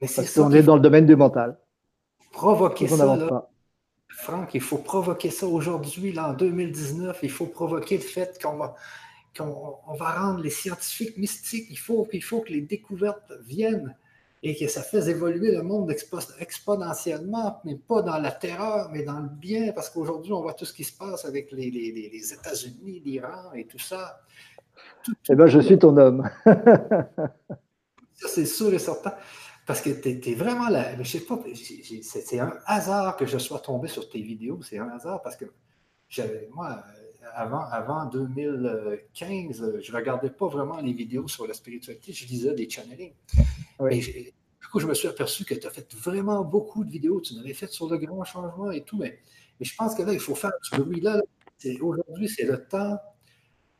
Mais 0.00 0.08
parce 0.14 0.34
qu'on 0.34 0.50
est 0.52 0.62
dans 0.62 0.74
le 0.74 0.80
domaine 0.80 1.06
du 1.06 1.14
mental. 1.14 1.58
Provoquer 2.32 2.88
ça. 2.88 3.04
Là, 3.04 3.49
Franck, 4.10 4.54
il 4.54 4.60
faut 4.60 4.78
provoquer 4.78 5.30
ça 5.30 5.46
aujourd'hui, 5.46 6.12
là, 6.12 6.30
en 6.30 6.32
2019. 6.34 7.18
Il 7.22 7.30
faut 7.30 7.46
provoquer 7.46 7.96
le 7.96 8.02
fait 8.02 8.38
qu'on 8.42 8.56
va, 8.56 8.74
qu'on 9.36 9.94
va 9.94 10.10
rendre 10.20 10.40
les 10.40 10.50
scientifiques 10.50 11.16
mystiques. 11.16 11.66
Il 11.70 11.78
faut, 11.78 12.06
il 12.12 12.22
faut 12.22 12.40
que 12.40 12.52
les 12.52 12.60
découvertes 12.60 13.32
viennent 13.42 13.96
et 14.42 14.56
que 14.56 14.66
ça 14.68 14.82
fasse 14.82 15.06
évoluer 15.06 15.52
le 15.52 15.62
monde 15.62 15.94
exponentiellement, 16.38 17.60
mais 17.64 17.76
pas 17.76 18.00
dans 18.02 18.16
la 18.18 18.32
terreur, 18.32 18.90
mais 18.90 19.02
dans 19.02 19.20
le 19.20 19.28
bien, 19.28 19.72
parce 19.72 19.90
qu'aujourd'hui, 19.90 20.32
on 20.32 20.40
voit 20.40 20.54
tout 20.54 20.64
ce 20.64 20.72
qui 20.72 20.84
se 20.84 20.96
passe 20.96 21.26
avec 21.26 21.52
les, 21.52 21.70
les, 21.70 21.92
les 21.92 22.32
États-Unis, 22.32 23.02
l'Iran 23.04 23.52
et 23.54 23.66
tout 23.66 23.78
ça. 23.78 24.22
eh 25.28 25.34
bien, 25.34 25.46
je 25.46 25.60
suis 25.60 25.78
ton 25.78 25.94
homme. 25.96 26.28
ça, 26.46 28.28
c'est 28.28 28.46
sûr 28.46 28.72
et 28.72 28.78
certain. 28.78 29.14
Parce 29.70 29.82
que 29.82 29.90
tu 29.90 30.30
es, 30.30 30.34
vraiment 30.34 30.68
là. 30.68 31.00
Je 31.00 31.08
sais 31.08 31.20
pas, 31.20 31.38
c'est 32.02 32.40
un 32.40 32.58
hasard 32.66 33.16
que 33.16 33.24
je 33.24 33.38
sois 33.38 33.60
tombé 33.60 33.86
sur 33.86 34.10
tes 34.10 34.20
vidéos. 34.20 34.60
C'est 34.62 34.78
un 34.78 34.88
hasard 34.88 35.22
parce 35.22 35.36
que 35.36 35.44
j'avais, 36.08 36.48
moi, 36.52 36.82
avant, 37.34 37.60
avant 37.70 38.06
2015, 38.06 39.78
je 39.80 39.92
ne 39.92 39.96
regardais 39.96 40.30
pas 40.30 40.48
vraiment 40.48 40.80
les 40.80 40.92
vidéos 40.92 41.28
sur 41.28 41.46
la 41.46 41.54
spiritualité, 41.54 42.12
je 42.12 42.26
lisais 42.26 42.52
des 42.52 42.68
channelings. 42.68 43.14
Du 43.78 44.66
coup, 44.72 44.80
je 44.80 44.88
me 44.88 44.94
suis 44.94 45.06
aperçu 45.06 45.44
que 45.44 45.54
tu 45.54 45.64
as 45.64 45.70
fait 45.70 45.94
vraiment 45.94 46.42
beaucoup 46.42 46.82
de 46.82 46.90
vidéos. 46.90 47.20
Tu 47.20 47.34
en 47.36 47.38
avais 47.38 47.54
fait 47.54 47.70
sur 47.70 47.88
le 47.88 47.96
grand 47.96 48.24
changement 48.24 48.72
et 48.72 48.82
tout. 48.82 48.98
Mais, 48.98 49.20
mais 49.60 49.66
je 49.66 49.76
pense 49.76 49.94
que 49.94 50.02
là, 50.02 50.12
il 50.12 50.18
faut 50.18 50.34
faire 50.34 50.50
du 50.72 50.80
bruit. 50.80 51.00
Là, 51.00 51.20
aujourd'hui, 51.80 52.28
c'est 52.28 52.42
le 52.42 52.66
temps 52.66 52.98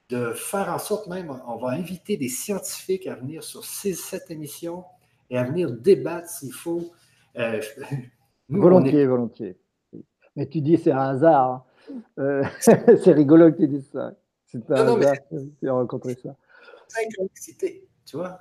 de 0.09 0.35
faire 0.35 0.69
en 0.69 0.79
sorte 0.79 1.09
même, 1.09 1.37
on 1.49 1.57
va 1.57 1.71
inviter 1.71 2.17
des 2.17 2.29
scientifiques 2.29 3.09
à 3.09 3.17
venir 3.17 3.43
sur 3.43 3.65
ces, 3.65 3.95
cette 3.95 4.31
émission 4.31 4.85
et 5.31 5.39
à 5.39 5.45
venir 5.45 5.71
débattre 5.71 6.29
s'il 6.29 6.53
faut. 6.53 6.91
Euh, 7.37 7.61
volontiers, 8.49 9.07
volontiers. 9.07 9.57
Mais 10.37 10.47
tu 10.47 10.61
dis 10.61 10.77
c'est 10.77 10.93
un 10.93 11.11
hasard. 11.11 11.51
Hein. 11.51 11.95
Euh, 12.19 12.45
c'est 12.61 13.13
rigolo 13.13 13.51
que 13.53 13.59
tu 13.59 13.69
dises 13.69 13.89
ça. 13.93 14.13
C'est 14.47 14.71
un 14.71 14.97
hasard 14.97 15.15
tu 15.31 15.69
as 15.69 15.73
rencontré 15.73 16.17
ça. 16.23 16.37
tu 18.05 18.17
vois. 18.17 18.39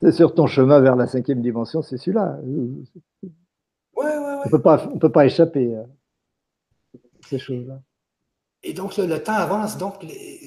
C'est 0.00 0.12
sur 0.12 0.34
ton 0.34 0.46
chemin 0.46 0.80
vers 0.80 0.96
la 0.96 1.06
cinquième 1.06 1.40
dimension, 1.42 1.80
c'est 1.80 1.96
celui-là. 1.96 2.40
Ouais, 2.44 4.04
ouais, 4.04 4.04
ouais. 4.04 4.36
On 4.44 4.94
ne 4.94 4.98
peut 4.98 5.12
pas 5.12 5.26
échapper 5.26 5.76
à 5.76 5.84
ces 7.28 7.38
choses-là. 7.38 7.80
Et 8.64 8.72
donc, 8.72 8.96
le 8.96 9.18
temps 9.18 9.34
avance. 9.34 9.76
Donc, 9.76 10.04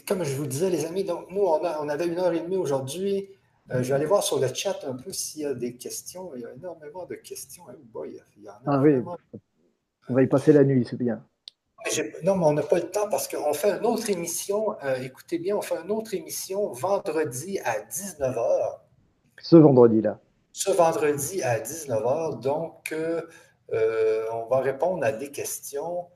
comme 0.07 0.23
je 0.23 0.35
vous 0.35 0.45
disais, 0.45 0.69
les 0.69 0.85
amis, 0.85 1.03
donc, 1.03 1.25
nous, 1.31 1.41
on, 1.41 1.63
a, 1.63 1.79
on 1.81 1.89
avait 1.89 2.07
une 2.07 2.17
heure 2.17 2.33
et 2.33 2.39
demie 2.39 2.57
aujourd'hui. 2.57 3.27
Euh, 3.71 3.81
je 3.81 3.89
vais 3.89 3.95
aller 3.95 4.05
voir 4.05 4.23
sur 4.23 4.39
le 4.39 4.47
chat 4.53 4.77
un 4.87 4.95
peu 4.95 5.11
s'il 5.11 5.41
y 5.41 5.45
a 5.45 5.53
des 5.53 5.75
questions. 5.75 6.31
Il 6.35 6.41
y 6.41 6.45
a 6.45 6.53
énormément 6.53 7.05
de 7.05 7.15
questions. 7.15 7.63
Hein. 7.67 7.75
Boy, 7.91 8.21
il 8.37 8.43
y 8.43 8.49
en 8.49 8.53
a 8.53 8.59
ah 8.67 8.79
oui, 8.79 9.01
on 10.07 10.13
va 10.13 10.21
y 10.21 10.27
passer 10.27 10.53
la 10.53 10.63
nuit, 10.63 10.85
c'est 10.87 10.97
bien. 10.97 11.23
Non, 12.23 12.35
mais 12.35 12.45
on 12.45 12.53
n'a 12.53 12.63
pas 12.63 12.77
le 12.77 12.89
temps 12.89 13.07
parce 13.09 13.27
qu'on 13.27 13.53
fait 13.53 13.77
une 13.77 13.85
autre 13.85 14.09
émission. 14.09 14.75
Euh, 14.83 14.95
écoutez 15.01 15.37
bien, 15.37 15.55
on 15.55 15.61
fait 15.61 15.75
une 15.83 15.91
autre 15.91 16.13
émission 16.13 16.71
vendredi 16.71 17.59
à 17.59 17.79
19h. 17.79 18.79
Ce 19.41 19.55
vendredi-là. 19.55 20.19
Ce 20.51 20.71
vendredi 20.71 21.43
à 21.43 21.59
19h. 21.59 22.39
Donc, 22.39 22.91
euh, 22.91 23.21
euh, 23.73 24.25
on 24.33 24.47
va 24.47 24.59
répondre 24.61 25.03
à 25.03 25.11
des 25.11 25.31
questions. 25.31 26.07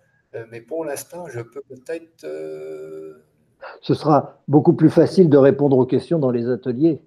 mais 0.51 0.61
pour 0.61 0.85
l'instant, 0.85 1.27
je 1.27 1.41
peux 1.41 1.61
peut-être. 1.61 2.27
Ce 3.81 3.93
sera 3.93 4.41
beaucoup 4.47 4.73
plus 4.73 4.89
facile 4.89 5.30
de 5.30 5.38
répondre 5.38 5.77
aux 5.77 5.85
questions 5.85 6.19
dans 6.19 6.31
les 6.31 6.47
ateliers 6.47 7.03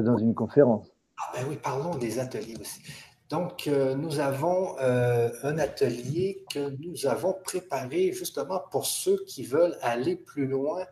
dans 0.00 0.18
une 0.18 0.34
conférence. 0.34 0.88
Ah 1.18 1.32
ben 1.34 1.46
oui, 1.48 1.56
parlons 1.62 1.96
des 1.96 2.18
ateliers 2.18 2.56
aussi. 2.60 2.80
Donc, 3.28 3.66
euh, 3.66 3.96
nous 3.96 4.20
avons 4.20 4.78
euh, 4.78 5.30
un 5.42 5.58
atelier 5.58 6.44
que 6.52 6.70
nous 6.78 7.06
avons 7.06 7.34
préparé 7.44 8.12
justement 8.12 8.60
pour 8.70 8.86
ceux 8.86 9.24
qui 9.24 9.42
veulent 9.42 9.76
aller 9.82 10.14
plus 10.14 10.46
loin 10.46 10.84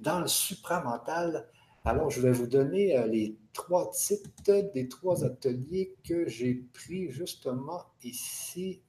dans 0.00 0.18
le 0.18 0.26
supramental. 0.26 1.46
Alors, 1.84 2.10
je 2.10 2.20
vais 2.20 2.32
vous 2.32 2.48
donner 2.48 2.98
euh, 2.98 3.06
les 3.06 3.38
trois 3.52 3.90
titres 3.92 4.72
des 4.74 4.88
trois 4.88 5.24
ateliers 5.24 5.94
que 6.04 6.26
j'ai 6.26 6.54
pris 6.74 7.10
justement 7.10 7.84
ici. 8.02 8.82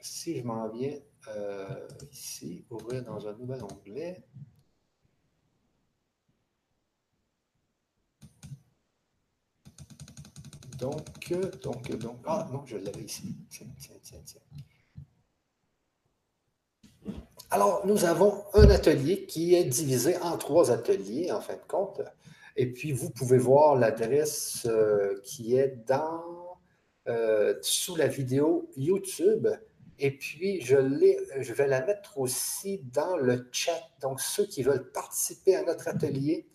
Si 0.00 0.36
je 0.36 0.44
m'en 0.44 0.68
viens 0.68 0.96
ici, 2.12 2.64
ouvrir 2.70 3.04
dans 3.04 3.26
un 3.26 3.34
nouvel 3.34 3.62
onglet. 3.64 4.24
Donc, 10.78 11.32
donc, 11.62 11.90
donc, 11.98 12.18
ah 12.24 12.48
non, 12.52 12.64
je 12.66 12.76
l'avais 12.76 13.02
ici. 13.02 13.36
Tiens, 13.50 13.66
tiens, 13.80 13.96
tiens, 14.02 14.20
tiens. 14.24 14.40
Alors, 17.50 17.84
nous 17.86 18.04
avons 18.04 18.44
un 18.54 18.70
atelier 18.70 19.24
qui 19.24 19.54
est 19.54 19.64
divisé 19.64 20.16
en 20.18 20.36
trois 20.36 20.70
ateliers, 20.70 21.32
en 21.32 21.40
fin 21.40 21.54
de 21.54 21.66
compte. 21.66 22.02
Et 22.56 22.66
puis, 22.72 22.92
vous 22.92 23.10
pouvez 23.10 23.38
voir 23.38 23.74
l'adresse 23.74 24.66
euh, 24.66 25.20
qui 25.24 25.56
est 25.56 25.84
dans, 25.86 26.58
euh, 27.08 27.54
sous 27.62 27.96
la 27.96 28.06
vidéo 28.06 28.70
YouTube. 28.76 29.48
Et 29.98 30.12
puis, 30.12 30.60
je, 30.60 30.76
je 31.40 31.52
vais 31.54 31.66
la 31.66 31.84
mettre 31.84 32.18
aussi 32.18 32.82
dans 32.92 33.16
le 33.16 33.48
chat. 33.50 33.82
Donc, 34.00 34.20
ceux 34.20 34.46
qui 34.46 34.62
veulent 34.62 34.92
participer 34.92 35.56
à 35.56 35.64
notre 35.64 35.88
atelier, 35.88 36.46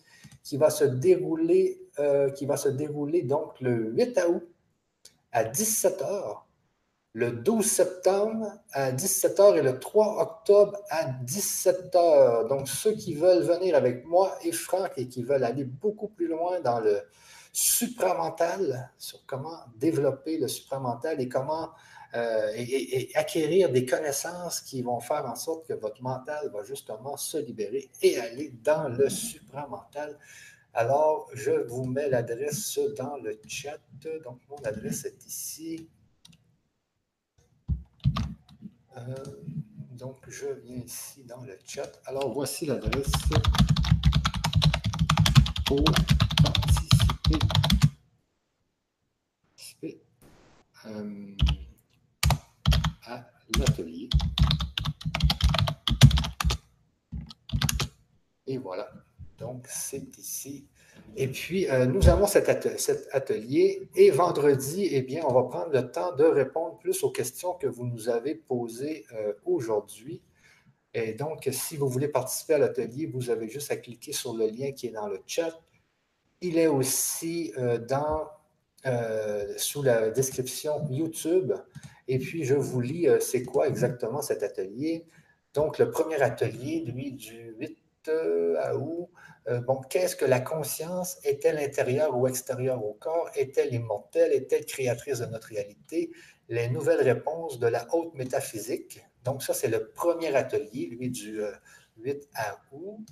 qui 0.44 0.58
va 0.58 0.70
se 0.70 0.84
dérouler, 0.84 1.88
euh, 1.98 2.30
qui 2.30 2.46
va 2.46 2.56
se 2.56 2.68
dérouler 2.68 3.22
donc 3.22 3.60
le 3.60 3.90
8 3.90 4.20
août 4.28 4.46
à 5.32 5.44
17h, 5.44 6.42
le 7.14 7.32
12 7.32 7.64
septembre 7.64 8.52
à 8.72 8.92
17h 8.92 9.56
et 9.56 9.62
le 9.62 9.80
3 9.80 10.20
octobre 10.20 10.76
à 10.90 11.06
17h. 11.06 12.48
Donc, 12.48 12.68
ceux 12.68 12.92
qui 12.92 13.14
veulent 13.14 13.42
venir 13.42 13.74
avec 13.74 14.04
moi 14.04 14.36
et 14.42 14.52
Franck 14.52 14.92
et 14.96 15.08
qui 15.08 15.22
veulent 15.22 15.44
aller 15.44 15.64
beaucoup 15.64 16.08
plus 16.08 16.28
loin 16.28 16.60
dans 16.60 16.80
le 16.80 17.00
supramental, 17.52 18.92
sur 18.98 19.24
comment 19.26 19.60
développer 19.76 20.38
le 20.38 20.48
supramental 20.48 21.20
et 21.20 21.28
comment 21.28 21.70
euh, 22.14 22.52
et, 22.54 23.10
acquérir 23.14 23.70
des 23.70 23.84
connaissances 23.84 24.60
qui 24.60 24.82
vont 24.82 25.00
faire 25.00 25.26
en 25.26 25.34
sorte 25.34 25.66
que 25.66 25.72
votre 25.72 26.00
mental 26.02 26.48
va 26.52 26.62
justement 26.62 27.16
se 27.16 27.38
libérer 27.38 27.90
et 28.02 28.18
aller 28.18 28.50
dans 28.62 28.88
le 28.88 29.08
supramental. 29.08 30.16
Alors, 30.74 31.28
je 31.34 31.50
vous 31.50 31.84
mets 31.84 32.08
l'adresse 32.08 32.78
dans 32.96 33.16
le 33.16 33.40
chat. 33.48 33.80
Donc, 34.22 34.40
mon 34.48 34.58
adresse 34.58 35.04
est 35.04 35.26
ici. 35.26 35.88
Euh, 38.96 39.14
donc, 39.92 40.18
je 40.28 40.46
viens 40.46 40.82
ici 40.84 41.24
dans 41.24 41.42
le 41.42 41.58
chat. 41.66 41.90
Alors, 42.06 42.32
voici 42.32 42.66
l'adresse 42.66 43.12
pour 45.66 45.84
participer. 46.42 47.38
Euh, 50.86 51.34
à 51.48 51.53
l'atelier. 53.58 54.08
Et 58.46 58.58
voilà. 58.58 58.90
Donc, 59.38 59.66
c'est 59.68 60.16
ici. 60.18 60.66
Et 61.16 61.28
puis, 61.28 61.68
euh, 61.68 61.86
nous 61.86 62.08
avons 62.08 62.26
cet, 62.26 62.48
atelier. 63.12 63.88
Et 63.94 64.10
vendredi, 64.10 64.88
eh 64.90 65.02
bien, 65.02 65.22
on 65.26 65.32
va 65.32 65.44
prendre 65.44 65.72
le 65.72 65.90
temps 65.90 66.14
de 66.14 66.24
répondre 66.24 66.78
plus 66.78 67.02
aux 67.04 67.10
questions 67.10 67.54
que 67.54 67.66
vous 67.66 67.86
nous 67.86 68.08
avez 68.08 68.34
posées 68.34 69.04
euh, 69.12 69.32
aujourd'hui. 69.44 70.22
Et 70.92 71.14
donc, 71.14 71.48
si 71.52 71.76
vous 71.76 71.88
voulez 71.88 72.08
participer 72.08 72.54
à 72.54 72.58
l'atelier, 72.58 73.06
vous 73.06 73.30
avez 73.30 73.48
juste 73.48 73.70
à 73.70 73.76
cliquer 73.76 74.12
sur 74.12 74.34
le 74.34 74.46
lien 74.46 74.72
qui 74.72 74.86
est 74.86 74.92
dans 74.92 75.08
le 75.08 75.20
chat. 75.26 75.60
Il 76.40 76.58
est 76.58 76.66
aussi 76.68 77.52
euh, 77.58 77.78
dans, 77.78 78.28
sous 79.56 79.82
la 79.82 80.10
description 80.10 80.86
YouTube. 80.90 81.52
Et 82.08 82.18
puis, 82.18 82.44
je 82.44 82.54
vous 82.54 82.80
lis 82.80 83.08
c'est 83.20 83.44
quoi 83.44 83.68
exactement 83.68 84.22
cet 84.22 84.42
atelier? 84.42 85.06
Donc, 85.54 85.78
le 85.78 85.90
premier 85.90 86.20
atelier, 86.20 86.84
lui, 86.86 87.12
du 87.12 87.54
8 87.58 87.78
août, 88.74 89.08
euh, 89.48 89.60
bon, 89.60 89.80
qu'est-ce 89.90 90.16
que 90.16 90.24
la 90.24 90.40
conscience? 90.40 91.18
Est-elle 91.24 91.58
intérieure 91.58 92.16
ou 92.16 92.26
extérieure 92.26 92.84
au 92.84 92.94
corps? 92.94 93.30
Est-elle 93.34 93.74
immortelle? 93.74 94.32
Est-elle 94.32 94.64
créatrice 94.64 95.18
de 95.18 95.26
notre 95.26 95.48
réalité? 95.48 96.10
Les 96.48 96.68
nouvelles 96.68 97.02
réponses 97.02 97.58
de 97.58 97.66
la 97.66 97.86
haute 97.94 98.14
métaphysique. 98.14 99.04
Donc, 99.22 99.42
ça, 99.42 99.54
c'est 99.54 99.68
le 99.68 99.88
premier 99.88 100.34
atelier, 100.34 100.86
lui, 100.86 101.10
du 101.10 101.40
8 101.98 102.28
à 102.34 102.58
août. 102.72 103.06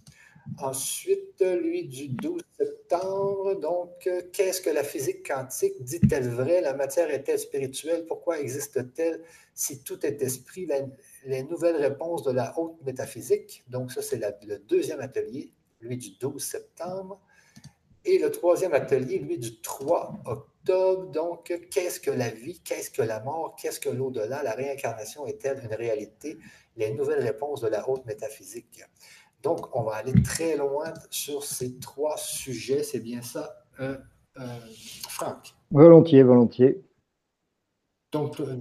Ensuite, 0.59 1.40
lui 1.40 1.85
du 1.85 2.09
12 2.09 2.43
septembre, 2.59 3.55
donc, 3.60 4.09
qu'est-ce 4.32 4.60
que 4.60 4.70
la 4.70 4.85
physique 4.85 5.27
quantique 5.27 5.82
dit-elle 5.82 6.28
vrai? 6.28 6.60
La 6.60 6.74
matière 6.74 7.10
est-elle 7.10 7.39
spirituelle? 7.39 8.06
Pourquoi 8.06 8.40
existe-t-elle 8.40 9.23
si 9.55 9.82
tout 9.82 10.05
est 10.05 10.20
esprit? 10.23 10.69
les 11.24 11.43
nouvelles 11.44 11.77
réponses 11.77 12.24
de 12.24 12.32
la 12.32 12.59
haute 12.59 12.82
métaphysique. 12.85 13.64
Donc, 13.69 13.93
ça, 13.93 14.02
c'est 14.02 14.20
le 14.47 14.59
deuxième 14.59 15.01
atelier, 15.01 15.52
lui 15.81 15.97
du 15.97 16.16
12 16.19 16.43
septembre. 16.43 17.20
Et 18.05 18.19
le 18.19 18.31
troisième 18.31 18.74
atelier, 18.74 19.19
lui, 19.19 19.39
du 19.39 19.60
3 19.60 20.23
octobre. 20.24 21.06
Donc, 21.12 21.56
qu'est-ce 21.70 22.01
que 22.01 22.10
la 22.10 22.31
vie? 22.31 22.60
Qu'est-ce 22.64 22.90
que 22.90 23.02
la 23.02 23.20
mort? 23.20 23.56
Qu'est-ce 23.60 23.78
que 23.78 23.89
l'au-delà? 23.89 24.43
La 24.43 24.55
réincarnation 24.55 25.27
est-elle 25.27 25.62
une 25.64 25.74
réalité? 25.74 26.36
Les 26.77 26.90
nouvelles 26.93 27.23
réponses 27.23 27.60
de 27.60 27.69
la 27.69 27.89
haute 27.89 28.05
métaphysique. 28.06 28.82
Donc, 29.43 29.74
on 29.74 29.82
va 29.82 29.97
aller 29.97 30.14
très 30.23 30.56
loin 30.56 30.93
sur 31.10 31.43
ces 31.43 31.78
trois 31.78 32.16
sujets. 32.16 32.82
C'est 32.82 33.01
bien 33.01 33.23
ça, 33.23 33.64
euh, 33.81 33.97
euh, 34.39 34.43
Franck? 35.09 35.55
Volontiers, 35.70 36.23
volontiers. 36.23 36.81
Donc, 38.12 38.40
euh, 38.40 38.56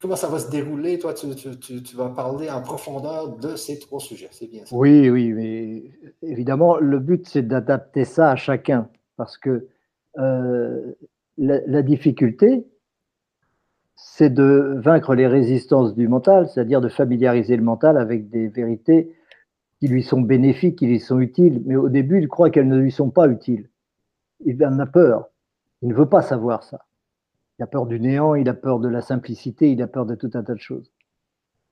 comment 0.00 0.16
ça 0.16 0.28
va 0.28 0.38
se 0.38 0.50
dérouler? 0.50 0.98
Toi, 0.98 1.14
tu, 1.14 1.96
vas 1.96 2.10
parler 2.10 2.50
en 2.50 2.60
profondeur 2.60 3.36
de 3.36 3.56
ces 3.56 3.78
trois 3.78 4.00
sujets. 4.00 4.28
C'est 4.30 4.48
bien 4.48 4.66
ça? 4.66 4.76
Oui, 4.76 5.08
oui, 5.08 5.32
mais 5.32 5.84
évidemment, 6.22 6.76
le 6.76 6.98
but, 6.98 7.26
c'est 7.26 7.46
d'adapter 7.46 8.04
ça 8.04 8.30
à 8.30 8.36
chacun. 8.36 8.88
Parce 9.16 9.38
que 9.38 9.68
la, 11.38 11.82
difficulté, 11.82 12.66
c'est 13.94 14.30
de 14.32 14.78
vaincre 14.82 15.14
les 15.14 15.26
résistances 15.26 15.94
du 15.94 16.08
mental, 16.08 16.48
c'est-à-dire 16.48 16.82
de 16.82 16.88
familiariser 16.88 17.56
le 17.56 17.62
mental 17.62 17.96
avec 17.96 18.28
des 18.28 18.48
vérités 18.48 19.14
qui 19.80 19.88
lui 19.88 20.02
sont 20.02 20.20
bénéfiques, 20.20 20.78
qui 20.78 20.86
lui 20.86 21.00
sont 21.00 21.20
utiles, 21.20 21.62
mais 21.66 21.76
au 21.76 21.88
début, 21.88 22.20
il 22.20 22.28
croit 22.28 22.50
qu'elles 22.50 22.68
ne 22.68 22.78
lui 22.78 22.92
sont 22.92 23.10
pas 23.10 23.28
utiles. 23.28 23.68
Il 24.44 24.64
en 24.64 24.78
a 24.78 24.86
peur. 24.86 25.28
Il 25.82 25.88
ne 25.88 25.94
veut 25.94 26.08
pas 26.08 26.22
savoir 26.22 26.62
ça. 26.62 26.86
Il 27.58 27.62
a 27.62 27.66
peur 27.66 27.86
du 27.86 28.00
néant, 28.00 28.34
il 28.34 28.48
a 28.48 28.54
peur 28.54 28.80
de 28.80 28.88
la 28.88 29.02
simplicité, 29.02 29.70
il 29.70 29.82
a 29.82 29.86
peur 29.86 30.06
de 30.06 30.14
tout 30.14 30.30
un 30.34 30.42
tas 30.42 30.54
de 30.54 30.60
choses. 30.60 30.90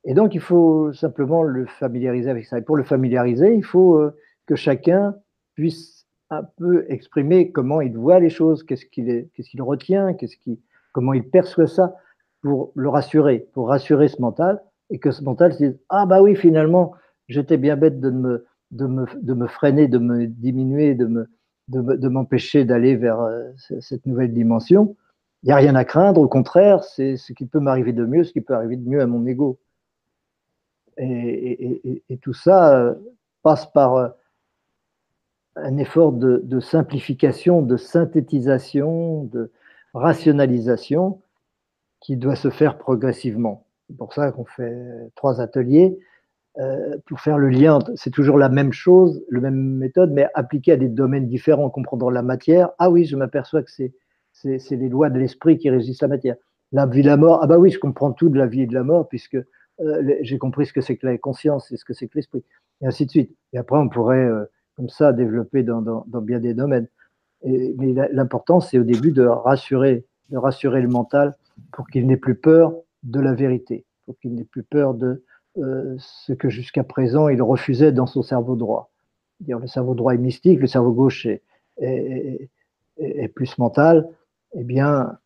Et 0.05 0.15
donc, 0.15 0.35
il 0.35 0.41
faut 0.41 0.93
simplement 0.93 1.43
le 1.43 1.67
familiariser 1.67 2.31
avec 2.31 2.47
ça. 2.47 2.59
Et 2.59 2.63
pour 2.63 2.77
le 2.77 2.85
familiariser, 2.85 3.55
il 3.55 3.65
faut 3.65 3.97
euh, 3.97 4.15
que 4.47 4.55
chacun 4.55 5.17
puisse 5.55 6.07
un 6.31 6.43
peu 6.43 6.85
exprimer 6.89 7.51
comment 7.53 7.81
il 7.81 7.97
voit 7.97 8.21
les 8.21 8.31
choses, 8.31 8.65
qu'est-ce 8.65 8.87
qu'il 8.87 9.29
qu 9.35 9.63
retient, 9.63 10.15
qu'est-ce 10.15 10.37
qui, 10.37 10.61
comment 10.93 11.13
il 11.13 11.29
perçoit 11.29 11.67
ça, 11.67 11.95
pour 12.43 12.73
le 12.75 12.89
rassurer, 12.89 13.49
pour 13.55 13.69
rassurer 13.69 14.09
ce 14.09 14.21
mental, 14.21 14.63
et 14.91 14.99
que 14.99 15.11
ce 15.11 15.23
mental 15.23 15.53
se 15.55 15.59
dise 15.59 15.79
Ah, 15.89 16.05
bah 16.07 16.21
oui, 16.21 16.37
finalement, 16.37 16.93
j'étais 17.29 17.57
bien 17.57 17.77
bête 17.77 18.01
de 18.01 18.11
me, 18.11 18.47
de, 18.71 18.87
me, 18.87 19.07
de 19.23 19.35
me, 19.35 19.47
freiner, 19.47 19.89
de 19.89 19.99
me 19.99 20.27
diminuer, 20.27 20.95
de, 20.95 21.07
me, 21.07 21.29
de, 21.69 22.09
m'empêcher 22.09 22.65
d'aller 22.65 22.97
vers 22.97 23.21
euh, 23.21 23.51
cette 23.81 24.07
nouvelle 24.07 24.33
dimension. 24.33 24.97
Il 25.43 25.47
n'y 25.47 25.53
a 25.53 25.57
rien 25.57 25.75
à 25.75 25.85
craindre, 25.85 26.21
au 26.21 26.29
contraire, 26.29 26.85
c'est 26.85 27.17
ce 27.17 27.33
qui 27.33 27.47
peut 27.47 27.61
m'arriver 27.61 27.93
de 27.93 28.05
mieux, 28.05 28.25
ce 28.25 28.33
qui 28.33 28.41
peut 28.41 28.55
arriver 28.55 28.77
de 28.77 28.89
mieux 28.89 29.01
à 29.01 29.07
mon 29.07 29.27
ego. 29.27 29.59
Et, 30.97 32.19
tout 32.23 32.35
ça 32.35 32.79
euh, 32.79 32.95
passe 33.43 33.67
par 33.73 33.97
euh, 33.97 34.09
un 35.57 35.77
effort 35.77 36.13
de, 36.13 36.61
simplification, 36.61 37.63
de 37.63 37.77
synthétisation, 37.77 39.25
de 39.25 39.51
rationalisation 39.93 41.21
qui 42.01 42.17
doit 42.17 42.37
se 42.37 42.51
faire 42.51 42.79
progressivement. 42.79 43.67
C'est 43.89 43.97
pour 43.97 44.13
ça 44.13 44.33
qu'on 44.33 44.45
fait 44.45 44.75
trois 45.15 45.41
ateliers. 45.41 45.99
Euh, 46.59 46.99
pour 47.07 47.21
faire 47.21 47.37
le 47.37 47.49
lien, 47.49 47.81
c'est 47.97 48.11
toujours 48.11 48.39
la 48.39 48.49
même 48.49 48.73
chose, 48.73 49.25
la 49.29 49.41
même 49.41 49.77
méthode, 49.77 50.13
mais 50.13 50.29
appliquée 50.35 50.73
à 50.73 50.77
des 50.77 50.89
domaines 50.89 51.27
différents, 51.27 51.69
comprendre 51.69 52.11
la 52.13 52.23
matière. 52.23 52.71
Ah 52.79 52.91
oui, 52.91 53.05
je 53.05 53.17
m'aperçois 53.17 53.63
que 53.63 53.71
c'est, 53.71 53.93
les 54.45 54.89
lois 54.89 55.11
de 55.11 55.19
l'esprit 55.19 55.59
qui 55.59 55.69
régissent 55.69 56.03
la 56.03 56.09
matière. 56.09 56.37
La 56.71 56.87
vie, 56.87 57.03
la 57.03 57.17
mort, 57.17 57.41
ah 57.43 57.47
bah 57.49 57.59
oui, 57.59 57.71
je 57.71 57.79
comprends 57.79 58.13
tout 58.13 58.29
de 58.29 58.39
la 58.39 58.47
vie 58.47 58.63
et 58.63 58.67
de 58.67 58.75
la 58.75 58.85
mort, 58.85 59.09
puisque 59.09 59.37
euh, 59.81 60.15
j'ai 60.21 60.39
compris 60.39 60.67
ce 60.67 60.73
que 60.73 60.81
c'est 60.81 60.97
que 60.97 61.07
la 61.07 61.19
conscience 61.19 61.73
et 61.73 61.77
ce 61.77 61.85
que 61.85 61.93
c'est 61.93 62.07
que 62.07 62.17
l'esprit, 62.17 62.45
et 62.81 62.87
ainsi 62.87 63.07
de 63.07 63.11
suite. 63.11 63.37
Et 63.53 63.59
après, 63.59 63.77
on 63.77 63.89
pourrait, 63.89 64.25
euh, 64.25 64.45
comme 64.77 64.89
ça, 64.89 65.13
développer 65.13 65.65
dans, 65.65 66.05
bien 66.23 66.39
des 66.39 66.55
domaines. 66.55 66.87
Et, 67.43 67.75
mais 67.79 67.95
l'important, 68.13 68.61
c'est 68.61 68.79
au 68.79 68.85
début 68.85 69.11
de 69.11 69.25
rassurer, 69.25 70.07
de 70.31 70.37
rassurer 70.37 70.83
le 70.83 70.89
mental 70.89 71.35
pour 71.73 71.89
qu'il 71.89 72.07
n'ait 72.07 72.17
plus 72.17 72.37
peur 72.37 72.75
de 73.03 73.19
la 73.19 73.35
vérité, 73.35 73.85
pour 74.07 74.17
qu'il 74.21 74.35
n'ait 74.35 74.45
plus 74.45 74.63
peur 74.63 74.95
de 74.95 75.25
euh, 75.57 75.95
ce 75.99 76.33
que 76.33 76.49
jusqu'à 76.49 76.83
présent 76.83 77.29
il 77.29 77.41
refusait 77.41 77.93
dans 77.93 78.07
son 78.07 78.23
cerveau 78.23 78.57
droit. 78.57 78.91
Dire 79.39 79.61
le 79.61 79.69
cerveau 79.69 79.95
droit 79.95 80.13
est 80.13 80.19
mystique, 80.19 80.59
le 80.59 80.67
cerveau 80.67 80.93
gauche 80.93 81.27
est, 81.27 82.49
plus 83.35 83.59
mental. 83.59 84.09
Eh 84.57 84.65
bien, 84.65 85.17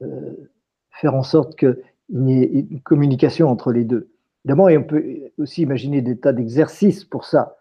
euh, 0.00 0.50
faire 0.90 1.14
en 1.14 1.22
sorte 1.22 1.56
qu'il 1.56 1.76
y 2.10 2.32
ait 2.32 2.66
une 2.70 2.80
communication 2.80 3.48
entre 3.48 3.72
les 3.72 3.84
deux. 3.84 4.08
Évidemment, 4.44 4.68
on 4.70 4.84
peut 4.84 5.04
aussi 5.38 5.62
imaginer 5.62 6.00
des 6.00 6.18
tas 6.18 6.32
d'exercices 6.32 7.04
pour 7.04 7.26
ça, 7.26 7.56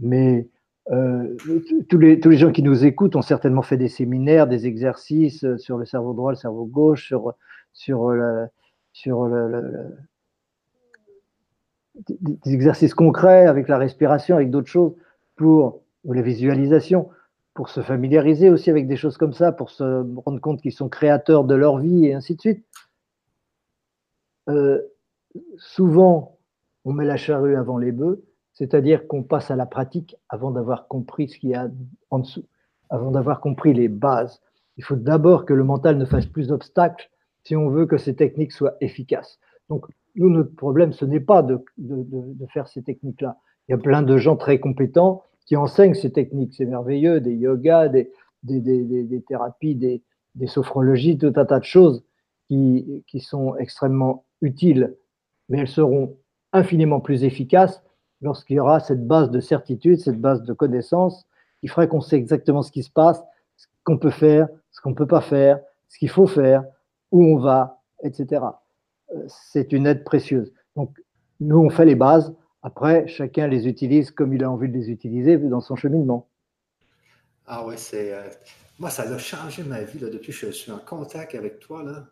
mais 0.00 0.48
euh, 0.92 1.36
tous, 1.88 1.98
les, 1.98 2.20
gens 2.36 2.52
qui 2.52 2.62
nous 2.62 2.84
écoutent 2.84 3.16
ont 3.16 3.22
certainement 3.22 3.62
fait 3.62 3.76
des 3.76 3.88
séminaires, 3.88 4.46
des 4.46 4.66
exercices 4.66 5.44
sur 5.56 5.78
le 5.78 5.84
cerveau 5.84 6.14
droit, 6.14 6.30
le 6.30 6.36
cerveau 6.36 6.64
gauche, 6.64 7.06
sur, 7.08 7.34
sur, 7.72 8.14
sur 8.92 9.26
le, 9.26 9.96
des 12.08 12.54
exercices 12.54 12.94
concrets 12.94 13.46
avec 13.46 13.68
la 13.68 13.78
respiration, 13.78 14.36
avec 14.36 14.50
d'autres 14.50 14.68
choses, 14.68 14.94
pour 15.36 15.82
ou 16.04 16.12
la 16.12 16.22
visualisation, 16.22 17.08
pour 17.54 17.68
se 17.68 17.80
familiariser 17.80 18.48
aussi 18.48 18.70
avec 18.70 18.86
des 18.86 18.96
choses 18.96 19.16
comme 19.16 19.32
ça, 19.32 19.50
pour 19.50 19.70
se 19.70 20.04
rendre 20.24 20.40
compte 20.40 20.60
qu'ils 20.60 20.72
sont 20.72 20.88
créateurs 20.88 21.44
de 21.44 21.54
leur 21.54 21.78
vie 21.78 22.06
et 22.06 22.14
ainsi 22.14 22.36
de 22.36 22.40
suite. 22.40 22.64
Euh, 24.48 24.80
souvent, 25.56 26.38
on 26.84 26.92
met 26.92 27.04
la 27.04 27.16
charrue 27.16 27.56
avant 27.56 27.78
les 27.78 27.92
bœufs, 27.92 28.22
c'est-à-dire 28.52 29.08
qu'on 29.08 29.22
passe 29.22 29.50
à 29.50 29.56
la 29.56 29.66
pratique 29.66 30.16
avant 30.28 30.50
d'avoir 30.50 30.86
compris 30.86 31.28
ce 31.28 31.38
qu'il 31.38 31.50
y 31.50 31.54
a 31.54 31.68
en 32.10 32.20
dessous, 32.20 32.44
avant 32.88 33.10
d'avoir 33.10 33.40
compris 33.40 33.74
les 33.74 33.88
bases. 33.88 34.40
Il 34.76 34.84
faut 34.84 34.96
d'abord 34.96 35.44
que 35.44 35.54
le 35.54 35.64
mental 35.64 35.98
ne 35.98 36.04
fasse 36.04 36.26
plus 36.26 36.48
d'obstacles 36.48 37.10
si 37.42 37.56
on 37.56 37.68
veut 37.68 37.86
que 37.86 37.96
ces 37.96 38.14
techniques 38.14 38.52
soient 38.52 38.76
efficaces. 38.80 39.38
Donc, 39.68 39.86
nous, 40.16 40.30
notre 40.30 40.54
problème, 40.54 40.92
ce 40.92 41.04
n'est 41.04 41.20
pas 41.20 41.42
de, 41.42 41.62
faire 42.52 42.68
ces 42.68 42.82
techniques-là. 42.82 43.38
Il 43.68 43.72
y 43.72 43.74
a 43.74 43.78
plein 43.78 44.02
de 44.02 44.16
gens 44.16 44.36
très 44.36 44.58
compétents 44.58 45.22
qui 45.44 45.56
enseignent 45.56 45.94
ces 45.94 46.10
techniques. 46.10 46.54
C'est 46.54 46.64
merveilleux, 46.64 47.20
des 47.20 47.34
yogas, 47.34 47.88
des, 47.88 48.10
thérapies, 49.28 49.74
des, 49.74 50.46
sophrologies, 50.46 51.18
tout 51.18 51.32
un 51.36 51.44
tas 51.44 51.58
de 51.58 51.64
choses 51.64 52.04
qui, 52.48 53.04
sont 53.20 53.56
extrêmement 53.56 54.24
utiles, 54.40 54.96
mais 55.48 55.58
elles 55.58 55.68
seront 55.68 56.16
infiniment 56.52 57.00
plus 57.00 57.24
efficaces 57.24 57.82
lorsqu'il 58.22 58.56
y 58.56 58.60
aura 58.60 58.80
cette 58.80 59.06
base 59.06 59.30
de 59.30 59.40
certitude, 59.40 59.98
cette 59.98 60.20
base 60.20 60.42
de 60.42 60.52
connaissance 60.52 61.26
qui 61.60 61.68
ferait 61.68 61.88
qu'on 61.88 62.00
sait 62.00 62.16
exactement 62.16 62.62
ce 62.62 62.72
qui 62.72 62.82
se 62.82 62.90
passe, 62.90 63.22
ce 63.56 63.66
qu'on 63.84 63.98
peut 63.98 64.10
faire, 64.10 64.48
ce 64.70 64.80
qu'on 64.80 64.90
ne 64.90 64.94
peut 64.94 65.06
pas 65.06 65.20
faire, 65.20 65.60
ce 65.88 65.98
qu'il 65.98 66.08
faut 66.08 66.26
faire, 66.26 66.64
où 67.12 67.22
on 67.22 67.38
va, 67.38 67.82
etc 68.02 68.40
c'est 69.28 69.72
une 69.72 69.86
aide 69.86 70.04
précieuse. 70.04 70.52
Donc, 70.76 70.96
nous, 71.40 71.58
on 71.58 71.70
fait 71.70 71.84
les 71.84 71.94
bases. 71.94 72.34
Après, 72.62 73.06
chacun 73.06 73.46
les 73.46 73.68
utilise 73.68 74.10
comme 74.10 74.32
il 74.34 74.42
a 74.42 74.50
envie 74.50 74.68
de 74.68 74.74
les 74.74 74.90
utiliser 74.90 75.36
dans 75.38 75.60
son 75.60 75.76
cheminement. 75.76 76.28
Ah 77.46 77.64
ouais, 77.64 77.76
c'est. 77.76 78.12
Euh, 78.12 78.28
moi, 78.78 78.90
ça 78.90 79.02
a 79.02 79.18
changé 79.18 79.62
ma 79.62 79.82
vie 79.82 79.98
là, 79.98 80.10
depuis 80.10 80.32
que 80.32 80.46
je 80.46 80.50
suis 80.50 80.72
en 80.72 80.78
contact 80.78 81.34
avec 81.34 81.60
toi. 81.60 81.82
Là. 81.82 82.08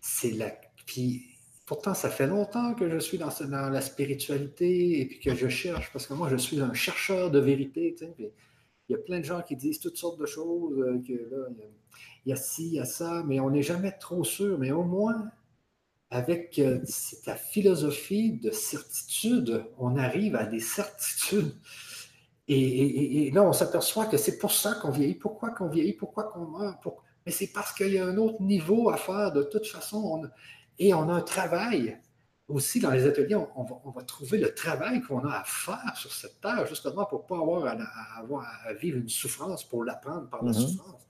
C'est 0.00 0.32
la. 0.32 0.52
Puis 0.86 1.24
pourtant, 1.66 1.94
ça 1.94 2.10
fait 2.10 2.26
longtemps 2.26 2.74
que 2.74 2.88
je 2.88 2.98
suis 2.98 3.18
dans, 3.18 3.30
la 3.70 3.80
spiritualité 3.80 5.00
et 5.00 5.06
puis 5.06 5.20
que 5.20 5.34
je 5.34 5.48
cherche, 5.48 5.92
parce 5.92 6.06
que 6.06 6.14
moi, 6.14 6.28
je 6.30 6.36
suis 6.36 6.60
un 6.60 6.72
chercheur 6.74 7.30
de 7.30 7.38
vérité. 7.38 7.94
il 8.18 8.30
y 8.90 8.94
a 8.94 8.98
plein 8.98 9.20
de 9.20 9.24
gens 9.24 9.42
qui 9.42 9.56
disent 9.56 9.80
toutes 9.80 9.96
sortes 9.96 10.20
de 10.20 10.26
choses, 10.26 10.78
euh, 10.78 11.02
que 11.06 11.48
il 12.26 12.30
y 12.30 12.32
a 12.32 12.36
ci, 12.36 12.66
il 12.66 12.74
y 12.74 12.80
a 12.80 12.84
ça, 12.84 13.22
mais 13.26 13.40
on 13.40 13.50
n'est 13.50 13.62
jamais 13.62 13.92
trop 13.92 14.24
sûr. 14.24 14.58
Mais 14.58 14.70
au 14.70 14.82
moins, 14.82 15.30
avec 16.10 16.58
euh, 16.58 16.80
ta 17.24 17.34
philosophie 17.34 18.32
de 18.32 18.50
certitude, 18.50 19.64
on 19.78 19.96
arrive 19.96 20.36
à 20.36 20.44
des 20.44 20.60
certitudes. 20.60 21.54
Et, 22.50 23.30
là, 23.34 23.42
on 23.42 23.52
s'aperçoit 23.52 24.06
que 24.06 24.16
c'est 24.16 24.38
pour 24.38 24.52
ça 24.52 24.74
qu'on 24.80 24.90
vieillit. 24.90 25.16
Pourquoi 25.16 25.50
qu'on 25.50 25.68
vieillit? 25.68 25.92
Pourquoi 25.92 26.24
qu'on 26.24 26.46
meurt? 26.46 26.82
Mais 27.26 27.32
c'est 27.32 27.48
parce 27.48 27.72
qu'il 27.74 27.92
y 27.92 27.98
a 27.98 28.06
un 28.06 28.16
autre 28.16 28.40
niveau 28.40 28.88
à 28.88 28.96
faire 28.96 29.32
de 29.32 29.42
toute 29.42 29.66
façon. 29.66 30.22
et 30.78 30.94
on 30.94 31.10
a 31.10 31.12
un 31.12 31.20
travail 31.20 31.98
aussi 32.48 32.80
dans 32.80 32.90
les 32.90 33.06
ateliers, 33.06 33.36
on, 33.36 33.90
va, 33.92 34.02
trouver 34.04 34.38
le 34.38 34.54
travail 34.54 35.02
qu'on 35.02 35.20
a 35.20 35.40
à 35.40 35.44
faire 35.44 35.94
sur 35.94 36.12
cette 36.12 36.40
terre, 36.40 36.66
justement 36.66 37.04
pour 37.04 37.22
ne 37.22 37.28
pas 37.28 37.36
avoir 37.36 37.66
à, 37.66 38.18
avoir 38.18 38.46
à, 38.66 38.72
vivre 38.72 38.96
une 38.96 39.08
souffrance, 39.08 39.68
pour 39.68 39.84
l'apprendre 39.84 40.28
par 40.30 40.42
la 40.42 40.52
mm-hmm. 40.52 40.68
souffrance. 40.68 41.06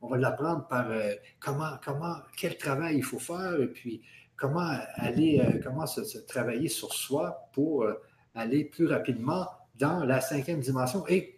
On 0.00 0.08
va 0.08 0.18
l'apprendre 0.18 0.68
par 0.68 0.88
euh, 0.90 1.12
comment, 1.40 1.72
comment, 1.84 2.16
quel 2.36 2.56
travail 2.56 2.98
il 2.98 3.02
faut 3.02 3.18
faire, 3.18 3.60
et 3.60 3.66
puis 3.66 4.02
comment 4.36 4.78
aller, 4.96 5.40
euh, 5.40 5.60
comment 5.62 5.86
se, 5.86 6.18
travailler 6.18 6.68
sur 6.68 6.92
soi 6.92 7.48
pour 7.52 7.84
euh, 7.84 7.94
aller 8.34 8.64
plus 8.64 8.86
rapidement 8.86 9.46
dans 9.78 10.04
la 10.04 10.20
cinquième 10.20 10.60
dimension 10.60 11.04
et, 11.08 11.32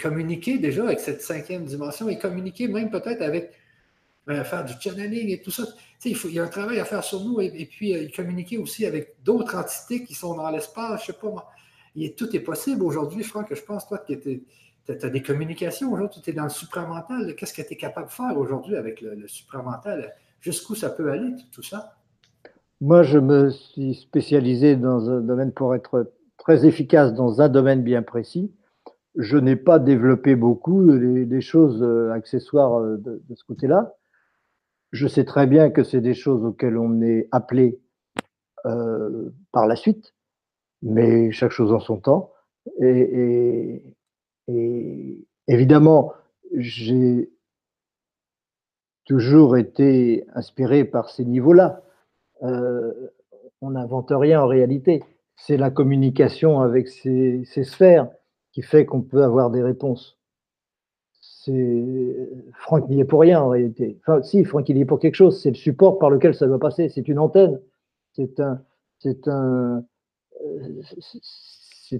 communiquer 0.00 0.58
déjà 0.58 0.82
avec 0.82 0.98
cette 0.98 1.22
cinquième 1.22 1.64
dimension 1.64 2.08
et 2.08 2.18
communiquer 2.18 2.66
même 2.66 2.90
peut-être 2.90 3.22
avec 3.22 3.52
faire 4.26 4.64
du 4.64 4.72
channeling 4.80 5.28
et 5.30 5.40
tout 5.40 5.52
ça. 5.52 5.62
il, 6.04 6.32
y 6.32 6.40
a 6.40 6.42
un 6.42 6.48
travail 6.48 6.80
à 6.80 6.84
faire 6.84 7.04
sur 7.04 7.20
nous 7.20 7.40
et, 7.40 7.66
puis 7.66 7.94
euh, 7.94 8.08
communiquer 8.14 8.58
aussi 8.58 8.84
avec 8.84 9.14
d'autres 9.22 9.54
entités 9.54 10.02
qui 10.02 10.14
sont 10.14 10.34
dans 10.34 10.50
l'espace. 10.50 11.02
Je 11.02 11.06
sais 11.06 11.12
pas, 11.12 11.52
tout 12.16 12.36
est 12.36 12.40
possible 12.40 12.82
aujourd'hui, 12.82 13.22
Franck. 13.22 13.54
Je 13.54 13.62
pense, 13.62 13.86
toi, 13.86 13.98
que 13.98 14.14
tu 14.14 14.42
as 14.88 15.08
des 15.08 15.22
communications 15.22 15.92
aujourd'hui, 15.92 16.20
tu 16.20 16.30
es 16.30 16.32
dans 16.32 16.44
le 16.44 16.50
supramental. 16.50 17.36
Qu'est-ce 17.36 17.54
que 17.54 17.62
tu 17.62 17.74
es 17.74 17.76
capable 17.76 18.08
de 18.08 18.12
faire 18.12 18.36
aujourd'hui 18.36 18.74
avec 18.74 19.00
le, 19.00 19.28
supramental? 19.28 20.12
Jusqu'où 20.40 20.74
ça 20.74 20.90
peut 20.90 21.12
aller, 21.12 21.30
tout 21.52 21.62
ça? 21.62 21.95
Moi, 22.80 23.02
je 23.02 23.18
me 23.18 23.50
suis 23.50 23.94
spécialisé 23.94 24.76
dans 24.76 25.10
un 25.10 25.20
domaine 25.20 25.52
pour 25.52 25.74
être 25.74 26.12
très 26.36 26.66
efficace 26.66 27.14
dans 27.14 27.40
un 27.40 27.48
domaine 27.48 27.82
bien 27.82 28.02
précis. 28.02 28.52
Je 29.16 29.38
n'ai 29.38 29.56
pas 29.56 29.78
développé 29.78 30.36
beaucoup 30.36 30.92
des 30.92 31.40
choses 31.40 31.82
euh, 31.82 32.12
accessoires 32.12 32.80
euh, 32.80 32.98
de 32.98 33.34
ce 33.34 33.44
côté-là 33.44 33.96
je 34.92 35.06
sais 35.06 35.24
très 35.24 35.46
bien 35.46 35.70
que 35.70 35.82
c'est 35.82 36.00
des 36.00 36.14
choses 36.14 36.44
auxquelles 36.44 36.78
on 36.78 37.02
est 37.02 37.28
appelé 37.30 37.80
euh, 38.64 39.30
par 39.52 39.66
la 39.66 39.76
suite, 39.76 40.14
mais 40.82 41.30
chaque 41.32 41.52
chose 41.52 41.72
en 41.72 41.80
son 41.80 41.98
temps. 41.98 42.32
Et, 42.80 43.82
évidemment, 45.48 46.12
j'ai 46.54 47.30
toujours 49.04 49.56
été 49.56 50.26
inspiré 50.34 50.84
par 50.84 51.10
ces 51.10 51.24
niveaux-là. 51.24 51.82
Euh, 52.42 52.92
on 53.60 53.70
n'invente 53.70 54.10
rien 54.10 54.42
en 54.42 54.46
réalité. 54.46 55.02
C'est 55.36 55.56
la 55.56 55.70
communication 55.70 56.60
avec 56.60 56.88
ces 56.88 57.44
sphères 57.64 58.08
qui 58.52 58.62
fait 58.62 58.86
qu'on 58.86 59.02
peut 59.02 59.22
avoir 59.22 59.50
des 59.50 59.62
réponses 59.62 60.16
Franck 62.54 62.88
n'y 62.88 63.00
est 63.00 63.04
pour 63.04 63.20
rien 63.20 63.40
en 63.40 63.48
réalité. 63.48 63.98
Enfin, 64.00 64.22
si, 64.22 64.44
Franck 64.44 64.68
il 64.68 64.78
y 64.78 64.80
est 64.80 64.84
pour 64.84 64.98
quelque 64.98 65.14
chose. 65.14 65.40
C'est 65.40 65.50
le 65.50 65.56
support 65.56 65.98
par 65.98 66.10
lequel 66.10 66.34
ça 66.34 66.46
doit 66.46 66.58
passer. 66.58 66.88
C'est 66.88 67.08
une 67.08 67.18
antenne. 67.18 67.60
C'est 68.12 68.40
un, 68.40 68.62
c'est 68.98 69.28
un, 69.28 69.84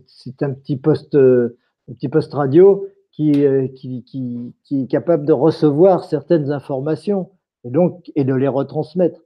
c'est, 0.07 0.43
un 0.43 0.53
petit 0.53 0.77
poste, 0.77 1.15
un 1.15 1.93
petit 1.93 2.09
poste 2.09 2.33
radio 2.33 2.89
qui, 3.13 3.45
qui, 3.75 4.03
qui, 4.05 4.55
qui, 4.65 4.83
est 4.83 4.87
capable 4.87 5.25
de 5.27 5.33
recevoir 5.33 6.05
certaines 6.05 6.51
informations 6.51 7.31
et 7.65 7.71
donc 7.71 8.11
et 8.15 8.25
de 8.25 8.35
les 8.35 8.49
retransmettre. 8.49 9.21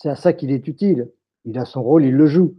C'est 0.00 0.08
à 0.08 0.16
ça 0.16 0.32
qu'il 0.32 0.50
est 0.50 0.66
utile. 0.66 1.10
Il 1.44 1.58
a 1.58 1.66
son 1.66 1.82
rôle, 1.82 2.04
il 2.04 2.14
le 2.14 2.26
joue. 2.26 2.54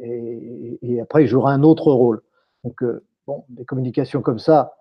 Et, 0.00 0.98
après, 1.00 1.24
il 1.24 1.28
jouera 1.28 1.52
un 1.52 1.62
autre 1.62 1.92
rôle. 1.92 2.22
Donc, 2.64 2.82
euh, 2.82 3.04
bon, 3.26 3.44
des 3.50 3.64
communications 3.64 4.22
comme 4.22 4.38
ça, 4.38 4.76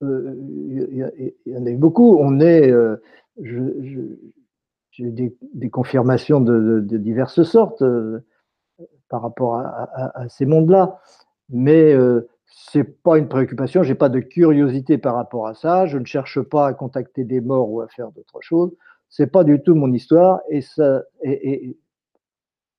il 0.00 1.12
y, 1.46 1.56
en 1.56 1.66
a 1.66 1.70
eu 1.70 1.76
beaucoup. 1.76 2.16
On 2.18 2.40
est, 2.40 2.70
euh, 2.70 2.96
j'ai 3.36 5.10
des, 5.10 5.70
confirmations 5.70 6.40
de, 6.40 6.80
diverses 6.80 7.42
sortes 7.42 7.82
euh, 7.82 8.24
par 9.08 9.22
rapport 9.22 9.56
à, 9.56 10.28
ces 10.28 10.46
mondes-là, 10.46 11.00
mais 11.50 11.92
euh, 11.92 12.28
c'est 12.46 13.02
pas 13.02 13.18
une 13.18 13.28
préoccupation. 13.28 13.82
J'ai 13.82 13.94
pas 13.94 14.08
de 14.08 14.20
curiosité 14.20 14.96
par 14.96 15.14
rapport 15.14 15.46
à 15.46 15.54
ça. 15.54 15.86
Je 15.86 15.98
ne 15.98 16.06
cherche 16.06 16.40
pas 16.40 16.66
à 16.66 16.72
contacter 16.72 17.24
des 17.24 17.42
morts 17.42 17.70
ou 17.70 17.82
à 17.82 17.88
faire 17.88 18.10
d'autres 18.10 18.40
choses. 18.40 18.72
C'est 19.12 19.26
pas 19.26 19.44
du 19.44 19.62
tout 19.62 19.74
mon 19.74 19.92
histoire 19.92 20.40
et 20.48 20.62
ça. 20.62 21.02
et, 21.22 21.76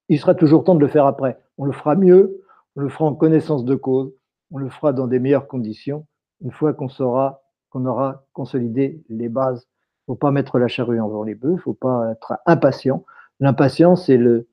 il 0.10 0.19
sera 0.19 0.35
toujours 0.35 0.64
temps 0.64 0.76
de 0.76 0.81
le 0.81 0.88
faire 0.88 1.05
après. 1.05 1.39
On 1.57 1.64
le 1.64 1.72
fera 1.72 1.95
mieux, 1.95 2.43
on 2.76 2.81
le 2.81 2.89
fera 2.89 3.05
en 3.05 3.15
connaissance 3.15 3.64
de 3.64 3.76
cause, 3.76 4.14
on 4.51 4.57
le 4.57 4.69
fera 4.69 4.91
dans 4.93 5.07
des 5.07 5.19
meilleures 5.19 5.47
conditions 5.47 6.05
une 6.41 6.51
fois 6.51 6.73
qu'on 6.73 6.89
saura 6.89 7.41
qu'on 7.69 7.85
aura 7.85 8.26
consolidé 8.34 9.03
les 9.10 9.30
bases. 9.30 9.68
Faut 10.05 10.15
pas 10.15 10.31
mettre 10.31 10.60
la 10.60 10.68
charrue 10.68 10.99
avant 10.99 11.23
les 11.23 11.35
bœufs, 11.35 11.57
faut 11.57 11.73
pas 11.73 12.11
être 12.11 12.34
impatient. 12.45 13.05
L'impatience 13.39 14.10
est, 14.10 14.18
le, 14.18 14.49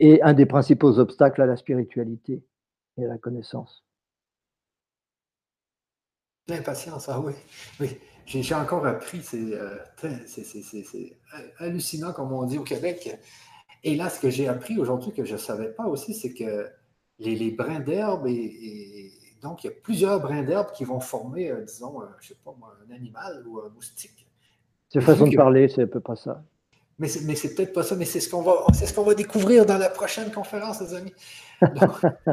un 0.00 0.34
des 0.34 0.46
principaux 0.46 0.98
obstacles 0.98 1.42
à 1.42 1.46
la 1.46 1.56
spiritualité 1.56 2.42
et 2.96 3.04
à 3.04 3.08
la 3.08 3.18
connaissance. 3.18 3.84
L'impatience, 6.48 7.08
ah 7.08 7.20
oui. 7.20 7.34
J'ai 8.26 8.54
encore 8.54 8.86
appris, 8.86 9.22
euh, 9.34 9.76
c'est 10.26 11.16
hallucinant 11.58 12.12
comme 12.12 12.32
on 12.32 12.44
dit 12.44 12.58
au 12.58 12.64
Québec. 12.64 13.18
Et 13.82 13.96
là, 13.96 14.08
ce 14.08 14.18
que 14.18 14.30
j'ai 14.30 14.48
appris 14.48 14.78
aujourd'hui 14.78 15.12
que 15.12 15.24
je 15.24 15.34
ne 15.34 15.38
savais 15.38 15.68
pas 15.68 15.84
aussi, 15.84 16.14
c'est 16.14 16.32
que 16.32 16.68
les, 17.18 17.50
brins 17.50 17.80
d'herbe 17.80 18.26
et 18.26 19.12
donc, 19.44 19.62
il 19.62 19.66
y 19.66 19.70
a 19.70 19.74
plusieurs 19.82 20.20
brins 20.20 20.42
d'herbe 20.42 20.72
qui 20.72 20.84
vont 20.84 21.00
former, 21.00 21.50
euh, 21.50 21.60
disons, 21.60 22.00
je 22.18 22.24
ne 22.24 22.28
sais 22.28 22.40
pas 22.42 22.54
moi, 22.58 22.74
un 22.88 22.94
animal 22.94 23.44
ou 23.46 23.60
un 23.60 23.68
moustique. 23.74 24.26
C'est 24.88 25.02
façon 25.02 25.26
de 25.26 25.36
parler, 25.36 25.68
c'est 25.68 25.82
à 25.82 25.86
peu 25.86 26.00
près 26.00 26.16
ça. 26.16 26.42
Mais 26.98 27.08
c'est, 27.08 27.54
peut-être 27.54 27.74
pas 27.74 27.82
ça, 27.82 27.94
mais 27.94 28.06
c'est 28.06 28.20
ce 28.20 28.30
qu'on 28.30 28.40
va, 28.40 28.64
c'est 28.72 28.86
ce 28.86 28.94
qu'on 28.94 29.02
va 29.02 29.14
découvrir 29.14 29.66
dans 29.66 29.76
la 29.76 29.90
prochaine 29.90 30.30
conférence, 30.30 30.80
les 30.80 30.94
amis. 30.94 31.12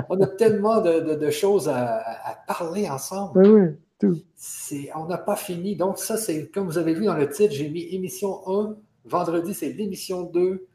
on 0.10 0.22
a 0.22 0.28
tellement 0.28 0.80
de, 0.80 1.30
choses 1.32 1.68
à, 1.68 2.02
parler 2.48 2.90
ensemble. 2.90 3.40
Oui, 3.40 3.50
oui. 3.50 3.68
On 4.96 5.06
n'a 5.06 5.18
pas 5.18 5.36
fini. 5.36 5.76
Donc, 5.76 6.00
ça, 6.00 6.18
c'est 6.18 6.50
comme 6.50 6.68
vous 6.68 6.78
avez 6.78 6.94
vu 6.94 7.06
dans 7.06 7.16
le 7.16 7.30
titre, 7.30 7.54
j'ai 7.54 7.70
mis 7.70 7.84
émission 7.94 8.42
1. 8.48 8.76
Vendredi, 9.06 9.54
c'est 9.54 9.72
l'émission 9.74 10.24
2. 10.24 10.68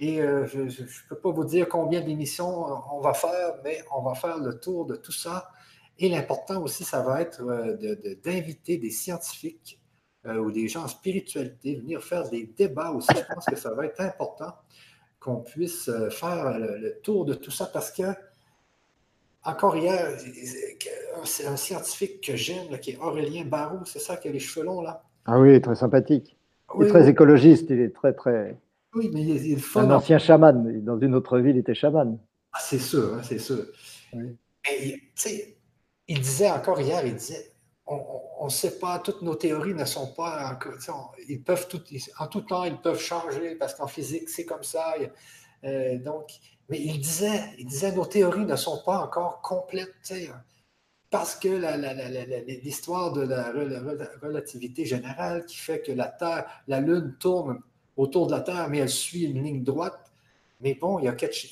Et 0.00 0.20
euh, 0.20 0.46
je 0.46 0.62
ne 0.62 1.08
peux 1.08 1.16
pas 1.16 1.30
vous 1.30 1.44
dire 1.44 1.68
combien 1.68 2.00
d'émissions 2.00 2.66
on 2.92 3.00
va 3.00 3.14
faire, 3.14 3.56
mais 3.64 3.82
on 3.94 4.02
va 4.02 4.14
faire 4.14 4.38
le 4.38 4.58
tour 4.58 4.86
de 4.86 4.96
tout 4.96 5.12
ça. 5.12 5.50
Et 5.98 6.08
l'important 6.08 6.62
aussi, 6.62 6.84
ça 6.84 7.02
va 7.02 7.20
être 7.20 7.42
euh, 7.42 8.14
d'inviter 8.22 8.76
des 8.76 8.90
scientifiques 8.90 9.80
euh, 10.26 10.36
ou 10.36 10.52
des 10.52 10.68
gens 10.68 10.84
en 10.84 10.88
spiritualité, 10.88 11.74
venir 11.74 12.02
faire 12.02 12.28
des 12.28 12.46
débats 12.46 12.92
aussi. 12.92 13.08
Je 13.10 13.34
pense 13.34 13.46
que 13.46 13.56
ça 13.56 13.74
va 13.74 13.86
être 13.86 14.00
important 14.00 14.54
qu'on 15.18 15.38
puisse 15.38 15.90
faire 16.10 16.58
le, 16.60 17.00
tour 17.02 17.24
de 17.24 17.34
tout 17.34 17.50
ça 17.50 17.66
parce 17.66 17.90
que, 17.90 18.02
encore 19.48 19.76
hier, 19.76 20.16
c'est 21.24 21.46
un 21.46 21.56
scientifique 21.56 22.20
que 22.20 22.36
j'aime, 22.36 22.78
qui 22.80 22.92
est 22.92 22.98
Aurélien 22.98 23.44
Barrault, 23.44 23.84
c'est 23.84 23.98
ça 23.98 24.16
qui 24.16 24.28
a 24.28 24.32
les 24.32 24.38
cheveux 24.38 24.66
longs 24.66 24.82
là? 24.82 25.02
Ah 25.24 25.38
oui, 25.38 25.60
très 25.60 25.74
sympathique. 25.74 26.36
Il 26.78 26.84
est 26.84 26.88
très 26.88 27.08
écologiste, 27.08 27.66
il 27.70 27.80
est 27.80 27.94
très, 27.94 28.12
très. 28.12 28.58
Oui, 28.94 29.10
mais 29.12 29.22
il 29.22 29.52
est 29.52 29.76
Un 29.76 29.90
ancien 29.90 30.18
chaman. 30.18 30.82
Dans 30.82 30.98
une 30.98 31.14
autre 31.14 31.38
ville, 31.38 31.56
il 31.56 31.60
était 31.60 31.74
chaman. 31.74 32.18
Ah, 32.52 32.58
c'est 32.60 32.78
sûr, 32.78 33.14
hein, 33.14 33.22
c'est 33.22 33.38
sûr. 33.38 33.64
il 34.14 36.20
disait 36.20 36.50
encore 36.50 36.80
hier, 36.80 37.04
il 37.06 37.14
disait, 37.14 37.52
on 37.86 38.44
ne 38.44 38.50
sait 38.50 38.78
pas, 38.78 38.98
toutes 38.98 39.22
nos 39.22 39.34
théories 39.34 39.74
ne 39.74 39.84
sont 39.84 40.12
pas, 40.14 40.58
ils 41.28 41.42
peuvent 41.42 41.68
tout, 41.68 41.82
en 42.18 42.26
tout 42.26 42.42
temps, 42.42 42.64
ils 42.64 42.80
peuvent 42.80 43.00
changer 43.00 43.56
parce 43.56 43.74
qu'en 43.74 43.86
physique, 43.86 44.28
c'est 44.28 44.44
comme 44.44 44.62
ça. 44.62 44.94
Euh, 45.64 45.98
donc, 45.98 46.30
mais 46.68 46.80
il 46.80 47.00
disait, 47.00 47.54
il 47.58 47.66
disait, 47.66 47.92
nos 47.92 48.04
théories 48.04 48.44
ne 48.44 48.56
sont 48.56 48.82
pas 48.84 48.98
encore 48.98 49.40
complètes, 49.40 49.94
parce 51.10 51.36
que 51.36 51.48
l'histoire 52.62 53.12
de 53.12 53.22
la 53.22 53.50
relativité 54.22 54.84
générale 54.84 55.46
qui 55.46 55.56
fait 55.56 55.80
que 55.80 55.92
la 55.92 56.08
Terre, 56.08 56.44
la 56.66 56.80
Lune 56.80 57.16
tourne 57.18 57.60
autour 57.96 58.26
de 58.26 58.32
la 58.32 58.40
Terre, 58.40 58.68
mais 58.68 58.78
elle 58.78 58.90
suit 58.90 59.24
une 59.24 59.42
ligne 59.42 59.64
droite. 59.64 60.12
Mais 60.60 60.74
bon, 60.74 60.98
il 60.98 61.06
y 61.06 61.08
a 61.08 61.12
quelque 61.12 61.34
chose. 61.34 61.50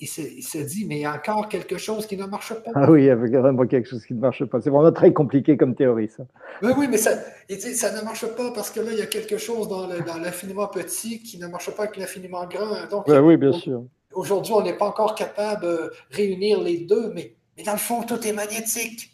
Il, 0.00 0.06
se, 0.06 0.20
il, 0.20 0.44
se, 0.44 0.58
dit, 0.58 0.86
mais 0.86 0.98
il 0.98 1.00
y 1.00 1.04
a 1.04 1.14
encore 1.14 1.48
quelque 1.48 1.76
chose 1.76 2.06
qui 2.06 2.16
ne 2.16 2.24
marche 2.24 2.54
pas. 2.54 2.70
Ah 2.74 2.88
oui, 2.90 3.02
il 3.02 3.06
y 3.06 3.10
a 3.10 3.16
vraiment 3.16 3.66
quelque 3.66 3.88
chose 3.88 4.04
qui 4.04 4.14
ne 4.14 4.20
marche 4.20 4.44
pas. 4.44 4.60
C'est 4.60 4.70
vraiment 4.70 4.92
très 4.92 5.12
compliqué 5.12 5.56
comme 5.56 5.74
théorie, 5.74 6.08
ça. 6.08 6.24
Oui, 6.62 6.70
oui, 6.76 6.86
mais 6.88 6.98
ça, 6.98 7.10
ça 7.58 7.92
ne 7.92 8.04
marche 8.04 8.26
pas 8.36 8.52
parce 8.52 8.70
que 8.70 8.78
là, 8.78 8.92
il 8.92 8.98
y 8.98 9.02
a 9.02 9.06
quelque 9.06 9.38
chose 9.38 9.66
dans 9.66 9.88
l'infiniment 9.88 10.68
petit 10.68 11.20
qui 11.20 11.38
ne 11.38 11.48
marche 11.48 11.74
pas 11.74 11.84
avec 11.84 11.96
l'infiniment 11.96 12.46
grand. 12.46 12.88
Donc, 12.88 13.06
oui, 13.08 13.36
bien 13.36 13.52
sûr. 13.52 13.84
Aujourd'hui, 14.12 14.52
on 14.54 14.62
n'est 14.62 14.76
pas 14.76 14.86
encore 14.86 15.14
capable 15.14 15.62
de 15.62 15.92
réunir 16.10 16.60
les 16.62 16.78
deux, 16.78 17.12
mais, 17.12 17.34
mais 17.56 17.64
dans 17.64 17.72
le 17.72 17.78
fond, 17.78 18.02
tout 18.02 18.24
est 18.24 18.32
magnétique. 18.32 19.10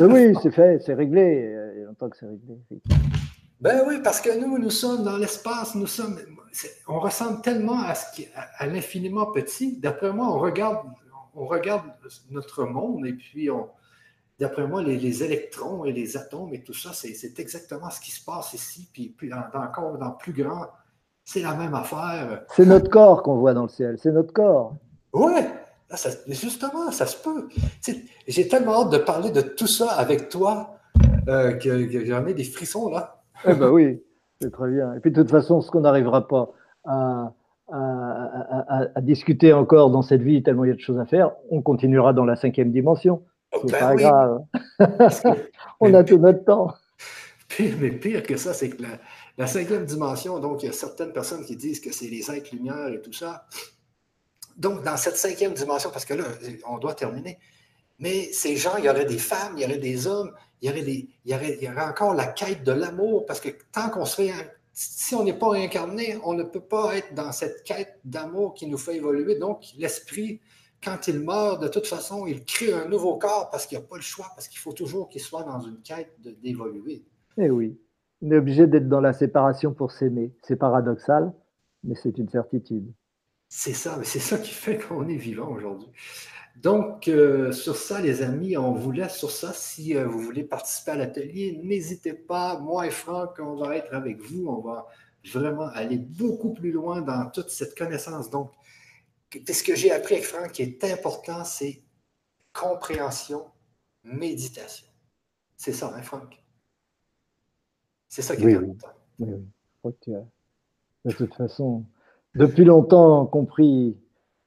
oui, 0.00 0.34
c'est 0.42 0.50
fait, 0.50 0.80
c'est 0.84 0.94
réglé. 0.94 1.52
Il 1.74 1.80
y 1.80 1.82
a 1.82 1.86
longtemps 1.86 2.08
que 2.08 2.16
c'est 2.16 2.26
réglé. 2.26 2.56
Ben 3.60 3.82
oui, 3.86 4.00
parce 4.02 4.20
que 4.20 4.38
nous, 4.38 4.58
nous 4.58 4.70
sommes 4.70 5.02
dans 5.02 5.16
l'espace, 5.16 5.74
nous 5.74 5.86
sommes, 5.86 6.18
on 6.88 7.00
ressemble 7.00 7.40
tellement 7.40 7.80
à, 7.80 7.94
ce 7.94 8.14
qui, 8.14 8.28
à, 8.34 8.66
l'infiniment 8.66 9.26
petit. 9.26 9.78
D'après 9.78 10.12
moi, 10.12 10.28
on 10.28 10.38
regarde, 10.38 10.86
on 11.34 11.46
regarde 11.46 11.84
notre 12.30 12.64
monde 12.64 13.06
et 13.06 13.14
puis 13.14 13.48
d'après 14.38 14.66
moi, 14.66 14.82
les, 14.82 15.22
électrons 15.22 15.84
et 15.84 15.92
les 15.92 16.16
atomes 16.16 16.52
et 16.52 16.62
tout 16.62 16.74
ça, 16.74 16.90
c'est 16.92 17.38
exactement 17.38 17.90
ce 17.90 18.00
qui 18.00 18.10
se 18.10 18.24
passe 18.24 18.52
ici, 18.52 18.88
puis, 18.92 19.14
puis 19.16 19.30
encore 19.32 19.96
dans 19.98 20.10
plus 20.12 20.32
grand. 20.32 20.66
C'est 21.24 21.40
la 21.40 21.54
même 21.54 21.74
affaire. 21.74 22.44
C'est 22.54 22.66
notre 22.66 22.88
corps 22.88 23.22
qu'on 23.22 23.36
voit 23.36 23.52
dans 23.52 23.64
le 23.64 23.68
ciel, 23.68 23.98
c'est 24.00 24.12
notre 24.12 24.32
corps. 24.32 24.76
Ouais, 25.12 25.48
justement, 26.28 26.92
ça 26.92 27.06
se 27.06 27.16
peut. 27.16 27.48
J'ai 28.28 28.48
tellement 28.48 28.82
hâte 28.82 28.90
de 28.90 28.98
parler 28.98 29.30
de 29.30 29.40
tout 29.40 29.66
ça 29.66 29.92
avec 29.92 30.28
toi 30.28 30.78
euh, 31.28 31.54
que, 31.54 32.04
j'en 32.04 32.26
ai 32.26 32.34
des 32.34 32.44
frissons 32.44 32.90
là. 32.90 33.15
Eh 33.44 33.54
ben 33.54 33.70
oui, 33.70 34.02
c'est 34.40 34.50
très 34.50 34.70
bien. 34.70 34.94
Et 34.94 35.00
puis 35.00 35.10
de 35.10 35.22
toute 35.22 35.30
façon, 35.30 35.60
ce 35.60 35.70
qu'on 35.70 35.80
n'arrivera 35.80 36.26
pas 36.26 36.52
à, 36.84 37.32
à, 37.72 39.00
discuter 39.00 39.52
encore 39.52 39.90
dans 39.90 40.02
cette 40.02 40.22
vie, 40.22 40.42
tellement 40.42 40.64
il 40.64 40.68
y 40.68 40.72
a 40.72 40.74
de 40.74 40.80
choses 40.80 40.98
à 40.98 41.06
faire, 41.06 41.32
on 41.50 41.62
continuera 41.62 42.12
dans 42.12 42.24
la 42.24 42.36
cinquième 42.36 42.70
dimension. 42.70 43.22
Oh, 43.52 43.60
c'est 43.66 43.72
ben 43.72 43.78
pas 43.78 43.96
grave. 43.96 44.44
on 45.80 45.94
a 45.94 46.04
tout 46.04 46.18
notre 46.18 46.44
temps. 46.44 46.74
Pire, 47.48 47.74
mais 47.80 47.90
pire 47.90 48.22
que 48.22 48.36
ça, 48.36 48.52
c'est 48.52 48.70
que 48.70 48.82
la, 48.82 48.88
la, 49.38 49.46
cinquième 49.46 49.84
dimension, 49.84 50.40
donc 50.40 50.62
il 50.62 50.66
y 50.66 50.68
a 50.68 50.72
certaines 50.72 51.12
personnes 51.12 51.44
qui 51.44 51.56
disent 51.56 51.80
que 51.80 51.92
c'est 51.92 52.08
les 52.08 52.30
êtres 52.30 52.54
lumière 52.54 52.88
et 52.88 53.00
tout 53.00 53.12
ça. 53.12 53.46
Donc, 54.56 54.82
dans 54.82 54.96
cette 54.96 55.16
cinquième 55.16 55.52
dimension, 55.52 55.90
parce 55.90 56.04
que 56.04 56.14
là, 56.14 56.24
on 56.68 56.78
doit 56.78 56.94
terminer, 56.94 57.38
mais 57.98 58.32
ces 58.32 58.56
gens, 58.56 58.76
il 58.78 58.84
y 58.84 58.88
aurait 58.88 59.04
des 59.04 59.18
femmes, 59.18 59.54
il 59.56 59.62
y 59.62 59.64
aurait 59.64 59.78
des 59.78 60.06
hommes, 60.06 60.32
il 60.60 60.68
y 60.68 60.72
aurait, 60.72 60.82
des, 60.82 61.08
il 61.24 61.32
y 61.32 61.34
aurait, 61.34 61.56
il 61.60 61.64
y 61.64 61.70
aurait 61.70 61.84
encore 61.84 62.14
la 62.14 62.26
quête 62.26 62.64
de 62.64 62.72
l'amour, 62.72 63.26
parce 63.26 63.40
que 63.40 63.50
tant 63.72 63.90
qu'on 63.90 64.04
se 64.04 64.16
fait 64.16 64.32
si 64.78 65.14
on 65.14 65.24
n'est 65.24 65.32
pas 65.32 65.48
réincarné, 65.48 66.18
on 66.22 66.34
ne 66.34 66.42
peut 66.42 66.60
pas 66.60 66.96
être 66.96 67.14
dans 67.14 67.32
cette 67.32 67.64
quête 67.64 67.98
d'amour 68.04 68.52
qui 68.52 68.66
nous 68.66 68.76
fait 68.76 68.96
évoluer. 68.96 69.36
Donc, 69.36 69.62
l'esprit, 69.78 70.40
quand 70.84 71.08
il 71.08 71.20
meurt, 71.20 71.62
de 71.62 71.68
toute 71.68 71.86
façon, 71.86 72.26
il 72.26 72.44
crée 72.44 72.74
un 72.74 72.86
nouveau 72.86 73.16
corps 73.16 73.48
parce 73.50 73.66
qu'il 73.66 73.78
n'y 73.78 73.84
a 73.84 73.86
pas 73.86 73.96
le 73.96 74.02
choix, 74.02 74.26
parce 74.34 74.48
qu'il 74.48 74.58
faut 74.58 74.74
toujours 74.74 75.08
qu'il 75.08 75.22
soit 75.22 75.44
dans 75.44 75.60
une 75.60 75.80
quête 75.80 76.12
d'évoluer. 76.42 77.06
Eh 77.38 77.48
oui, 77.48 77.78
on 78.20 78.30
est 78.30 78.36
obligé 78.36 78.66
d'être 78.66 78.86
dans 78.86 79.00
la 79.00 79.14
séparation 79.14 79.72
pour 79.72 79.92
s'aimer. 79.92 80.34
C'est 80.42 80.56
paradoxal, 80.56 81.32
mais 81.82 81.94
c'est 81.94 82.18
une 82.18 82.28
certitude. 82.28 82.92
C'est 83.48 83.72
ça, 83.72 83.96
mais 83.98 84.04
c'est 84.04 84.18
ça 84.18 84.36
qui 84.36 84.52
fait 84.52 84.76
qu'on 84.76 85.08
est 85.08 85.16
vivant 85.16 85.48
aujourd'hui. 85.48 85.88
Donc, 86.62 87.08
euh, 87.08 87.52
sur 87.52 87.76
ça, 87.76 88.00
les 88.00 88.22
amis, 88.22 88.56
on 88.56 88.72
vous 88.72 88.90
laisse 88.90 89.16
sur 89.16 89.30
ça. 89.30 89.52
Si 89.52 89.94
euh, 89.94 90.06
vous 90.06 90.20
voulez 90.20 90.42
participer 90.42 90.92
à 90.92 90.96
l'atelier, 90.96 91.60
n'hésitez 91.62 92.14
pas. 92.14 92.58
Moi 92.58 92.86
et 92.86 92.90
Franck, 92.90 93.38
on 93.40 93.56
va 93.56 93.76
être 93.76 93.94
avec 93.94 94.20
vous. 94.20 94.46
On 94.48 94.60
va 94.60 94.86
vraiment 95.32 95.66
aller 95.68 95.98
beaucoup 95.98 96.54
plus 96.54 96.72
loin 96.72 97.02
dans 97.02 97.28
toute 97.30 97.50
cette 97.50 97.76
connaissance. 97.76 98.30
Donc, 98.30 98.52
ce 99.32 99.62
que 99.62 99.74
j'ai 99.74 99.92
appris 99.92 100.14
avec 100.14 100.26
Franck 100.26 100.52
qui 100.52 100.62
est 100.62 100.84
important, 100.84 101.44
c'est 101.44 101.82
compréhension, 102.52 103.44
méditation. 104.02 104.86
C'est 105.56 105.72
ça, 105.72 105.92
hein, 105.94 106.02
Franck? 106.02 106.42
C'est 108.08 108.22
ça 108.22 108.34
qui 108.34 108.44
est 108.44 108.54
important. 108.54 108.88
Oui, 109.18 109.28
oui. 109.84 109.92
De 111.04 111.12
toute 111.12 111.34
façon, 111.34 111.84
depuis 112.34 112.64
longtemps 112.64 113.26
compris 113.26 113.96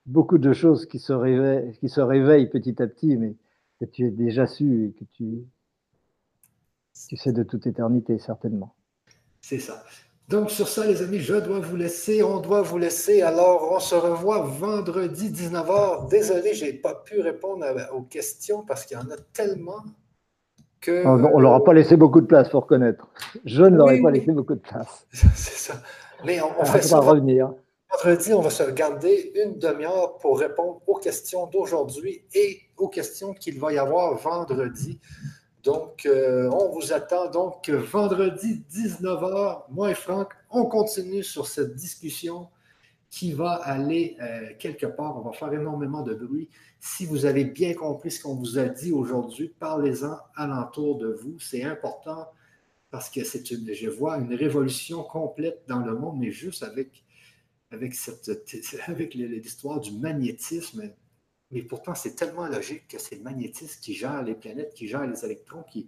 beaucoup 0.06 0.38
de 0.38 0.54
choses 0.54 0.86
qui 0.86 1.00
se 1.00 1.14
réveillent, 1.14 1.74
qui 1.80 1.90
se 1.90 2.02
réveillent 2.02 2.50
petit 2.50 2.82
à 2.82 2.88
petit, 2.88 3.18
mais 3.18 3.36
que 3.80 3.86
tu 3.86 4.08
as 4.08 4.10
déjà 4.10 4.48
su 4.48 4.88
et 4.88 4.92
que 4.92 5.06
tu, 5.14 5.44
tu 7.08 7.18
sais 7.18 7.32
de 7.32 7.44
toute 7.44 7.68
éternité, 7.68 8.18
certainement. 8.20 8.76
C'est 9.42 9.60
ça. 9.60 9.84
Donc, 10.28 10.52
sur 10.52 10.68
ça, 10.68 10.86
les 10.86 11.02
amis, 11.02 11.20
je 11.20 11.34
dois 11.34 11.60
vous 11.60 11.76
laisser. 11.76 12.22
On 12.22 12.40
doit 12.40 12.62
vous 12.62 12.78
laisser. 12.78 13.24
Alors, 13.24 13.72
on 13.72 13.80
se 13.80 13.96
revoit 13.96 14.42
vendredi 14.42 15.30
19h. 15.30 16.08
Désolé, 16.08 16.54
je 16.54 16.66
n'ai 16.66 16.74
pas 16.74 16.94
pu 16.94 17.20
répondre 17.20 17.66
aux 17.94 18.04
questions 18.04 18.64
parce 18.64 18.86
qu'il 18.86 18.96
y 18.96 19.00
en 19.00 19.10
a 19.10 19.18
tellement 19.34 19.84
que. 20.82 21.04
On 21.08 21.18
ne 21.18 21.42
leur 21.42 21.54
a 21.56 21.64
pas 21.64 21.74
laissé 21.74 21.98
beaucoup 21.98 22.22
de 22.22 22.28
place, 22.28 22.48
faut 22.52 22.60
reconnaître. 22.60 23.08
Je 23.44 23.64
ne 23.64 23.76
leur 23.76 23.90
ai 23.90 24.02
pas 24.02 24.12
laissé 24.12 24.32
beaucoup 24.32 24.54
de 24.54 24.60
place. 24.60 25.08
C'est 25.12 25.34
ça. 25.34 25.82
Mais 26.24 26.40
on, 26.42 26.52
on 26.60 26.66
fait 26.66 26.84
ça. 26.84 27.00
revenir. 27.00 27.52
Vendredi, 27.91 28.34
on 28.34 28.41
va 28.41 28.52
se 28.52 28.64
garder 28.70 29.32
une 29.34 29.57
demi-heure 29.57 30.18
pour 30.18 30.40
répondre 30.40 30.80
aux 30.86 30.98
questions 30.98 31.48
d'aujourd'hui 31.48 32.24
et 32.36 32.61
aux 32.78 32.88
questions 32.88 33.34
qu'il 33.34 33.60
va 33.60 33.74
y 33.74 33.80
avoir 33.80 34.16
vendredi. 34.16 34.99
Donc, 35.64 36.06
euh, 36.06 36.49
on 36.52 36.70
vous 36.70 36.94
attend 36.94 37.32
donc 37.32 37.68
vendredi 37.70 38.64
19h. 38.72 39.64
Moi 39.72 39.90
et 39.90 39.95
Franck, 39.95 40.34
on 40.52 40.66
continue 40.66 41.24
sur 41.24 41.48
cette 41.48 41.76
discussion 41.76 42.48
qui 43.10 43.34
va 43.34 43.53
aller 43.53 44.16
euh, 44.22 44.52
quelque 44.60 44.86
part. 44.86 45.18
On 45.18 45.22
va 45.22 45.34
faire 45.34 45.52
énormément 45.52 46.03
de 46.03 46.14
bruit. 46.14 46.48
Si 46.80 47.07
vous 47.07 47.26
avez 47.26 47.44
bien 47.44 47.74
compris 47.74 48.11
ce 48.11 48.22
qu'on 48.22 48.36
vous 48.36 48.60
a 48.60 48.66
dit 48.66 48.91
aujourd'hui, 48.91 49.52
parlez-en 49.60 50.16
alentour 50.36 50.99
de 50.99 51.11
vous. 51.11 51.40
C'est 51.40 51.64
important 51.64 52.28
parce 52.91 53.10
que 53.10 53.24
c'est 53.24 53.49
une, 53.49 53.74
je 53.74 53.90
vois 53.90 54.18
une 54.18 54.36
révolution 54.36 55.02
complète 55.02 55.64
dans 55.68 55.80
le 55.80 55.95
monde, 55.95 56.18
mais 56.20 56.30
juste 56.30 56.61
avec 56.61 57.03
avec, 57.72 57.94
cette, 57.94 58.30
avec 58.88 59.14
l'histoire 59.14 59.80
du 59.80 59.91
magnétisme. 59.98 60.84
Mais 61.52 61.64
pourtant, 61.64 61.96
c'est 61.96 62.16
tellement 62.16 62.48
logique 62.48 62.88
que 62.88 63.00
c'est 63.00 63.16
le 63.16 63.24
magnétisme 63.24 63.80
qui 63.82 63.94
gère 63.94 64.22
les 64.22 64.36
planètes, 64.36 64.74
qui 64.74 64.88
gère 64.88 65.06
les 65.06 65.26
électrons. 65.26 65.64
Qui... 65.72 65.88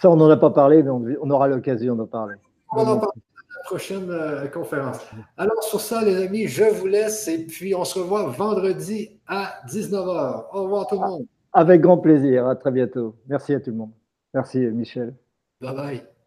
Ça, 0.00 0.08
on 0.10 0.16
n'en 0.16 0.30
a 0.30 0.36
pas 0.36 0.50
parlé, 0.50 0.82
mais 0.82 1.16
on, 1.20 1.30
aura 1.30 1.48
l'occasion 1.48 1.96
d'en 1.96 2.06
parler. 2.06 2.36
On 2.72 2.82
en 2.82 2.84
parlera 2.84 3.06
dans 3.06 3.56
la 3.56 3.64
prochaine 3.64 4.10
euh, 4.10 4.46
conférence. 4.46 4.98
Alors, 5.36 5.62
sur 5.64 5.80
ça, 5.80 6.04
les 6.04 6.16
amis, 6.22 6.46
je 6.46 6.64
vous 6.64 6.86
laisse 6.86 7.26
et 7.26 7.44
puis 7.44 7.74
on 7.74 7.84
se 7.84 7.98
revoit 7.98 8.26
vendredi 8.26 9.18
à 9.26 9.54
19h. 9.66 10.46
Au 10.52 10.62
revoir 10.62 10.86
tout 10.86 11.00
le 11.00 11.08
monde. 11.08 11.26
Avec 11.52 11.80
grand 11.80 11.98
plaisir. 11.98 12.46
À 12.46 12.54
très 12.54 12.70
bientôt. 12.70 13.16
Merci 13.26 13.54
à 13.54 13.60
tout 13.60 13.70
le 13.70 13.76
monde. 13.76 13.92
Merci, 14.32 14.58
Michel. 14.58 15.14
Bye 15.60 15.74
bye. 15.74 16.17